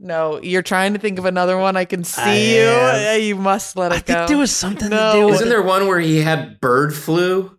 No, 0.00 0.40
you're 0.40 0.62
trying 0.62 0.92
to 0.92 1.00
think 1.00 1.18
of 1.18 1.24
another 1.24 1.58
one. 1.58 1.76
I 1.76 1.84
can 1.84 2.04
see 2.04 2.22
I 2.22 2.34
you. 2.36 2.60
am. 2.68 3.14
Uh, 3.14 3.16
You 3.16 3.34
must 3.34 3.76
let 3.76 3.90
it 3.90 3.96
I 3.96 3.98
go. 3.98 4.04
think 4.14 4.28
there 4.28 4.38
was 4.38 4.54
something 4.54 4.88
No. 4.90 5.12
to 5.12 5.18
do 5.20 5.28
Isn't 5.34 5.48
there 5.48 5.62
one 5.62 5.88
where 5.88 5.98
he 5.98 6.18
had 6.18 6.60
bird 6.60 6.94
flu? 6.94 7.56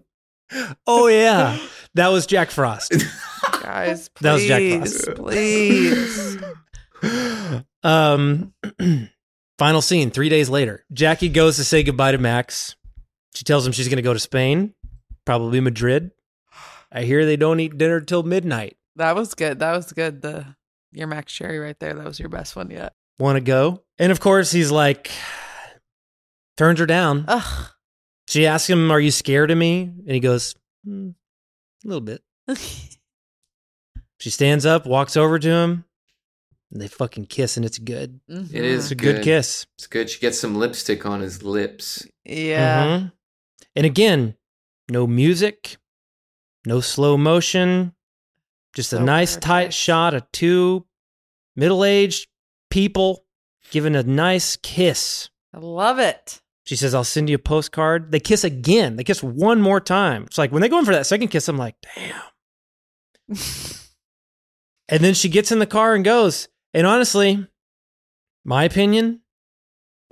Oh 0.88 1.08
yeah, 1.08 1.58
that 1.96 2.08
was 2.08 2.26
Jack 2.26 2.50
Frost. 2.50 2.94
Guys, 3.62 4.10
That 4.22 4.34
was 4.34 4.46
Jack 4.46 4.62
Frost. 4.80 5.16
please. 5.16 6.38
Um, 7.82 8.54
final 9.58 9.82
scene. 9.82 10.12
Three 10.12 10.28
days 10.28 10.50
later, 10.50 10.84
Jackie 10.92 11.30
goes 11.30 11.56
to 11.56 11.64
say 11.64 11.82
goodbye 11.82 12.12
to 12.12 12.18
Max. 12.18 12.76
She 13.36 13.46
tells 13.46 13.66
him 13.66 13.72
she's 13.72 13.88
going 13.88 13.96
to 13.98 14.02
go 14.02 14.12
to 14.14 14.20
Spain, 14.20 14.74
probably 15.26 15.62
Madrid. 15.62 16.12
I 16.92 17.04
hear 17.04 17.26
they 17.26 17.38
don't 17.38 17.62
eat 17.62 17.78
dinner 17.78 18.02
till 18.02 18.24
midnight. 18.24 18.76
That 18.96 19.16
was 19.16 19.34
good. 19.36 19.60
That 19.60 19.74
was 19.76 19.92
good. 19.94 20.22
The 20.22 20.56
your 20.92 21.08
Max 21.08 21.32
Cherry 21.34 21.60
right 21.60 21.80
there. 21.80 21.94
That 21.94 22.06
was 22.06 22.20
your 22.20 22.30
best 22.30 22.56
one 22.56 22.70
yet. 22.72 22.94
Want 23.20 23.36
to 23.38 23.42
go? 23.42 23.84
And 23.98 24.12
of 24.12 24.20
course, 24.20 24.52
he's 24.52 24.72
like, 24.72 25.12
turns 26.58 26.80
her 26.80 26.86
down. 26.86 27.26
Ugh. 27.28 27.68
She 28.28 28.46
asks 28.46 28.70
him, 28.70 28.92
"Are 28.92 29.00
you 29.00 29.12
scared 29.12 29.52
of 29.52 29.58
me?" 29.58 29.82
And 29.84 30.10
he 30.12 30.20
goes, 30.20 30.56
"Hmm, 30.86 31.10
"A 31.84 31.88
little 31.88 32.02
bit." 32.02 32.22
She 34.20 34.30
stands 34.30 34.66
up, 34.66 34.86
walks 34.86 35.16
over 35.16 35.40
to 35.40 35.50
him, 35.50 35.86
and 36.74 36.82
they 36.82 36.90
fucking 36.90 37.28
kiss, 37.28 37.56
and 37.56 37.66
it's 37.66 37.80
good. 37.80 38.20
Mm-hmm. 38.30 38.54
It 38.54 38.66
is 38.66 38.84
It's 38.86 38.92
a 38.92 38.96
good 38.96 39.24
kiss. 39.24 39.66
It's 39.78 39.88
good. 39.88 40.10
She 40.10 40.20
gets 40.20 40.38
some 40.38 40.56
lipstick 40.56 41.06
on 41.06 41.22
his 41.22 41.42
lips. 41.42 42.06
Yeah. 42.26 42.86
Mhm. 42.86 43.12
And 43.78 43.86
again, 43.86 44.36
no 44.92 45.08
music, 45.08 45.78
no 46.66 46.82
slow 46.82 47.16
motion, 47.16 47.94
just 48.74 48.94
a 48.94 49.00
nice 49.00 49.36
tight 49.36 49.74
shot 49.74 50.14
of 50.14 50.30
two 50.32 50.86
middle 51.56 51.84
aged 51.84 52.28
people 52.70 53.26
giving 53.72 53.96
a 53.96 54.04
nice 54.04 54.56
kiss. 54.58 55.30
I 55.54 55.58
love 55.60 56.00
it. 56.00 56.42
She 56.66 56.76
says, 56.76 56.94
I'll 56.94 57.04
send 57.04 57.30
you 57.30 57.36
a 57.36 57.40
postcard. 57.40 58.12
They 58.12 58.20
kiss 58.20 58.44
again. 58.44 58.96
They 58.96 59.04
kiss 59.04 59.24
one 59.24 59.60
more 59.60 59.80
time. 59.80 60.24
It's 60.26 60.38
like 60.38 60.52
when 60.52 60.62
they 60.62 60.70
go 60.70 60.78
in 60.80 60.86
for 60.86 60.94
that 60.94 61.08
second 61.08 61.30
kiss, 61.30 61.48
I'm 61.48 61.58
like, 61.58 61.76
damn. 61.96 62.22
and 64.88 65.04
then 65.04 65.14
she 65.14 65.30
gets 65.30 65.52
in 65.52 65.60
the 65.60 65.66
car 65.66 65.96
and 65.96 66.06
goes. 66.06 66.48
And 66.74 66.86
honestly, 66.86 67.46
my 68.46 68.64
opinion, 68.66 69.22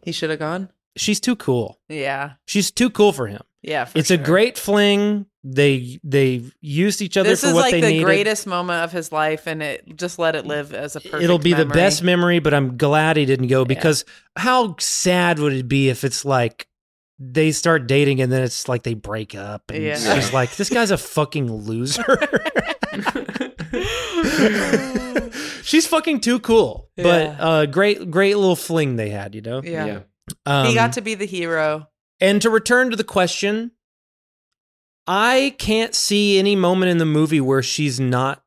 He 0.04 0.12
should 0.12 0.30
have 0.32 0.40
gone. 0.40 0.70
she's 0.96 1.20
too 1.20 1.36
cool. 1.36 1.80
Yeah. 1.90 2.34
She's 2.48 2.72
too 2.72 2.90
cool 2.90 3.12
for 3.14 3.28
him. 3.28 3.42
Yeah. 3.62 3.86
For 3.86 4.00
it's 4.00 4.12
a 4.12 4.18
great 4.18 4.58
fling. 4.58 5.28
They 5.50 5.98
they 6.04 6.44
used 6.60 7.02
each 7.02 7.16
other 7.16 7.30
This 7.30 7.40
for 7.42 7.48
is 7.48 7.54
what 7.54 7.62
like 7.62 7.72
they 7.72 7.80
the 7.82 7.88
needed. 7.90 8.04
greatest 8.04 8.48
moment 8.48 8.84
of 8.84 8.92
his 8.92 9.14
life, 9.14 9.48
and 9.48 9.64
it 9.64 9.96
just 9.96 10.20
let 10.20 10.36
it 10.36 10.46
live 10.46 10.74
as 10.74 10.98
a 10.98 11.00
perfect. 11.00 11.24
It'll 11.24 11.40
be 11.40 11.54
the 11.54 11.66
best 11.66 12.04
memory, 12.04 12.40
but 12.40 12.54
I'm 12.54 12.76
glad 12.76 13.16
he 13.16 13.26
didn't 13.26 13.48
go 13.48 13.64
because 13.64 14.04
how 14.36 14.76
sad 14.78 15.40
would 15.40 15.54
it 15.54 15.68
be 15.70 15.88
if 15.90 16.04
it's 16.04 16.26
like 16.26 16.68
they 17.20 17.52
start 17.54 17.88
dating 17.88 18.20
and 18.22 18.30
then 18.32 18.44
it's 18.44 18.68
like 18.68 18.84
they 18.84 18.94
break 18.94 19.36
up 19.36 19.72
and 19.72 19.82
Yeah. 19.84 19.96
she's 20.16 20.34
like, 20.34 20.54
this 20.58 20.70
guy's 20.70 20.92
a 20.92 20.98
fucking 20.98 21.50
loser. 21.52 22.04
she's 25.64 25.88
fucking 25.88 26.22
too 26.22 26.40
cool, 26.40 26.90
but 26.96 27.04
Yeah. 27.24 27.36
uh, 27.40 27.66
great, 27.66 28.10
great 28.12 28.36
little 28.38 28.56
fling 28.56 28.96
they 28.96 29.10
had, 29.10 29.36
you 29.36 29.42
know. 29.42 29.62
Yeah. 29.64 29.86
Yeah. 29.86 30.00
Um, 30.46 30.68
he 30.68 30.76
got 30.76 30.94
to 30.94 31.02
be 31.02 31.16
the 31.16 31.26
hero. 31.26 31.88
And 32.20 32.42
to 32.42 32.50
return 32.50 32.90
to 32.92 32.96
the 32.96 33.04
question, 33.04 33.72
I 35.08 35.56
can't 35.58 35.96
see 35.96 36.38
any 36.38 36.56
moment 36.56 36.92
in 36.92 36.98
the 36.98 37.06
movie 37.06 37.40
where 37.42 37.64
she's 37.64 38.00
not 38.00 38.44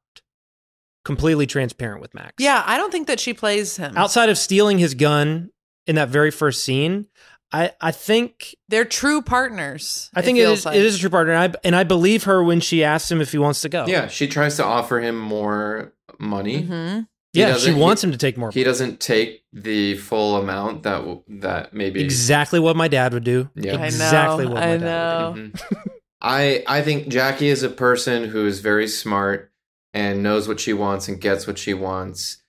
completely 1.04 1.46
transparent 1.46 2.00
with 2.02 2.12
Max. 2.14 2.34
Yeah, 2.38 2.62
I 2.66 2.76
don't 2.76 2.90
think 2.92 3.06
that 3.06 3.18
she 3.20 3.32
plays 3.32 3.76
him. 3.76 3.96
Outside 3.96 4.28
of 4.28 4.36
stealing 4.38 4.78
his 4.78 4.94
gun 4.94 5.50
in 5.86 5.96
that 5.96 6.08
very 6.10 6.30
first 6.30 6.62
scene, 6.64 7.06
I, 7.52 7.72
I 7.80 7.90
think 7.92 8.54
They're 8.68 8.84
true 8.84 9.22
partners. 9.22 10.10
I 10.14 10.22
think 10.22 10.38
it 10.38 10.42
feels 10.42 10.60
is 10.60 10.66
like. 10.66 10.76
it 10.76 10.84
is 10.84 10.96
a 10.96 10.98
true 11.00 11.10
partner, 11.10 11.32
and 11.32 11.54
I 11.54 11.58
and 11.64 11.74
I 11.74 11.84
believe 11.84 12.24
her 12.24 12.44
when 12.44 12.60
she 12.60 12.84
asks 12.84 13.10
him 13.10 13.20
if 13.20 13.32
he 13.32 13.38
wants 13.38 13.62
to 13.62 13.68
go. 13.68 13.86
Yeah, 13.86 14.06
she 14.08 14.28
tries 14.28 14.56
to 14.56 14.64
offer 14.64 15.00
him 15.00 15.18
more 15.18 15.94
money. 16.18 16.62
Mhm. 16.62 17.06
He 17.32 17.40
yeah, 17.40 17.56
she 17.56 17.72
wants 17.72 18.02
he- 18.02 18.08
him 18.08 18.12
to 18.12 18.18
take 18.18 18.36
more. 18.36 18.50
He 18.50 18.62
doesn't 18.64 19.00
take 19.00 19.42
the 19.52 19.96
full 19.96 20.36
amount 20.36 20.82
that 20.82 20.98
w- 20.98 21.22
that 21.28 21.72
maybe 21.72 22.00
Exactly 22.02 22.60
what 22.60 22.76
my 22.76 22.88
dad 22.88 23.14
would 23.14 23.24
do. 23.24 23.48
Yeah. 23.54 23.74
I 23.74 23.76
know, 23.78 23.84
exactly 23.84 24.46
what 24.46 24.54
my 24.56 24.72
I 24.74 24.76
dad 24.76 25.26
would 25.28 25.34
do. 25.34 25.48
know. 25.48 25.82
I 26.20 26.62
I 26.66 26.82
think 26.82 27.08
Jackie 27.08 27.48
is 27.48 27.62
a 27.62 27.70
person 27.70 28.24
who 28.24 28.46
is 28.46 28.60
very 28.60 28.88
smart 28.88 29.52
and 29.92 30.22
knows 30.22 30.46
what 30.46 30.60
she 30.60 30.72
wants 30.72 31.08
and 31.08 31.20
gets 31.20 31.46
what 31.46 31.58
she 31.58 31.74
wants. 31.74 32.42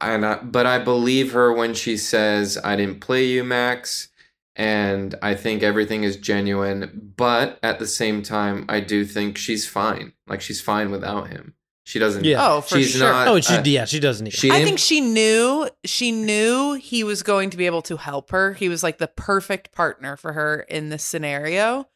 And 0.00 0.26
I, 0.26 0.36
but 0.36 0.66
I 0.66 0.78
believe 0.78 1.32
her 1.32 1.52
when 1.52 1.74
she 1.74 1.96
says, 1.96 2.58
"I 2.62 2.76
didn't 2.76 3.00
play 3.00 3.24
you, 3.24 3.44
Max," 3.44 4.08
and 4.54 5.14
I 5.22 5.34
think 5.34 5.62
everything 5.62 6.02
is 6.02 6.16
genuine. 6.16 7.12
But 7.16 7.58
at 7.62 7.78
the 7.78 7.86
same 7.86 8.22
time, 8.22 8.66
I 8.68 8.80
do 8.80 9.04
think 9.04 9.38
she's 9.38 9.66
fine. 9.66 10.12
Like 10.26 10.42
she's 10.42 10.60
fine 10.60 10.90
without 10.90 11.28
him. 11.28 11.54
She 11.84 12.00
doesn't. 12.00 12.24
Yeah. 12.24 12.44
Oh, 12.44 12.60
for 12.62 12.78
she's 12.78 12.90
sure. 12.90 13.08
not. 13.08 13.28
Oh, 13.28 13.40
she 13.40 13.54
uh, 13.54 13.62
yeah, 13.64 13.84
she 13.84 14.00
doesn't 14.00 14.24
need. 14.24 14.34
She 14.34 14.50
I 14.50 14.64
think 14.64 14.80
she 14.80 15.00
knew 15.00 15.70
she 15.84 16.10
knew 16.10 16.74
he 16.74 17.04
was 17.04 17.22
going 17.22 17.48
to 17.50 17.56
be 17.56 17.64
able 17.66 17.82
to 17.82 17.96
help 17.96 18.32
her. 18.32 18.54
He 18.54 18.68
was 18.68 18.82
like 18.82 18.98
the 18.98 19.06
perfect 19.06 19.70
partner 19.72 20.16
for 20.16 20.32
her 20.32 20.60
in 20.68 20.88
this 20.88 21.04
scenario. 21.04 21.86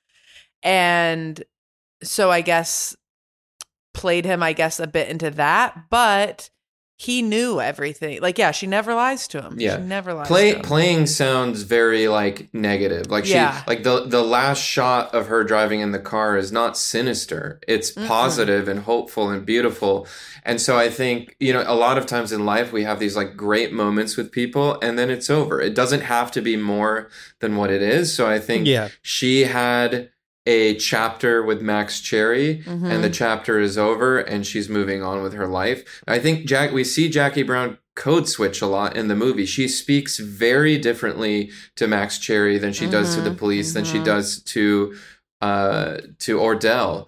And 0.62 1.42
so 2.02 2.30
I 2.30 2.40
guess 2.40 2.96
played 3.92 4.24
him 4.24 4.42
I 4.42 4.52
guess 4.52 4.78
a 4.80 4.86
bit 4.86 5.08
into 5.08 5.30
that, 5.32 5.90
but 5.90 6.50
he 6.96 7.22
knew 7.22 7.60
everything. 7.62 8.20
Like 8.20 8.36
yeah, 8.36 8.50
she 8.50 8.66
never 8.66 8.94
lies 8.94 9.26
to 9.28 9.40
him. 9.40 9.56
Yeah. 9.58 9.76
She 9.78 9.82
never 9.84 10.12
lies 10.12 10.26
Play 10.28 10.50
to 10.52 10.58
him. 10.58 10.62
playing 10.62 11.06
sounds 11.06 11.62
very 11.62 12.08
like 12.08 12.52
negative. 12.52 13.10
Like 13.10 13.24
she 13.24 13.32
Yeah. 13.32 13.62
like 13.66 13.82
the 13.84 14.04
the 14.06 14.22
last 14.22 14.62
shot 14.62 15.14
of 15.14 15.26
her 15.28 15.42
driving 15.42 15.80
in 15.80 15.92
the 15.92 15.98
car 15.98 16.36
is 16.36 16.52
not 16.52 16.76
sinister. 16.76 17.58
It's 17.66 17.90
positive 17.90 18.68
and 18.68 18.80
hopeful 18.80 19.30
and 19.30 19.46
beautiful. 19.46 20.06
And 20.44 20.60
so 20.60 20.76
I 20.78 20.90
think, 20.90 21.36
you 21.40 21.54
know, 21.54 21.64
a 21.66 21.74
lot 21.74 21.96
of 21.96 22.04
times 22.04 22.32
in 22.32 22.44
life 22.44 22.70
we 22.70 22.84
have 22.84 22.98
these 23.00 23.16
like 23.16 23.34
great 23.34 23.72
moments 23.72 24.18
with 24.18 24.30
people 24.30 24.78
and 24.82 24.98
then 24.98 25.10
it's 25.10 25.30
over. 25.30 25.58
It 25.60 25.74
doesn't 25.74 26.02
have 26.02 26.30
to 26.32 26.42
be 26.42 26.56
more 26.56 27.08
than 27.40 27.56
what 27.56 27.70
it 27.70 27.80
is. 27.82 28.12
So 28.14 28.28
I 28.28 28.38
think 28.38 28.66
Yeah. 28.66 28.88
she 29.00 29.44
had 29.44 30.10
a 30.50 30.74
chapter 30.74 31.42
with 31.42 31.60
Max 31.62 32.00
Cherry 32.00 32.62
Mhm. 32.66 32.90
and 32.92 33.04
the 33.04 33.10
chapter 33.10 33.60
is 33.60 33.78
over 33.78 34.18
and 34.18 34.44
she's 34.46 34.68
moving 34.68 35.00
on 35.02 35.22
with 35.22 35.32
her 35.34 35.46
life. 35.46 35.80
I 36.08 36.18
think 36.18 36.46
Jack 36.46 36.72
we 36.72 36.82
see 36.84 37.08
Jackie 37.08 37.44
Brown 37.44 37.78
code 37.94 38.28
switch 38.28 38.60
a 38.62 38.66
lot 38.66 38.96
in 38.96 39.06
the 39.08 39.14
movie. 39.24 39.46
She 39.46 39.68
speaks 39.68 40.18
very 40.18 40.76
differently 40.78 41.50
to 41.76 41.86
Max 41.86 42.18
Cherry 42.18 42.58
than 42.58 42.72
she 42.72 42.86
does 42.86 43.14
to 43.14 43.20
the 43.20 43.30
Mhm, 43.30 43.38
police 43.38 43.72
than 43.74 43.84
she 43.84 43.98
mhm. 43.98 44.04
does 44.04 44.42
to 44.54 44.94
uh 45.40 45.98
to 46.18 46.38
Ordell. 46.38 47.06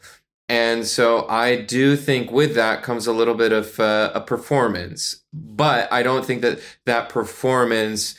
And 0.49 0.87
so 0.87 1.27
I 1.29 1.57
do 1.57 1.97
think 1.97 2.31
with 2.31 2.55
that 2.55 2.83
comes 2.83 3.07
a 3.07 3.13
little 3.13 3.35
bit 3.35 3.53
of 3.53 3.81
uh, 3.81 4.11
a 4.15 4.21
performance, 4.21 5.23
but 5.33 5.91
I 5.93 6.03
don't 6.03 6.25
think 6.27 6.43
that 6.43 6.61
that 6.87 7.09
performance 7.09 8.15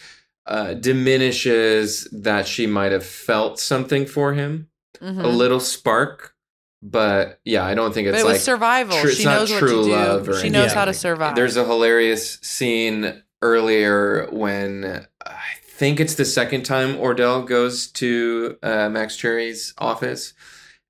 uh, 0.46 0.74
diminishes 0.74 2.08
that 2.12 2.46
she 2.48 2.68
might 2.68 2.92
have 2.92 3.06
felt 3.06 3.60
something 3.60 4.06
for 4.06 4.34
him, 4.34 4.68
a 5.04 5.12
Mhm. 5.12 5.36
little 5.36 5.60
spark. 5.60 6.34
But 6.82 7.40
yeah, 7.46 7.64
I 7.66 7.76
don't 7.76 7.94
think 7.94 8.08
But 8.08 8.16
it's 8.16 8.24
it 8.24 8.28
was 8.28 8.34
like 8.34 8.42
survival. 8.42 8.98
true- 9.00 9.12
She 9.12 9.24
not 9.24 9.40
knows 9.40 9.52
what 9.52 9.60
to 9.62 9.66
true 9.68 9.84
do. 9.86 9.92
love 9.92 10.26
She 10.42 10.50
knows 10.50 10.62
anything. 10.64 10.70
how 10.78 10.86
to 10.86 10.94
survive. 10.94 11.36
There's 11.36 11.56
a 11.56 11.64
hilarious 11.66 12.40
scene 12.42 13.24
earlier 13.42 14.28
when 14.32 15.06
I 15.26 15.36
think 15.78 16.00
it's 16.02 16.16
the 16.16 16.26
second 16.26 16.64
time 16.64 16.98
Ordell 16.98 17.46
goes 17.48 17.88
to 17.92 18.58
uh, 18.64 18.90
Max 18.90 19.16
Cherry's 19.16 19.74
office. 19.78 20.34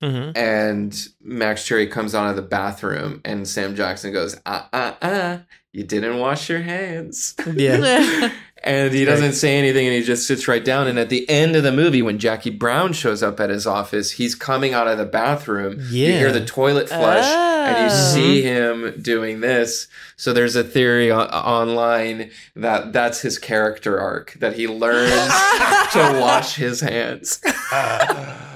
Mhm. 0.02 0.36
And 0.36 1.08
Max 1.22 1.64
Cherry 1.64 1.86
comes 1.86 2.14
out 2.14 2.28
of 2.28 2.36
the 2.36 2.42
bathroom, 2.42 3.20
and 3.24 3.46
Sam 3.48 3.74
Jackson 3.76 4.12
goes, 4.12 4.36
"Ah, 4.44 4.68
ah, 4.72 4.96
ah, 5.00 5.40
you 5.72 5.84
didn't 5.84 6.18
wash 6.18 6.48
your 6.50 6.60
hands." 6.60 7.34
Yeah. 7.54 8.30
and 8.64 8.92
he 8.92 9.04
doesn't 9.04 9.34
say 9.34 9.56
anything, 9.56 9.86
and 9.86 9.94
he 9.94 10.02
just 10.02 10.26
sits 10.26 10.48
right 10.48 10.64
down. 10.64 10.88
And 10.88 10.98
at 10.98 11.08
the 11.10 11.28
end 11.28 11.54
of 11.54 11.62
the 11.62 11.70
movie, 11.72 12.02
when 12.02 12.18
Jackie 12.18 12.50
Brown 12.50 12.92
shows 12.92 13.22
up 13.22 13.38
at 13.38 13.50
his 13.50 13.66
office, 13.66 14.12
he's 14.12 14.34
coming 14.34 14.74
out 14.74 14.88
of 14.88 14.98
the 14.98 15.04
bathroom. 15.04 15.78
yeah. 15.90 16.08
You 16.08 16.12
hear 16.14 16.32
the 16.32 16.44
toilet 16.44 16.88
flush, 16.88 17.24
and 17.24 17.78
you 17.78 17.96
Oh. 17.96 18.12
see 18.14 18.42
him 18.42 18.94
doing 19.00 19.40
this. 19.40 19.86
So 20.16 20.32
there's 20.32 20.56
a 20.56 20.64
theory 20.64 21.10
o- 21.12 21.20
online 21.20 22.30
that 22.56 22.92
that's 22.92 23.20
his 23.20 23.38
character 23.38 24.00
arc 24.00 24.34
that 24.40 24.54
he 24.54 24.66
learns 24.66 25.10
to 25.92 26.18
wash 26.20 26.56
his 26.56 26.80
hands. 26.80 27.40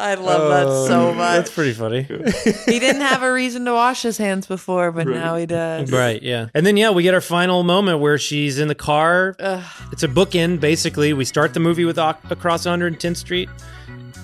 I 0.00 0.14
love 0.14 0.48
that 0.50 0.88
so 0.88 1.08
Oh, 1.10 1.14
much. 1.14 1.36
That's 1.36 1.50
pretty 1.50 1.72
funny. 1.72 2.02
he 2.02 2.78
didn't 2.78 3.02
have 3.02 3.22
a 3.22 3.32
reason 3.32 3.64
to 3.66 3.72
wash 3.72 4.02
his 4.02 4.16
hands 4.18 4.46
before, 4.46 4.90
but 4.92 5.06
now 5.06 5.36
he 5.36 5.46
does. 5.46 5.92
Right, 5.92 6.22
yeah. 6.22 6.48
And 6.54 6.64
then, 6.66 6.76
yeah, 6.76 6.90
we 6.90 7.02
get 7.02 7.14
our 7.14 7.20
final 7.20 7.62
moment 7.62 8.00
where 8.00 8.16
she's 8.18 8.58
in 8.58 8.68
the 8.68 8.74
car. 8.74 9.36
Ugh. 9.38 9.62
It's 9.92 10.02
a 10.02 10.08
bookend, 10.08 10.60
basically. 10.60 11.12
We 11.12 11.24
start 11.24 11.54
the 11.54 11.60
movie 11.60 11.84
with 11.84 11.98
Ac- 11.98 12.18
Across 12.30 12.66
110th 12.66 13.16
Street. 13.16 13.48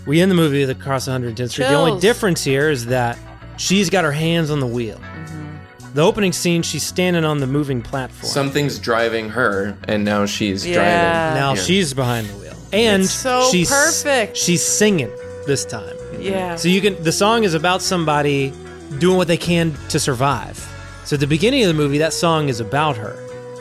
We 0.06 0.20
end 0.20 0.30
the 0.30 0.34
movie 0.36 0.60
with 0.60 0.70
Across 0.70 1.08
110th 1.08 1.50
Street. 1.50 1.66
The 1.68 1.74
only 1.74 1.90
Chills. 1.92 2.02
difference 2.02 2.44
here 2.44 2.70
is 2.70 2.86
that 2.86 3.18
she's 3.56 3.90
got 3.90 4.04
her 4.04 4.12
hands 4.12 4.50
on 4.50 4.60
the 4.60 4.66
wheel. 4.66 4.98
Mm-hmm. 4.98 5.92
The 5.94 6.02
opening 6.02 6.32
scene, 6.32 6.62
she's 6.62 6.82
standing 6.84 7.24
on 7.24 7.38
the 7.38 7.46
moving 7.46 7.82
platform. 7.82 8.30
Something's 8.30 8.78
driving 8.78 9.30
her, 9.30 9.76
and 9.88 10.04
now 10.04 10.26
she's 10.26 10.66
Yeah. 10.66 10.74
driving. 10.74 11.40
now 11.40 11.54
Yeah. 11.54 11.60
she's 11.62 11.94
behind 11.94 12.28
the 12.28 12.34
wheel. 12.34 12.42
And 12.72 13.04
It's 13.04 13.12
so 13.12 13.48
she's 13.50 13.70
perfect. 13.70 14.36
She's 14.36 14.62
singing 14.62 15.10
this 15.46 15.64
time. 15.64 15.96
Yeah. 16.18 16.56
So 16.56 16.68
you 16.68 16.80
can 16.80 17.02
the 17.02 17.12
song 17.12 17.44
is 17.44 17.54
about 17.54 17.82
somebody 17.82 18.52
doing 18.98 19.16
what 19.16 19.28
they 19.28 19.36
can 19.36 19.74
to 19.88 19.98
survive. 19.98 20.58
So 21.04 21.14
at 21.14 21.20
the 21.20 21.26
beginning 21.26 21.62
of 21.62 21.68
the 21.68 21.74
movie, 21.74 21.98
that 21.98 22.12
song 22.12 22.48
is 22.48 22.60
about 22.60 22.96
her. 22.96 23.16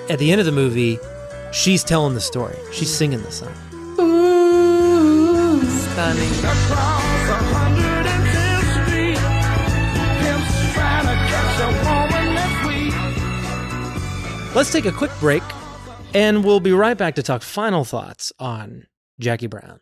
At 0.10 0.20
the 0.20 0.32
end 0.32 0.40
of 0.40 0.46
the 0.46 0.52
movie, 0.52 1.00
she's 1.52 1.84
telling 1.84 2.14
the 2.14 2.22
story. 2.22 2.58
She's 2.72 2.94
singing 2.96 3.22
the 3.22 3.32
song. 3.32 3.54
Stunning. 5.66 6.32
Let's 14.56 14.72
take 14.72 14.86
a 14.86 14.92
quick 14.92 15.12
break, 15.20 15.44
and 16.14 16.46
we'll 16.46 16.62
be 16.62 16.72
right 16.72 16.98
back 16.98 17.16
to 17.16 17.24
talk 17.24 17.42
final 17.42 17.84
thoughts 17.84 18.32
on 18.40 18.88
Jackie 19.20 19.48
Brown. 19.48 19.82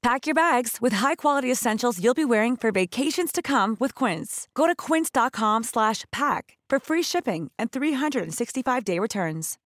Pack 0.00 0.26
your 0.26 0.34
bags 0.34 0.78
with 0.80 0.92
high-quality 0.94 1.50
essentials 1.50 2.02
you'll 2.02 2.14
be 2.14 2.24
wearing 2.24 2.56
for 2.56 2.70
vacations 2.70 3.32
to 3.32 3.42
come 3.42 3.76
with 3.80 3.94
Quince. 3.94 4.46
Go 4.54 4.66
to 4.66 4.74
quince.com 4.74 5.64
slash 5.64 6.04
pack 6.12 6.56
for 6.70 6.78
free 6.78 7.02
shipping 7.02 7.50
and 7.58 7.72
365-day 7.72 8.98
returns. 9.00 9.58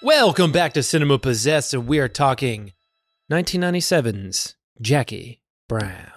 Welcome 0.00 0.52
back 0.52 0.74
to 0.74 0.82
Cinema 0.84 1.18
Possessed, 1.18 1.74
and 1.74 1.88
we 1.88 1.98
are 1.98 2.06
talking 2.06 2.72
1997's 3.32 4.54
Jackie 4.80 5.42
Brown. 5.68 6.12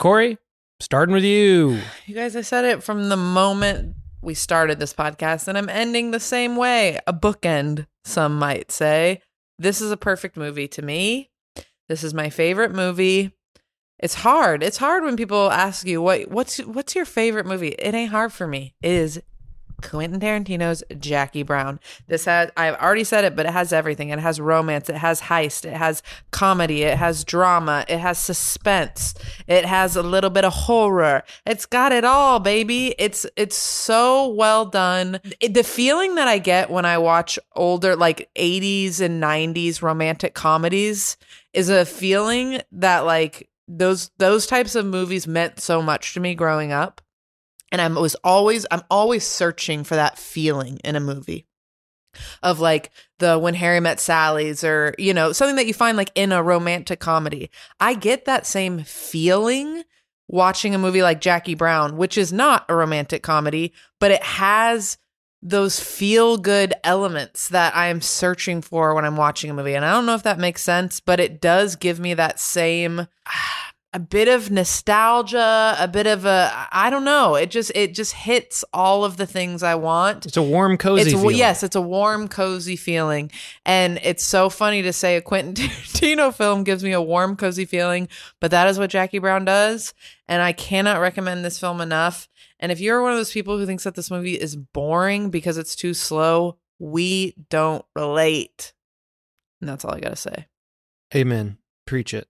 Corey, 0.00 0.38
starting 0.80 1.14
with 1.14 1.22
you. 1.22 1.78
You 2.06 2.16
guys, 2.16 2.34
I 2.34 2.40
said 2.40 2.64
it 2.64 2.82
from 2.82 3.08
the 3.10 3.16
moment 3.16 3.94
we 4.22 4.34
started 4.34 4.80
this 4.80 4.92
podcast, 4.92 5.46
and 5.46 5.56
I'm 5.56 5.68
ending 5.68 6.10
the 6.10 6.18
same 6.18 6.56
way. 6.56 6.98
A 7.06 7.12
bookend, 7.12 7.86
some 8.04 8.40
might 8.40 8.72
say. 8.72 9.22
This 9.56 9.80
is 9.80 9.92
a 9.92 9.96
perfect 9.96 10.36
movie 10.36 10.66
to 10.66 10.82
me. 10.82 11.30
This 11.88 12.02
is 12.02 12.12
my 12.12 12.28
favorite 12.28 12.72
movie. 12.72 13.30
It's 14.00 14.14
hard. 14.14 14.64
It's 14.64 14.78
hard 14.78 15.04
when 15.04 15.16
people 15.16 15.48
ask 15.48 15.86
you 15.86 16.02
what 16.02 16.28
what's 16.28 16.58
what's 16.58 16.96
your 16.96 17.04
favorite 17.04 17.46
movie. 17.46 17.68
It 17.68 17.94
ain't 17.94 18.10
hard 18.10 18.32
for 18.32 18.48
me. 18.48 18.74
It 18.82 18.90
is 18.90 19.22
Quentin 19.88 20.18
Tarantino's 20.18 20.82
Jackie 20.98 21.42
Brown. 21.42 21.78
This 22.08 22.24
has 22.24 22.50
I've 22.56 22.74
already 22.76 23.04
said 23.04 23.24
it, 23.24 23.36
but 23.36 23.46
it 23.46 23.52
has 23.52 23.72
everything. 23.72 24.08
It 24.08 24.18
has 24.18 24.40
romance, 24.40 24.88
it 24.88 24.96
has 24.96 25.20
heist, 25.20 25.64
it 25.64 25.76
has 25.76 26.02
comedy, 26.30 26.82
it 26.82 26.96
has 26.98 27.22
drama, 27.24 27.84
it 27.88 27.98
has 27.98 28.18
suspense, 28.18 29.14
it 29.46 29.64
has 29.64 29.96
a 29.96 30.02
little 30.02 30.30
bit 30.30 30.44
of 30.44 30.52
horror. 30.52 31.22
It's 31.46 31.66
got 31.66 31.92
it 31.92 32.04
all, 32.04 32.40
baby. 32.40 32.94
It's 32.98 33.26
it's 33.36 33.56
so 33.56 34.28
well 34.28 34.64
done. 34.64 35.20
It- 35.40 35.54
the 35.54 35.62
feeling 35.62 36.16
that 36.16 36.26
I 36.26 36.38
get 36.38 36.70
when 36.70 36.84
I 36.84 36.98
watch 36.98 37.38
older 37.54 37.94
like 37.94 38.28
80s 38.34 39.00
and 39.00 39.22
90s 39.22 39.82
romantic 39.82 40.34
comedies 40.34 41.16
is 41.52 41.68
a 41.68 41.84
feeling 41.84 42.60
that 42.72 43.00
like 43.00 43.48
those 43.68 44.10
those 44.18 44.46
types 44.46 44.74
of 44.74 44.84
movies 44.84 45.26
meant 45.26 45.60
so 45.60 45.80
much 45.80 46.12
to 46.14 46.20
me 46.20 46.34
growing 46.34 46.72
up 46.72 47.00
and 47.74 47.82
I 47.82 48.00
was 48.00 48.14
always 48.22 48.64
I'm 48.70 48.82
always 48.88 49.26
searching 49.26 49.82
for 49.82 49.96
that 49.96 50.16
feeling 50.16 50.78
in 50.84 50.94
a 50.94 51.00
movie 51.00 51.46
of 52.44 52.60
like 52.60 52.92
the 53.18 53.36
when 53.36 53.54
Harry 53.54 53.80
met 53.80 53.98
Sally's 53.98 54.62
or 54.62 54.94
you 54.96 55.12
know 55.12 55.32
something 55.32 55.56
that 55.56 55.66
you 55.66 55.74
find 55.74 55.96
like 55.96 56.12
in 56.14 56.30
a 56.30 56.42
romantic 56.42 57.00
comedy. 57.00 57.50
I 57.80 57.94
get 57.94 58.26
that 58.26 58.46
same 58.46 58.84
feeling 58.84 59.82
watching 60.28 60.74
a 60.74 60.78
movie 60.78 61.02
like 61.02 61.20
Jackie 61.20 61.56
Brown, 61.56 61.96
which 61.96 62.16
is 62.16 62.32
not 62.32 62.64
a 62.68 62.76
romantic 62.76 63.24
comedy, 63.24 63.72
but 63.98 64.12
it 64.12 64.22
has 64.22 64.96
those 65.42 65.80
feel 65.80 66.38
good 66.38 66.74
elements 66.84 67.48
that 67.48 67.74
I 67.76 67.88
am 67.88 68.00
searching 68.00 68.62
for 68.62 68.94
when 68.94 69.04
I'm 69.04 69.16
watching 69.16 69.50
a 69.50 69.54
movie. 69.54 69.74
And 69.74 69.84
I 69.84 69.90
don't 69.92 70.06
know 70.06 70.14
if 70.14 70.22
that 70.22 70.38
makes 70.38 70.62
sense, 70.62 71.00
but 71.00 71.18
it 71.18 71.40
does 71.40 71.74
give 71.74 71.98
me 71.98 72.14
that 72.14 72.38
same 72.38 73.08
a 73.94 73.98
bit 74.00 74.26
of 74.28 74.50
nostalgia, 74.50 75.76
a 75.78 75.86
bit 75.88 76.06
of 76.06 76.24
a 76.24 76.50
I 76.72 76.90
don't 76.90 77.04
know. 77.04 77.36
It 77.36 77.50
just 77.50 77.70
it 77.74 77.94
just 77.94 78.12
hits 78.12 78.64
all 78.72 79.04
of 79.04 79.16
the 79.16 79.26
things 79.26 79.62
I 79.62 79.76
want. 79.76 80.26
It's 80.26 80.36
a 80.36 80.42
warm, 80.42 80.76
cozy 80.76 81.02
It's 81.02 81.12
a- 81.12 81.18
feeling. 81.18 81.36
yes, 81.36 81.62
it's 81.62 81.76
a 81.76 81.80
warm, 81.80 82.28
cozy 82.28 82.76
feeling, 82.76 83.30
and 83.64 83.98
it's 84.02 84.24
so 84.24 84.50
funny 84.50 84.82
to 84.82 84.92
say 84.92 85.16
a 85.16 85.22
Quentin 85.22 85.54
Tarantino 85.68 86.34
film 86.34 86.64
gives 86.64 86.82
me 86.84 86.92
a 86.92 87.00
warm, 87.00 87.36
cozy 87.36 87.64
feeling, 87.64 88.08
but 88.40 88.50
that 88.50 88.66
is 88.68 88.78
what 88.78 88.90
Jackie 88.90 89.20
Brown 89.20 89.44
does, 89.44 89.94
and 90.28 90.42
I 90.42 90.52
cannot 90.52 91.00
recommend 91.00 91.44
this 91.44 91.58
film 91.60 91.80
enough. 91.80 92.28
And 92.60 92.72
if 92.72 92.80
you're 92.80 93.02
one 93.02 93.12
of 93.12 93.18
those 93.18 93.32
people 93.32 93.58
who 93.58 93.66
thinks 93.66 93.84
that 93.84 93.94
this 93.94 94.10
movie 94.10 94.34
is 94.34 94.56
boring 94.56 95.30
because 95.30 95.56
it's 95.58 95.76
too 95.76 95.94
slow, 95.94 96.58
we 96.78 97.34
don't 97.50 97.84
relate. 97.94 98.72
And 99.60 99.68
that's 99.68 99.84
all 99.84 99.94
I 99.94 100.00
gotta 100.00 100.16
say. 100.16 100.46
Amen. 101.14 101.58
Preach 101.86 102.12
it. 102.14 102.26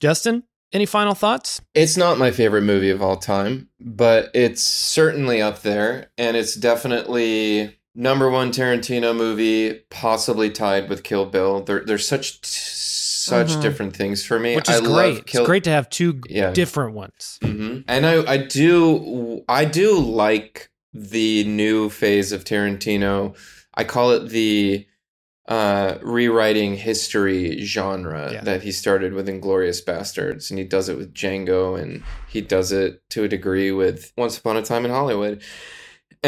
Justin? 0.00 0.42
Any 0.72 0.86
final 0.86 1.14
thoughts? 1.14 1.60
It's 1.74 1.96
not 1.96 2.18
my 2.18 2.30
favorite 2.30 2.62
movie 2.62 2.90
of 2.90 3.00
all 3.00 3.16
time, 3.16 3.68
but 3.80 4.30
it's 4.34 4.62
certainly 4.62 5.40
up 5.40 5.62
there, 5.62 6.10
and 6.18 6.36
it's 6.36 6.54
definitely 6.54 7.78
number 7.94 8.28
one 8.30 8.50
Tarantino 8.50 9.16
movie, 9.16 9.80
possibly 9.90 10.50
tied 10.50 10.88
with 10.88 11.02
Kill 11.04 11.24
Bill. 11.26 11.62
They're 11.62 11.84
they're 11.84 11.98
such 11.98 12.44
such 12.44 13.48
Mhm. 13.48 13.62
different 13.62 13.96
things 13.96 14.24
for 14.24 14.38
me. 14.38 14.54
Which 14.56 14.68
is 14.68 14.80
I 14.80 14.84
great. 14.84 15.26
Kill- 15.26 15.42
It's 15.42 15.46
great 15.48 15.64
to 15.64 15.70
have 15.70 15.88
two 15.88 16.20
Yeah. 16.28 16.50
different 16.52 16.94
ones. 16.94 17.38
hmm 17.42 17.78
And 17.88 18.04
I, 18.06 18.24
I 18.32 18.36
do 18.36 19.44
I 19.48 19.64
do 19.64 19.98
like 19.98 20.70
the 20.92 21.44
new 21.44 21.90
phase 21.90 22.32
of 22.32 22.44
Tarantino. 22.44 23.36
I 23.74 23.84
call 23.84 24.10
it 24.12 24.28
the 24.30 24.86
uh, 25.48 25.98
rewriting 26.02 26.74
history 26.76 27.60
genre 27.64 28.32
Yeah. 28.32 28.40
that 28.42 28.62
he 28.62 28.72
started 28.72 29.12
with 29.14 29.28
Inglourious 29.28 29.84
Basterds, 29.84 30.50
and 30.50 30.58
he 30.58 30.64
does 30.64 30.88
it 30.88 30.96
with 30.96 31.14
Django, 31.14 31.80
and 31.80 32.02
he 32.28 32.40
does 32.40 32.72
it 32.72 33.00
to 33.10 33.24
a 33.24 33.28
degree 33.28 33.70
with 33.70 34.12
Once 34.16 34.36
Upon 34.38 34.56
a 34.56 34.62
Time 34.62 34.84
in 34.84 34.90
Hollywood. 34.90 35.42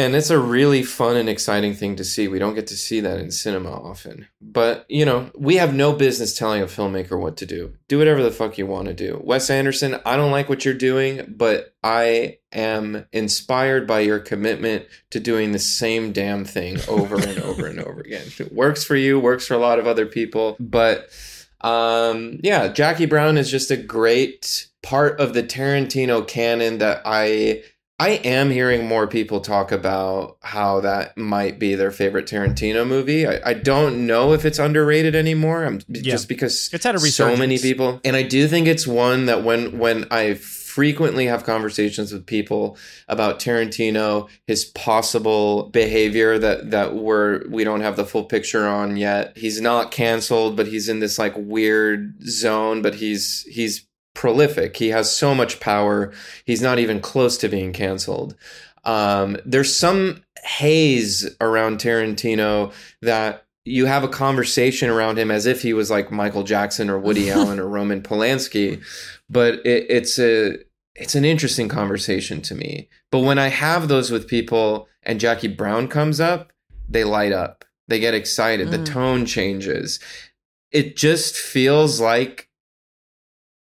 And 0.05 0.15
it's 0.15 0.29
a 0.29 0.39
really 0.39 0.83
fun 0.83 1.17
and 1.17 1.27
exciting 1.27 1.73
thing 1.73 1.97
to 1.97 2.05
see. 2.05 2.29
We 2.29 2.39
don't 2.39 2.55
get 2.55 2.67
to 2.67 2.77
see 2.77 3.01
that 3.01 3.19
in 3.19 3.31
cinema 3.31 3.71
often. 3.71 4.27
But, 4.41 4.85
you 4.87 5.03
know, 5.03 5.29
we 5.35 5.55
have 5.55 5.73
no 5.73 5.91
business 5.91 6.37
telling 6.37 6.61
a 6.61 6.67
filmmaker 6.67 7.19
what 7.19 7.35
to 7.37 7.45
do. 7.45 7.73
Do 7.89 7.97
whatever 7.97 8.23
the 8.23 8.31
fuck 8.31 8.57
you 8.57 8.65
want 8.65 8.87
to 8.87 8.93
do. 8.93 9.19
Wes 9.21 9.49
Anderson, 9.49 9.99
I 10.05 10.15
don't 10.15 10.31
like 10.31 10.47
what 10.47 10.63
you're 10.63 10.73
doing, 10.73 11.33
but 11.35 11.73
I 11.83 12.37
am 12.53 13.07
inspired 13.11 13.87
by 13.87 13.99
your 13.99 14.19
commitment 14.19 14.85
to 15.09 15.19
doing 15.19 15.51
the 15.51 15.59
same 15.59 16.13
damn 16.13 16.45
thing 16.45 16.77
over 16.87 17.15
and 17.15 17.37
over 17.43 17.67
and 17.67 17.79
over 17.81 17.99
again. 17.99 18.27
It 18.39 18.53
works 18.53 18.85
for 18.85 18.95
you, 18.95 19.19
works 19.19 19.45
for 19.45 19.55
a 19.55 19.59
lot 19.59 19.79
of 19.79 19.87
other 19.87 20.05
people. 20.05 20.55
But 20.61 21.09
um, 21.59 22.39
yeah, 22.41 22.69
Jackie 22.69 23.05
Brown 23.05 23.37
is 23.37 23.51
just 23.51 23.69
a 23.69 23.77
great 23.77 24.67
part 24.81 25.19
of 25.19 25.33
the 25.33 25.43
Tarantino 25.43 26.25
canon 26.25 26.77
that 26.77 27.01
I 27.03 27.63
I 27.99 28.11
am 28.23 28.49
hearing 28.49 28.87
more 28.87 29.07
people 29.07 29.41
talk 29.41 29.73
about 29.73 30.37
how 30.41 30.79
that 30.81 31.17
might 31.17 31.59
be 31.59 31.75
their 31.75 31.91
favorite 31.91 32.27
Tarantino 32.27 32.87
movie. 32.87 33.27
I, 33.27 33.41
I 33.45 33.53
don't 33.53 34.07
know 34.07 34.31
if 34.31 34.45
it's 34.45 34.57
underrated 34.57 35.15
anymore. 35.15 35.65
I'm 35.65 35.81
just 35.91 36.29
because 36.29 36.69
It's 36.71 36.85
had 36.85 36.95
a 36.95 36.99
so 36.99 37.35
many 37.35 37.57
people, 37.57 37.99
and 38.05 38.15
I 38.15 38.23
do 38.23 38.47
think 38.47 38.67
it's 38.67 38.87
one 38.87 39.25
that 39.25 39.43
when 39.43 39.77
when 39.79 40.05
I 40.11 40.35
frequently 40.35 41.25
have 41.25 41.43
conversations 41.43 42.13
with 42.13 42.25
people 42.25 42.77
about 43.09 43.39
Tarantino, 43.39 44.29
his 44.47 44.63
possible 44.63 45.63
behavior 45.71 46.39
that 46.39 46.71
that 46.71 46.95
we're 46.95 47.45
we 47.49 47.65
don't 47.65 47.81
have 47.81 47.97
the 47.97 48.05
full 48.05 48.23
picture 48.23 48.65
on 48.65 48.95
yet. 48.95 49.37
He's 49.37 49.59
not 49.59 49.91
canceled, 49.91 50.55
but 50.55 50.67
he's 50.67 50.87
in 50.87 50.99
this 50.99 51.19
like 51.19 51.33
weird 51.35 52.21
zone. 52.23 52.81
But 52.81 52.95
he's 52.95 53.43
he's 53.49 53.88
prolific. 54.19 54.75
He 54.75 54.89
has 54.89 55.09
so 55.09 55.33
much 55.33 55.61
power. 55.61 56.11
He's 56.43 56.61
not 56.61 56.77
even 56.77 56.99
close 56.99 57.37
to 57.37 57.47
being 57.47 57.71
canceled. 57.71 58.35
Um, 58.83 59.37
there's 59.45 59.73
some 59.73 60.25
haze 60.43 61.25
around 61.39 61.79
Tarantino 61.79 62.73
that 63.01 63.45
you 63.63 63.85
have 63.85 64.03
a 64.03 64.09
conversation 64.09 64.89
around 64.89 65.17
him 65.17 65.31
as 65.31 65.45
if 65.45 65.61
he 65.61 65.71
was 65.71 65.89
like 65.89 66.11
Michael 66.11 66.43
Jackson 66.43 66.89
or 66.89 66.99
Woody 66.99 67.31
Allen 67.35 67.59
or 67.61 67.67
Roman 67.69 68.01
Polanski, 68.01 68.83
but 69.29 69.65
it, 69.65 69.85
it's 69.89 70.19
a 70.19 70.57
it's 70.95 71.15
an 71.15 71.23
interesting 71.23 71.69
conversation 71.69 72.41
to 72.41 72.55
me. 72.55 72.89
But 73.11 73.19
when 73.19 73.39
I 73.39 73.47
have 73.47 73.87
those 73.87 74.11
with 74.11 74.27
people 74.27 74.89
and 75.03 75.21
Jackie 75.21 75.47
Brown 75.47 75.87
comes 75.87 76.19
up, 76.19 76.51
they 76.89 77.05
light 77.05 77.31
up. 77.31 77.63
They 77.87 77.99
get 78.01 78.13
excited. 78.13 78.69
The 78.71 78.79
Mm. 78.79 78.85
tone 78.85 79.25
changes. 79.25 80.01
It 80.73 80.97
just 80.97 81.37
feels 81.37 82.01
like 82.01 82.48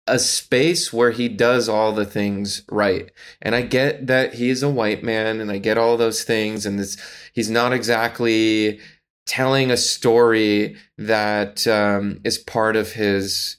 a 0.07 0.17
space 0.19 0.91
where 0.91 1.11
he 1.11 1.29
does 1.29 1.69
all 1.69 1.91
the 1.91 2.05
things 2.05 2.63
right. 2.69 3.11
And 3.41 3.55
I 3.55 3.61
get 3.61 4.07
that 4.07 4.33
he's 4.35 4.63
a 4.63 4.69
white 4.69 5.03
man 5.03 5.39
and 5.39 5.51
I 5.51 5.57
get 5.57 5.77
all 5.77 5.95
those 5.97 6.23
things 6.23 6.65
and 6.65 6.79
this 6.79 6.97
he's 7.33 7.49
not 7.49 7.71
exactly 7.71 8.79
telling 9.27 9.69
a 9.71 9.77
story 9.77 10.75
that 10.97 11.67
um, 11.67 12.19
is 12.23 12.37
part 12.37 12.75
of 12.75 12.93
his 12.93 13.57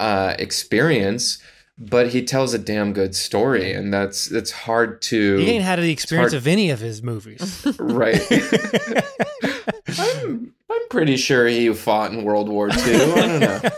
uh, 0.00 0.34
experience, 0.38 1.38
but 1.78 2.08
he 2.08 2.24
tells 2.24 2.52
a 2.52 2.58
damn 2.58 2.92
good 2.92 3.14
story 3.14 3.72
and 3.72 3.94
that's 3.94 4.26
that's 4.26 4.50
hard 4.50 5.00
to 5.02 5.36
He 5.36 5.50
ain't 5.50 5.64
had 5.64 5.78
the 5.78 5.90
experience 5.92 6.32
of 6.32 6.48
any 6.48 6.70
of 6.70 6.80
his 6.80 7.02
movies. 7.02 7.64
right. 7.78 8.20
I'm, 9.98 10.52
I'm 10.70 10.88
pretty 10.90 11.16
sure 11.16 11.46
he 11.46 11.72
fought 11.72 12.12
in 12.12 12.24
World 12.24 12.48
War 12.48 12.68
II. 12.68 12.74
I 12.76 13.14
don't 13.14 13.40
know. 13.40 13.60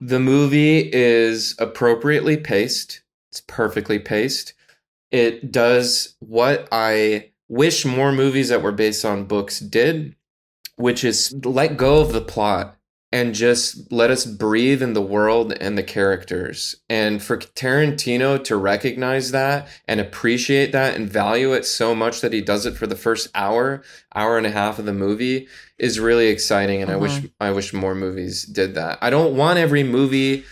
The 0.00 0.20
movie 0.20 0.90
is 0.92 1.54
appropriately 1.58 2.36
paced. 2.36 3.02
It's 3.30 3.40
perfectly 3.40 3.98
paced. 3.98 4.54
It 5.10 5.50
does 5.50 6.16
what 6.18 6.68
I 6.70 7.30
wish 7.48 7.84
more 7.84 8.12
movies 8.12 8.48
that 8.48 8.62
were 8.62 8.72
based 8.72 9.04
on 9.04 9.24
books 9.24 9.60
did, 9.60 10.16
which 10.76 11.04
is 11.04 11.34
let 11.44 11.76
go 11.76 12.00
of 12.00 12.12
the 12.12 12.20
plot 12.20 12.75
and 13.16 13.34
just 13.34 13.90
let 13.90 14.10
us 14.10 14.26
breathe 14.26 14.82
in 14.82 14.92
the 14.92 15.00
world 15.00 15.54
and 15.58 15.78
the 15.78 15.82
characters. 15.82 16.76
And 16.90 17.22
for 17.22 17.38
Tarantino 17.38 18.44
to 18.44 18.56
recognize 18.56 19.30
that 19.30 19.68
and 19.88 20.00
appreciate 20.00 20.72
that 20.72 20.94
and 20.96 21.08
value 21.08 21.54
it 21.54 21.64
so 21.64 21.94
much 21.94 22.20
that 22.20 22.34
he 22.34 22.42
does 22.42 22.66
it 22.66 22.76
for 22.76 22.86
the 22.86 22.94
first 22.94 23.28
hour, 23.34 23.82
hour 24.14 24.36
and 24.36 24.46
a 24.46 24.50
half 24.50 24.78
of 24.78 24.84
the 24.84 24.92
movie 24.92 25.48
is 25.78 25.98
really 25.98 26.26
exciting 26.26 26.82
and 26.82 26.90
I 26.90 26.96
wish 26.96 27.12
Mhm. 27.12 27.30
I 27.40 27.52
wish 27.52 27.72
more 27.72 27.94
movies 27.94 28.42
did 28.44 28.74
that. 28.74 28.98
I 29.00 29.08
don't 29.08 29.34
want 29.34 29.58
every 29.58 29.82
movie 29.82 30.44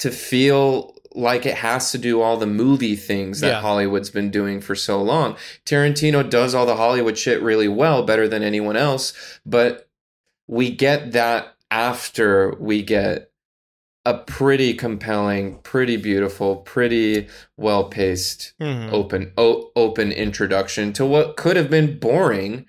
to 0.00 0.10
feel 0.10 0.94
like 1.14 1.46
it 1.46 1.54
has 1.54 1.90
to 1.92 1.98
do 1.98 2.20
all 2.20 2.36
the 2.36 2.46
movie 2.46 2.96
things 2.96 3.40
that 3.40 3.46
Yeah. 3.48 3.60
Hollywood's 3.62 4.10
been 4.10 4.30
doing 4.30 4.60
for 4.60 4.74
so 4.74 5.00
long. 5.00 5.36
Tarantino 5.64 6.28
does 6.28 6.54
all 6.54 6.66
the 6.66 6.76
Hollywood 6.76 7.16
shit 7.16 7.40
really 7.40 7.68
well, 7.68 8.02
better 8.02 8.28
than 8.28 8.42
anyone 8.42 8.76
else, 8.76 9.14
but 9.46 9.88
we 10.46 10.70
get 10.70 11.12
that 11.12 11.53
after 11.74 12.54
we 12.60 12.82
get 12.82 13.30
a 14.06 14.14
pretty 14.18 14.74
compelling, 14.74 15.58
pretty 15.62 15.96
beautiful, 15.96 16.56
pretty 16.56 17.26
well-paced 17.56 18.52
Mhm. 18.60 18.92
open 18.92 19.32
o- 19.36 19.72
open 19.74 20.12
introduction 20.12 20.92
to 20.92 21.04
what 21.04 21.36
could 21.36 21.56
have 21.56 21.70
been 21.70 21.98
boring. 21.98 22.66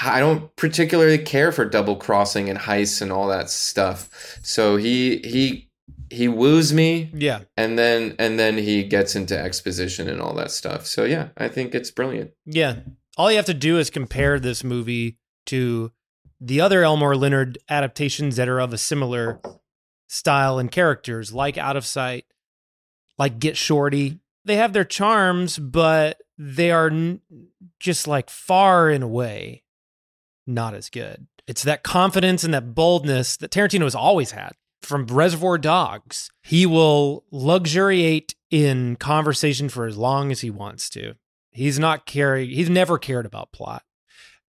I 0.00 0.20
don't 0.20 0.54
particularly 0.56 1.18
care 1.18 1.50
for 1.52 1.64
double 1.64 1.96
crossing 1.96 2.48
and 2.48 2.58
heists 2.58 3.02
and 3.02 3.10
all 3.12 3.28
that 3.28 3.50
stuff. 3.50 4.08
So 4.42 4.76
he 4.76 5.18
he 5.18 5.68
he 6.10 6.26
woos 6.28 6.72
me 6.72 7.10
Yeah. 7.12 7.40
and 7.58 7.78
then 7.78 8.14
and 8.18 8.38
then 8.38 8.56
he 8.58 8.82
gets 8.84 9.14
into 9.16 9.36
exposition 9.38 10.08
and 10.08 10.20
all 10.22 10.34
that 10.34 10.50
stuff. 10.50 10.86
So 10.86 11.04
yeah, 11.04 11.28
I 11.36 11.48
think 11.48 11.74
it's 11.74 11.90
brilliant. 11.90 12.30
Yeah. 12.46 12.76
All 13.18 13.30
you 13.30 13.36
have 13.36 13.46
to 13.46 13.54
do 13.54 13.78
is 13.78 13.90
compare 13.90 14.38
this 14.40 14.62
movie 14.64 15.18
to 15.46 15.90
the 16.40 16.60
other 16.60 16.82
Elmore 16.82 17.16
Leonard 17.16 17.58
adaptations 17.68 18.36
that 18.36 18.48
are 18.48 18.60
of 18.60 18.72
a 18.72 18.78
similar 18.78 19.40
style 20.08 20.58
and 20.58 20.70
characters, 20.70 21.32
like 21.32 21.58
Out 21.58 21.76
of 21.76 21.86
Sight, 21.86 22.24
like 23.18 23.38
Get 23.38 23.56
Shorty. 23.56 24.20
They 24.44 24.56
have 24.56 24.72
their 24.72 24.84
charms, 24.84 25.58
but 25.58 26.18
they 26.38 26.70
are 26.70 26.88
n- 26.88 27.20
just 27.80 28.06
like 28.06 28.30
far 28.30 28.88
and 28.88 29.04
away 29.04 29.64
not 30.48 30.74
as 30.74 30.88
good. 30.88 31.26
It's 31.46 31.62
that 31.62 31.82
confidence 31.82 32.42
and 32.42 32.52
that 32.54 32.74
boldness 32.74 33.36
that 33.36 33.50
Tarantino 33.50 33.82
has 33.82 33.94
always 33.94 34.32
had 34.32 34.52
from 34.82 35.06
Reservoir 35.06 35.58
Dogs. 35.58 36.30
He 36.42 36.66
will 36.66 37.24
luxuriate 37.30 38.34
in 38.50 38.96
conversation 38.96 39.68
for 39.68 39.86
as 39.86 39.96
long 39.96 40.32
as 40.32 40.40
he 40.40 40.50
wants 40.50 40.88
to. 40.90 41.14
He's 41.50 41.78
not 41.78 42.06
caring, 42.06 42.50
he's 42.50 42.70
never 42.70 42.98
cared 42.98 43.26
about 43.26 43.52
plot. 43.52 43.82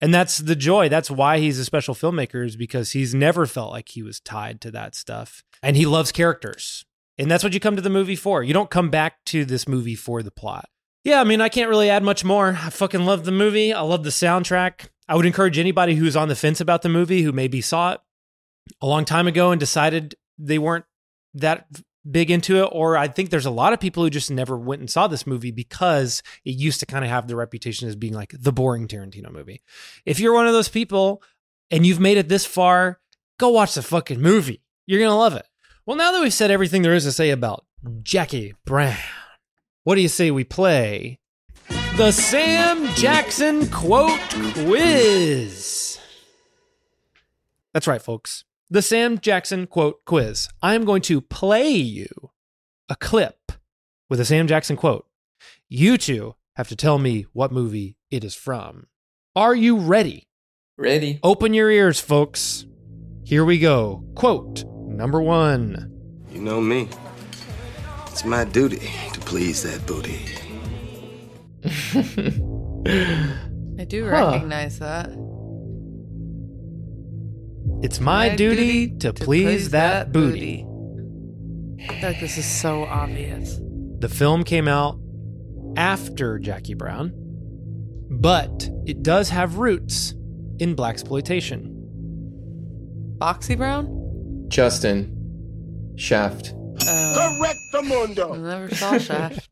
And 0.01 0.15
that's 0.15 0.39
the 0.39 0.57
joy. 0.57 0.89
That's 0.89 1.11
why 1.11 1.39
he's 1.39 1.59
a 1.59 1.65
special 1.65 1.95
filmmaker, 1.95 2.47
is 2.47 2.57
because 2.57 2.93
he's 2.93 3.15
never 3.15 3.47
felt 3.47 3.71
like 3.71 3.91
he 3.91 4.03
was 4.03 4.21
tied 4.21 4.61
to 4.63 4.71
that 4.71 4.95
stuff. 4.95 5.43
And 5.63 5.77
he 5.77 5.85
loves 5.85 6.11
characters. 6.11 6.87
And 7.19 7.31
that's 7.31 7.45
what 7.45 7.53
you 7.53 7.61
come 7.61 7.77
to 7.77 7.83
the 7.83 7.91
movie 7.91 8.17
for. 8.17 8.43
You 8.43 8.55
don't 8.55 8.71
come 8.71 8.89
back 8.89 9.23
to 9.27 9.45
this 9.45 9.69
movie 9.69 9.95
for 9.95 10.23
the 10.23 10.31
plot. 10.31 10.71
Yeah, 11.05 11.21
I 11.21 11.25
mean, 11.25 11.41
I 11.41 11.51
can't 11.51 11.69
really 11.69 11.91
add 11.91 12.03
much 12.03 12.25
more. 12.25 12.59
I 12.61 12.71
fucking 12.71 13.05
love 13.05 13.25
the 13.25 13.33
movie. 13.33 13.73
I 13.73 13.83
love 13.83 14.05
the 14.05 14.11
soundtrack. 14.11 14.89
I 15.09 15.17
would 15.17 15.27
encourage 15.27 15.59
anybody 15.59 15.97
who's 15.97 16.17
on 16.17 16.29
the 16.29 16.37
fence 16.37 16.61
about 16.61 16.83
the 16.83 16.89
movie 16.89 17.23
who 17.23 17.33
maybe 17.33 17.61
saw 17.61 17.93
it 17.93 18.01
a 18.81 18.87
long 18.87 19.05
time 19.05 19.27
ago 19.27 19.51
and 19.51 19.59
decided 19.59 20.15
they 20.39 20.59
weren't 20.59 20.85
that 21.35 21.67
big 22.09 22.31
into 22.31 22.63
it 22.63 22.69
or 22.73 22.97
I 22.97 23.09
think 23.09 23.31
there's 23.31 23.47
a 23.47 23.51
lot 23.51 23.73
of 23.73 23.81
people 23.81 24.03
who 24.03 24.11
just 24.11 24.31
never 24.31 24.57
went 24.57 24.81
and 24.81 24.91
saw 24.91 25.07
this 25.07 25.27
movie 25.27 25.51
because 25.51 26.23
it 26.45 26.53
used 26.53 26.81
to 26.81 26.87
kind 26.87 27.05
of 27.05 27.11
have 27.11 27.29
the 27.29 27.37
reputation 27.37 27.89
as 27.89 27.97
being 27.97 28.15
like 28.15 28.35
the 28.39 28.53
boring 28.53 28.89
Tarantino 28.89 29.31
movie. 29.31 29.63
If 30.07 30.19
you're 30.19 30.33
one 30.33 30.47
of 30.47 30.53
those 30.53 30.69
people 30.69 31.23
and 31.71 31.85
you've 31.85 32.01
made 32.01 32.17
it 32.17 32.29
this 32.29 32.47
far, 32.47 33.01
go 33.39 33.51
watch 33.51 33.75
the 33.75 33.83
fucking 33.83 34.21
movie. 34.21 34.63
You're 34.87 35.01
to 35.01 35.15
love 35.15 35.35
it. 35.35 35.47
Well, 35.87 35.97
now 35.97 36.13
that 36.13 36.23
we've 36.23 36.33
said 36.33 36.51
everything 36.51 36.83
there 36.83 36.95
is 36.95 37.05
to 37.05 37.13
say 37.13 37.31
about 37.31 37.65
Jackie 38.03 38.55
Brown, 38.65 38.97
what 39.85 39.95
do 39.95 40.01
you 40.01 40.09
say 40.09 40.31
we 40.31 40.45
play 40.45 41.19
the 41.97 42.13
Sam 42.13 42.87
Jackson 42.95 43.69
quote 43.69 44.19
quiz? 44.55 45.99
That's 47.73 47.87
right, 47.87 48.03
folks. 48.03 48.45
The 48.71 48.83
Sam 48.83 49.19
Jackson 49.19 49.67
quote 49.67 50.05
quiz. 50.05 50.49
I 50.63 50.75
am 50.75 50.85
going 50.85 51.03
to 51.03 51.21
play 51.21 51.71
you 51.73 52.09
a 52.89 52.97
clip 52.97 53.53
with 54.09 54.21
a 54.21 54.25
Sam 54.25 54.47
Jackson 54.47 54.77
quote. 54.77 55.07
You 55.69 55.99
two 55.99 56.35
have 56.57 56.69
to 56.69 56.77
tell 56.77 56.99
me 56.99 57.27
what 57.33 57.53
movie 57.53 57.97
it 58.11 58.25
is 58.25 58.35
from. 58.35 58.87
Are 59.37 59.55
you 59.55 59.77
ready? 59.77 60.29
Ready. 60.77 61.21
Open 61.23 61.55
your 61.55 61.71
ears, 61.71 62.01
folks. 62.01 62.67
Here 63.25 63.45
we 63.45 63.59
go. 63.59 64.05
Quote 64.15 64.65
number 64.87 65.21
one. 65.21 65.93
You 66.33 66.41
know 66.41 66.61
me. 66.61 66.89
It's 68.07 68.25
my 68.25 68.45
duty 68.45 68.91
to 69.13 69.21
please 69.21 69.63
that 69.63 69.87
booty. 69.87 70.27
I 73.81 73.85
do 73.85 74.05
Huh. 74.05 74.11
recognize 74.33 74.79
that. 74.81 75.11
It's 77.83 77.99
my, 77.99 78.35
duty, 78.37 78.91
to, 78.99 79.13
please, 79.13 79.71
that, 79.71 80.13
booty. 80.13 80.67
I 81.89 81.95
feel 81.95 82.11
like 82.11 82.21
this 82.21 82.37
is 82.37 82.45
so 82.45 82.85
obvious. 82.85 83.59
The 84.01 84.09
film 84.09 84.45
came 84.45 84.69
out 84.69 84.99
after 85.77 86.39
Jackie 86.39 86.75
Brown, 86.75 87.13
but 88.11 88.69
it 88.85 89.03
does 89.03 89.31
have 89.31 89.59
roots 89.59 90.15
in 90.59 90.75
black 90.75 90.93
exploitation. 90.95 91.77
Foxy 93.19 93.55
Brown? 93.55 94.45
Justin. 94.49 95.95
Shaft. 95.97 96.55
Uh, 96.87 97.37
Correct 97.39 97.59
the 97.73 97.83
mundo. 97.83 98.35
Never 98.35 98.75
saw 98.75 98.99
Shaft. 98.99 99.49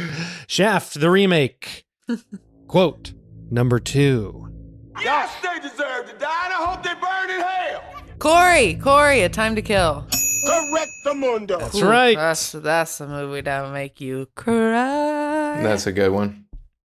Shaft, 0.46 1.00
the 1.00 1.10
remake. 1.10 1.84
Quote 2.68 3.12
number 3.50 3.78
two. 3.78 4.51
Yes, 5.00 5.30
they 5.42 5.58
deserve 5.60 6.10
to 6.10 6.16
die, 6.18 6.44
and 6.46 6.54
I 6.54 6.64
hope 6.66 6.82
they 6.82 6.94
burn 6.94 7.30
in 7.30 7.40
hell. 7.40 7.82
Corey, 8.18 8.74
Corey, 8.74 9.22
A 9.22 9.28
Time 9.28 9.54
to 9.56 9.62
Kill. 9.62 10.06
Correct 10.46 10.90
the 11.04 11.14
mundo. 11.14 11.58
That's 11.58 11.80
right. 11.82 12.16
That's 12.16 12.52
that's 12.52 13.00
a 13.00 13.06
movie 13.06 13.40
that 13.42 13.62
would 13.62 13.72
make 13.72 14.00
you 14.00 14.28
cry. 14.34 15.62
That's 15.62 15.86
a 15.86 15.92
good 15.92 16.10
one. 16.10 16.46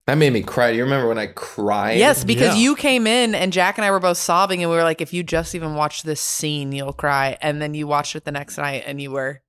That 0.07 0.15
made 0.17 0.33
me 0.33 0.41
cry. 0.41 0.71
Do 0.71 0.77
you 0.77 0.83
remember 0.83 1.07
when 1.07 1.19
I 1.19 1.27
cried? 1.27 1.97
Yes, 1.99 2.23
because 2.23 2.55
Yeah. 2.55 2.61
you 2.61 2.75
came 2.75 3.05
in 3.05 3.35
and 3.35 3.53
Jack 3.53 3.77
and 3.77 3.85
I 3.85 3.91
were 3.91 3.99
both 3.99 4.17
sobbing, 4.17 4.61
and 4.63 4.69
we 4.71 4.75
were 4.75 4.83
like, 4.83 5.01
if 5.01 5.13
you 5.13 5.21
just 5.23 5.53
even 5.53 5.75
watch 5.75 6.01
this 6.03 6.21
scene, 6.21 6.71
you'll 6.71 6.93
cry. 6.93 7.37
And 7.41 7.61
then 7.61 7.73
you 7.75 7.85
watched 7.85 8.15
it 8.15 8.25
the 8.25 8.31
next 8.31 8.57
night 8.57 8.83
and 8.87 8.99
you 9.01 9.11
were 9.11 9.41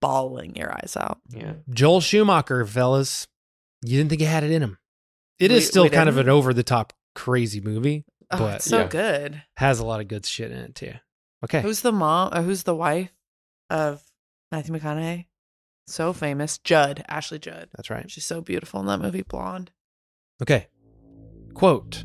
bawling 0.00 0.56
your 0.56 0.72
eyes 0.72 0.96
out. 0.98 1.20
Yeah. 1.28 1.54
Joel 1.70 2.00
Schumacher, 2.00 2.64
fellas. 2.66 3.28
You 3.84 3.98
didn't 3.98 4.10
think 4.10 4.20
he 4.20 4.26
had 4.26 4.42
it 4.44 4.50
in 4.50 4.62
him. 4.62 4.78
It 5.38 5.50
is 5.52 5.62
We- 5.64 5.66
still 5.66 5.82
we 5.84 5.90
kind 5.90 6.08
of 6.08 6.16
didn't? 6.16 6.28
an 6.28 6.34
over 6.34 6.52
the 6.52 6.62
top 6.64 6.92
crazy 7.14 7.60
movie, 7.60 8.04
Oh, 8.30 8.38
but 8.38 8.56
it's 8.56 8.64
so 8.66 8.80
yeah. 8.80 8.86
good. 8.88 9.42
has 9.56 9.78
a 9.80 9.84
lot 9.84 10.00
of 10.00 10.08
good 10.08 10.24
shit 10.26 10.50
in 10.52 10.58
it 10.58 10.74
too. 10.74 10.92
Okay. 11.44 11.60
Who's 11.62 11.80
the 11.82 11.92
mom? 11.92 12.32
Or 12.34 12.42
who's 12.42 12.62
the 12.64 12.74
wife 12.76 13.12
of 13.70 14.02
Matthew 14.52 14.74
McConaughey? 14.74 15.26
So 15.86 16.12
famous, 16.12 16.58
Judd, 16.58 17.04
Ashley 17.08 17.38
Judd. 17.40 17.68
That's 17.74 17.90
right. 17.90 18.08
She's 18.10 18.24
so 18.26 18.40
beautiful 18.40 18.78
in 18.80 18.86
that 18.86 19.00
movie, 19.00 19.22
Blonde. 19.22 19.72
Okay. 20.42 20.68
Quote 21.54 22.04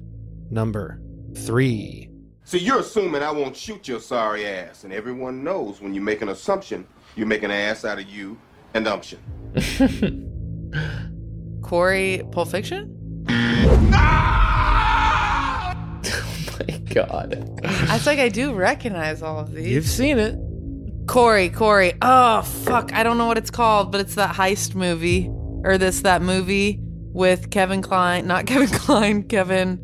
number 0.50 1.00
three. 1.36 2.10
So 2.46 2.58
you're 2.58 2.80
assuming 2.80 3.22
I 3.24 3.32
won't 3.32 3.56
shoot 3.56 3.88
your 3.88 4.00
sorry 4.00 4.48
ass, 4.48 4.84
and 4.84 4.94
everyone 4.94 5.44
knows 5.44 5.82
when 5.82 5.94
you 5.94 6.02
make 6.02 6.22
an 6.22 6.30
assumption, 6.30 6.88
you 7.16 7.26
make 7.26 7.44
an 7.44 7.52
ass 7.52 7.86
out 7.86 8.00
of 8.00 8.08
you 8.10 8.38
and 8.74 8.88
umption. 8.88 9.20
Corey, 11.62 12.22
Pulp 12.32 12.50
Fiction. 12.50 13.24
My 13.28 14.35
god. 16.96 17.60
I 17.64 18.00
feel 18.00 18.14
like 18.14 18.20
I 18.20 18.30
do 18.30 18.54
recognize 18.54 19.22
all 19.22 19.40
of 19.40 19.54
these. 19.54 19.68
You've 19.68 19.86
seen 19.88 20.18
it. 20.18 20.36
Corey, 21.08 21.50
Corey. 21.50 21.94
Oh 22.02 22.42
fuck, 22.42 22.92
I 22.94 23.04
don't 23.04 23.18
know 23.20 23.28
what 23.28 23.38
it's 23.38 23.52
called, 23.52 23.92
but 23.92 24.02
it's 24.02 24.16
that 24.16 24.34
heist 24.36 24.74
movie 24.74 25.30
or 25.64 25.78
this 25.78 26.02
that 26.02 26.24
movie 26.24 26.80
with 26.82 27.52
Kevin 27.52 27.82
Kline, 27.84 28.26
not 28.28 28.46
Kevin 28.48 28.68
Kline, 28.70 29.24
Kevin. 29.24 29.82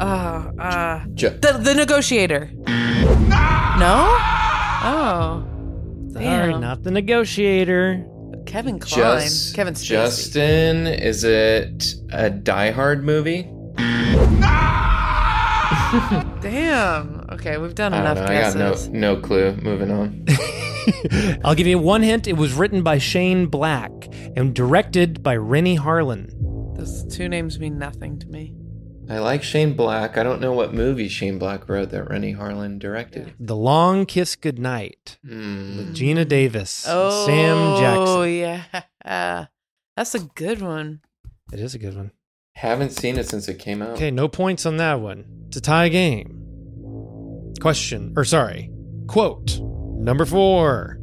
Uh, 0.00 0.50
uh, 0.58 1.04
Ju- 1.14 1.28
the 1.30 1.58
the 1.60 1.74
negotiator. 1.74 2.50
No. 2.66 4.16
Oh, 4.88 5.44
Sorry, 6.12 6.24
Damn. 6.52 6.60
not 6.62 6.82
the 6.82 6.90
negotiator. 6.90 8.06
Kevin 8.46 8.78
Kline, 8.78 9.20
Just, 9.22 9.54
Kevin 9.56 9.74
Spacey. 9.74 9.86
Justin, 9.88 10.86
is 10.86 11.24
it 11.24 11.94
a 12.12 12.30
Die 12.30 12.70
Hard 12.70 13.04
movie? 13.04 13.50
Damn. 16.50 17.26
Okay, 17.30 17.58
we've 17.58 17.74
done 17.74 17.92
I 17.94 18.00
enough 18.00 18.18
know. 18.18 18.24
I 18.24 18.40
got 18.40 18.56
no 18.56 19.14
no 19.14 19.20
clue. 19.20 19.56
Moving 19.56 19.90
on. 19.90 20.26
I'll 21.44 21.54
give 21.54 21.66
you 21.66 21.78
one 21.78 22.02
hint. 22.02 22.26
It 22.26 22.36
was 22.36 22.52
written 22.54 22.82
by 22.82 22.98
Shane 22.98 23.46
Black 23.46 23.90
and 24.36 24.54
directed 24.54 25.22
by 25.22 25.36
Renny 25.36 25.76
Harlin. 25.78 26.30
Those 26.76 27.04
two 27.14 27.28
names 27.28 27.58
mean 27.58 27.78
nothing 27.78 28.18
to 28.20 28.26
me. 28.28 28.54
I 29.08 29.18
like 29.18 29.42
Shane 29.42 29.74
Black. 29.74 30.16
I 30.18 30.22
don't 30.24 30.40
know 30.40 30.52
what 30.52 30.74
movie 30.74 31.08
Shane 31.08 31.38
Black 31.38 31.68
wrote 31.68 31.90
that 31.90 32.08
Renny 32.10 32.34
Harlin 32.34 32.78
directed. 32.78 33.34
The 33.38 33.54
Long 33.56 34.04
Kiss 34.06 34.34
Goodnight 34.36 35.18
Hmm. 35.24 35.76
with 35.76 35.94
Geena 35.96 36.26
Davis 36.26 36.84
Oh, 36.88 37.08
and 37.08 37.26
Sam 37.26 37.76
Jackson. 37.80 38.16
Oh, 38.16 38.22
yeah. 38.24 39.46
That's 39.96 40.14
a 40.14 40.20
good 40.20 40.60
one. 40.60 41.00
It 41.52 41.60
is 41.60 41.74
a 41.74 41.78
good 41.78 41.96
one. 41.96 42.10
Haven't 42.56 42.92
seen 42.92 43.18
it 43.18 43.28
since 43.28 43.48
it 43.48 43.58
came 43.58 43.82
out. 43.82 43.90
Okay, 43.90 44.10
no 44.10 44.28
points 44.28 44.64
on 44.64 44.78
that 44.78 44.98
one. 44.98 45.26
It's 45.48 45.58
a 45.58 45.60
tie 45.60 45.90
game. 45.90 47.52
Question, 47.60 48.14
or 48.16 48.24
sorry, 48.24 48.70
quote 49.06 49.60
number 49.60 50.24
four. 50.24 50.98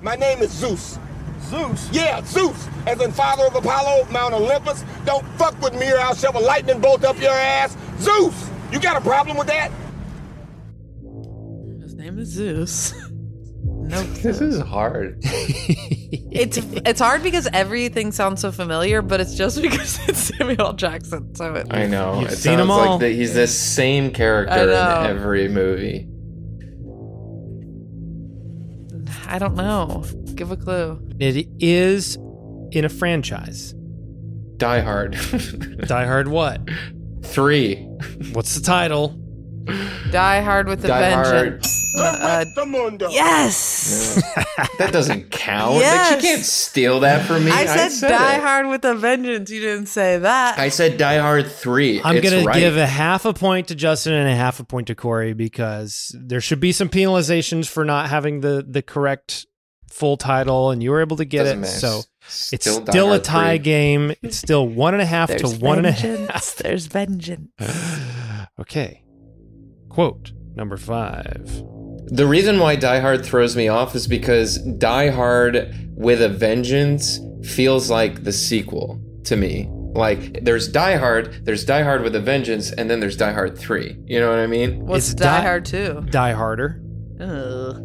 My 0.00 0.14
name 0.14 0.38
is 0.42 0.52
Zeus. 0.52 0.96
Zeus? 1.40 1.90
Yeah, 1.90 2.22
Zeus. 2.24 2.68
As 2.86 3.00
in 3.00 3.10
father 3.10 3.46
of 3.46 3.56
Apollo, 3.56 4.06
Mount 4.12 4.32
Olympus. 4.32 4.84
Don't 5.04 5.26
fuck 5.30 5.60
with 5.60 5.74
me 5.74 5.90
or 5.90 5.98
I'll 5.98 6.14
shove 6.14 6.36
a 6.36 6.38
lightning 6.38 6.80
bolt 6.80 7.04
up 7.04 7.20
your 7.20 7.32
ass. 7.32 7.76
Zeus! 7.98 8.48
You 8.70 8.78
got 8.78 8.96
a 8.96 9.00
problem 9.00 9.36
with 9.36 9.48
that? 9.48 9.72
His 11.82 11.94
name 11.94 12.16
is 12.20 12.28
Zeus. 12.28 12.94
no, 13.88 14.02
This 14.22 14.40
is 14.40 14.60
hard. 14.60 15.18
it's 15.22 16.58
it's 16.58 17.00
hard 17.00 17.22
because 17.22 17.48
everything 17.52 18.12
sounds 18.12 18.40
so 18.40 18.52
familiar, 18.52 19.02
but 19.02 19.20
it's 19.20 19.34
just 19.34 19.60
because 19.62 19.98
it's 20.08 20.18
Samuel 20.36 20.72
Jackson. 20.72 21.34
So 21.34 21.54
it, 21.54 21.66
I 21.70 21.86
know. 21.86 22.20
You've 22.20 22.32
it 22.32 22.36
seen 22.36 22.54
'em 22.58 22.68
sounds 22.68 22.70
all. 22.70 22.90
like 22.92 23.00
that 23.00 23.12
he's 23.12 23.34
the 23.34 23.46
same 23.46 24.10
character 24.12 24.54
in 24.62 24.70
every 24.70 25.48
movie. 25.48 26.08
I 29.28 29.38
don't 29.38 29.56
know. 29.56 30.04
Give 30.34 30.50
a 30.50 30.56
clue. 30.56 31.00
It 31.18 31.48
is 31.58 32.16
in 32.70 32.84
a 32.84 32.88
franchise. 32.88 33.74
Die 34.56 34.80
Hard. 34.80 35.12
Die 35.86 36.06
Hard 36.06 36.28
what? 36.28 36.60
Three. 37.22 37.76
What's 38.32 38.54
the 38.54 38.62
title? 38.62 39.20
Die 39.66 40.40
Hard 40.42 40.68
with 40.68 40.84
a 40.84 40.88
Die 40.88 41.10
Hard. 41.10 41.26
Vengeance. 41.26 41.82
Uh, 41.98 42.44
the 42.54 42.66
mundo. 42.66 43.08
yes. 43.10 44.22
That 44.78 44.92
doesn't 44.92 45.30
count. 45.30 45.74
Like, 45.74 45.82
Yes. 45.82 46.20
she 46.22 46.26
can't 46.28 46.44
steal 46.44 47.00
that 47.00 47.26
from 47.26 47.44
me. 47.46 47.50
I 47.50 47.64
said, 47.88 48.08
Die 48.08 48.34
it. 48.36 48.40
Hard 48.40 48.66
with 48.68 48.84
a 48.84 48.94
Vengeance. 48.94 49.50
You 49.50 49.60
didn't 49.60 49.86
say 49.86 50.18
that. 50.18 50.58
I 50.58 50.68
said 50.68 50.98
Die 50.98 51.18
Hard 51.18 51.50
3. 51.50 52.02
I'm 52.04 52.16
It's 52.16 52.30
gonna 52.30 52.44
right. 52.44 52.58
give 52.58 52.76
a 52.76 52.86
half 52.86 53.24
a 53.24 53.32
point 53.32 53.68
to 53.68 53.74
Justin 53.74 54.12
and 54.12 54.28
a 54.28 54.34
half 54.36 54.60
a 54.60 54.64
point 54.64 54.86
to 54.88 54.94
Corey 54.94 55.32
because 55.32 56.14
there 56.18 56.40
should 56.40 56.60
be 56.60 56.72
some 56.72 56.88
penalizations 56.88 57.66
for 57.66 57.84
not 57.84 58.08
having 58.10 58.40
the 58.40 58.64
the 58.68 58.82
correct 58.82 59.46
full 59.90 60.16
title, 60.18 60.70
and 60.70 60.82
you 60.82 60.90
were 60.90 61.00
able 61.00 61.16
to 61.16 61.24
get 61.24 61.44
Doesn't 61.44 61.58
it. 61.58 61.60
matter. 61.62 61.78
So 61.78 62.02
S- 62.26 62.50
it's 62.52 62.70
still 62.70 62.84
still 62.86 63.12
a 63.14 63.18
tie 63.18 63.56
3. 63.56 63.64
game. 63.64 64.12
It's 64.22 64.36
still 64.36 64.68
one 64.68 64.92
and 64.94 65.02
a 65.02 65.06
half 65.06 65.30
to 65.30 65.36
There's 65.38 65.58
one 65.58 65.78
and 65.78 65.86
a 65.86 65.92
half. 65.92 66.56
There's 66.56 66.86
vengeance. 66.86 67.50
Okay. 68.58 69.02
Quote 69.96 70.32
number 70.54 70.76
five. 70.76 71.50
The 72.08 72.26
reason 72.26 72.58
why 72.58 72.76
Die 72.76 73.00
Hard 73.00 73.24
throws 73.24 73.56
me 73.56 73.68
off 73.68 73.94
is 73.94 74.06
because 74.06 74.58
Die 74.58 75.08
Hard 75.08 75.74
with 75.96 76.20
a 76.20 76.28
Vengeance 76.28 77.18
feels 77.42 77.88
like 77.88 78.22
the 78.22 78.32
sequel 78.32 79.00
to 79.24 79.36
me. 79.36 79.70
Like 79.94 80.44
there's 80.44 80.68
Die 80.68 80.96
Hard, 80.96 81.46
there's 81.46 81.64
Die 81.64 81.82
Hard 81.82 82.02
with 82.02 82.14
a 82.14 82.20
Vengeance, 82.20 82.72
and 82.72 82.90
then 82.90 83.00
there's 83.00 83.16
Die 83.16 83.32
Hard 83.32 83.56
3. 83.56 83.96
You 84.04 84.20
know 84.20 84.28
what 84.28 84.38
I 84.38 84.46
mean? 84.46 84.84
What's 84.84 85.12
It's 85.12 85.14
Die 85.14 85.24
Die- 85.38 85.42
Hard 85.42 85.64
2? 85.64 86.02
Die 86.10 86.32
Harder. 86.32 86.82
Ugh. 87.18 87.82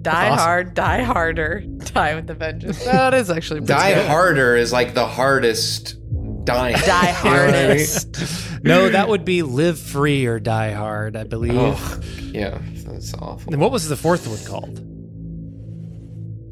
Die 0.00 0.28
awesome. 0.30 0.38
Hard, 0.38 0.74
Die 0.74 1.02
Harder, 1.02 1.60
Die 1.60 2.14
with 2.14 2.30
a 2.30 2.34
Vengeance. 2.34 2.82
That 2.86 3.12
is 3.12 3.28
actually 3.28 3.60
pretty 3.60 3.74
Die 3.74 3.94
good. 3.94 4.06
Harder 4.06 4.56
is 4.56 4.72
like 4.72 4.94
the 4.94 5.06
hardest 5.06 5.96
dying. 6.44 6.76
Die 6.86 7.18
You 7.18 7.24
know 7.24 7.30
what 7.46 7.54
I 7.54 7.62
mean? 7.62 7.62
Hardest. 7.68 8.64
No, 8.64 8.88
that 8.88 9.08
would 9.08 9.24
be 9.24 9.42
Live 9.42 9.78
Free 9.78 10.26
or 10.26 10.40
Die 10.40 10.72
Hard, 10.72 11.14
I 11.16 11.24
believe. 11.24 11.54
Oh, 11.56 12.00
yeah, 12.32 12.58
that's 12.86 13.14
awful. 13.14 13.52
And 13.52 13.60
what 13.62 13.70
was 13.70 13.88
the 13.88 13.96
fourth 13.96 14.26
one 14.26 14.44
called? 14.44 14.84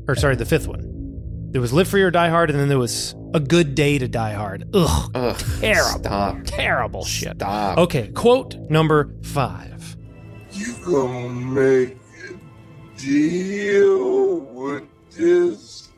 Or 0.08 0.14
sorry, 0.14 0.36
the 0.36 0.44
fifth 0.44 0.68
one. 0.68 0.92
There 1.50 1.60
was 1.60 1.72
Live 1.72 1.88
Free 1.88 2.02
or 2.02 2.10
Die 2.10 2.28
Hard, 2.28 2.50
and 2.50 2.58
then 2.58 2.68
there 2.68 2.78
was 2.78 3.14
A 3.34 3.40
Good 3.40 3.74
Day 3.74 3.98
to 3.98 4.06
Die 4.08 4.32
Hard. 4.34 4.68
Ugh, 4.74 5.10
Ugh, 5.14 5.38
terrible, 5.60 6.00
Stop. 6.00 6.36
terrible 6.44 7.04
shit. 7.04 7.36
Stop. 7.36 7.78
Okay, 7.78 8.08
quote 8.08 8.56
number 8.70 9.14
five. 9.22 9.96
You've 10.52 10.84
gonna 10.84 11.28
make 11.30 11.96
a 12.30 13.00
deal 13.00 14.40
with 14.40 14.84
this 15.16 15.88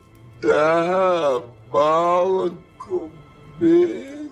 diabolical 0.41 3.11
bitch. 3.59 4.29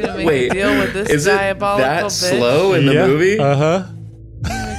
gonna 0.00 0.16
make 0.24 0.50
a 0.50 0.54
deal 0.54 0.78
with 0.78 0.92
this 0.94 1.08
is 1.10 1.26
it 1.26 1.30
diabolical 1.30 1.78
that 1.78 2.04
bitch? 2.04 2.10
slow 2.10 2.72
in 2.74 2.86
the 2.86 2.94
Yeah, 2.94 3.06
movie? 3.06 3.38
Uh-huh. 3.38 3.86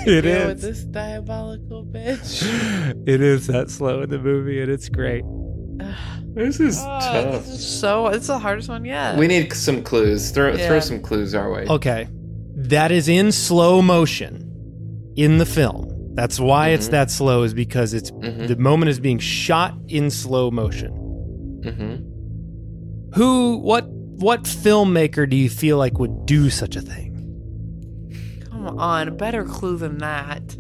It 0.08 0.24
Deal 0.24 0.48
with 0.48 0.62
this 0.62 0.84
diabolical 0.84 1.86
bitch. 1.86 2.42
It 3.08 3.22
is 3.22 3.48
that 3.48 3.70
slow 3.70 4.02
in 4.02 4.10
the 4.10 4.18
movie, 4.20 4.62
and 4.62 4.72
it's 4.72 4.90
great. 4.90 5.24
This 6.34 6.62
is 6.62 6.80
Oh, 6.82 7.32
this 7.40 7.48
is 7.50 7.80
so 7.82 8.08
it's 8.08 8.28
the 8.28 8.40
hardest 8.40 8.70
one 8.70 8.86
yet. 8.86 9.18
We 9.18 9.28
need 9.28 9.52
some 9.52 9.84
clues. 9.84 10.32
Throw 10.32 10.54
Yeah. 10.56 10.66
throw 10.68 10.80
some 10.80 11.02
clues 11.02 11.36
our 11.36 11.52
way. 11.52 11.66
Okay. 11.68 12.08
That 12.56 12.90
is 12.92 13.10
in 13.10 13.34
slow 13.34 13.82
motion 13.82 15.14
in 15.18 15.40
the 15.40 15.46
film. 15.46 15.90
That's 16.14 16.40
why 16.40 16.70
it's 16.70 16.88
Mhm. 16.88 16.92
that 16.92 17.12
slow, 17.12 17.44
is 17.44 17.54
because 17.54 17.94
it's 17.94 18.12
Mhm. 18.12 18.48
the 18.48 18.56
moment 18.56 18.90
is 18.92 19.00
being 19.02 19.20
shot 19.20 19.78
in 19.90 20.10
slow 20.10 20.52
motion. 20.52 20.92
Mm-hmm. 21.66 21.96
Who 23.16 23.58
what 23.58 23.88
what 23.90 24.44
filmmaker 24.44 25.30
do 25.30 25.36
you 25.36 25.50
feel 25.50 25.78
like 25.78 25.98
would 26.00 26.26
do 26.26 26.50
such 26.50 26.76
a 26.76 26.82
thing? 26.82 27.10
Come 28.50 28.68
on, 28.80 29.08
a 29.08 29.12
better 29.12 29.44
clue 29.44 29.78
than 29.78 29.98
that. 30.00 30.56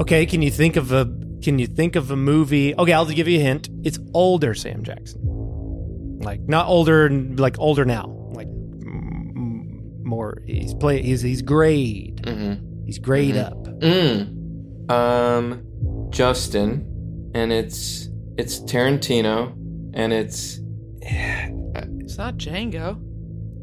Okay, 0.00 0.26
can 0.26 0.42
you 0.42 0.50
think 0.50 0.76
of 0.76 0.92
a 0.92 1.04
can 1.42 1.58
you 1.58 1.66
think 1.66 1.96
of 1.96 2.10
a 2.10 2.16
movie? 2.16 2.74
Okay, 2.76 2.92
I'll 2.92 3.06
give 3.06 3.28
you 3.28 3.38
a 3.38 3.42
hint. 3.42 3.68
It's 3.82 3.98
older 4.14 4.54
Sam 4.54 4.82
Jackson. 4.82 6.18
Like 6.22 6.40
not 6.42 6.66
older 6.68 7.08
like 7.10 7.58
older 7.58 7.84
now. 7.84 8.06
Like 8.34 8.48
mm, 8.48 10.02
more 10.04 10.42
he's 10.46 10.74
play 10.74 11.00
he's 11.02 11.22
he's 11.22 11.42
grade. 11.42 12.22
Mm-hmm. 12.24 12.84
He's 12.86 12.98
grade 12.98 13.36
Mhm. 13.36 13.46
up. 13.46 13.64
Mm. 13.80 14.90
Um, 14.90 16.08
Justin, 16.10 17.30
and 17.34 17.52
it's 17.52 18.08
it's 18.36 18.58
Tarantino, 18.60 19.52
and 19.94 20.12
it's 20.12 20.58
It's 21.74 22.18
not 22.18 22.36
Django. 22.36 22.98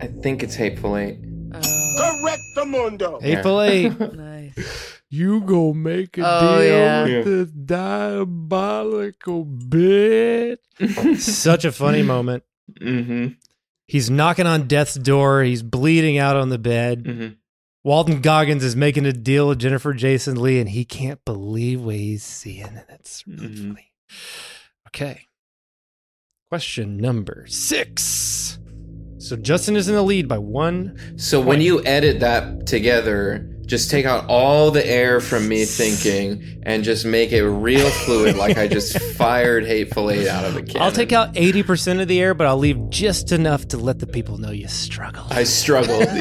I 0.01 0.07
think 0.07 0.43
it's 0.43 0.55
Hateful 0.55 0.97
Eight. 0.97 1.19
Correct 1.51 2.41
the 2.55 2.65
mundo. 2.65 3.19
Hateful 3.19 3.61
Eight. 3.61 3.93
Nice. 4.15 4.93
You 5.09 5.41
go 5.41 5.73
make 5.73 6.17
a 6.17 6.21
Oh, 6.25 6.59
deal 6.59 6.67
yeah. 6.67 7.03
with 7.03 7.11
Yeah. 7.11 7.21
this 7.23 7.49
diabolical 7.51 9.45
bitch. 9.45 10.57
Such 11.19 11.65
a 11.65 11.71
funny 11.71 12.01
moment. 12.03 12.43
Mm-hmm. 12.79 13.27
He's 13.87 14.09
knocking 14.09 14.45
on 14.47 14.67
death's 14.67 14.95
door. 14.95 15.43
He's 15.43 15.63
bleeding 15.63 16.17
out 16.17 16.35
on 16.35 16.49
the 16.49 16.57
bed. 16.59 17.03
Mm-hmm. 17.05 17.33
Walton 17.83 18.19
Goggins 18.21 18.63
is 18.65 18.75
making 18.75 19.05
a 19.05 19.13
deal 19.13 19.47
with 19.47 19.59
Jennifer 19.59 19.93
Jason 19.93 20.35
Leigh, 20.35 20.59
and 20.59 20.69
he 20.69 20.83
can't 20.83 21.23
believe 21.23 21.81
what 21.81 21.95
he's 21.95 22.23
seeing. 22.23 22.63
And 22.65 22.83
it's 22.89 23.25
really 23.25 23.47
Mhm. 23.47 23.67
funny. 23.69 23.91
Okay. 24.87 25.21
Question 26.49 26.95
number 26.95 27.45
six. 27.47 28.57
So 29.17 29.35
Justin 29.35 29.75
is 29.75 29.89
in 29.89 29.95
the 29.95 30.01
lead 30.01 30.29
by 30.29 30.37
one. 30.37 30.97
So 31.17 31.41
when 31.41 31.59
you 31.59 31.83
edit 31.83 32.21
that 32.21 32.65
together, 32.65 33.53
just 33.65 33.91
take 33.91 34.05
out 34.05 34.25
all 34.29 34.71
the 34.71 34.85
air 34.87 35.19
from 35.19 35.49
me 35.49 35.65
thinking 35.65 36.61
and 36.63 36.85
just 36.85 37.05
make 37.05 37.33
it 37.33 37.43
real 37.45 37.89
fluid, 37.89 38.37
like 38.37 38.57
I 38.57 38.69
just 38.69 38.97
fired 39.17 39.65
Hateful 39.65 40.09
Eight 40.09 40.25
out 40.29 40.45
of 40.45 40.55
a 40.55 40.61
cannon. 40.61 40.83
I'll 40.83 40.93
take 40.93 41.11
out 41.11 41.33
80% 41.33 42.01
of 42.01 42.07
the 42.07 42.21
air, 42.21 42.33
but 42.33 42.47
I'll 42.47 42.57
leave 42.57 42.89
just 42.89 43.33
enough 43.33 43.67
to 43.67 43.77
let 43.77 43.99
the 43.99 44.07
people 44.07 44.37
know 44.37 44.51
you 44.51 44.69
struggled. 44.69 45.33
I 45.33 45.43
struggled. 45.43 46.07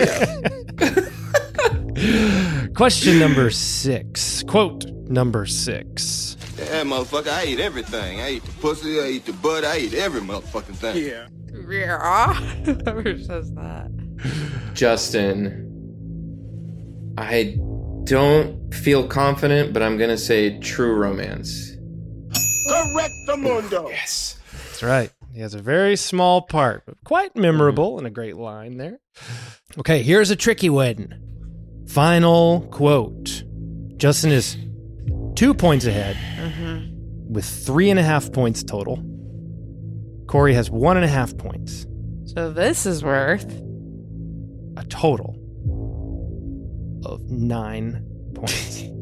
Yeah. 1.99 2.67
Question 2.75 3.19
number 3.19 3.49
six. 3.49 4.43
Quote 4.43 4.85
number 5.09 5.47
six. 5.47 6.36
Yeah, 6.59 6.83
motherfucker, 6.85 7.29
I 7.29 7.45
eat 7.47 7.61
everything. 7.61 8.21
I 8.21 8.31
eat 8.33 8.45
the 8.45 8.53
pussy, 8.53 9.01
I 9.01 9.09
eat 9.09 9.27
the 9.27 9.33
butt, 9.35 9.65
I 9.65 9.79
eat 9.79 9.95
every 9.95 10.21
motherfucking 10.23 10.77
thing. 10.77 11.05
Yeah. 11.05 11.27
Yeah. 11.69 12.35
Whoever 12.65 13.19
says 13.19 13.53
that. 13.55 13.91
Justin, 14.75 15.65
I 17.19 17.57
don't 18.05 18.73
feel 18.75 19.07
confident, 19.07 19.73
but 19.73 19.83
I'm 19.83 19.99
gonna 19.99 20.19
say 20.19 20.59
True 20.61 20.95
Romance. 20.95 21.73
Correct 22.69 23.15
the 23.27 23.37
mundo. 23.37 23.89
Yes. 23.89 24.39
That's 24.53 24.83
right. 24.83 25.13
He 25.33 25.41
has 25.41 25.55
a 25.55 25.61
very 25.61 25.97
small 25.97 26.43
part, 26.43 26.85
but 26.87 26.97
quite 27.05 27.37
memorable 27.37 27.99
and 27.99 28.07
a 28.07 28.11
great 28.11 28.37
line 28.37 28.79
there. 28.79 29.01
Okay, 29.79 30.03
here's 30.03 30.31
a 30.31 30.37
tricky 30.37 30.71
one. 30.71 31.23
Final 31.89 32.63
quote. 32.71 33.45
Justin 33.97 34.33
is 34.33 34.57
two 35.37 35.55
points 35.55 35.87
ahead 35.87 36.17
Mm-hmm. 36.39 37.33
with 37.33 37.45
three 37.45 37.91
and 37.91 37.99
a 37.99 38.03
half 38.03 38.33
points 38.33 38.63
total. 38.65 38.97
Corey 40.27 40.55
has 40.55 40.71
one 40.71 40.97
and 40.97 41.05
a 41.05 41.09
half 41.09 41.37
points, 41.37 41.87
So 42.25 42.51
this 42.53 42.85
is 42.87 43.03
worth. 43.05 43.45
a 44.77 44.85
total 44.89 45.35
of 47.05 47.23
nine 47.31 48.05
points. 48.35 48.83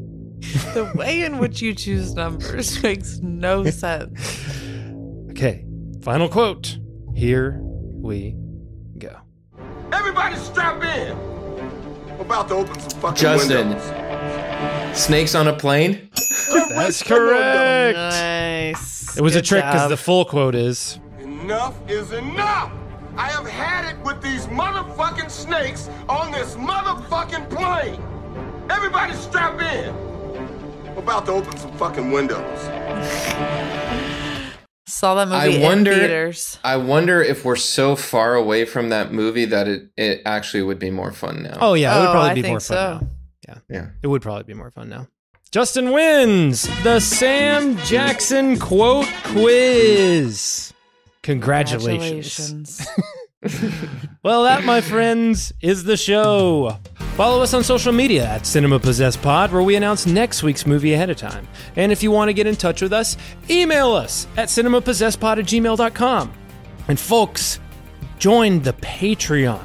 The 0.74 0.90
way 0.94 1.22
in 1.22 1.38
which 1.38 1.60
you 1.62 1.74
choose 1.74 2.14
numbers 2.14 2.80
makes 2.82 3.18
no 3.20 3.64
sense. 3.64 4.40
Okay, 5.30 5.64
final 6.02 6.28
quote. 6.28 6.78
Here 7.16 7.58
we 7.60 8.36
go. 8.98 9.16
Everybody 9.92 10.36
strap 10.36 10.80
in. 10.84 11.16
I'm 12.12 12.20
about 12.20 12.46
to 12.48 12.54
open 12.54 12.78
some 12.78 13.00
fucking 13.00 13.16
Justin. 13.16 13.70
windows. 13.70 14.96
Snakes 14.96 15.34
on 15.34 15.48
a 15.48 15.52
plane? 15.56 16.08
That's 16.68 17.02
correct. 17.02 17.96
Nice. 17.96 19.16
It 19.16 19.20
was 19.22 19.36
a 19.36 19.42
trick 19.42 19.64
because 19.64 19.82
job. 19.82 19.90
the 19.90 19.96
full 19.96 20.24
quote 20.24 20.54
is 20.54 20.98
Enough 21.20 21.74
is 21.90 22.12
enough. 22.12 22.72
I 23.16 23.28
have 23.30 23.46
had 23.46 23.90
it 23.92 23.98
with 24.04 24.20
these 24.22 24.46
motherfucking 24.48 25.30
snakes 25.30 25.88
on 26.08 26.32
this 26.32 26.54
motherfucking 26.56 27.48
plane. 27.50 28.02
Everybody 28.70 29.14
strap 29.14 29.60
in. 29.60 29.94
I'm 30.88 30.98
about 30.98 31.26
to 31.26 31.32
open 31.32 31.56
some 31.56 31.72
fucking 31.76 32.10
windows. 32.10 32.60
Saw 34.86 35.14
that 35.14 35.28
I 35.32 35.46
movie 35.48 35.62
wonder. 35.62 35.92
in 35.92 35.98
theaters. 35.98 36.58
I 36.62 36.76
wonder 36.76 37.22
if 37.22 37.44
we're 37.44 37.56
so 37.56 37.96
far 37.96 38.34
away 38.34 38.64
from 38.64 38.90
that 38.90 39.12
movie 39.12 39.44
that 39.46 39.66
it, 39.66 39.90
it 39.96 40.22
actually 40.24 40.62
would 40.62 40.78
be 40.78 40.90
more 40.90 41.10
fun 41.12 41.42
now. 41.42 41.58
Oh 41.60 41.74
yeah, 41.74 41.96
it 41.96 42.00
would 42.00 42.08
Oh, 42.08 42.12
probably 42.12 42.30
I 42.30 42.34
be 42.34 42.42
think 42.42 42.52
more 42.52 42.60
fun 42.60 42.76
so. 42.76 42.98
now. 43.00 43.08
Yeah. 43.48 43.58
Yeah. 43.68 43.86
It 44.02 44.06
would 44.08 44.22
probably 44.22 44.44
be 44.44 44.54
more 44.54 44.70
fun 44.70 44.88
now. 44.88 45.08
Justin 45.54 45.92
wins 45.92 46.62
the 46.82 46.98
Sam 46.98 47.76
Jackson 47.84 48.58
quote 48.58 49.06
quiz. 49.22 50.72
Congratulations. 51.22 52.84
well, 54.24 54.42
that, 54.42 54.64
my 54.64 54.80
friends, 54.80 55.52
is 55.60 55.84
the 55.84 55.96
show. 55.96 56.76
Follow 57.14 57.40
us 57.40 57.54
on 57.54 57.62
social 57.62 57.92
media 57.92 58.26
at 58.26 58.46
Cinema 58.46 58.80
Possessed 58.80 59.22
Pod, 59.22 59.52
where 59.52 59.62
we 59.62 59.76
announce 59.76 60.06
next 60.06 60.42
week's 60.42 60.66
movie 60.66 60.92
ahead 60.92 61.08
of 61.08 61.18
time. 61.18 61.46
And 61.76 61.92
if 61.92 62.02
you 62.02 62.10
want 62.10 62.30
to 62.30 62.32
get 62.32 62.48
in 62.48 62.56
touch 62.56 62.82
with 62.82 62.92
us, 62.92 63.16
email 63.48 63.92
us 63.92 64.26
at 64.36 64.48
cinemapossessedpod 64.48 65.38
at 65.38 65.44
gmail.com. 65.44 66.32
And 66.88 66.98
folks, 66.98 67.60
join 68.18 68.60
the 68.60 68.72
Patreon. 68.72 69.64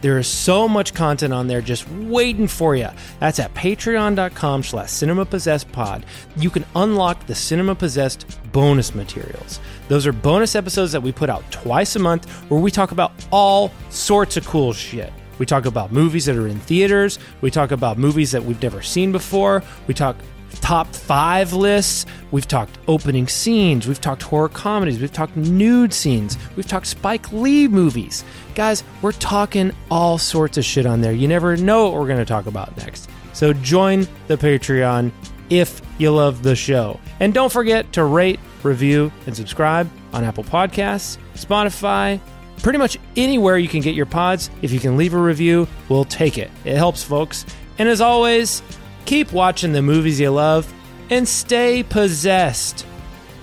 There 0.00 0.18
is 0.18 0.26
so 0.26 0.66
much 0.66 0.94
content 0.94 1.32
on 1.32 1.46
there 1.46 1.60
just 1.60 1.88
waiting 1.90 2.48
for 2.48 2.74
you. 2.74 2.88
That's 3.18 3.38
at 3.38 3.52
patreon.com 3.54 4.62
slash 4.62 4.88
cinemapossessedpod. 4.88 6.04
You 6.36 6.50
can 6.50 6.64
unlock 6.74 7.26
the 7.26 7.34
Cinema 7.34 7.74
Possessed 7.74 8.26
bonus 8.52 8.94
materials. 8.94 9.60
Those 9.88 10.06
are 10.06 10.12
bonus 10.12 10.54
episodes 10.54 10.92
that 10.92 11.02
we 11.02 11.12
put 11.12 11.28
out 11.30 11.50
twice 11.50 11.96
a 11.96 11.98
month 11.98 12.30
where 12.50 12.60
we 12.60 12.70
talk 12.70 12.92
about 12.92 13.12
all 13.30 13.72
sorts 13.90 14.36
of 14.36 14.46
cool 14.46 14.72
shit. 14.72 15.12
We 15.38 15.46
talk 15.46 15.64
about 15.64 15.90
movies 15.90 16.26
that 16.26 16.36
are 16.36 16.48
in 16.48 16.60
theaters. 16.60 17.18
We 17.40 17.50
talk 17.50 17.70
about 17.70 17.96
movies 17.98 18.30
that 18.32 18.44
we've 18.44 18.62
never 18.62 18.82
seen 18.82 19.10
before. 19.10 19.62
We 19.86 19.94
talk 19.94 20.16
top 20.60 20.94
five 20.94 21.52
lists. 21.52 22.06
We've 22.30 22.46
talked 22.46 22.78
opening 22.88 23.28
scenes. 23.28 23.86
We've 23.86 24.00
talked 24.00 24.22
horror 24.22 24.48
comedies. 24.48 25.00
We've 25.00 25.12
talked 25.12 25.36
nude 25.36 25.92
scenes. 25.92 26.36
We've 26.56 26.66
talked 26.66 26.86
Spike 26.86 27.32
Lee 27.32 27.68
movies. 27.68 28.24
Guys, 28.54 28.84
we're 29.02 29.12
talking 29.12 29.72
all 29.90 30.18
sorts 30.18 30.58
of 30.58 30.64
shit 30.64 30.86
on 30.86 31.00
there. 31.00 31.12
You 31.12 31.28
never 31.28 31.56
know 31.56 31.84
what 31.84 31.94
we're 31.94 32.06
going 32.06 32.18
to 32.18 32.24
talk 32.24 32.46
about 32.46 32.76
next. 32.76 33.08
So 33.32 33.52
join 33.52 34.06
the 34.26 34.36
Patreon 34.36 35.12
if 35.48 35.80
you 35.98 36.10
love 36.12 36.42
the 36.42 36.54
show. 36.54 37.00
And 37.20 37.34
don't 37.34 37.52
forget 37.52 37.92
to 37.94 38.04
rate, 38.04 38.40
review, 38.62 39.12
and 39.26 39.36
subscribe 39.36 39.90
on 40.12 40.24
Apple 40.24 40.44
Podcasts, 40.44 41.18
Spotify, 41.34 42.20
pretty 42.62 42.78
much 42.78 42.98
anywhere 43.16 43.58
you 43.58 43.68
can 43.68 43.80
get 43.80 43.94
your 43.94 44.06
pods. 44.06 44.50
If 44.62 44.72
you 44.72 44.80
can 44.80 44.96
leave 44.96 45.14
a 45.14 45.18
review, 45.18 45.66
we'll 45.88 46.04
take 46.04 46.38
it. 46.38 46.50
It 46.64 46.76
helps, 46.76 47.02
folks. 47.02 47.46
And 47.78 47.88
as 47.88 48.00
always, 48.00 48.62
keep 49.04 49.32
watching 49.32 49.72
the 49.72 49.82
movies 49.82 50.20
you 50.20 50.30
love, 50.30 50.72
and 51.10 51.28
stay 51.28 51.82
possessed. 51.82 52.86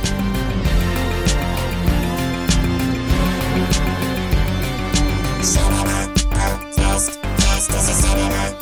This 7.69 7.89
is 7.89 8.05
cinema. 8.05 8.62